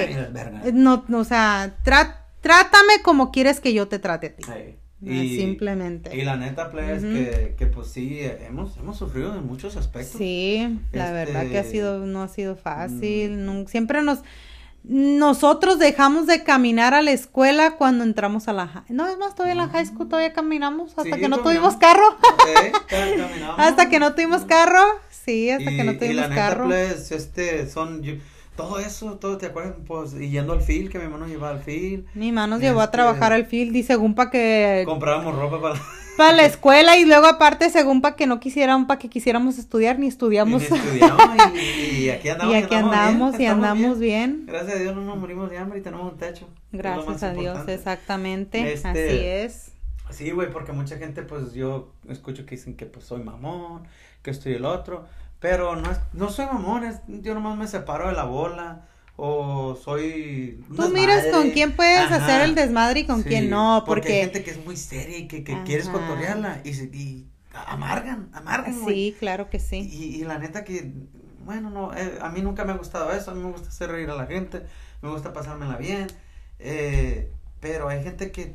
no, 0.75 1.05
no, 1.09 1.19
o 1.19 1.25
sea, 1.25 1.77
trá- 1.85 2.27
trátame 2.43 3.01
como 3.03 3.31
quieres 3.33 3.61
que 3.61 3.73
yo 3.73 3.89
te 3.89 3.99
trate 3.99 4.27
a 4.29 4.37
ti. 4.37 4.45
Ah, 5.01 5.23
simplemente. 5.23 6.17
Y 6.17 6.23
la 6.23 6.37
neta, 6.37 6.71
pues, 6.73 7.05
Ujú. 7.05 7.13
que, 7.13 7.55
que 7.57 7.67
pues 7.67 7.87
sí, 7.89 8.19
hemos, 8.21 8.77
hemos 8.79 8.97
sufrido 8.99 9.35
en 9.37 9.47
muchos 9.47 9.77
aspectos. 9.77 10.19
Sí, 10.19 10.79
la 10.93 11.05
Este, 11.23 11.33
verdad 11.33 11.51
que 11.51 11.59
ha 11.59 11.65
sido, 11.65 12.05
no 12.05 12.23
ha 12.23 12.29
sido 12.29 12.57
fácil, 12.57 13.37
mm. 13.47 13.67
siempre 13.69 14.03
nos, 14.03 14.21
nosotros 14.83 15.79
dejamos 15.79 16.27
de 16.27 16.43
caminar 16.43 16.95
a 16.95 17.03
la 17.03 17.13
escuela 17.13 17.77
cuando 17.77 18.03
entramos 18.05 18.49
a 18.49 18.53
la 18.53 18.67
high, 18.67 18.85
no 18.89 19.07
es 19.07 19.19
más, 19.19 19.35
todavía 19.35 19.53
en 19.53 19.59
la 19.59 19.69
high 19.69 19.87
school 19.87 20.09
todavía 20.09 20.33
caminamos 20.33 20.91
hasta 20.91 21.03
Sí, 21.03 21.11
que 21.11 21.29
no 21.29 21.43
caminamos. 21.43 21.43
tuvimos 21.45 21.77
carro, 21.77 22.17
hasta 23.59 23.89
que 23.89 23.99
no 23.99 24.15
tuvimos 24.15 24.43
carro, 24.45 24.83
sí, 25.11 25.51
hasta 25.51 25.71
que 25.71 25.85
no 25.85 25.93
Y- 25.93 25.95
y 25.95 25.99
tuvimos 25.99 26.17
la 26.17 26.29
neta, 26.29 26.35
carro. 26.49 26.73
este, 26.75 27.69
son, 27.69 28.03
yo- 28.03 28.15
todo 28.59 28.79
eso, 28.81 29.17
todo, 29.19 29.39
¿te 29.39 29.47
acuerdas? 29.47 29.75
Pues, 29.87 30.13
y 30.15 30.29
yendo 30.31 30.53
al 30.53 30.61
fil, 30.61 30.91
que 30.91 30.99
mi 30.99 31.05
hermano 31.05 31.27
llevaba 31.27 31.55
al 31.57 31.63
fil, 31.63 32.07
Mi 32.15 32.33
mamá 32.33 32.49
nos 32.49 32.61
llevó 32.61 32.81
a 32.81 32.85
este- 32.85 32.97
trabajar 32.97 33.33
al 33.33 33.47
field 33.47 33.75
y 33.77 33.83
según 33.85 34.15
para 34.15 34.31
que 34.31 34.83
comprábamos 34.85 35.35
ropa 35.37 35.61
para... 35.63 35.81
para 36.17 36.37
la 36.37 36.45
escuela 36.53 36.97
y 36.99 37.05
luego 37.07 37.27
aparte 37.27 37.71
según 37.71 38.03
para 38.03 38.17
que 38.17 38.27
no 38.27 38.41
quisieran, 38.41 38.87
para 38.89 38.99
que 38.99 39.09
quisiéramos 39.09 39.59
estudiar 39.59 39.99
ni 40.01 40.09
estudiamos. 40.09 40.69
Y 40.69 40.73
ni 40.73 40.79
estudiamos, 40.79 41.37
y, 41.55 41.97
y 42.05 42.11
aquí 42.11 42.29
andamos. 42.35 42.53
Y 42.53 42.57
aquí 42.59 42.75
andamos 42.75 43.41
y 43.41 43.45
estamos 43.45 43.65
andamos 43.69 43.99
bien. 44.01 44.45
Gracias 44.47 44.75
a 44.77 44.79
Dios 44.81 44.95
no 44.97 45.03
nos 45.03 45.17
morimos 45.19 45.49
de 45.51 45.57
hambre 45.59 45.79
y 45.79 45.83
tenemos 45.83 46.13
un 46.13 46.19
techo. 46.19 46.49
Gracias 46.73 47.23
a 47.23 47.33
Dios, 47.33 47.45
importante. 47.45 47.75
exactamente. 47.75 48.73
Este, 48.73 48.89
Así 48.89 49.01
es. 49.25 49.73
Sí, 50.11 50.31
güey, 50.33 50.51
porque 50.51 50.73
mucha 50.73 50.97
gente, 50.97 51.23
pues, 51.23 51.53
yo 51.53 51.93
escucho 52.09 52.45
que 52.45 52.57
dicen 52.57 52.75
que, 52.77 52.87
pues, 52.87 53.05
soy 53.07 53.23
mamón, 53.23 53.83
que 54.23 54.31
estoy 54.31 54.55
el 54.55 54.65
otro, 54.65 55.05
pero 55.41 55.77
no 55.77 55.91
es, 55.91 55.99
no 56.13 56.31
soy 56.31 56.47
mamón, 56.47 56.85
es, 56.85 57.01
yo 57.07 57.35
nomás 57.35 57.57
me 57.57 57.67
separo 57.69 58.09
de 58.09 58.15
la 58.15 58.25
bola, 58.25 58.87
o 59.17 59.77
soy... 59.83 60.65
Tú 60.77 60.89
miras 60.91 61.27
con 61.33 61.51
quién 61.51 61.75
puedes 61.75 61.99
Ajá. 62.07 62.17
hacer 62.25 62.43
el 62.43 62.55
desmadre 62.55 63.01
y 63.01 63.07
con 63.07 63.23
Sí, 63.23 63.29
quién 63.29 63.51
no, 63.51 63.77
hay 63.77 63.83
porque... 63.85 64.21
gente 64.21 64.45
que 64.45 64.53
es 64.53 64.65
muy 64.65 64.77
seria 64.77 65.19
y 65.19 65.27
que, 65.27 65.43
que 65.43 65.61
quieres 65.65 65.89
cotorrearla 65.89 66.61
y, 66.65 66.71
y 66.71 67.27
amargan, 67.67 68.29
amargan. 68.33 68.85
Sí, 68.87 69.17
claro 69.19 69.51
que 69.51 69.59
sí. 69.59 69.89
Y, 69.93 70.21
y 70.21 70.25
la 70.25 70.39
neta 70.39 70.63
que, 70.63 70.93
bueno, 71.45 71.69
no, 71.71 71.93
eh, 71.97 72.19
a 72.21 72.29
mí 72.29 72.43
nunca 72.43 72.65
me 72.65 72.73
ha 72.73 72.77
gustado 72.77 73.13
eso, 73.13 73.33
a 73.33 73.35
mí 73.35 73.43
me 73.43 73.51
gusta 73.51 73.69
hacer 73.69 73.91
reír 73.91 74.09
a 74.11 74.15
la 74.15 74.27
gente, 74.27 74.63
me 75.03 75.11
gusta 75.11 75.33
pasármela 75.33 75.77
bien, 75.77 76.07
eh, 76.61 77.33
pero 77.61 77.89
hay 77.89 78.05
gente 78.05 78.31
que, 78.31 78.55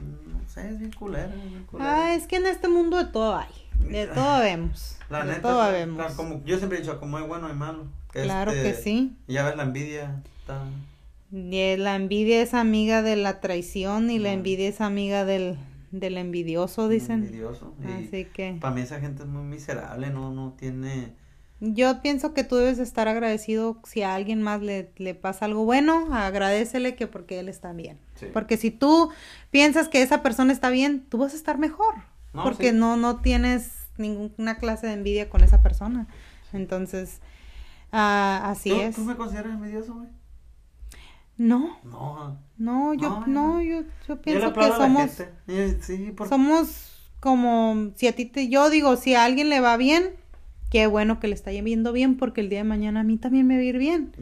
no 0.00 0.48
sé, 0.48 0.68
es 0.68 0.78
bien 0.78 0.92
culera, 0.92 1.34
es 1.34 1.50
bien 1.50 1.64
culera. 1.64 2.04
Ah, 2.04 2.14
es 2.14 2.28
que 2.28 2.36
en 2.36 2.46
este 2.46 2.68
mundo 2.68 2.96
de 2.96 3.06
todo 3.06 3.36
hay. 3.36 3.48
De 3.80 4.06
todo 4.06 4.40
vemos. 4.40 4.96
La 5.10 5.24
de 5.24 5.32
neta, 5.34 5.42
todo 5.42 5.72
vemos. 5.72 6.12
como 6.12 6.42
yo 6.44 6.56
siempre 6.58 6.78
he 6.78 6.82
dicho, 6.82 6.98
como 6.98 7.16
hay 7.18 7.24
bueno 7.24 7.46
hay 7.46 7.54
malo. 7.54 7.86
Claro 8.10 8.50
Este, 8.52 8.62
que 8.72 8.74
sí. 8.74 9.16
Ya 9.28 9.44
ves 9.44 9.56
la 9.56 9.62
envidia, 9.64 10.22
está... 10.40 10.64
Y 11.32 11.76
la 11.76 11.96
envidia 11.96 12.40
es 12.40 12.54
amiga 12.54 13.02
de 13.02 13.16
la 13.16 13.40
traición 13.40 14.10
y 14.10 14.18
la 14.18 14.32
envidia 14.32 14.68
es 14.68 14.80
amiga 14.80 15.24
del, 15.24 15.58
del 15.90 16.16
envidioso, 16.18 16.88
dicen. 16.88 17.24
envidioso. 17.24 17.74
Y 17.84 18.06
Así 18.06 18.24
que 18.26 18.56
para 18.60 18.74
mí 18.74 18.80
esa 18.80 19.00
gente 19.00 19.22
es 19.24 19.28
muy 19.28 19.42
miserable, 19.42 20.10
no, 20.10 20.30
no 20.30 20.54
tiene... 20.56 21.12
yo 21.60 22.00
pienso 22.00 22.32
que 22.32 22.44
tú 22.44 22.56
debes 22.56 22.78
estar 22.78 23.08
agradecido 23.08 23.78
si 23.84 24.02
a 24.02 24.14
alguien 24.14 24.40
más 24.40 24.62
le, 24.62 24.92
le 24.96 25.14
pasa 25.14 25.44
algo 25.46 25.64
bueno, 25.64 26.14
agradecele 26.14 26.94
que 26.94 27.06
porque 27.08 27.40
él 27.40 27.48
está 27.48 27.72
bien. 27.72 27.98
Sí. 28.14 28.26
Porque 28.32 28.56
si 28.56 28.70
tú 28.70 29.10
piensas 29.50 29.88
que 29.88 30.02
esa 30.02 30.22
persona 30.22 30.52
está 30.52 30.70
bien, 30.70 31.04
tú 31.08 31.18
vas 31.18 31.34
a 31.34 31.36
estar 31.36 31.58
mejor. 31.58 31.94
No, 32.36 32.42
porque 32.44 32.70
sí. 32.70 32.76
no, 32.76 32.96
no 32.96 33.16
tienes 33.16 33.88
ninguna 33.96 34.58
clase 34.58 34.86
de 34.86 34.92
envidia 34.92 35.30
con 35.30 35.42
esa 35.42 35.62
persona. 35.62 36.06
Entonces, 36.52 37.20
ah, 37.92 38.42
así 38.44 38.70
¿Tú, 38.70 38.76
es. 38.80 38.94
¿Tú 38.96 39.04
me 39.04 39.16
consideras 39.16 39.54
envidioso, 39.54 39.94
güey? 39.94 40.08
No, 41.38 41.78
No, 41.84 42.38
no, 42.56 42.94
yo 42.94 43.24
No, 43.26 43.60
yo, 43.62 43.82
yo 44.08 44.20
pienso 44.22 44.52
que 44.52 44.66
somos. 44.68 45.20
Eh, 45.48 45.78
Sí, 45.82 46.14
somos 46.28 47.10
como, 47.20 47.90
si 47.96 48.06
a 48.06 48.14
ti 48.14 48.26
te, 48.26 48.48
yo 48.48 48.70
digo, 48.70 48.96
si 48.96 49.14
a 49.14 49.24
alguien 49.24 49.48
le 49.48 49.60
va 49.60 49.76
bien, 49.76 50.14
qué 50.70 50.86
bueno 50.86 51.20
que 51.20 51.28
le 51.28 51.34
está 51.34 51.52
yendo 51.52 51.92
bien, 51.92 52.16
porque 52.16 52.40
el 52.42 52.48
día 52.48 52.60
de 52.60 52.64
mañana 52.64 53.00
a 53.00 53.02
mí 53.02 53.16
también 53.16 53.46
me 53.46 53.56
va 53.56 53.60
a 53.60 53.64
ir 53.64 53.78
bien. 53.78 54.12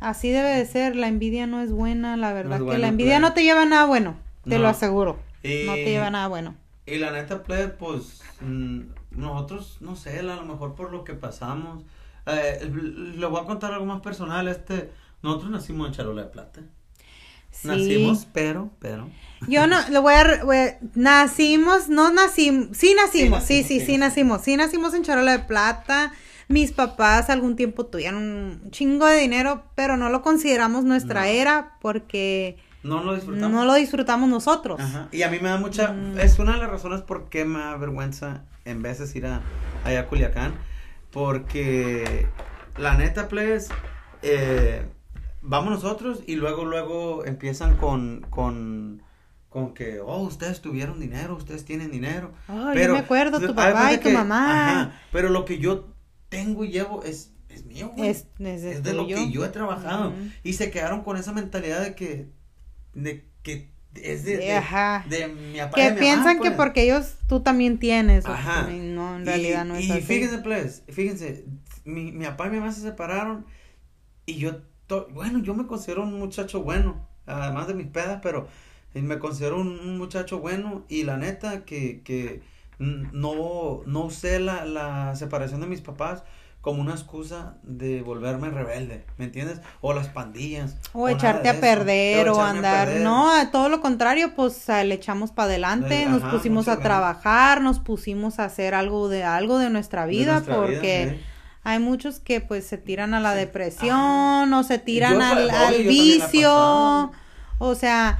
Así 0.00 0.30
debe 0.30 0.50
de 0.50 0.66
ser, 0.66 0.96
la 0.96 1.08
envidia 1.08 1.46
no 1.46 1.62
es 1.62 1.72
buena, 1.72 2.16
la 2.16 2.32
verdad 2.32 2.58
que 2.58 2.64
bueno, 2.64 2.80
la 2.80 2.88
envidia 2.88 3.18
claro. 3.18 3.28
no 3.28 3.34
te 3.34 3.44
lleva 3.44 3.62
a 3.62 3.66
nada 3.66 3.86
bueno, 3.86 4.16
te 4.48 4.58
lo 4.58 4.68
aseguro. 4.68 5.18
Y- 5.42 5.66
No 5.66 5.74
te 5.74 5.84
lleva 5.86 6.08
a 6.08 6.10
nada 6.10 6.28
bueno. 6.28 6.54
Y 6.86 6.98
la 6.98 7.10
neta, 7.12 7.42
plebe, 7.42 7.68
pues, 7.68 8.20
mm, 8.40 8.80
nosotros, 9.12 9.78
no 9.80 9.96
sé, 9.96 10.18
a 10.20 10.22
lo 10.22 10.44
mejor 10.44 10.74
por 10.74 10.92
lo 10.92 11.02
que 11.04 11.14
pasamos, 11.14 11.82
eh, 12.26 12.70
le 13.16 13.26
voy 13.26 13.40
a 13.40 13.44
contar 13.46 13.72
algo 13.72 13.86
más 13.86 14.02
personal, 14.02 14.48
este, 14.48 14.90
nosotros 15.22 15.50
nacimos 15.50 15.86
en 15.88 15.94
Charola 15.94 16.22
de 16.24 16.28
Plata. 16.28 16.60
Sí. 17.50 17.68
Nacimos, 17.68 18.26
pero, 18.32 18.70
pero. 18.80 19.08
Yo 19.46 19.66
no, 19.66 19.76
lo 19.90 20.02
voy 20.02 20.14
a, 20.14 20.24
re- 20.24 20.42
voy 20.42 20.56
a- 20.56 20.78
nacimos, 20.94 21.88
no 21.88 22.12
nacimos, 22.12 22.76
sí 22.76 22.94
nacimos, 22.94 23.44
sí, 23.44 23.60
nacimos, 23.60 23.68
sí, 23.68 23.80
sí 23.80 23.80
sí, 23.86 23.96
nacimos, 23.98 24.42
sí 24.42 24.56
nacimos 24.56 24.92
en 24.94 25.04
Charola 25.04 25.32
de 25.32 25.44
Plata. 25.44 26.12
Mis 26.48 26.72
papás 26.72 27.30
algún 27.30 27.56
tiempo 27.56 27.86
tuvieron 27.86 28.22
un 28.22 28.70
chingo 28.70 29.06
de 29.06 29.18
dinero, 29.20 29.64
pero 29.76 29.96
no 29.96 30.10
lo 30.10 30.20
consideramos 30.20 30.84
nuestra 30.84 31.22
No. 31.22 31.26
era 31.26 31.78
porque 31.80 32.58
No 32.84 33.02
lo 33.02 33.14
disfrutamos. 33.14 33.50
no 33.50 33.64
lo 33.64 33.74
disfrutamos 33.74 34.28
nosotros. 34.28 34.78
Ajá. 34.78 35.08
Y 35.10 35.22
a 35.22 35.30
mí 35.30 35.38
me 35.40 35.48
da 35.48 35.56
mucha, 35.56 35.92
Mm. 35.92 36.18
es 36.20 36.38
una 36.38 36.52
de 36.52 36.58
las 36.58 36.70
razones 36.70 37.00
por 37.02 37.28
qué 37.28 37.44
me 37.44 37.58
da 37.58 37.76
vergüenza 37.76 38.44
en 38.64 38.82
veces 38.82 39.14
ir 39.16 39.26
a, 39.26 39.40
allá 39.84 40.00
a 40.00 40.06
Culiacán, 40.06 40.54
porque 41.10 42.26
la 42.76 42.96
neta, 42.96 43.28
plebes, 43.28 43.68
eh, 44.22 44.86
vamos 45.42 45.70
nosotros 45.70 46.22
y 46.26 46.36
luego, 46.36 46.64
luego 46.64 47.24
empiezan 47.24 47.76
con, 47.76 48.26
con, 48.30 49.02
con 49.48 49.72
que, 49.74 50.00
oh, 50.00 50.18
ustedes 50.22 50.60
tuvieron 50.60 51.00
dinero, 51.00 51.36
ustedes 51.36 51.64
tienen 51.64 51.90
dinero. 51.90 52.32
Ay, 52.48 52.84
yo 52.84 52.92
me 52.92 52.98
acuerdo, 52.98 53.40
tu 53.40 53.54
papá 53.54 53.92
y 53.92 53.98
tu 53.98 54.10
mamá. 54.10 54.70
Ajá, 54.82 55.00
pero 55.12 55.28
lo 55.30 55.44
que 55.44 55.58
yo 55.58 55.86
tengo 56.28 56.64
y 56.64 56.70
llevo 56.70 57.02
es, 57.04 57.32
es 57.48 57.64
mío, 57.64 57.92
güey. 57.96 58.08
Es, 58.10 58.26
es 58.40 58.62
de 58.62 58.72
Es 58.72 58.82
de 58.82 58.92
lo 58.92 59.06
que 59.06 59.30
yo 59.30 59.44
he 59.44 59.48
trabajado. 59.48 60.12
Y 60.42 60.54
se 60.54 60.70
quedaron 60.70 61.02
con 61.02 61.16
esa 61.16 61.32
mentalidad 61.32 61.80
de 61.80 61.94
que, 61.94 62.28
de 62.94 63.24
que 63.42 63.70
es 63.94 64.24
de, 64.24 64.38
de, 64.38 64.52
Ajá. 64.54 65.04
de 65.08 65.28
mi 65.28 65.58
papá 65.58 65.76
Que 65.76 65.82
de 65.84 65.90
mi 65.92 65.98
piensan 66.00 66.24
mamá, 66.38 66.42
que 66.42 66.50
pues. 66.50 66.56
porque 66.56 66.82
ellos, 66.82 67.14
tú 67.28 67.40
también 67.40 67.78
tienes. 67.78 68.26
Ajá. 68.26 68.68
y 68.72 68.78
no, 68.78 69.16
en 69.16 69.22
Y- 69.22 69.26
realidad 69.26 69.64
no 69.64 69.76
es 69.76 69.84
y, 69.84 69.92
así. 69.92 70.00
fíjense, 70.02 70.38
pues, 70.38 70.82
fíjense, 70.88 71.44
mi, 71.84 72.10
mi 72.12 72.24
papá 72.24 72.46
y 72.48 72.50
mi 72.50 72.58
mamá 72.58 72.72
se 72.72 72.80
separaron 72.80 73.46
y 74.26 74.36
yo, 74.36 74.62
to- 74.86 75.08
bueno, 75.12 75.38
yo 75.40 75.54
me 75.54 75.66
considero 75.66 76.02
un 76.02 76.18
muchacho 76.18 76.62
bueno, 76.62 77.06
además 77.26 77.68
de 77.68 77.74
mis 77.74 77.86
pedas, 77.86 78.20
pero 78.22 78.48
eh, 78.94 79.02
me 79.02 79.18
considero 79.18 79.60
un, 79.60 79.78
un 79.78 79.98
muchacho 79.98 80.38
bueno 80.40 80.84
y 80.88 81.04
la 81.04 81.16
neta 81.16 81.64
que, 81.64 82.02
que 82.02 82.42
no, 82.78 83.82
no 83.86 84.00
usé 84.04 84.40
la, 84.40 84.64
la 84.64 85.14
separación 85.16 85.60
de 85.60 85.66
mis 85.68 85.80
papás 85.80 86.24
como 86.64 86.80
una 86.80 86.92
excusa 86.92 87.56
de 87.62 88.00
volverme 88.00 88.48
rebelde, 88.48 89.04
¿me 89.18 89.26
entiendes? 89.26 89.60
O 89.82 89.92
las 89.92 90.08
pandillas. 90.08 90.76
O 90.94 91.10
echarte 91.10 91.50
a 91.50 91.60
perder 91.60 92.30
o 92.30 92.40
a 92.40 92.48
andar. 92.48 92.86
perder. 92.86 93.02
No, 93.04 93.30
a 93.30 93.50
todo 93.50 93.68
lo 93.68 93.82
contrario, 93.82 94.34
pues 94.34 94.66
le 94.68 94.94
echamos 94.94 95.30
para 95.30 95.46
adelante, 95.50 96.06
nos 96.06 96.22
ajá, 96.22 96.30
pusimos 96.32 96.66
a 96.68 96.78
trabajar, 96.80 97.60
nos 97.60 97.80
pusimos 97.80 98.38
a 98.38 98.46
hacer 98.46 98.74
algo 98.74 99.10
de 99.10 99.24
algo 99.24 99.58
de 99.58 99.68
nuestra 99.68 100.06
De 100.06 100.10
vida, 100.12 100.42
porque 100.46 101.18
sí. 101.18 101.24
hay 101.64 101.80
muchos 101.80 102.18
que 102.18 102.40
pues 102.40 102.66
se 102.66 102.78
tiran 102.78 103.12
a 103.12 103.20
la 103.20 103.32
Sí. 103.32 103.38
depresión 103.40 104.52
o 104.54 104.62
se 104.62 104.78
tiran 104.78 105.18
Yo, 105.18 105.22
al, 105.22 105.50
yo 105.50 105.56
al 105.66 105.82
vicio, 105.82 107.12
o 107.58 107.74
sea, 107.74 108.18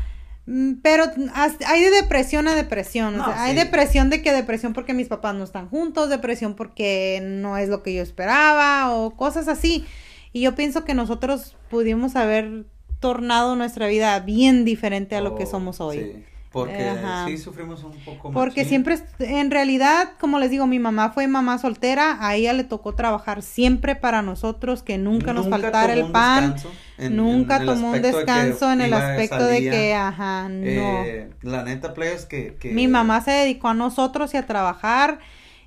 pero 0.82 1.04
has- 1.34 1.56
hay 1.66 1.82
de 1.84 1.90
depresión 1.90 2.48
a 2.48 2.54
depresión, 2.54 3.18
o 3.18 3.24
sea, 3.24 3.44
hay 3.44 3.54
depresión 3.54 4.10
de 4.10 4.20
que 4.22 4.32
depresión 4.32 4.72
porque 4.74 4.92
mis 4.92 5.08
papás 5.08 5.34
no 5.34 5.44
están 5.44 5.68
juntos, 5.68 6.10
depresión 6.10 6.54
porque 6.54 7.20
no 7.22 7.56
es 7.56 7.68
lo 7.68 7.82
que 7.82 7.94
yo 7.94 8.02
esperaba 8.02 8.92
o 8.94 9.16
cosas 9.16 9.48
así. 9.48 9.84
Y 10.32 10.42
yo 10.42 10.54
pienso 10.54 10.84
que 10.84 10.94
nosotros 10.94 11.56
pudimos 11.70 12.16
haber 12.16 12.66
tornado 13.00 13.56
nuestra 13.56 13.86
vida 13.86 14.18
bien 14.20 14.64
diferente 14.64 15.16
a 15.16 15.20
lo 15.20 15.34
que 15.36 15.44
Oh, 15.44 15.50
somos 15.50 15.80
hoy. 15.80 15.98
sí, 15.98 16.24
porque 16.54 16.88
Ajá. 16.88 17.26
sí 17.26 17.36
sufrimos 17.36 17.82
un 17.84 17.92
poco 18.04 18.30
Porque 18.30 18.60
machín. 18.62 18.68
siempre, 18.68 18.98
en 19.18 19.50
realidad, 19.50 20.12
como 20.20 20.38
les 20.38 20.50
digo, 20.50 20.66
mi 20.68 20.78
mamá 20.78 21.10
fue 21.10 21.26
mamá 21.26 21.58
soltera, 21.58 22.16
a 22.20 22.36
ella 22.36 22.52
le 22.52 22.62
tocó 22.64 22.94
trabajar 22.94 23.42
siempre 23.42 23.96
para 23.96 24.22
nosotros, 24.22 24.82
que 24.84 24.96
nunca, 24.96 25.32
nos 25.32 25.48
faltara 25.48 25.92
el 25.92 26.06
pan, 26.12 26.54
en- 26.96 27.16
nunca 27.16 27.56
en 27.56 27.66
tomó 27.66 27.88
un 27.90 28.00
de 28.00 28.12
descanso 28.12 28.70
en 28.72 28.80
el 28.82 28.94
aspecto 28.94 29.44
de 29.44 29.60
que, 29.62 29.94
ajá, 29.94 30.48
no. 30.48 30.56
eh, 31.04 31.28
la 31.42 31.64
neta, 31.64 31.92
players, 31.92 32.24
que, 32.24 32.54
que... 32.58 32.70
Mi 32.70 32.86
mamá 32.88 33.20
se 33.20 33.32
dedicó 33.32 33.68
a 33.68 33.74
nosotros 33.74 34.32
y 34.32 34.36
a 34.36 34.46
trabajar. 34.46 35.18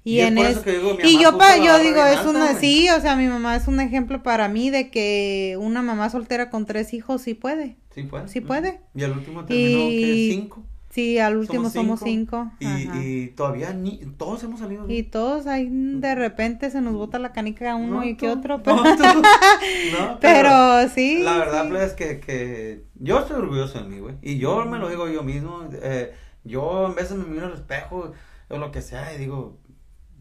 Y, 0.05 0.21
en 0.21 0.37
es- 0.37 0.51
eso 0.51 0.63
que 0.63 0.71
digo, 0.71 0.97
y 1.03 1.21
yo 1.21 1.37
pa- 1.37 1.57
yo 1.57 1.79
digo, 1.79 2.01
es 2.05 2.19
alta, 2.19 2.29
una, 2.29 2.57
sí, 2.57 2.87
o 2.97 3.01
sea, 3.01 3.17
mi 3.17 3.27
mamá 3.27 3.57
es 3.57 3.67
un 3.67 3.81
ejemplo 3.81 4.23
para 4.23 4.47
mí 4.47 4.69
de 4.69 4.89
que 4.89 5.57
una 5.59 5.81
mamá 5.81 6.09
soltera 6.09 6.49
con 6.49 6.65
tres 6.65 6.93
hijos 6.93 7.23
sí 7.23 7.33
puede. 7.33 7.75
Sí 7.93 8.03
puede. 8.03 8.27
sí 8.29 8.39
puede. 8.39 8.79
Y 8.95 9.03
al 9.03 9.11
último 9.11 9.43
terminó, 9.43 9.79
Y- 9.89 9.99
que 10.29 10.29
Cinco. 10.33 10.63
Sí, 10.97 11.19
al 11.19 11.37
último 11.37 11.69
somos 11.69 11.99
cinco. 11.99 12.49
Y, 12.59 12.65
y 12.97 13.27
todavía 13.35 13.71
ni, 13.71 13.97
todos 14.17 14.43
hemos 14.43 14.59
salido 14.61 14.85
Y 14.85 14.87
bien. 14.87 15.11
todos 15.11 15.45
ahí 15.45 15.67
de 15.69 16.15
repente 16.15 16.71
se 16.71 16.81
nos 16.81 16.95
bota 16.95 17.19
la 17.19 17.33
canica 17.33 17.71
a 17.73 17.75
uno 17.75 17.97
No, 17.97 18.03
y 18.03 18.15
que 18.17 18.27
otro, 18.29 18.63
pero, 18.63 18.77
tú- 18.77 19.03
no, 19.99 20.17
pero 20.19 20.89
sí. 20.89 21.19
La 21.21 21.37
verdad, 21.37 21.65
sí. 21.65 21.69
plebes, 21.69 21.93
que, 21.93 22.19
que 22.19 22.83
yo 22.95 23.19
estoy 23.19 23.35
orgulloso 23.35 23.77
de 23.79 23.87
mí, 23.87 23.99
güey. 23.99 24.15
Y 24.23 24.39
yo 24.39 24.65
me 24.65 24.79
lo 24.79 24.89
digo 24.89 25.07
yo 25.07 25.21
mismo. 25.21 25.69
eh, 25.71 26.15
yo 26.43 26.87
en 26.87 26.95
veces 26.95 27.15
me 27.15 27.25
miro 27.25 27.45
al 27.45 27.53
espejo 27.53 28.13
o 28.49 28.57
lo 28.57 28.71
que 28.71 28.81
sea 28.81 29.13
y 29.13 29.19
digo, 29.19 29.59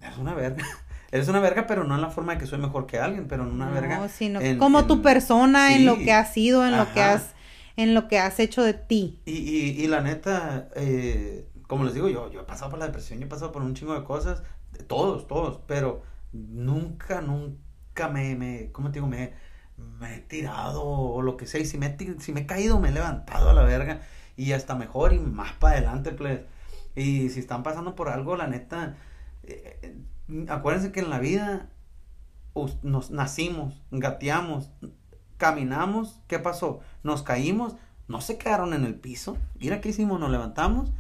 eres 0.03 0.19
una 0.19 0.35
verga. 0.35 0.63
Eres 1.13 1.29
una 1.29 1.39
verga, 1.39 1.67
pero 1.69 1.85
no 1.85 1.95
en 1.95 2.01
la 2.03 2.11
forma 2.11 2.33
de 2.35 2.39
que 2.41 2.47
soy 2.47 2.59
mejor 2.59 2.85
que 2.85 2.99
alguien, 2.99 3.29
pero 3.29 3.45
en 3.45 3.51
una 3.53 3.71
verga. 3.71 3.99
No, 4.01 4.09
sino 4.09 4.41
en- 4.41 4.59
como 4.59 4.81
en- 4.81 4.87
tu 4.89 5.01
persona, 5.03 5.75
en 5.77 5.87
lo 5.87 5.97
que 5.97 6.13
has 6.13 6.35
sido, 6.35 6.67
en 6.67 6.77
lo 6.77 6.93
que 6.93 7.01
has, 7.01 7.31
en 7.77 7.95
lo 7.95 8.09
que 8.09 8.19
has 8.19 8.41
hecho 8.41 8.63
de 8.63 8.75
ti. 8.75 9.21
Y, 9.27 9.33
y, 9.33 9.87
la 9.87 10.01
neta, 10.01 10.69
eh, 10.75 11.49
como 11.67 11.85
les 11.85 11.95
digo, 11.95 12.09
yo, 12.09 12.31
yo 12.31 12.41
he 12.41 12.45
pasado 12.45 12.71
por 12.71 12.79
la 12.79 12.87
depresión, 12.87 13.21
yo 13.21 13.27
he 13.27 13.29
pasado 13.29 13.53
por 13.53 13.63
un 13.63 13.75
chingo 13.75 13.95
de 13.95 14.05
cosas, 14.05 14.43
todos, 14.87 15.27
todos, 15.27 15.61
pero 15.67 16.03
nunca, 16.33 17.21
nunca 17.21 18.09
me, 18.09 18.35
me 18.35 18.73
¿cómo 18.73 18.91
te 18.91 18.95
digo? 18.95 19.07
Me, 19.07 19.33
he 20.03 20.21
tirado 20.21 20.83
o 20.83 21.21
lo 21.23 21.37
que 21.37 21.47
sea, 21.47 21.61
y 21.61 21.67
si 21.67 21.77
me, 21.77 21.87
he 21.87 22.21
si 22.21 22.33
me 22.33 22.41
he 22.41 22.47
caído, 22.47 22.81
me 22.81 22.89
he 22.89 22.93
levantado 22.93 23.51
a 23.51 23.55
la 23.55 23.63
verga, 23.63 24.01
y 24.37 24.53
hasta 24.53 24.75
mejor 24.75 25.13
y 25.13 25.19
más 25.19 25.53
para 25.55 25.77
adelante, 25.77 26.13
pues. 26.13 26.41
Y 26.95 27.29
si 27.29 27.41
están 27.41 27.63
pasando 27.63 27.95
por 27.95 28.09
algo, 28.09 28.37
la 28.37 28.47
neta, 28.47 28.97
eh, 29.43 29.95
acuérdense 30.49 30.93
que 30.93 31.01
en 31.01 31.11
la 31.11 31.19
vida 31.19 31.69
nos 32.83 33.11
nacimos, 33.11 33.83
gateamos, 33.91 34.71
caminamos, 35.39 36.21
¿qué 36.27 36.39
pasó? 36.39 36.81
Nos 37.03 37.23
caímos, 37.23 37.77
no 38.09 38.21
se 38.21 38.39
quedaron 38.39 38.75
en 38.75 38.85
el 38.85 38.95
piso. 38.95 39.37
Mira 39.59 39.81
qué 39.81 39.91
hicimos, 39.91 40.21
nos 40.21 40.31
levantamos 40.31 40.91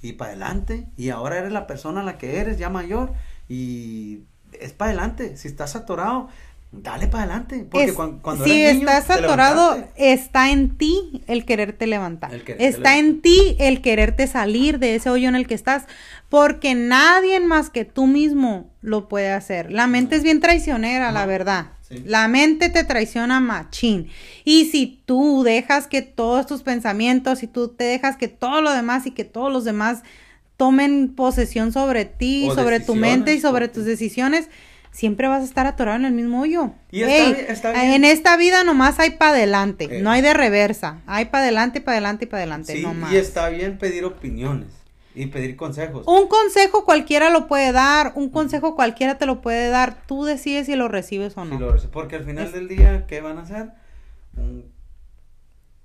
y 0.00 0.12
para 0.14 0.30
adelante. 0.32 0.86
Y 0.96 1.10
ahora 1.10 1.38
eres 1.38 1.52
la 1.52 1.66
persona 1.66 2.00
a 2.00 2.04
la 2.04 2.18
que 2.18 2.38
eres, 2.38 2.58
ya 2.58 2.68
mayor. 2.70 3.12
Y 3.48 4.20
es 4.60 4.72
para 4.72 4.90
adelante. 4.92 5.36
Si 5.36 5.48
estás 5.48 5.76
atorado, 5.76 6.28
dale 6.72 7.06
para 7.06 7.24
adelante. 7.24 7.66
Porque 7.70 7.88
Es- 7.90 7.92
cuan- 7.94 8.18
cuando, 8.20 8.44
si 8.44 8.62
eres 8.62 8.78
estás 8.80 9.10
atorado, 9.10 9.76
está 9.96 10.50
en 10.50 10.76
ti 10.78 11.22
el 11.26 11.44
quererte 11.44 11.86
levantar. 11.86 12.32
El 12.32 12.44
quererte 12.44 12.66
está 12.66 12.94
levantar. 12.94 12.98
en 13.16 13.22
ti 13.22 13.56
el 13.58 13.82
quererte 13.82 14.26
salir 14.26 14.78
de 14.78 14.94
ese 14.94 15.10
hoyo 15.10 15.28
en 15.28 15.34
el 15.36 15.46
que 15.46 15.54
estás, 15.54 15.84
porque 16.28 16.74
nadie 16.74 17.40
más 17.40 17.68
que 17.70 17.84
tú 17.84 18.06
mismo 18.06 18.70
lo 18.80 19.08
puede 19.08 19.30
hacer. 19.32 19.70
La 19.70 19.86
mente 19.86 20.14
No. 20.14 20.18
es 20.18 20.22
bien 20.24 20.40
traicionera, 20.40 21.12
la 21.12 21.26
verdad. 21.26 21.66
Sí. 21.92 22.02
La 22.06 22.28
mente 22.28 22.68
te 22.70 22.84
traiciona 22.84 23.40
machín. 23.40 24.08
Y 24.44 24.66
si 24.66 25.02
tú 25.06 25.42
dejas 25.44 25.86
que 25.86 26.02
todos 26.02 26.46
tus 26.46 26.62
pensamientos, 26.62 27.42
y 27.42 27.46
tú 27.46 27.68
te 27.68 27.84
dejas 27.84 28.16
que 28.16 28.28
todo 28.28 28.60
lo 28.62 28.72
demás 28.72 29.06
y 29.06 29.10
que 29.12 29.24
todos 29.24 29.52
los 29.52 29.64
demás 29.64 30.02
tomen 30.56 31.14
posesión 31.14 31.72
sobre 31.72 32.04
ti, 32.04 32.46
O 32.48 32.54
sobre 32.54 32.80
tu 32.80 32.94
mente 32.94 33.34
y 33.34 33.40
sobre 33.40 33.68
tus 33.68 33.84
decisiones, 33.84 34.48
siempre 34.90 35.26
vas 35.26 35.40
a 35.42 35.44
estar 35.44 35.66
atorado 35.66 35.98
en 35.98 36.04
el 36.04 36.12
mismo 36.12 36.42
hoyo. 36.42 36.72
Y 36.90 37.02
está 37.02 37.14
Ey, 37.16 37.46
está 37.48 37.72
bien. 37.72 37.84
En 37.94 38.04
esta 38.04 38.36
vida 38.36 38.62
nomás 38.62 38.98
hay 38.98 39.12
para 39.12 39.32
adelante, 39.32 39.88
Eh. 39.90 40.02
no 40.02 40.10
hay 40.10 40.20
de 40.22 40.34
reversa, 40.34 41.00
hay 41.06 41.24
para 41.26 41.44
adelante, 41.44 41.80
para 41.80 41.96
adelante 41.96 42.24
y 42.24 42.28
para 42.28 42.42
adelante, 42.42 42.74
Sí, 42.74 42.86
y 43.10 43.16
está 43.16 43.48
bien 43.48 43.78
pedir 43.78 44.04
opiniones 44.04 44.68
y 45.14 45.26
pedir 45.26 45.56
consejos. 45.56 46.06
Un 46.06 46.26
consejo 46.28 46.84
cualquiera 46.84 47.30
lo 47.30 47.46
puede 47.46 47.72
dar, 47.72 48.12
un 48.16 48.30
consejo 48.30 48.74
cualquiera 48.74 49.18
te 49.18 49.26
lo 49.26 49.40
puede 49.42 49.68
dar, 49.68 50.06
tú 50.06 50.24
decides 50.24 50.66
si 50.66 50.74
lo 50.76 50.88
recibes 50.88 51.36
o 51.36 51.44
no. 51.44 51.56
Si 51.56 51.60
lo- 51.60 51.90
porque 51.90 52.16
al 52.16 52.24
final 52.24 52.46
Es- 52.46 52.52
del 52.52 52.68
día, 52.68 53.06
¿qué 53.06 53.20
van 53.20 53.38
a 53.38 53.42
hacer? 53.42 53.70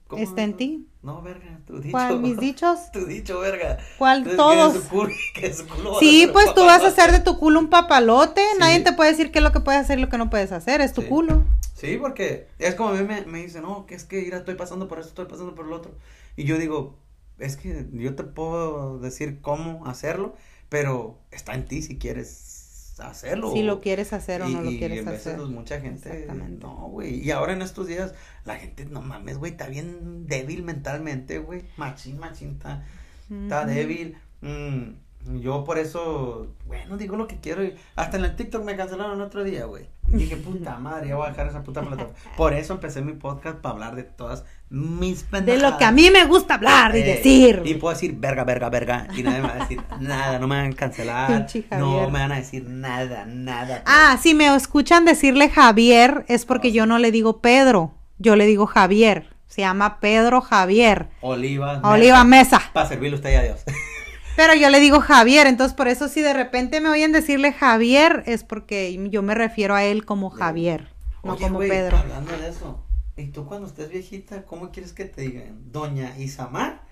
¿cómo? 0.07 0.21
Está 0.23 0.43
en 0.43 0.53
ti. 0.55 0.87
No, 1.03 1.21
verga, 1.21 1.59
tu 1.65 1.79
dicho. 1.79 1.91
¿Cuál, 1.91 2.19
mis 2.19 2.37
dichos? 2.39 2.91
Tu 2.91 3.05
dicho, 3.05 3.39
verga. 3.39 3.77
¿Cuál? 3.97 4.19
Entonces, 4.29 4.37
Todos. 4.37 4.73
Que 4.73 4.79
su 4.81 4.89
culo, 4.89 5.13
que 5.33 5.53
su 5.53 5.67
culo 5.67 5.99
Sí, 5.99 6.29
pues 6.31 6.53
tú 6.53 6.61
vas 6.65 6.81
a 6.83 6.87
hacer 6.87 7.11
de 7.11 7.19
tu 7.19 7.37
culo 7.37 7.59
un 7.59 7.69
papalote, 7.69 8.41
Sí. 8.53 8.57
nadie 8.59 8.79
te 8.81 8.93
puede 8.93 9.11
decir 9.11 9.31
qué 9.31 9.39
es 9.39 9.43
lo 9.43 9.51
que 9.51 9.59
puedes 9.59 9.81
hacer 9.81 9.99
y 9.99 10.01
lo 10.01 10.09
que 10.09 10.17
no 10.17 10.29
puedes 10.29 10.51
hacer, 10.51 10.81
es 10.81 10.93
tu 10.93 11.01
Sí. 11.01 11.07
culo. 11.07 11.43
Sí, 11.75 11.97
porque 11.97 12.47
es 12.59 12.75
como 12.75 12.89
a 12.89 12.93
mí 12.93 13.03
me, 13.03 13.21
me 13.25 13.43
dicen, 13.43 13.61
no, 13.63 13.85
que 13.85 13.95
es 13.95 14.03
que 14.03 14.21
mira, 14.21 14.37
estoy 14.37 14.55
pasando 14.55 14.87
por 14.87 14.99
esto, 14.99 15.09
estoy 15.09 15.25
pasando 15.25 15.53
por 15.55 15.65
lo 15.65 15.75
otro. 15.75 15.91
Y 16.35 16.43
yo 16.45 16.57
digo, 16.57 16.95
es 17.39 17.57
que 17.57 17.88
yo 17.91 18.15
te 18.15 18.23
puedo 18.23 18.99
decir 18.99 19.39
cómo 19.41 19.85
hacerlo, 19.88 20.35
pero 20.69 21.19
está 21.31 21.53
en 21.53 21.65
ti 21.65 21.81
si 21.81 21.97
quieres 21.97 22.95
hacerlo. 22.99 23.51
Si 23.51 23.61
lo 23.61 23.80
quieres 23.80 24.11
hacer 24.14 24.41
o 24.41 24.49
Y- 24.49 24.53
no 24.53 24.61
lo 24.64 24.72
y 24.72 24.80
quieres 24.80 24.99
en 24.99 25.05
veces, 25.05 25.27
hacer. 25.27 25.38
pues, 25.38 25.49
mucha 25.49 25.80
gente, 25.80 26.27
no, 26.59 26.89
güey. 26.89 27.23
Y 27.23 27.31
ahora 27.31 27.53
en 27.53 27.61
estos 27.61 27.88
días, 27.88 28.14
la 28.45 28.55
gente, 28.55 28.85
no 28.85 29.01
mames, 29.01 29.38
güey, 29.38 29.51
está 29.51 29.68
bien 29.68 30.26
débil 30.27 30.64
mentalmente, 30.64 31.39
güey. 31.39 31.64
Machín, 31.77 32.18
machín, 32.19 32.51
está, 32.53 32.84
está 33.30 33.65
débil. 33.65 34.18
Mm, 34.41 35.39
yo 35.41 35.64
por 35.64 35.77
eso, 35.77 36.55
bueno, 36.65 36.97
digo 36.97 37.18
lo 37.18 37.27
que 37.27 37.39
quiero. 37.39 37.64
y 37.64 37.76
hasta 37.95 38.18
en 38.18 38.26
el 38.26 38.35
TikTok 38.35 38.64
me 38.64 38.76
cancelaron 38.76 39.22
otro 39.22 39.43
día, 39.43 39.65
güey. 39.65 39.88
Dije, 40.07 40.38
puta 40.38 40.77
madre, 40.79 41.09
ya 41.09 41.15
voy 41.17 41.27
a 41.27 41.29
dejar 41.31 41.47
esa 41.47 41.63
puta 41.63 41.81
plataforma. 41.81 42.13
Por 42.38 42.53
eso 42.53 42.73
empecé 42.73 43.01
mi 43.01 43.11
podcast 43.13 43.57
para 43.57 43.73
hablar 43.73 43.95
de 43.95 44.03
todas 44.03 44.45
mis 44.69 45.23
De 45.23 45.27
pendejadas. 45.29 45.71
lo 45.71 45.77
que 45.77 45.85
a 45.85 45.91
mí 45.91 46.09
me 46.11 46.23
gusta 46.25 46.53
hablar 46.55 46.95
y 46.95 46.99
Eh, 46.99 47.03
decir. 47.03 47.61
Y 47.65 47.73
puedo 47.75 47.93
decir 47.93 48.15
verga, 48.17 48.45
verga, 48.45 48.69
verga. 48.69 49.07
Y 49.15 49.23
nadie 49.23 49.41
me 49.41 49.47
va 49.49 49.55
a 49.55 49.59
decir 49.59 49.81
nada, 49.99 50.39
no 50.39 50.47
me 50.47 50.55
van 50.61 50.71
a 50.71 50.75
cancelar. 50.75 51.47
No 51.71 52.09
me 52.09 52.19
van 52.19 52.31
a 52.31 52.35
decir 52.38 52.63
nada, 52.69 53.25
nada. 53.25 53.84
Ah, 53.85 54.17
si 54.21 54.34
me 54.34 54.53
escuchan 54.55 55.03
decirle 55.05 55.49
Javier 55.49 56.23
es 56.29 56.45
porque 56.45 56.71
yo 56.71 56.85
no 56.85 56.99
le 56.99 57.11
digo 57.11 57.41
Pedro, 57.41 57.93
yo 58.17 58.35
le 58.38 58.45
digo 58.45 58.65
Javier. 58.65 59.35
Se 59.47 59.61
llama 59.61 59.99
Pedro 59.99 60.41
Javier. 60.41 61.07
Oliva. 61.21 61.79
Oliva 61.84 62.23
Mesa. 62.23 62.61
Para 62.73 62.88
servirle 62.88 63.15
usted 63.15 63.31
y 63.31 63.35
a 63.35 63.43
Dios. 63.43 63.59
Pero 64.38 64.53
yo 64.53 64.69
le 64.69 64.80
digo 64.80 65.01
Javier, 65.01 65.47
entonces 65.47 65.76
por 65.76 65.89
eso 65.89 66.07
si 66.07 66.22
de 66.22 66.31
repente 66.31 66.80
me 66.80 66.88
oyen 66.89 67.11
decirle 67.11 67.51
Javier 67.51 68.23
es 68.26 68.43
porque 68.45 68.97
yo 69.09 69.22
me 69.23 69.35
refiero 69.35 69.76
a 69.76 69.84
él 69.84 70.05
como 70.05 70.30
Javier, 70.30 70.88
no 71.23 71.35
como 71.38 71.55
güey, 71.55 71.69
Pedro. 71.69 71.97
Hablando 71.97 72.38
de 72.38 72.47
eso. 72.49 72.84
¿Y 73.18 73.26
tú 73.30 73.47
cuando 73.47 73.68
estés 73.68 73.89
viejita, 73.89 74.43
cómo 74.43 74.69
quieres 74.72 74.93
que 74.93 75.05
te 75.05 75.22
digan? 75.23 75.72
¿Doña 75.72 76.15
Isamar 76.19 76.84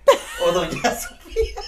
o 0.44 0.50
Doña 0.50 0.82
Sofía? 1.00 1.62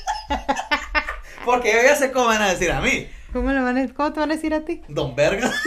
Porque 1.44 1.72
yo 1.72 1.78
ya 1.82 1.94
sé 1.94 2.10
cómo 2.10 2.26
van 2.26 2.42
a 2.42 2.48
decir 2.50 2.72
a 2.72 2.80
mí. 2.80 3.06
¿Cómo, 3.32 3.52
le 3.52 3.60
van 3.60 3.78
a- 3.78 3.94
¿Cómo 3.94 4.12
te 4.12 4.18
van 4.20 4.32
a 4.32 4.34
decir 4.34 4.52
a 4.54 4.64
ti? 4.64 4.82
Don 4.88 5.14
Verga. 5.14 5.50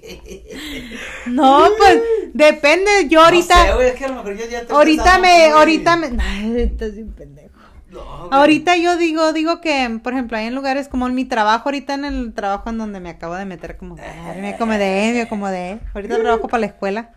No, 1.26 1.66
pues 1.78 2.02
depende, 2.32 2.90
yo 3.08 3.22
ahorita, 3.22 3.56
No 3.56 3.64
sé, 3.64 3.74
güey, 3.74 3.88
es 3.88 3.94
que 3.94 4.04
a 4.04 4.08
lo 4.08 4.14
mejor 4.16 4.36
yo 4.36 4.46
ya 4.46 4.58
estoy 4.60 4.76
ahorita 4.76 5.18
me, 5.18 5.46
ahorita 5.46 5.96
me, 5.96 6.16
ay, 6.20 6.60
estás 6.62 6.94
bien 6.94 7.12
pendejo. 7.12 7.54
No. 7.90 8.00
Ahorita 8.32 8.76
yo 8.76 8.96
digo, 8.96 9.32
digo 9.32 9.60
que, 9.60 10.00
por 10.02 10.14
ejemplo, 10.14 10.36
hay 10.36 10.46
en 10.46 10.54
lugares 10.54 10.88
como 10.88 11.06
en 11.06 11.14
mi 11.14 11.24
trabajo, 11.24 11.68
ahorita 11.68 11.94
en 11.94 12.04
el 12.04 12.34
trabajo 12.34 12.70
en 12.70 12.78
donde 12.78 12.98
me 12.98 13.10
acabo 13.10 13.34
de 13.36 13.44
meter 13.44 13.76
como, 13.76 13.96
ay, 13.96 14.40
me 14.40 14.54
acomodé, 14.54 15.12
me 15.12 15.22
acomodé. 15.22 15.78
Ahorita 15.94 16.18
trabajo 16.20 16.48
para 16.48 16.60
la 16.62 16.66
escuela. 16.66 17.12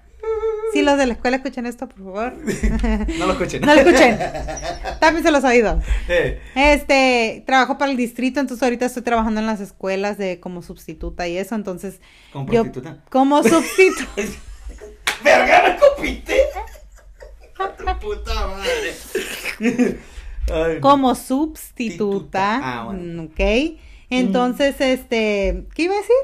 Si 0.73 0.81
los 0.81 0.97
de 0.97 1.05
la 1.05 1.13
escuela 1.13 1.37
escuchan 1.37 1.65
esto, 1.65 1.87
por 1.87 1.97
favor. 2.03 2.33
No 3.19 3.25
lo 3.25 3.31
escuchen. 3.33 3.61
No 3.61 3.73
lo 3.73 3.81
escuchen. 3.81 4.17
Tápense 4.99 5.31
los 5.31 5.43
oídos. 5.43 5.83
Eh, 6.09 6.39
Este, 6.55 7.43
trabajo 7.45 7.77
para 7.77 7.91
el 7.91 7.97
distrito, 7.97 8.39
entonces 8.39 8.63
ahorita 8.63 8.85
estoy 8.85 9.03
trabajando 9.03 9.39
en 9.39 9.45
las 9.47 9.59
escuelas 9.61 10.17
de 10.17 10.39
como 10.39 10.61
sustituta 10.61 11.27
y 11.27 11.37
eso, 11.37 11.55
entonces 11.55 12.01
¿Como 12.33 12.51
yo 12.51 12.63
prostituta? 12.63 13.03
como 13.09 13.43
sustituta. 13.43 14.05
¡Verga, 15.23 15.63
me 15.67 15.77
copiste! 15.79 16.35
¡Tu 17.77 17.99
puta 17.99 18.47
madre! 18.47 19.97
Ay, 20.53 20.79
como 20.79 21.15
sustituta, 21.15 21.57
Sustituta. 21.59 22.59
Ah, 22.63 22.83
bueno. 22.85 23.23
mm, 23.23 23.25
¿ok? 23.25 23.79
Entonces, 24.09 24.75
este, 24.79 25.65
¿qué 25.75 25.83
iba 25.83 25.93
a 25.95 25.97
decir? 25.97 26.15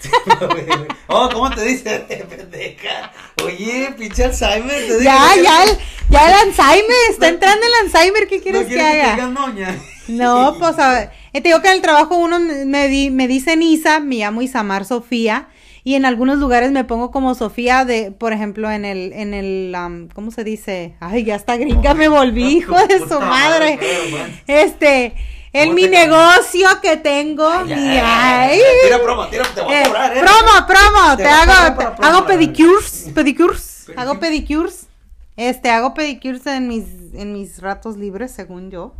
oh, 1.08 1.28
¿cómo 1.32 1.50
te 1.50 1.62
dice, 1.64 1.98
pendeja? 2.08 3.12
Oye, 3.44 3.94
pinche 3.96 4.24
Alzheimer. 4.24 4.86
Te 4.86 5.02
Ya, 5.04 5.34
ya, 5.42 5.64
el, 5.64 5.78
ya 6.10 6.28
el 6.28 6.34
Alzheimer, 6.48 6.96
está 7.10 7.28
entrando 7.28 7.66
el 7.66 7.86
Alzheimer, 7.86 8.28
¿qué 8.28 8.40
quieres 8.40 8.62
¿No 8.62 8.68
que 8.68 8.80
haga? 8.80 9.16
No, 10.08 10.56
pues 10.58 10.78
a 10.78 10.92
ver, 10.92 11.10
eh, 11.32 11.40
te 11.40 11.48
digo 11.48 11.60
que 11.60 11.68
en 11.68 11.74
el 11.74 11.82
trabajo 11.82 12.16
uno 12.16 12.38
me, 12.40 12.88
di- 12.88 13.10
me 13.10 13.28
dicen 13.28 13.62
Isa, 13.62 14.00
me 14.00 14.16
llamo 14.16 14.40
Isamar 14.40 14.84
Sofía, 14.86 15.48
y 15.84 15.94
en 15.94 16.04
algunos 16.06 16.38
lugares 16.38 16.70
me 16.70 16.84
pongo 16.84 17.10
como 17.10 17.34
Sofía 17.34 17.84
de, 17.84 18.10
por 18.10 18.32
ejemplo, 18.32 18.70
en 18.70 18.84
el, 18.84 19.12
en 19.12 19.34
el, 19.34 19.74
am, 19.74 20.08
¿cómo 20.14 20.30
se 20.30 20.44
dice? 20.44 20.94
Ay, 21.00 21.24
ya 21.24 21.34
está 21.34 21.56
gringa, 21.56 21.94
me 21.94 22.08
volví, 22.08 22.58
hijo 22.58 22.74
de 22.86 22.98
su 23.00 23.20
madre. 23.20 23.78
Este, 24.46 25.14
en 25.62 25.68
¿Cómo 25.68 25.74
mi 25.74 25.88
negocio 25.88 26.68
que 26.82 26.96
tengo, 26.96 27.48
ay, 27.48 28.60
Tira 28.84 29.02
promo, 29.02 29.26
tira, 29.28 29.44
te 29.54 29.60
voy 29.60 29.74
a 29.74 29.80
eh, 29.82 29.84
cobrar, 29.86 30.16
¿eh? 30.16 30.20
promo, 30.20 30.66
promo, 30.66 31.16
Te 31.16 31.26
hago, 31.28 31.76
promo, 31.76 31.96
hago 32.00 32.26
pedicures, 32.26 33.10
pedicures, 33.14 33.82
Pedicure. 33.86 34.00
hago 34.02 34.20
pedicures, 34.20 34.86
este, 35.36 35.70
hago 35.70 35.94
pedicures 35.94 36.46
en 36.46 36.68
mis, 36.68 36.84
en 37.14 37.32
mis 37.32 37.60
ratos 37.60 37.96
libres, 37.96 38.30
según 38.32 38.70
yo, 38.70 38.94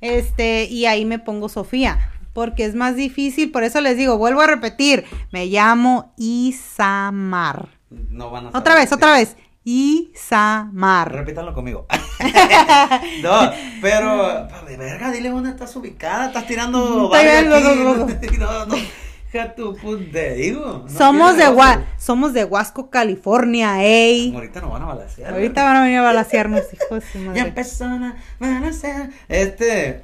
este, 0.00 0.64
y 0.64 0.86
ahí 0.86 1.04
me 1.04 1.18
pongo 1.18 1.48
Sofía, 1.48 2.10
porque 2.32 2.64
es 2.64 2.74
más 2.74 2.94
difícil, 2.96 3.50
por 3.50 3.64
eso 3.64 3.80
les 3.80 3.96
digo, 3.96 4.16
vuelvo 4.18 4.40
a 4.40 4.46
repetir, 4.46 5.04
me 5.32 5.46
llamo 5.46 6.12
Isamar, 6.16 7.68
No 7.90 8.30
van 8.30 8.46
a 8.46 8.58
otra 8.58 8.74
vez, 8.74 8.92
otra 8.92 9.12
vez, 9.12 9.36
Isamar, 9.70 11.12
Repítanlo 11.12 11.52
conmigo. 11.52 11.86
no, 13.22 13.50
pero, 13.82 14.48
de 14.66 14.76
verga, 14.78 15.10
dile 15.12 15.28
dónde 15.28 15.50
estás 15.50 15.76
ubicada. 15.76 16.28
Estás 16.28 16.46
tirando. 16.46 17.10
No, 18.38 18.66
no. 18.66 18.76
Digo. 20.36 20.86
somos 20.88 21.36
de. 21.36 21.48
Gua- 21.48 21.84
somos 21.98 22.32
de 22.32 22.44
Huasco, 22.44 22.88
California, 22.88 23.84
ey, 23.84 24.32
Ahorita 24.34 24.62
nos 24.62 24.70
van 24.70 24.82
a 24.82 24.86
balasear. 24.86 25.34
ahorita 25.34 25.64
van 25.64 25.76
a 25.76 25.82
venir 25.82 25.98
a 25.98 26.02
balasearnos, 26.02 26.62
hijos 26.72 27.04
Ya 27.34 27.42
empezaron 27.42 28.04
a 28.04 28.16
balasear. 28.40 29.10
Este. 29.28 30.02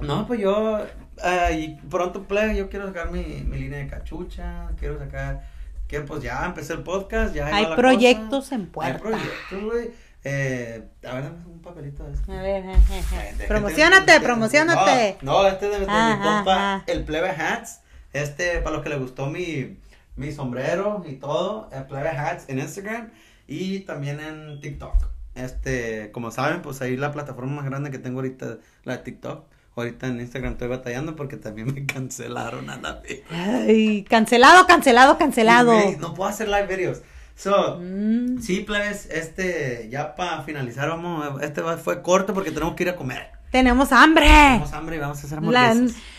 No, 0.00 0.26
pues 0.26 0.40
yo. 0.40 0.80
ah, 1.22 1.50
y 1.50 1.80
pronto, 1.88 2.24
play, 2.24 2.58
yo 2.58 2.68
quiero 2.68 2.86
sacar 2.88 3.10
mi, 3.10 3.24
mi 3.24 3.56
línea 3.58 3.78
de 3.78 3.86
cachucha. 3.86 4.68
Quiero 4.78 4.98
sacar. 4.98 5.57
Quiero, 5.88 6.04
pues 6.04 6.22
ya 6.22 6.44
empecé 6.44 6.74
el 6.74 6.82
podcast. 6.82 7.34
Ya 7.34 7.46
Hay 7.46 7.66
proyectos 7.74 8.44
cosa. 8.44 8.54
en 8.54 8.60
Hay 8.62 8.66
puerta. 8.68 8.98
proyectos, 9.00 9.64
güey. 9.64 9.90
Eh, 10.24 10.88
a 11.08 11.14
ver, 11.14 11.22
dame 11.24 11.46
un 11.46 11.62
papelito 11.62 12.04
de 12.04 12.12
esto. 12.12 12.30
A 12.32 12.42
ver, 12.42 12.64
Eh, 12.64 12.74
je. 13.10 13.36
de- 13.36 13.44
promocionate, 13.46 14.12
de- 14.12 14.20
promocionate. 14.20 15.16
No, 15.22 15.42
no, 15.42 15.48
este 15.48 15.66
es 15.66 15.72
de, 15.72 15.78
de 15.78 15.86
mi 15.86 15.86
compa, 16.22 16.74
ajá. 16.74 16.84
el 16.86 17.04
Plebe 17.04 17.30
Hats. 17.30 17.80
Este, 18.12 18.58
para 18.58 18.76
los 18.76 18.82
que 18.82 18.88
les 18.90 18.98
gustó 19.00 19.26
mi, 19.26 19.78
mi 20.16 20.32
sombrero 20.32 21.04
y 21.06 21.14
todo, 21.14 21.68
el 21.72 21.84
Plebe 21.86 22.08
Hats 22.10 22.44
en 22.48 22.58
Instagram 22.58 23.10
y 23.46 23.80
también 23.80 24.20
en 24.20 24.60
TikTok. 24.60 24.94
Este, 25.34 26.10
como 26.10 26.30
saben, 26.32 26.62
pues 26.62 26.82
ahí 26.82 26.96
la 26.96 27.12
plataforma 27.12 27.52
más 27.52 27.64
grande 27.64 27.90
que 27.90 27.98
tengo 27.98 28.18
ahorita, 28.18 28.58
la 28.84 28.96
de 28.96 29.02
TikTok. 29.04 29.44
Ahorita 29.78 30.06
en 30.08 30.20
Instagram 30.20 30.52
estoy 30.52 30.68
batallando 30.68 31.14
porque 31.16 31.36
también 31.36 31.72
me 31.72 31.86
cancelaron 31.92 32.68
a 32.70 32.76
la 32.78 32.94
vez. 32.94 33.22
Ay, 33.30 34.04
cancelado, 34.08 34.66
cancelado, 34.66 35.18
cancelado. 35.18 35.72
No 35.98 36.14
puedo 36.14 36.28
hacer 36.30 36.48
live 36.48 36.66
videos. 36.66 37.02
So, 37.36 37.78
Mm. 37.80 38.40
sí, 38.42 38.60
plebes, 38.60 39.06
este, 39.06 39.88
ya 39.90 40.16
para 40.16 40.42
finalizar, 40.42 40.88
vamos, 40.88 41.40
este 41.40 41.62
fue 41.76 42.02
corto 42.02 42.34
porque 42.34 42.50
tenemos 42.50 42.74
que 42.74 42.82
ir 42.82 42.88
a 42.88 42.96
comer. 42.96 43.28
Tenemos 43.52 43.92
hambre. 43.92 44.26
Tenemos 44.26 44.72
hambre 44.72 44.96
y 44.96 44.98
vamos 44.98 45.22
a 45.22 45.26
hacer 45.26 45.42
La- 45.44 45.74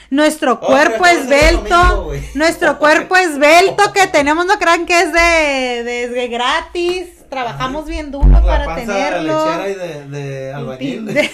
nuestro 0.09 0.53
Oh, 0.53 0.59
cuerpo 0.65 1.05
en 1.05 1.17
esbelto, 1.17 1.75
domingo, 1.75 2.25
nuestro 2.35 2.79
cuerpo 2.79 3.15
esbelto 3.17 3.91
que 3.93 4.07
tenemos, 4.07 4.45
no 4.45 4.57
crean 4.57 4.85
que 4.85 4.99
es 5.01 5.11
de, 5.13 5.83
de, 5.83 6.07
de 6.07 6.27
gratis, 6.29 7.07
trabajamos 7.29 7.85
bien 7.85 8.09
duro 8.11 8.41
para 8.41 8.73
tenerlo. 8.75 9.45
lechera 9.45 9.69
y 9.69 9.75
de, 9.75 10.07
de 10.07 10.53
albañil. 10.53 11.09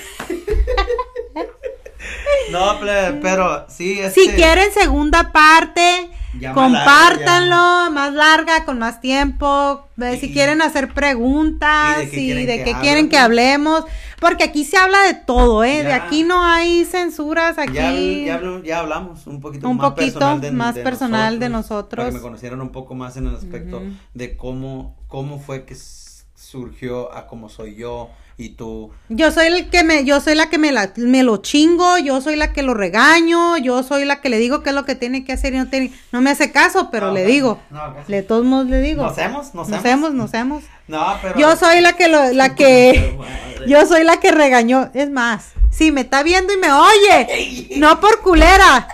De- 2.47 2.51
No, 2.51 2.79
pero 3.21 3.65
sí, 3.69 3.99
este, 3.99 4.21
Si 4.21 4.29
quieren 4.29 4.71
segunda 4.73 5.31
parte, 5.31 6.09
Ya 6.39 6.53
más 6.53 6.55
compártanlo, 6.63 7.55
larga, 7.55 7.89
más 7.91 8.13
larga, 8.13 8.65
con 8.65 8.79
más 8.79 8.99
tiempo. 9.01 9.87
Si 10.19 10.33
quieren 10.33 10.61
hacer 10.61 10.93
preguntas, 10.93 12.03
y 12.11 12.45
de 12.45 12.63
qué 12.63 12.75
quieren 12.81 13.05
de 13.05 13.09
que 13.11 13.17
hablemos, 13.17 13.85
porque 14.19 14.43
aquí 14.43 14.65
se 14.65 14.77
habla 14.77 15.01
de 15.03 15.13
todo, 15.13 15.63
¿eh? 15.63 15.83
De 15.83 15.93
aquí 15.93 16.23
no 16.23 16.43
hay 16.43 16.83
censuras, 16.85 17.57
aquí... 17.57 17.73
Ya, 17.73 17.91
habl- 17.91 18.25
ya, 18.25 18.39
habl- 18.41 18.63
ya 18.63 18.79
hablamos 18.79 19.27
un 19.27 19.39
poquito 19.39 19.69
Un 19.69 19.77
más 19.77 19.91
poquito 19.91 20.19
personal 20.19 20.41
de, 20.41 20.51
más 20.51 20.75
de 20.75 20.83
personal 20.83 21.33
de 21.39 21.45
Para 21.45 21.57
nosotros. 21.57 22.05
que 22.07 22.11
me 22.11 22.21
conocieran 22.21 22.61
un 22.61 22.69
poco 22.69 22.95
más 22.95 23.15
en 23.17 23.27
el 23.27 23.35
aspecto 23.35 23.81
de 24.13 24.35
cómo, 24.35 24.95
cómo 25.07 25.39
fue 25.39 25.65
que 25.65 25.75
surgió 26.35 27.13
a 27.13 27.27
cómo 27.27 27.49
soy 27.49 27.75
yo 27.75 28.09
y 28.37 28.49
tú. 28.49 28.91
Yo 29.07 29.31
soy 29.31 29.47
el 29.47 29.69
que 29.69 29.83
me, 29.83 30.03
yo 30.03 30.19
soy 30.19 30.35
la 30.35 30.49
que 30.49 30.57
me, 30.57 30.71
la, 30.71 30.91
me 30.97 31.23
lo 31.23 31.37
chingo, 31.37 31.97
yo 31.97 32.19
soy 32.19 32.35
la 32.35 32.51
que 32.51 32.63
lo 32.63 32.73
regaño, 32.73 33.57
yo 33.57 33.81
soy 33.83 34.03
la 34.03 34.19
que 34.19 34.29
le 34.29 34.37
digo 34.39 34.61
qué 34.61 34.69
es 34.69 34.75
lo 34.75 34.83
que 34.83 34.95
tiene 34.95 35.23
que 35.23 35.33
hacer 35.33 35.53
y 35.53 35.57
no 35.57 35.67
tiene, 35.67 35.93
no 36.11 36.21
me 36.21 36.31
hace 36.31 36.51
caso, 36.51 36.89
pero 36.91 37.07
No, 37.07 37.13
le 37.13 37.25
digo, 37.25 37.59
no, 37.69 37.95
de 38.07 38.23
todos 38.23 38.43
modos 38.43 38.67
le 38.67 38.81
digo. 38.81 39.03
Nos 39.03 39.17
hemos, 39.17 39.53
nos 39.53 39.69
nos 39.69 39.85
hemos. 39.85 40.13
nos 40.13 40.33
hemos. 40.33 40.63
No, 40.87 41.17
pero. 41.21 41.39
Yo 41.39 41.55
soy 41.55 41.79
la 41.81 41.93
que 41.93 42.09
lo, 42.09 42.33
la 42.33 42.55
que, 42.55 43.17
yo 43.67 43.85
soy 43.85 44.03
la 44.03 44.17
que 44.17 44.31
regañó, 44.31 44.89
es 44.93 45.09
más, 45.09 45.53
si 45.71 45.91
me 45.91 46.01
está 46.01 46.21
viendo 46.23 46.53
y 46.53 46.57
me 46.57 46.71
oye, 46.71 47.69
no 47.77 48.01
por 48.01 48.21
culera, 48.21 48.87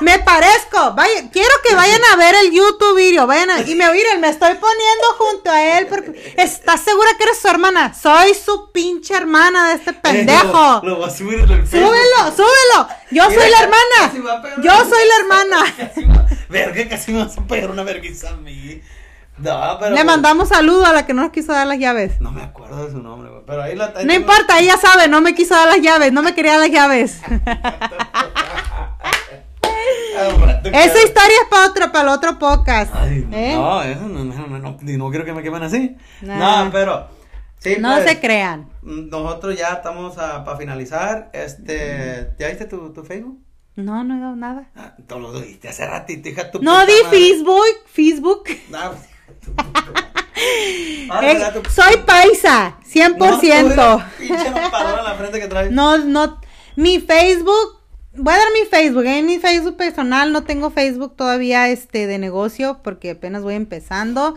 Me 0.00 0.18
parezco. 0.18 0.92
Vaya, 0.94 1.30
quiero 1.32 1.50
que 1.66 1.74
vayan 1.74 2.00
a 2.12 2.16
ver 2.16 2.34
el 2.44 2.52
YouTube 2.52 2.96
video. 2.96 3.26
Vayan 3.26 3.50
a- 3.50 3.60
y 3.62 3.74
me 3.74 3.90
miren, 3.92 4.20
me 4.20 4.28
estoy 4.28 4.54
poniendo 4.54 5.06
junto 5.18 5.50
a 5.50 5.78
él 5.78 5.86
porque 5.86 6.34
¿estás 6.36 6.82
segura 6.82 7.08
que 7.16 7.24
eres 7.24 7.38
su 7.38 7.48
hermana? 7.48 7.94
Soy 7.94 8.34
su 8.34 8.70
pinche 8.72 9.14
hermana 9.14 9.68
de 9.68 9.74
este 9.76 9.92
pendejo. 9.94 10.78
Eh, 10.78 10.80
lo, 10.86 10.98
lo 10.98 11.04
a 11.04 11.10
subir 11.10 11.40
en 11.40 11.50
el. 11.50 11.66
Súbelo, 11.66 12.30
súbelo. 12.36 12.88
Yo 13.10 13.28
Mira, 13.28 13.40
soy 13.40 13.50
la 13.50 13.60
hermana. 13.60 14.54
Yo 14.62 14.72
soy 14.84 15.08
la 15.08 15.16
hermana. 15.20 15.74
Verga, 16.48 16.88
casi 16.90 17.12
me 17.12 17.24
vas 17.24 17.36
a 17.38 17.42
pegar 17.42 17.70
una 17.70 17.82
vergüenza 17.82 18.30
a 18.30 18.36
mí. 18.36 18.82
No, 19.38 19.76
pero. 19.80 19.94
Le 19.94 20.04
mandamos 20.04 20.48
saludo 20.50 20.84
a 20.86 20.92
la 20.92 21.06
que 21.06 21.14
no 21.14 21.22
nos 21.22 21.32
quiso 21.32 21.52
dar 21.52 21.66
las 21.66 21.78
llaves. 21.78 22.20
No 22.20 22.32
me 22.32 22.42
acuerdo 22.42 22.84
de 22.86 22.92
su 22.92 22.98
nombre, 22.98 23.30
güey. 23.30 23.42
Pero 23.46 23.62
ahí 23.62 23.74
la 23.74 23.92
No 24.04 24.12
importa, 24.12 24.58
ella 24.58 24.76
sabe, 24.76 25.08
no 25.08 25.20
me 25.22 25.34
quiso 25.34 25.54
dar 25.54 25.68
las 25.68 25.80
llaves, 25.80 26.12
no 26.12 26.22
me 26.22 26.34
quería 26.34 26.58
las 26.58 26.70
llaves. 26.70 27.16
Ah, 30.18 30.60
Esa 30.64 31.02
historia 31.02 31.36
es 31.42 31.48
para 31.50 31.66
otro, 31.68 31.92
para 31.92 32.02
el 32.02 32.08
otro 32.08 32.38
podcast. 32.38 32.92
Ay, 32.94 33.26
¿eh? 33.32 33.52
No, 33.54 33.82
eso 33.82 34.08
no, 34.08 34.24
no, 34.24 34.46
no, 34.46 34.58
no, 34.58 34.76
no 34.80 35.10
quiero 35.10 35.24
que 35.24 35.32
me 35.32 35.42
quemen 35.42 35.62
así. 35.62 35.96
Nah. 36.22 36.64
No, 36.64 36.72
pero. 36.72 37.08
Sí, 37.58 37.76
No 37.80 37.94
pues, 37.94 38.08
se 38.08 38.20
crean. 38.20 38.70
Nosotros 38.82 39.56
ya 39.56 39.68
estamos 39.74 40.14
para 40.14 40.56
finalizar. 40.56 41.30
Este. 41.32 42.30
¿Ya 42.38 42.48
viste 42.48 42.64
tu, 42.66 42.92
tu 42.92 43.02
Facebook? 43.04 43.38
No, 43.76 44.04
no 44.04 44.16
he 44.16 44.20
dado 44.20 44.36
nada. 44.36 44.70
Ah, 44.74 44.94
tú 45.06 45.18
lo 45.18 45.38
dijiste 45.38 45.68
hace 45.68 45.86
ratito, 45.86 46.28
hija 46.28 46.50
tu 46.50 46.62
No 46.62 46.86
di. 46.86 46.92
Facebook, 47.10 47.64
Facebook. 47.92 48.44
Ah, 48.72 48.92
tu. 49.44 49.52
Ah, 51.08 51.20
Eh, 51.22 51.40
soy 51.70 51.96
paisa, 52.04 52.76
100%. 52.92 53.16
No, 53.16 54.02
Pinche 54.18 54.46
en 54.48 54.54
la 54.54 55.14
frente 55.18 55.40
que 55.40 55.46
traes. 55.46 55.70
No, 55.70 55.96
no, 55.96 56.40
mi 56.76 57.00
Facebook, 57.00 57.80
voy 58.18 58.34
a 58.34 58.38
dar 58.38 58.46
mi 58.52 58.68
Facebook, 58.68 59.04
en 59.06 59.26
mi 59.26 59.38
Facebook 59.38 59.76
personal, 59.76 60.32
no 60.32 60.44
tengo 60.44 60.70
Facebook 60.70 61.14
todavía 61.16 61.68
este 61.68 62.06
de 62.06 62.18
negocio 62.18 62.80
porque 62.82 63.10
apenas 63.10 63.42
voy 63.42 63.54
empezando, 63.54 64.34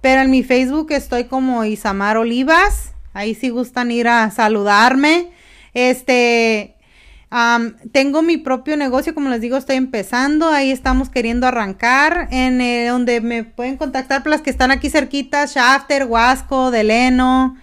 pero 0.00 0.20
en 0.22 0.30
mi 0.30 0.42
Facebook 0.42 0.92
estoy 0.92 1.24
como 1.24 1.64
Isamar 1.64 2.16
Olivas, 2.16 2.92
ahí 3.12 3.34
si 3.34 3.48
gustan 3.48 3.90
ir 3.90 4.08
a 4.08 4.30
saludarme, 4.30 5.30
este, 5.74 6.76
tengo 7.92 8.22
mi 8.22 8.36
propio 8.36 8.76
negocio, 8.76 9.14
como 9.14 9.30
les 9.30 9.40
digo, 9.40 9.56
estoy 9.56 9.76
empezando, 9.76 10.48
ahí 10.48 10.70
estamos 10.70 11.08
queriendo 11.08 11.46
arrancar, 11.46 12.28
en 12.30 12.60
eh, 12.60 12.88
donde 12.88 13.20
me 13.20 13.44
pueden 13.44 13.76
contactar 13.76 14.26
las 14.26 14.42
que 14.42 14.50
están 14.50 14.70
aquí 14.70 14.90
cerquitas, 14.90 15.54
Shafter, 15.54 16.04
Huasco, 16.04 16.70
Deleno, 16.70 17.56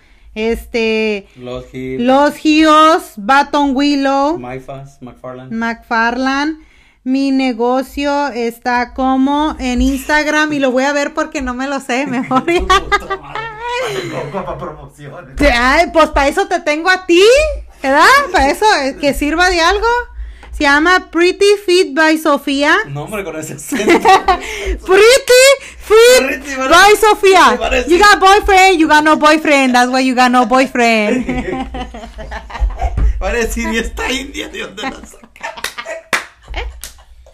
este... 0.47 1.27
Los 1.35 1.73
Hills. 1.73 2.03
Los 2.03 2.35
Gios, 2.35 3.13
Baton 3.17 3.75
Willow, 3.75 4.37
Myfas, 4.37 5.01
McFarland. 5.01 5.51
McFarland. 5.51 6.69
Mi 7.03 7.31
negocio 7.31 8.27
está 8.27 8.93
como 8.93 9.55
en 9.57 9.81
Instagram 9.81 10.51
y 10.53 10.59
lo 10.59 10.71
voy 10.71 10.83
a 10.83 10.93
ver 10.93 11.13
porque 11.13 11.41
no 11.41 11.53
me 11.53 11.67
lo 11.67 11.79
sé, 11.79 12.05
mejor. 12.05 12.43
Ay, 15.57 15.89
pues 15.93 16.09
para 16.09 16.27
eso 16.27 16.47
te 16.47 16.59
tengo 16.59 16.89
a 16.89 17.05
ti, 17.05 17.23
¿verdad? 17.81 18.05
Para 18.31 18.49
eso, 18.49 18.65
eh, 18.83 18.97
que 18.99 19.13
sirva 19.13 19.49
de 19.49 19.61
algo. 19.61 19.87
Se 20.59 20.65
llama 20.65 21.09
Pretty 21.09 21.55
Fit 21.65 21.93
by 21.95 22.17
Sofía. 22.17 22.75
No, 22.89 23.03
hombre, 23.03 23.23
con 23.23 23.33
ese 23.39 23.53
acento. 23.53 23.85
Pretty 24.85 25.41
Fit 25.77 26.27
Pretty, 26.27 26.55
by 26.57 26.97
Sofía. 26.99 27.85
You 27.87 27.97
got 27.97 28.19
boyfriend, 28.19 28.77
you 28.77 28.89
got 28.89 29.05
no 29.05 29.15
boyfriend. 29.15 29.73
That's 29.73 29.89
why 29.89 30.01
you 30.01 30.15
got 30.15 30.29
no 30.29 30.45
boyfriend. 30.47 31.25
Va 33.21 33.29
a 33.29 33.33
decir, 33.33 33.71
¿y 33.71 33.77
esta 33.77 34.11
india 34.11 34.49
de 34.49 34.59
dónde 34.59 34.83
la 34.83 34.97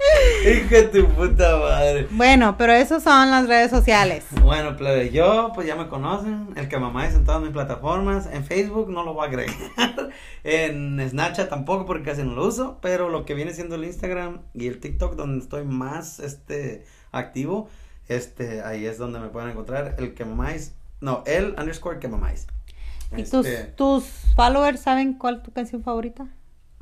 de 0.69 0.84
tu 0.84 1.07
puta 1.10 1.57
madre. 1.57 2.07
Bueno, 2.11 2.56
pero 2.57 2.73
esas 2.73 3.03
son 3.03 3.32
las 3.32 3.48
redes 3.48 3.72
sociales. 3.72 4.26
Bueno, 4.45 4.77
plebe, 4.77 5.10
yo, 5.10 5.52
pues 5.56 5.65
ya 5.65 5.76
me 5.76 5.88
conocen. 5.88 6.49
El 6.56 6.69
que 6.69 6.77
mamá 6.77 7.07
es 7.07 7.15
en 7.15 7.26
todas 7.26 7.41
mis 7.41 7.49
plataformas. 7.49 8.27
En 8.32 8.45
Facebook 8.45 8.90
no 8.91 9.03
lo 9.03 9.14
voy 9.14 9.26
a 9.26 9.27
agregar. 9.30 9.56
En 10.44 11.02
Snapchat 11.10 11.49
tampoco 11.49 11.88
porque 11.88 12.03
casi 12.03 12.22
no 12.22 12.36
lo 12.36 12.45
uso. 12.45 12.77
Pero 12.82 13.10
lo 13.10 13.26
que 13.26 13.34
viene 13.34 13.53
siendo 13.53 13.76
el 13.76 13.86
Instagram 13.86 14.41
y 14.53 14.68
el 14.68 14.80
TikTok, 14.80 15.15
donde 15.15 15.44
estoy 15.44 15.64
más 15.64 16.19
este 16.19 16.86
activo, 17.11 17.69
este, 18.07 18.61
ahí 18.61 18.86
es 18.86 18.99
donde 18.99 19.19
me 19.19 19.30
pueden 19.30 19.49
encontrar. 19.49 19.95
El 19.98 20.14
que 20.14 20.26
mamáis. 20.26 20.76
No, 21.02 21.23
el 21.26 21.56
underscore 21.57 21.99
que 21.99 22.07
mamáis. 22.07 22.45
¿Y 23.18 23.23
tus, 23.23 23.45
Este, 23.45 23.72
tus 23.72 24.03
followers 24.36 24.82
saben 24.82 25.14
cuál 25.14 25.38
es 25.38 25.44
tu 25.44 25.52
canción 25.52 25.84
favorita? 25.84 26.27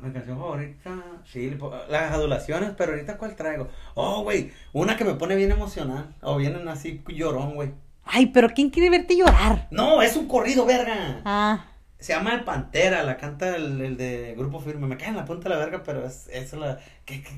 Mi 0.04 0.12
canción 0.12 0.38
favorita, 0.38 0.90
sí, 1.24 1.56
las 1.88 2.12
adulaciones, 2.12 2.72
pero 2.76 2.92
ahorita 2.92 3.16
cuál 3.16 3.34
traigo. 3.36 3.68
Oh, 3.94 4.22
güey, 4.22 4.52
una 4.72 4.96
que 4.96 5.04
me 5.04 5.14
pone 5.14 5.34
bien 5.34 5.50
emocional, 5.50 6.14
o 6.20 6.36
vienen 6.36 6.68
así 6.68 7.02
llorón, 7.08 7.54
güey. 7.54 7.72
Ay, 8.04 8.26
pero 8.26 8.50
¿quién 8.50 8.68
quiere 8.68 8.90
verte 8.90 9.16
llorar? 9.16 9.66
No, 9.70 10.02
es 10.02 10.14
un 10.16 10.28
corrido, 10.28 10.66
verga. 10.66 11.22
Ah, 11.24 11.64
Se 11.98 12.12
llama 12.12 12.34
El 12.34 12.44
Pantera, 12.44 13.02
la 13.02 13.16
canta 13.16 13.56
el, 13.56 13.80
el 13.80 13.96
de 13.96 14.34
Grupo 14.36 14.60
Firme. 14.60 14.86
Me 14.86 14.98
cae 14.98 15.08
en 15.08 15.16
la 15.16 15.24
punta 15.24 15.48
de 15.48 15.54
la 15.54 15.60
verga, 15.64 15.82
pero 15.82 16.06
es, 16.06 16.28
es 16.28 16.52
la 16.52 16.78
que, 17.04 17.22
que- 17.22 17.34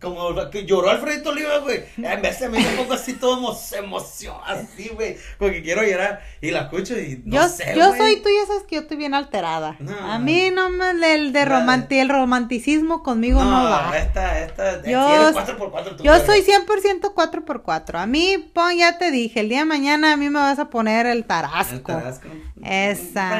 como 0.00 0.50
que 0.50 0.66
lloró 0.66 0.90
Alfredito 0.90 1.30
Oliva, 1.30 1.58
güey. 1.58 1.82
En 1.96 2.20
vez 2.22 2.40
de 2.40 2.48
mí 2.48 2.58
me 2.58 2.64
pongo 2.76 2.92
así 2.94 3.14
todo 3.14 3.38
emo- 3.38 3.56
emoción, 3.78 4.36
así, 4.46 4.90
güey. 4.94 5.16
Porque 5.38 5.62
quiero 5.62 5.82
llorar 5.84 6.22
y 6.40 6.50
la 6.50 6.62
escucho 6.62 6.98
y 6.98 7.22
no 7.24 7.36
yo, 7.36 7.48
sé, 7.48 7.72
yo 7.76 7.88
güey. 7.88 7.98
soy, 8.00 8.16
tú 8.22 8.28
ya 8.28 8.46
sabes 8.46 8.64
que 8.64 8.74
yo 8.76 8.80
estoy 8.82 8.96
bien 8.96 9.14
alterada. 9.14 9.76
No. 9.78 9.96
A 10.12 10.18
mí 10.18 10.50
no 10.50 10.70
me, 10.70 10.90
el, 11.14 11.32
de 11.32 11.44
romanti- 11.46 11.98
el 12.00 12.08
romanticismo 12.08 13.02
conmigo 13.02 13.42
no, 13.44 13.64
va. 13.64 13.92
esta, 13.96 14.40
esta, 14.40 14.82
Yo- 14.82 15.06
si 15.08 15.14
eres 15.14 15.34
4x4 15.34 15.96
tú, 15.96 16.02
Yo 16.02 16.18
soy 16.26 16.42
100% 16.42 17.14
4x4. 17.14 17.94
A 18.00 18.06
mí, 18.06 18.36
pon, 18.52 18.76
ya 18.76 18.98
te 18.98 19.10
dije, 19.10 19.40
el 19.40 19.48
día 19.48 19.60
de 19.60 19.64
mañana 19.66 20.12
a 20.12 20.16
mí 20.16 20.28
me 20.30 20.40
vas 20.40 20.58
a 20.58 20.68
poner 20.68 21.06
el 21.06 21.24
tarasco. 21.24 21.74
El 21.74 21.82
Tarasco. 21.82 22.28
Esa. 22.62 23.30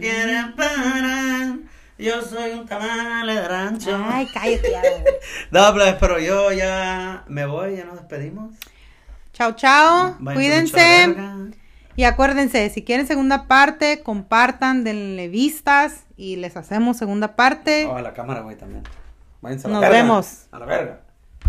Quieren 0.00 0.54
parar, 0.56 1.56
Yo 2.02 2.20
soy 2.20 2.50
un 2.50 2.66
tamal 2.66 3.26
de 3.28 3.46
rancho. 3.46 3.96
Ay, 4.04 4.26
cállate. 4.34 4.72
No, 5.52 5.72
pero 6.00 6.18
yo 6.18 6.50
ya 6.52 7.24
me 7.28 7.46
voy, 7.46 7.76
ya 7.76 7.84
nos 7.84 7.94
despedimos. 7.96 8.54
Chao, 9.32 9.52
chao. 9.52 10.16
Cuídense. 10.34 11.14
Y 11.94 12.04
acuérdense, 12.04 12.70
si 12.70 12.82
quieren 12.82 13.06
segunda 13.06 13.46
parte, 13.46 14.02
compartan, 14.02 14.82
denle 14.82 15.28
vistas 15.28 16.04
y 16.16 16.36
les 16.36 16.56
hacemos 16.56 16.96
segunda 16.96 17.36
parte. 17.36 17.86
Oh, 17.86 17.96
a 17.96 18.02
la 18.02 18.14
cámara, 18.14 18.40
güey, 18.40 18.56
también. 18.56 18.82
Váyanse 19.42 19.66
a 19.66 19.70
la 19.70 19.74
Nos 19.74 19.82
verga. 19.82 19.96
vemos. 19.96 20.46
A 20.50 20.58
la 20.58 20.66
verga. 20.66 21.00